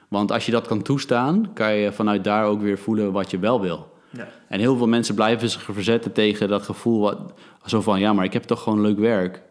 Want 0.08 0.32
als 0.32 0.46
je 0.46 0.52
dat 0.52 0.68
kan 0.68 0.82
toestaan, 0.82 1.50
kan 1.54 1.74
je 1.74 1.92
vanuit 1.92 2.24
daar 2.24 2.46
ook 2.46 2.62
weer 2.62 2.78
voelen 2.78 3.12
wat 3.12 3.32
je 3.32 3.40
wel 3.40 3.62
wil. 3.62 3.96
Ja. 4.10 4.28
En 4.48 4.60
heel 4.60 4.78
veel 4.78 4.88
mensen 4.88 5.16
blijven 5.16 5.50
zich 5.50 5.62
verzetten 5.62 6.12
tegen 6.12 6.48
dat 6.48 6.64
gevoel, 6.64 7.00
wat, 7.00 7.34
zo 7.66 7.82
van 7.82 8.00
ja, 8.00 8.14
maar 8.14 8.26
ik 8.26 8.34
heb 8.34 8.44
toch 8.44 8.64
gewoon 8.64 8.82
leuk 8.82 9.00
werk. 9.00 9.42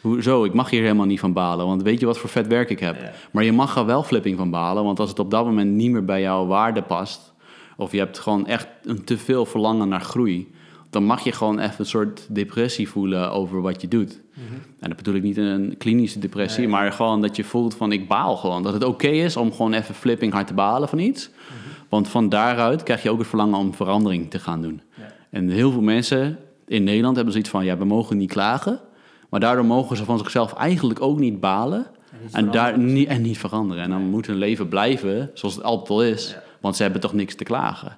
Hoezo? 0.00 0.44
Ik 0.44 0.54
mag 0.54 0.70
hier 0.70 0.82
helemaal 0.82 1.06
niet 1.06 1.20
van 1.20 1.32
balen, 1.32 1.66
want 1.66 1.82
weet 1.82 2.00
je 2.00 2.06
wat 2.06 2.18
voor 2.18 2.30
vet 2.30 2.46
werk 2.46 2.70
ik 2.70 2.80
heb? 2.80 3.00
Ja. 3.00 3.12
Maar 3.30 3.44
je 3.44 3.52
mag 3.52 3.76
er 3.76 3.86
wel 3.86 4.02
flipping 4.02 4.36
van 4.36 4.50
balen, 4.50 4.84
want 4.84 5.00
als 5.00 5.08
het 5.08 5.18
op 5.18 5.30
dat 5.30 5.44
moment 5.44 5.72
niet 5.72 5.90
meer 5.90 6.04
bij 6.04 6.20
jouw 6.20 6.46
waarde 6.46 6.82
past, 6.82 7.32
of 7.76 7.92
je 7.92 7.98
hebt 7.98 8.18
gewoon 8.18 8.46
echt 8.46 8.68
een 8.82 9.04
te 9.04 9.18
veel 9.18 9.46
verlangen 9.46 9.88
naar 9.88 10.00
groei, 10.00 10.52
dan 10.90 11.04
mag 11.04 11.24
je 11.24 11.32
gewoon 11.32 11.58
even 11.58 11.74
een 11.78 11.86
soort 11.86 12.26
depressie 12.28 12.88
voelen 12.88 13.32
over 13.32 13.60
wat 13.62 13.80
je 13.80 13.88
doet. 13.88 14.20
Mm 14.34 14.44
-hmm. 14.48 14.60
En 14.80 14.88
dat 14.88 14.96
bedoel 14.96 15.14
ik 15.14 15.22
niet 15.22 15.36
een 15.36 15.74
klinische 15.78 16.18
depressie, 16.18 16.60
nee. 16.60 16.68
maar 16.68 16.92
gewoon 16.92 17.20
dat 17.20 17.36
je 17.36 17.44
voelt 17.44 17.74
van 17.74 17.92
ik 17.92 18.08
baal 18.08 18.36
gewoon. 18.36 18.62
Dat 18.62 18.72
het 18.72 18.84
oké 18.84 19.06
okay 19.06 19.24
is 19.24 19.36
om 19.36 19.52
gewoon 19.52 19.72
even 19.72 19.94
flipping 19.94 20.32
hard 20.32 20.46
te 20.46 20.54
balen 20.54 20.88
van 20.88 20.98
iets. 20.98 21.28
Mm 21.28 21.34
-hmm. 21.34 21.68
Want 21.88 22.08
van 22.08 22.28
daaruit 22.28 22.82
krijg 22.82 23.02
je 23.02 23.10
ook 23.10 23.18
het 23.18 23.28
verlangen 23.28 23.58
om 23.58 23.74
verandering 23.74 24.30
te 24.30 24.38
gaan 24.38 24.62
doen. 24.62 24.80
Ja. 24.96 25.12
En 25.30 25.48
heel 25.48 25.70
veel 25.70 25.80
mensen 25.80 26.38
in 26.66 26.84
Nederland 26.84 27.14
hebben 27.14 27.32
zoiets 27.32 27.50
van 27.50 27.64
ja, 27.64 27.78
we 27.78 27.84
mogen 27.84 28.16
niet 28.16 28.32
klagen. 28.32 28.80
Maar 29.28 29.40
daardoor 29.40 29.64
mogen 29.64 29.96
ze 29.96 30.04
van 30.04 30.18
zichzelf 30.18 30.52
eigenlijk 30.52 31.00
ook 31.00 31.18
niet 31.18 31.40
balen. 31.40 31.86
En, 32.10 32.46
en 32.46 32.50
daar, 32.50 32.78
niet, 32.78 33.08
en 33.08 33.22
niet 33.22 33.38
veranderen. 33.38 33.82
En 33.82 33.90
dan 33.90 34.00
nee. 34.00 34.10
moet 34.10 34.26
hun 34.26 34.36
leven 34.36 34.68
blijven 34.68 35.30
zoals 35.34 35.54
het 35.54 35.64
altijd 35.64 35.90
al 35.90 36.04
is. 36.04 36.30
Ja. 36.30 36.42
Want 36.60 36.76
ze 36.76 36.82
hebben 36.82 37.00
toch 37.00 37.12
niks 37.12 37.34
te 37.34 37.44
klagen. 37.44 37.96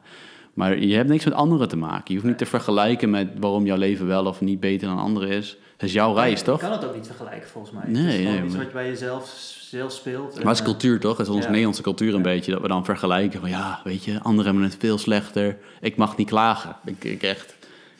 Maar 0.61 0.79
je 0.79 0.95
hebt 0.95 1.09
niks 1.09 1.25
met 1.25 1.35
anderen 1.35 1.69
te 1.69 1.77
maken. 1.77 2.05
Je 2.07 2.15
hoeft 2.15 2.27
niet 2.27 2.39
te 2.39 2.47
vergelijken 2.47 3.11
met 3.11 3.29
waarom 3.39 3.67
jouw 3.67 3.77
leven 3.77 4.07
wel 4.07 4.27
of 4.27 4.41
niet 4.41 4.61
beter 4.61 4.89
dan 4.89 4.99
anderen 4.99 5.29
is. 5.29 5.57
Het 5.73 5.89
is 5.89 5.93
jouw 5.93 6.15
reis, 6.15 6.43
toch? 6.43 6.61
Je 6.61 6.67
kan 6.67 6.77
het 6.77 6.85
ook 6.85 6.95
niet 6.95 7.07
vergelijken, 7.07 7.49
volgens 7.49 7.73
mij. 7.73 7.83
Nee, 7.87 8.05
het 8.05 8.15
is 8.15 8.25
nee, 8.25 8.45
iets 8.45 8.57
wat 8.57 8.67
je 8.67 8.73
bij 8.73 8.89
jezelf 8.89 9.29
zelf 9.61 9.93
speelt. 9.93 10.35
Maar 10.35 10.47
het 10.47 10.59
is 10.59 10.63
cultuur, 10.65 11.01
toch? 11.01 11.17
Het 11.17 11.27
is 11.27 11.33
onze 11.33 11.43
ja. 11.43 11.49
Nederlandse 11.49 11.83
cultuur 11.83 12.15
een 12.15 12.23
beetje. 12.23 12.53
Dat 12.53 12.61
we 12.61 12.69
dan 12.69 12.85
vergelijken 12.85 13.41
van, 13.41 13.49
ja, 13.49 13.81
weet 13.85 14.05
je, 14.05 14.21
anderen 14.23 14.45
hebben 14.45 14.63
het 14.63 14.77
veel 14.79 14.99
slechter. 14.99 15.57
Ik 15.81 15.97
mag 15.97 16.17
niet 16.17 16.29
klagen. 16.29 16.77
Ik, 16.85 17.05
ik 17.05 17.23
echt... 17.23 17.55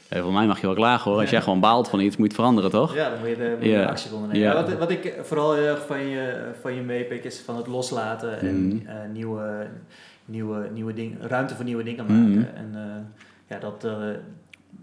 Ja, 0.09 0.23
voor 0.23 0.33
mij 0.33 0.47
mag 0.47 0.61
je 0.61 0.67
wel 0.67 0.75
klagen 0.75 1.11
hoor. 1.11 1.21
Als 1.21 1.31
jij 1.31 1.43
gewoon 1.43 1.61
baalt 1.61 1.89
van 1.89 2.01
iets, 2.01 2.17
moet 2.17 2.17
je 2.17 2.23
het 2.23 2.35
veranderen, 2.35 2.71
toch? 2.71 2.95
Ja, 2.95 3.11
dan 3.11 3.19
moet 3.19 3.29
je, 3.29 3.37
de, 3.37 3.55
moet 3.59 3.65
je 3.65 3.71
ja. 3.71 3.85
actie 3.85 4.13
ondernemen. 4.13 4.55
Wat, 4.55 4.79
wat 4.79 4.91
ik 4.91 5.15
vooral 5.23 5.55
heel 5.55 5.65
erg 5.65 5.87
van 5.87 6.07
je, 6.07 6.51
van 6.61 6.75
je 6.75 6.81
meepik 6.81 7.25
is 7.25 7.43
van 7.45 7.57
het 7.57 7.67
loslaten 7.67 8.41
en 8.41 8.57
mm. 8.57 8.83
uh, 8.87 8.93
nieuwe 9.13 9.67
nieuwe, 10.31 10.68
nieuwe 10.72 10.93
dingen, 10.93 11.28
ruimte 11.28 11.55
voor 11.55 11.64
nieuwe 11.64 11.83
dingen 11.83 12.07
maken. 12.07 12.28
Mm 12.28 12.33
-hmm. 12.33 12.55
En 12.55 12.70
uh, 12.74 13.03
ja, 13.47 13.59
dat, 13.59 13.85
uh, 13.85 13.93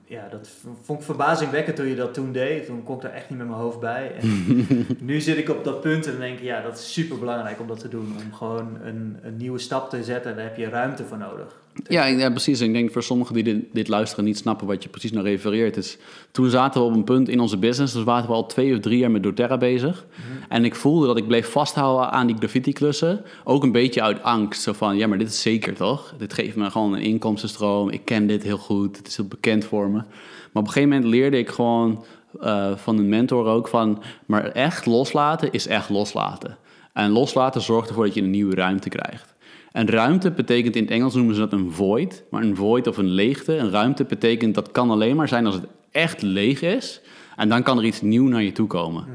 ja, 0.05 0.27
dat 0.29 0.49
vond 0.81 0.99
ik 0.99 1.05
verbazingwekkend 1.05 1.75
toen 1.75 1.85
je 1.85 1.95
dat 1.95 2.13
toen 2.13 2.31
deed. 2.31 2.65
Toen 2.65 2.83
kon 2.83 2.95
ik 2.95 3.03
er 3.03 3.09
echt 3.09 3.29
niet 3.29 3.37
met 3.37 3.47
mijn 3.47 3.59
hoofd 3.59 3.79
bij. 3.79 4.11
En 4.15 4.65
nu 5.05 5.21
zit 5.21 5.37
ik 5.37 5.49
op 5.49 5.63
dat 5.63 5.81
punt 5.81 6.07
en 6.07 6.19
denk 6.19 6.37
ik, 6.37 6.43
ja, 6.43 6.61
dat 6.61 6.77
is 6.77 6.93
super 6.93 7.19
belangrijk 7.19 7.59
om 7.59 7.67
dat 7.67 7.79
te 7.79 7.87
doen. 7.87 8.15
Om 8.25 8.33
gewoon 8.33 8.77
een, 8.83 9.17
een 9.21 9.37
nieuwe 9.37 9.59
stap 9.59 9.89
te 9.89 10.03
zetten. 10.03 10.35
Daar 10.35 10.45
heb 10.45 10.57
je 10.57 10.69
ruimte 10.69 11.03
voor 11.03 11.17
nodig. 11.17 11.55
Ja, 11.84 12.05
ja, 12.05 12.30
precies. 12.30 12.61
Ik 12.61 12.73
denk 12.73 12.91
voor 12.91 13.03
sommigen 13.03 13.34
die 13.34 13.43
dit, 13.43 13.63
dit 13.71 13.88
luisteren 13.88 14.25
niet 14.25 14.38
snappen 14.38 14.67
wat 14.67 14.84
je 14.84 14.89
precies 14.89 15.11
naar 15.11 15.23
refereert. 15.23 15.78
Is, 15.78 15.97
toen 16.32 16.49
zaten 16.49 16.82
we 16.82 16.88
op 16.88 16.93
een 16.93 17.03
punt 17.03 17.30
in 17.30 17.39
onze 17.39 17.57
business, 17.57 17.93
dus 17.93 18.03
waren 18.03 18.28
we 18.28 18.34
al 18.34 18.45
twee 18.45 18.73
of 18.73 18.80
drie 18.80 18.97
jaar 18.97 19.11
met 19.11 19.23
doTERRA 19.23 19.57
bezig. 19.57 20.05
En 20.49 20.65
ik 20.65 20.75
voelde 20.75 21.07
dat 21.07 21.17
ik 21.17 21.28
bleef 21.28 21.51
vasthouden 21.51 22.11
aan 22.11 22.28
die 22.28 22.36
graffiti-klussen. 22.38 23.21
Ook 23.43 23.63
een 23.63 23.71
beetje 23.71 24.01
uit 24.01 24.23
angst. 24.23 24.61
Zo 24.61 24.73
van, 24.73 24.97
ja, 24.97 25.07
maar 25.07 25.17
dit 25.17 25.28
is 25.28 25.41
zeker 25.41 25.73
toch? 25.73 26.13
Dit 26.17 26.34
geeft 26.34 26.55
me 26.55 26.71
gewoon 26.71 26.93
een 26.93 27.01
inkomstenstroom. 27.01 27.89
Ik 27.89 28.05
ken 28.05 28.28
dit 28.28 28.43
heel 28.43 28.57
goed. 28.57 28.97
Het 28.97 29.07
is 29.07 29.17
heel 29.17 29.28
bekend 29.28 29.65
voor 29.65 29.89
me. 29.89 29.97
Maar 29.97 30.63
op 30.63 30.67
een 30.67 30.71
gegeven 30.73 30.89
moment 30.89 31.09
leerde 31.09 31.38
ik 31.38 31.49
gewoon 31.49 32.05
eh, 32.39 32.75
van 32.75 32.97
een 32.97 33.09
mentor 33.09 33.45
ook 33.45 33.67
van... 33.67 34.03
maar 34.25 34.45
echt 34.45 34.86
loslaten 34.86 35.51
is 35.51 35.67
echt 35.67 35.89
loslaten. 35.89 36.57
En 36.93 37.11
loslaten 37.11 37.61
zorgt 37.61 37.89
ervoor 37.89 38.05
dat 38.05 38.13
je 38.13 38.21
een 38.21 38.30
nieuwe 38.30 38.55
ruimte 38.55 38.89
krijgt. 38.89 39.36
En 39.78 39.89
ruimte 39.89 40.32
betekent 40.32 40.75
in 40.75 40.82
het 40.82 40.91
Engels 40.91 41.13
noemen 41.13 41.36
ze 41.36 41.41
dat 41.41 41.51
een 41.51 41.71
void. 41.71 42.23
Maar 42.30 42.43
een 42.43 42.55
void 42.55 42.88
of 42.88 42.97
een 42.97 43.09
leegte, 43.09 43.55
een 43.55 43.69
ruimte 43.69 44.03
betekent 44.03 44.55
dat 44.55 44.71
kan 44.71 44.91
alleen 44.91 45.15
maar 45.15 45.28
zijn 45.28 45.45
als 45.45 45.55
het 45.55 45.65
echt 45.91 46.21
leeg 46.21 46.61
is. 46.61 47.01
En 47.36 47.49
dan 47.49 47.63
kan 47.63 47.78
er 47.78 47.86
iets 47.86 48.01
nieuw 48.01 48.28
naar 48.28 48.43
je 48.43 48.51
toe 48.51 48.67
komen. 48.67 49.05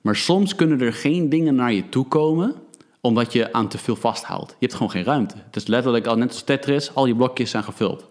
Maar 0.00 0.16
soms 0.16 0.54
kunnen 0.54 0.80
er 0.80 0.92
geen 0.92 1.28
dingen 1.28 1.54
naar 1.54 1.72
je 1.72 1.88
toe 1.88 2.06
komen 2.06 2.54
omdat 3.00 3.32
je 3.32 3.52
aan 3.52 3.68
te 3.68 3.78
veel 3.78 3.96
vasthoudt. 3.96 4.50
Je 4.50 4.56
hebt 4.58 4.74
gewoon 4.74 4.90
geen 4.90 5.04
ruimte. 5.04 5.34
Het 5.46 5.56
is 5.56 5.66
letterlijk 5.66 6.06
al 6.06 6.16
net 6.16 6.28
als 6.28 6.42
Tetris, 6.42 6.94
al 6.94 7.06
je 7.06 7.16
blokjes 7.16 7.50
zijn 7.50 7.64
gevuld. 7.64 8.08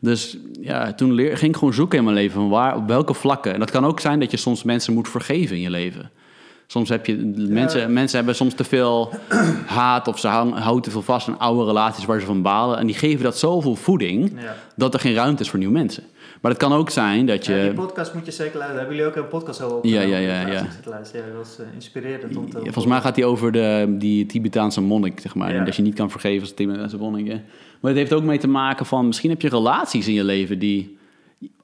Dus 0.00 0.38
ja, 0.60 0.92
toen 0.92 1.12
leer, 1.12 1.36
ging 1.36 1.52
ik 1.52 1.58
gewoon 1.58 1.74
zoeken 1.74 1.98
in 1.98 2.04
mijn 2.04 2.16
leven 2.16 2.40
van 2.40 2.48
waar, 2.48 2.76
op 2.76 2.88
welke 2.88 3.14
vlakken. 3.14 3.52
En 3.52 3.58
dat 3.58 3.70
kan 3.70 3.84
ook 3.84 4.00
zijn 4.00 4.20
dat 4.20 4.30
je 4.30 4.36
soms 4.36 4.62
mensen 4.62 4.94
moet 4.94 5.08
vergeven 5.08 5.56
in 5.56 5.62
je 5.62 5.70
leven. 5.70 6.10
Soms 6.70 6.88
heb 6.88 7.06
je 7.06 7.16
mensen, 7.48 7.92
mensen 7.92 8.16
hebben 8.16 8.34
soms 8.34 8.54
te 8.54 8.64
veel 8.64 9.12
haat 9.66 10.08
of 10.08 10.18
ze 10.18 10.28
hou- 10.28 10.52
houden 10.52 10.82
te 10.82 10.90
veel 10.90 11.02
vast 11.02 11.28
aan 11.28 11.38
oude 11.38 11.64
relaties 11.64 12.04
waar 12.04 12.20
ze 12.20 12.26
van 12.26 12.42
balen. 12.42 12.78
En 12.78 12.86
die 12.86 12.94
geven 12.94 13.22
dat 13.24 13.38
zoveel 13.38 13.74
voeding 13.74 14.32
Ja. 14.42 14.54
dat 14.76 14.94
er 14.94 15.00
geen 15.00 15.14
ruimte 15.14 15.42
is 15.42 15.50
voor 15.50 15.58
nieuwe 15.58 15.74
mensen. 15.74 16.02
Maar 16.40 16.50
het 16.50 16.60
kan 16.60 16.72
ook 16.72 16.90
zijn 16.90 17.26
dat 17.26 17.46
je. 17.46 17.54
Ja, 17.54 17.62
die 17.62 17.72
podcast 17.72 18.14
moet 18.14 18.26
je 18.26 18.32
zeker 18.32 18.52
luisteren. 18.58 18.78
Hebben 18.86 18.96
jullie 18.96 19.10
ook 19.10 19.16
een 19.24 19.28
podcast 19.28 19.62
over 19.62 19.88
Ja, 19.88 20.00
ja, 20.00 20.16
ja, 20.18 20.40
ja. 20.40 20.46
Ja, 20.48 20.66
dat 20.84 21.12
was 21.36 21.58
eh, 21.58 21.64
inspirerend 21.74 22.36
om 22.36 22.50
te 22.50 22.56
Ja, 22.56 22.62
volgens 22.62 22.86
mij 22.86 23.00
gaat 23.00 23.16
hij 23.16 23.24
over 23.24 23.52
de, 23.52 23.94
die 23.98 24.26
Tibetaanse 24.26 24.80
monnik, 24.80 25.20
zeg 25.20 25.34
maar. 25.34 25.52
Ja. 25.52 25.58
En 25.58 25.64
dat 25.64 25.76
je 25.76 25.82
niet 25.82 25.94
kan 25.94 26.10
vergeven 26.10 26.40
als 26.40 26.52
Tibetaanse 26.54 26.96
monnik. 26.96 27.26
hè. 27.26 27.40
Maar 27.80 27.90
het 27.90 28.00
heeft 28.00 28.12
ook 28.12 28.22
mee 28.22 28.38
te 28.38 28.48
maken 28.48 28.86
van... 28.86 29.06
Misschien 29.06 29.30
heb 29.30 29.42
je 29.42 29.48
relaties 29.48 30.08
in 30.08 30.14
je 30.14 30.24
leven 30.24 30.58
die 30.58 30.98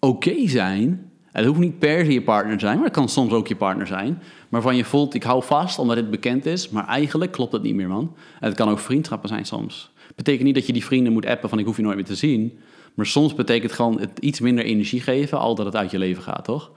oké 0.00 0.34
zijn. 0.48 1.10
Het 1.32 1.46
hoeft 1.46 1.58
niet 1.58 1.78
per 1.78 2.04
se 2.04 2.12
je 2.12 2.22
partner 2.22 2.54
te 2.58 2.64
zijn, 2.64 2.76
maar 2.76 2.84
het 2.86 2.94
kan 2.94 3.08
soms 3.08 3.32
ook 3.32 3.48
je 3.48 3.56
partner 3.56 3.86
zijn. 3.86 4.22
Waarvan 4.48 4.76
je 4.76 4.84
voelt, 4.84 5.14
ik 5.14 5.22
hou 5.22 5.42
vast 5.42 5.78
omdat 5.78 5.96
het 5.96 6.10
bekend 6.10 6.46
is. 6.46 6.68
Maar 6.68 6.86
eigenlijk 6.86 7.32
klopt 7.32 7.52
het 7.52 7.62
niet 7.62 7.74
meer, 7.74 7.88
man. 7.88 8.14
En 8.40 8.48
het 8.48 8.56
kan 8.56 8.68
ook 8.68 8.78
vriendschappen 8.78 9.28
zijn 9.28 9.44
soms. 9.44 9.90
Betekent 10.14 10.44
niet 10.44 10.54
dat 10.54 10.66
je 10.66 10.72
die 10.72 10.84
vrienden 10.84 11.12
moet 11.12 11.26
appen 11.26 11.48
van 11.48 11.58
ik 11.58 11.64
hoef 11.64 11.76
je 11.76 11.82
nooit 11.82 11.96
meer 11.96 12.04
te 12.04 12.14
zien. 12.14 12.58
Maar 12.94 13.06
soms 13.06 13.34
betekent 13.34 13.72
gewoon 13.72 14.00
het 14.00 14.18
iets 14.18 14.40
minder 14.40 14.64
energie 14.64 15.00
geven, 15.00 15.38
al 15.38 15.54
dat 15.54 15.66
het 15.66 15.76
uit 15.76 15.90
je 15.90 15.98
leven 15.98 16.22
gaat, 16.22 16.44
toch? 16.44 16.70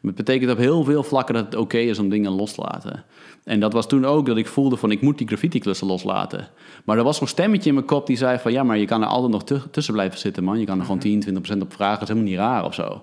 Maar 0.00 0.14
het 0.14 0.24
betekent 0.24 0.50
op 0.50 0.58
heel 0.58 0.84
veel 0.84 1.02
vlakken 1.02 1.34
dat 1.34 1.44
het 1.44 1.54
oké 1.56 1.78
is 1.78 1.98
om 1.98 2.08
dingen 2.08 2.30
los 2.32 2.52
te 2.52 2.60
laten. 2.60 3.04
En 3.44 3.60
dat 3.60 3.72
was 3.72 3.88
toen 3.88 4.04
ook 4.04 4.26
dat 4.26 4.36
ik 4.36 4.46
voelde 4.46 4.76
van 4.76 4.90
ik 4.90 5.00
moet 5.00 5.18
die 5.18 5.26
graffiti-klussen 5.26 5.86
loslaten. 5.86 6.48
Maar 6.84 6.98
er 6.98 7.04
was 7.04 7.16
zo'n 7.16 7.26
stemmetje 7.26 7.68
in 7.68 7.74
mijn 7.74 7.86
kop 7.86 8.06
die 8.06 8.16
zei 8.16 8.38
van 8.38 8.52
ja, 8.52 8.62
maar 8.62 8.78
je 8.78 8.84
kan 8.86 9.02
er 9.02 9.08
altijd 9.08 9.32
nog 9.32 9.44
tu- 9.44 9.70
tussen 9.70 9.94
blijven 9.94 10.18
zitten, 10.18 10.44
man. 10.44 10.58
Je 10.58 10.66
kan 10.66 10.78
er 10.78 10.84
gewoon 10.84 10.98
10, 10.98 11.20
20% 11.20 11.62
op 11.62 11.72
vragen, 11.72 11.98
dat 11.98 12.08
is 12.08 12.14
helemaal 12.14 12.30
niet 12.30 12.38
raar 12.38 12.64
of 12.64 12.74
zo. 12.74 13.02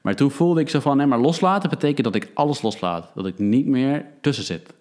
Maar 0.00 0.16
toen 0.16 0.30
voelde 0.30 0.60
ik 0.60 0.68
zo 0.68 0.80
van 0.80 0.96
nee, 0.96 1.06
maar 1.06 1.18
loslaten 1.18 1.70
betekent 1.70 2.04
dat 2.04 2.14
ik 2.14 2.30
alles 2.34 2.62
loslaat. 2.62 3.10
Dat 3.14 3.26
ik 3.26 3.38
niet 3.38 3.66
meer 3.66 4.04
tussen 4.20 4.44
zit. 4.44 4.74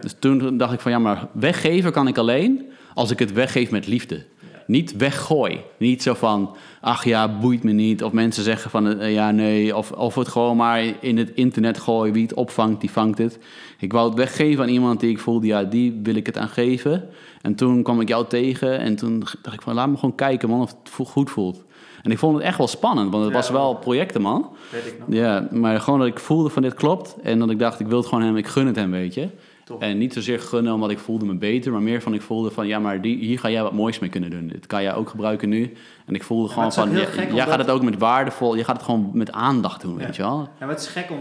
Dus 0.00 0.14
toen 0.18 0.56
dacht 0.56 0.72
ik 0.72 0.80
van 0.80 0.90
ja, 0.90 0.98
maar 0.98 1.28
weggeven 1.32 1.92
kan 1.92 2.08
ik 2.08 2.18
alleen 2.18 2.66
als 2.94 3.10
ik 3.10 3.18
het 3.18 3.32
weggeef 3.32 3.70
met 3.70 3.86
liefde. 3.86 4.24
Niet 4.66 4.96
weggooi. 4.96 5.60
Niet 5.78 6.02
zo 6.02 6.14
van, 6.14 6.56
ach 6.80 7.04
ja, 7.04 7.38
boeit 7.38 7.62
me 7.62 7.72
niet. 7.72 8.02
Of 8.02 8.12
mensen 8.12 8.42
zeggen 8.42 8.70
van, 8.70 8.98
eh, 8.98 9.12
ja, 9.12 9.30
nee. 9.30 9.76
Of, 9.76 9.92
of 9.92 10.14
het 10.14 10.28
gewoon 10.28 10.56
maar 10.56 10.82
in 11.00 11.18
het 11.18 11.30
internet 11.34 11.78
gooien. 11.78 12.12
Wie 12.12 12.22
het 12.22 12.34
opvangt, 12.34 12.80
die 12.80 12.90
vangt 12.90 13.18
het. 13.18 13.38
Ik 13.78 13.92
wou 13.92 14.08
het 14.08 14.18
weggeven 14.18 14.62
aan 14.62 14.70
iemand 14.70 15.00
die 15.00 15.10
ik 15.10 15.18
voelde, 15.18 15.46
ja, 15.46 15.64
die 15.64 16.00
wil 16.02 16.14
ik 16.14 16.26
het 16.26 16.38
aan 16.38 16.48
geven. 16.48 17.08
En 17.42 17.54
toen 17.54 17.82
kwam 17.82 18.00
ik 18.00 18.08
jou 18.08 18.26
tegen 18.26 18.78
en 18.78 18.96
toen 18.96 19.18
dacht 19.18 19.54
ik 19.54 19.62
van, 19.62 19.74
laat 19.74 19.88
me 19.88 19.94
gewoon 19.96 20.14
kijken, 20.14 20.48
man, 20.48 20.60
of 20.60 20.74
het 20.82 21.08
goed 21.08 21.30
voelt. 21.30 21.64
En 22.02 22.10
ik 22.10 22.18
vond 22.18 22.36
het 22.36 22.44
echt 22.44 22.58
wel 22.58 22.66
spannend, 22.68 23.10
want 23.10 23.22
het 23.24 23.32
Ja. 23.32 23.38
was 23.38 23.50
wel 23.50 23.74
projecten, 23.74 24.22
man. 24.22 24.50
Weet 24.72 24.86
ik 24.86 24.98
nog. 24.98 25.08
Ja, 25.10 25.48
maar 25.50 25.80
gewoon 25.80 25.98
dat 25.98 26.08
ik 26.08 26.18
voelde 26.18 26.48
van 26.48 26.62
dit 26.62 26.74
klopt. 26.74 27.16
En 27.22 27.38
dat 27.38 27.50
ik 27.50 27.58
dacht, 27.58 27.80
ik 27.80 27.86
wil 27.86 27.98
het 27.98 28.06
gewoon 28.06 28.24
hem, 28.24 28.36
ik 28.36 28.46
gun 28.46 28.66
het 28.66 28.76
hem, 28.76 28.90
weet 28.90 29.14
je. 29.14 29.28
Top. 29.64 29.82
En 29.82 29.98
niet 29.98 30.12
zozeer 30.12 30.40
gunnen 30.40 30.72
omdat 30.72 30.90
ik 30.90 30.98
voelde 30.98 31.24
me 31.24 31.34
beter, 31.34 31.72
maar 31.72 31.82
meer 31.82 32.02
van 32.02 32.14
ik 32.14 32.22
voelde 32.22 32.50
van 32.50 32.66
ja, 32.66 32.78
maar 32.78 33.00
die, 33.00 33.16
hier 33.18 33.38
ga 33.38 33.50
jij 33.50 33.62
wat 33.62 33.72
moois 33.72 33.98
mee 33.98 34.10
kunnen 34.10 34.30
doen. 34.30 34.46
Dit 34.48 34.66
kan 34.66 34.82
jij 34.82 34.94
ook 34.94 35.08
gebruiken 35.08 35.48
nu. 35.48 35.72
En 36.06 36.14
ik 36.14 36.22
voelde 36.22 36.48
gewoon 36.48 36.72
van, 36.72 36.90
ja, 36.90 37.06
jij 37.34 37.46
gaat 37.46 37.58
het 37.58 37.70
ook 37.70 37.82
met 37.82 37.98
waardevol, 37.98 38.54
je 38.54 38.64
gaat 38.64 38.76
het 38.76 38.84
gewoon 38.84 39.10
met 39.12 39.32
aandacht 39.32 39.80
doen, 39.80 39.98
Ja. 39.98 40.04
weet 40.04 40.16
je 40.16 40.22
wel. 40.22 40.38
Ja, 40.38 40.48
maar 40.66 40.68
het 40.74 40.80
is 40.80 40.86
gek 40.86 41.10
om 41.10 41.18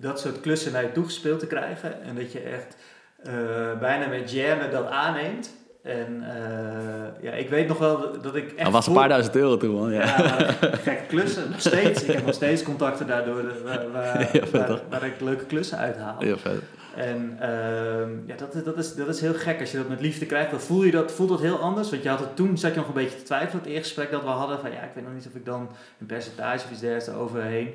dat 0.00 0.20
soort 0.20 0.40
klussen 0.40 0.72
naar 0.72 0.82
je 0.82 0.92
toegespeeld 0.92 1.38
te 1.38 1.46
krijgen. 1.46 2.02
En 2.02 2.14
dat 2.14 2.32
je 2.32 2.38
echt 2.40 2.76
eh, 3.22 3.32
bijna 3.80 4.06
met 4.06 4.32
jam 4.32 4.58
dat 4.70 4.86
aanneemt. 4.86 5.50
En 5.86 6.22
eh, 6.22 7.22
ja, 7.24 7.32
ik 7.32 7.48
weet 7.48 7.68
nog 7.68 7.78
wel 7.78 8.20
dat- 8.22 8.34
ik 8.36 8.52
echt... 8.52 8.62
Dat 8.64 8.72
was 8.72 8.86
een 8.86 8.92
paar 8.92 9.08
duizend 9.08 9.36
euro 9.36 9.56
toen, 9.56 9.74
man. 9.74 9.92
Ja. 9.92 10.00
Ja, 10.04 10.36
gekke 10.60 11.06
klussen. 11.08 11.50
Nog 11.50 11.60
steeds. 11.60 12.02
Ik 12.02 12.14
heb 12.14 12.26
nog 12.26 12.34
steeds 12.34 12.62
contacten 12.62 13.06
daardoor 13.06 13.42
waar, 13.64 13.90
waar, 13.92 14.80
Ja, 14.90 15.02
ik 15.02 15.20
leuke 15.20 15.44
klussen 15.44 15.78
uithaal. 15.78 16.16
Heel 16.18 16.38
vet. 16.38 16.60
En 16.96 17.36
ehm, 17.40 18.10
ja, 18.26 18.34
dat, 18.36 18.54
is- 18.54 18.64
dat, 18.64 18.76
is, 18.78 18.94
dat 18.94 19.08
is 19.08 19.20
heel 19.20 19.34
gek. 19.34 19.60
Als 19.60 19.70
je 19.70 19.76
dat 19.76 19.88
met 19.88 20.00
liefde 20.00 20.26
krijgt, 20.26 20.50
dan 20.50 20.60
voel 20.60 20.82
je 20.84 20.90
dat, 20.90 21.12
voelt 21.12 21.28
dat 21.28 21.40
heel 21.40 21.58
anders. 21.58 21.90
Want 21.90 22.02
je 22.02 22.08
had 22.08 22.18
het 22.18 22.36
toen, 22.36 22.58
zat 22.58 22.70
je 22.70 22.76
nog 22.76 22.88
een 22.88 22.94
beetje 22.94 23.16
te 23.18 23.22
twijfelen. 23.22 23.62
Het 23.62 23.72
eerste 23.72 23.82
gesprek 23.94 24.10
dat 24.10 24.22
we 24.22 24.28
hadden, 24.28 24.58
van 24.60 24.70
ja, 24.70 24.80
ik 24.80 24.90
weet 24.94 25.04
nog 25.04 25.14
niet 25.14 25.26
of 25.26 25.34
ik 25.34 25.44
dan 25.44 25.68
een 26.00 26.06
percentage 26.06 26.64
of 26.64 26.70
iets 26.70 26.80
dergelijks 26.80 27.08
eroverheen. 27.08 27.70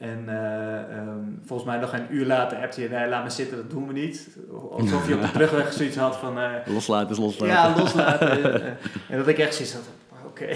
En 0.00 0.24
eh, 0.26 0.98
ehm, 0.98 1.18
volgens 1.44 1.68
mij 1.68 1.78
nog 1.78 1.92
een 1.92 2.06
uur 2.10 2.26
later 2.26 2.58
appte 2.58 2.80
je, 2.80 2.88
nee, 2.88 3.08
laat 3.08 3.24
me 3.24 3.30
zitten, 3.30 3.56
dat 3.56 3.70
doen 3.70 3.86
we 3.86 3.92
niet. 3.92 4.28
Alsof 4.70 5.08
je 5.08 5.14
op 5.14 5.20
de 5.20 5.30
terugweg 5.30 5.72
zoiets 5.72 5.96
had 5.96 6.16
van, 6.16 6.38
eh, 6.38 6.50
Loslaten 6.66 7.10
is 7.10 7.18
loslaten. 7.18 7.54
ja, 7.54 7.78
loslaten. 7.80 8.62
En 9.08 9.18
dat 9.18 9.26
ik 9.28 9.38
echt 9.38 9.54
zoiets 9.54 9.74
had, 9.74 9.82
oké. 10.26 10.44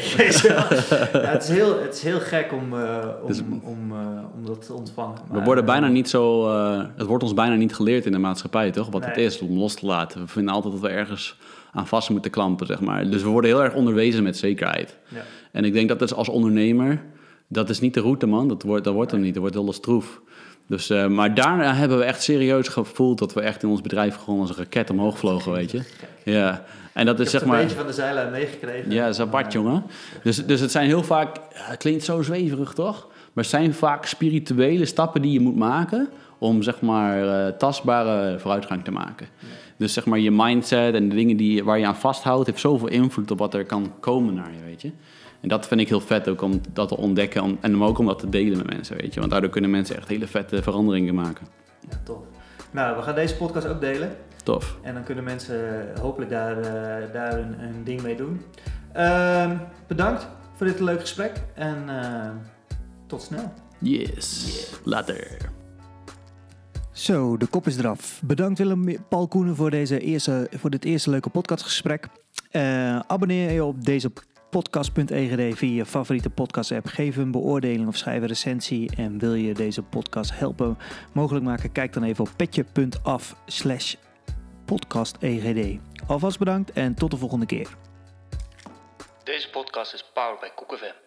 ja, 1.19 1.29
het, 1.29 1.43
is 1.43 1.49
heel, 1.49 1.83
het 1.83 1.95
is 1.95 2.03
heel 2.03 2.21
gek 2.21 2.53
om, 2.53 2.81
eh, 2.81 3.07
om, 3.23 3.27
Dus- 3.27 3.41
om, 3.41 3.93
om 4.35 4.47
dat 4.47 4.67
te 4.67 4.73
ontvangen. 4.73 5.19
We 5.31 5.43
worden 5.43 5.65
bijna 5.65 5.89
niet 5.89 6.09
zo, 6.09 6.49
het 6.97 7.07
wordt 7.07 7.23
ons 7.23 7.35
bijna 7.35 7.55
niet 7.55 7.75
geleerd 7.75 8.07
in 8.07 8.13
de 8.13 8.19
maatschappij, 8.19 8.71
toch? 8.71 8.91
Wat 8.91 9.05
het 9.05 9.17
is 9.17 9.39
om 9.41 9.59
los 9.59 9.75
te 9.75 9.87
laten. 9.87 10.21
We 10.21 10.29
vinden 10.29 10.55
altijd 10.55 10.73
dat 10.73 10.83
we 10.83 10.89
ergens 10.89 11.39
aan 11.73 11.87
vast 11.87 12.11
moeten 12.11 12.31
klampen, 12.31 12.67
zeg 12.67 12.81
maar. 12.81 13.11
Dus 13.11 13.23
we 13.23 13.29
worden 13.29 13.51
heel 13.51 13.63
erg 13.63 13.75
onderwezen 13.75 14.23
met 14.23 14.37
zekerheid. 14.37 14.97
Ja. 15.09 15.21
En 15.53 15.65
ik 15.65 15.73
denk 15.73 15.89
dat 15.89 16.03
is 16.03 16.15
als 16.15 16.29
ondernemer, 16.29 17.03
dat 17.49 17.71
is 17.71 17.81
niet 17.81 17.95
de 17.95 18.01
route, 18.01 18.27
man. 18.27 18.49
Dat 18.49 18.63
wordt, 18.63 18.85
dat 18.85 18.95
wordt 18.95 19.11
hem 19.11 19.21
niet. 19.21 19.35
Dat 19.35 19.43
wordt 19.43 19.57
heel 19.57 19.73
stroef. 19.73 20.21
Dus, 20.67 20.91
eh, 20.91 21.07
maar 21.07 21.35
daarna 21.35 21.75
hebben 21.75 21.99
we 21.99 22.05
echt 22.05 22.23
serieus 22.23 22.69
gevoeld 22.69 23.19
dat 23.19 23.33
we 23.33 23.41
echt 23.41 23.63
in 23.63 23.69
ons 23.69 23.81
bedrijf 23.81 24.17
gewoon 24.17 24.41
als 24.41 24.51
een 24.51 24.57
raket 24.57 24.91
omhoog 24.91 25.19
vlogen, 25.19 25.53
weet 25.53 25.71
je. 25.71 25.83
Ja. 26.25 26.65
En 26.93 27.07
dat 27.07 27.21
is 27.21 27.31
zeg 27.31 27.45
maar... 27.45 27.57
een 27.57 27.63
beetje 27.63 27.79
van 27.79 27.87
de 27.87 27.93
zijlijn 27.93 28.31
meegekregen. 28.31 28.91
Ja, 28.91 29.05
dat 29.05 29.15
is 29.15 29.21
apart, 29.21 29.53
jongen. 29.53 29.83
Dus, 30.23 30.47
dus 30.47 30.61
het 30.61 30.71
zijn 30.71 30.87
heel 30.87 31.03
vaak... 31.03 31.37
het 31.53 31.79
klinkt 31.79 32.05
zo 32.05 32.23
zweverig, 32.23 32.73
toch? 32.73 33.07
Maar 33.09 33.45
het 33.45 33.53
zijn 33.53 33.75
vaak 33.75 34.07
spirituele 34.07 34.85
stappen 34.85 35.23
die 35.23 35.33
je 35.33 35.41
moet 35.41 35.57
maken... 35.57 36.09
om, 36.39 36.63
zeg 36.63 36.81
maar, 36.81 37.47
eh, 37.47 37.53
tastbare 37.53 38.39
vooruitgang 38.39 38.85
te 38.85 38.91
maken. 38.91 39.27
Dus, 39.77 39.93
zeg 39.93 40.07
maar, 40.07 40.19
je 40.19 40.31
mindset 40.31 40.95
en 40.95 41.09
de 41.09 41.15
dingen 41.15 41.37
die, 41.37 41.65
waar 41.65 41.79
je 41.79 41.87
aan 41.87 41.97
vasthoudt... 41.97 42.47
heeft 42.47 42.61
zoveel 42.61 42.89
invloed 42.89 43.31
op 43.31 43.39
wat 43.39 43.55
er 43.55 43.65
kan 43.65 43.93
komen 44.01 44.35
naar 44.35 44.53
je, 44.59 44.65
weet 44.65 44.83
je. 44.83 44.91
En 45.45 45.51
dat 45.51 45.67
vind 45.67 45.81
ik 45.81 45.89
heel 45.89 46.01
vet 46.01 46.29
ook 46.29 46.43
om 46.43 46.61
dat 46.73 46.89
te 46.89 46.97
ontdekken... 46.97 47.43
om- 47.43 47.59
en 47.61 47.75
om 47.75 47.85
ook 47.85 47.99
om 47.99 48.07
dat 48.07 48.19
te 48.19 48.29
delen 48.29 48.57
met 48.57 48.67
mensen, 48.67 48.97
weet 48.97 49.15
je. 49.15 49.21
Want 49.21 49.33
daardoor 49.33 49.51
kunnen 49.51 49.71
mensen 49.71 49.97
echt 49.97 50.09
hele 50.09 50.27
vette 50.27 50.63
veranderingen 50.63 51.15
maken. 51.15 51.47
Ja, 51.91 52.01
tof. 52.05 52.19
Nou, 52.71 52.97
we 52.97 53.03
gaan 53.03 53.15
deze 53.15 53.37
podcast 53.37 53.67
ook 53.67 53.81
delen. 53.81 54.17
Tof. 54.45 54.77
En 54.83 54.95
dan 54.95 55.05
kunnen 55.05 55.25
mensen 55.25 55.87
hopelijk 56.01 56.31
daar, 56.31 56.59
eh, 56.59 57.13
daar 57.13 57.39
een, 57.39 57.63
een 57.63 57.85
ding 57.85 58.03
mee 58.03 58.17
doen. 58.17 58.41
Ehm, 58.93 59.57
bedankt 59.87 60.29
voor 60.57 60.67
dit 60.67 60.81
leuke 60.81 61.01
gesprek. 61.01 61.33
En 61.55 61.85
eh, 61.89 62.31
tot 63.07 63.23
snel. 63.23 63.53
Yes. 63.79 64.71
Later. 64.85 65.37
Zo, 66.93 67.37
de 67.37 67.47
kop 67.47 67.67
is 67.67 67.77
eraf. 67.79 68.21
Bedankt 68.25 68.59
Willem 68.59 68.97
Paul 69.09 69.29
Koenen 69.29 69.57
voor, 69.57 69.71
deze 69.71 69.99
eerste, 70.01 70.49
voor 70.57 70.71
dit 70.71 70.85
eerste 70.85 71.11
leuke 71.11 71.29
podcastgesprek. 71.29 72.09
Eh, 72.51 72.99
abonneer 72.99 73.51
je 73.53 73.65
op 73.65 73.85
deze 73.85 74.11
podcast.egd 74.55 75.59
via 75.59 75.75
je 75.75 75.87
favoriete 75.87 76.31
podcast 76.31 76.73
app. 76.73 76.87
Geef 76.87 77.17
een 77.17 77.31
beoordeling 77.31 77.89
of 77.89 77.97
schrijf 77.97 78.21
een 78.21 78.27
recensie. 78.27 78.97
En 78.97 79.19
wil 79.19 79.35
je 79.35 79.55
deze 79.55 79.83
podcast 79.83 80.39
helpen 80.39 80.79
mogelijk 81.13 81.45
maken? 81.45 81.73
Kijk 81.73 81.93
dan 81.93 82.03
even 82.03 82.25
op 82.25 82.31
petje.af 82.37 83.37
slash 83.47 83.95
podcastegd. 84.65 85.79
Alvast 86.07 86.39
bedankt 86.39 86.73
en 86.73 86.95
tot 86.95 87.11
de 87.11 87.17
volgende 87.17 87.47
keer. 87.47 87.69
Deze 89.25 89.51
podcast 89.51 89.95
is 89.95 90.05
powered 90.15 90.41
bij 90.41 90.51
KoekFM. 90.55 91.04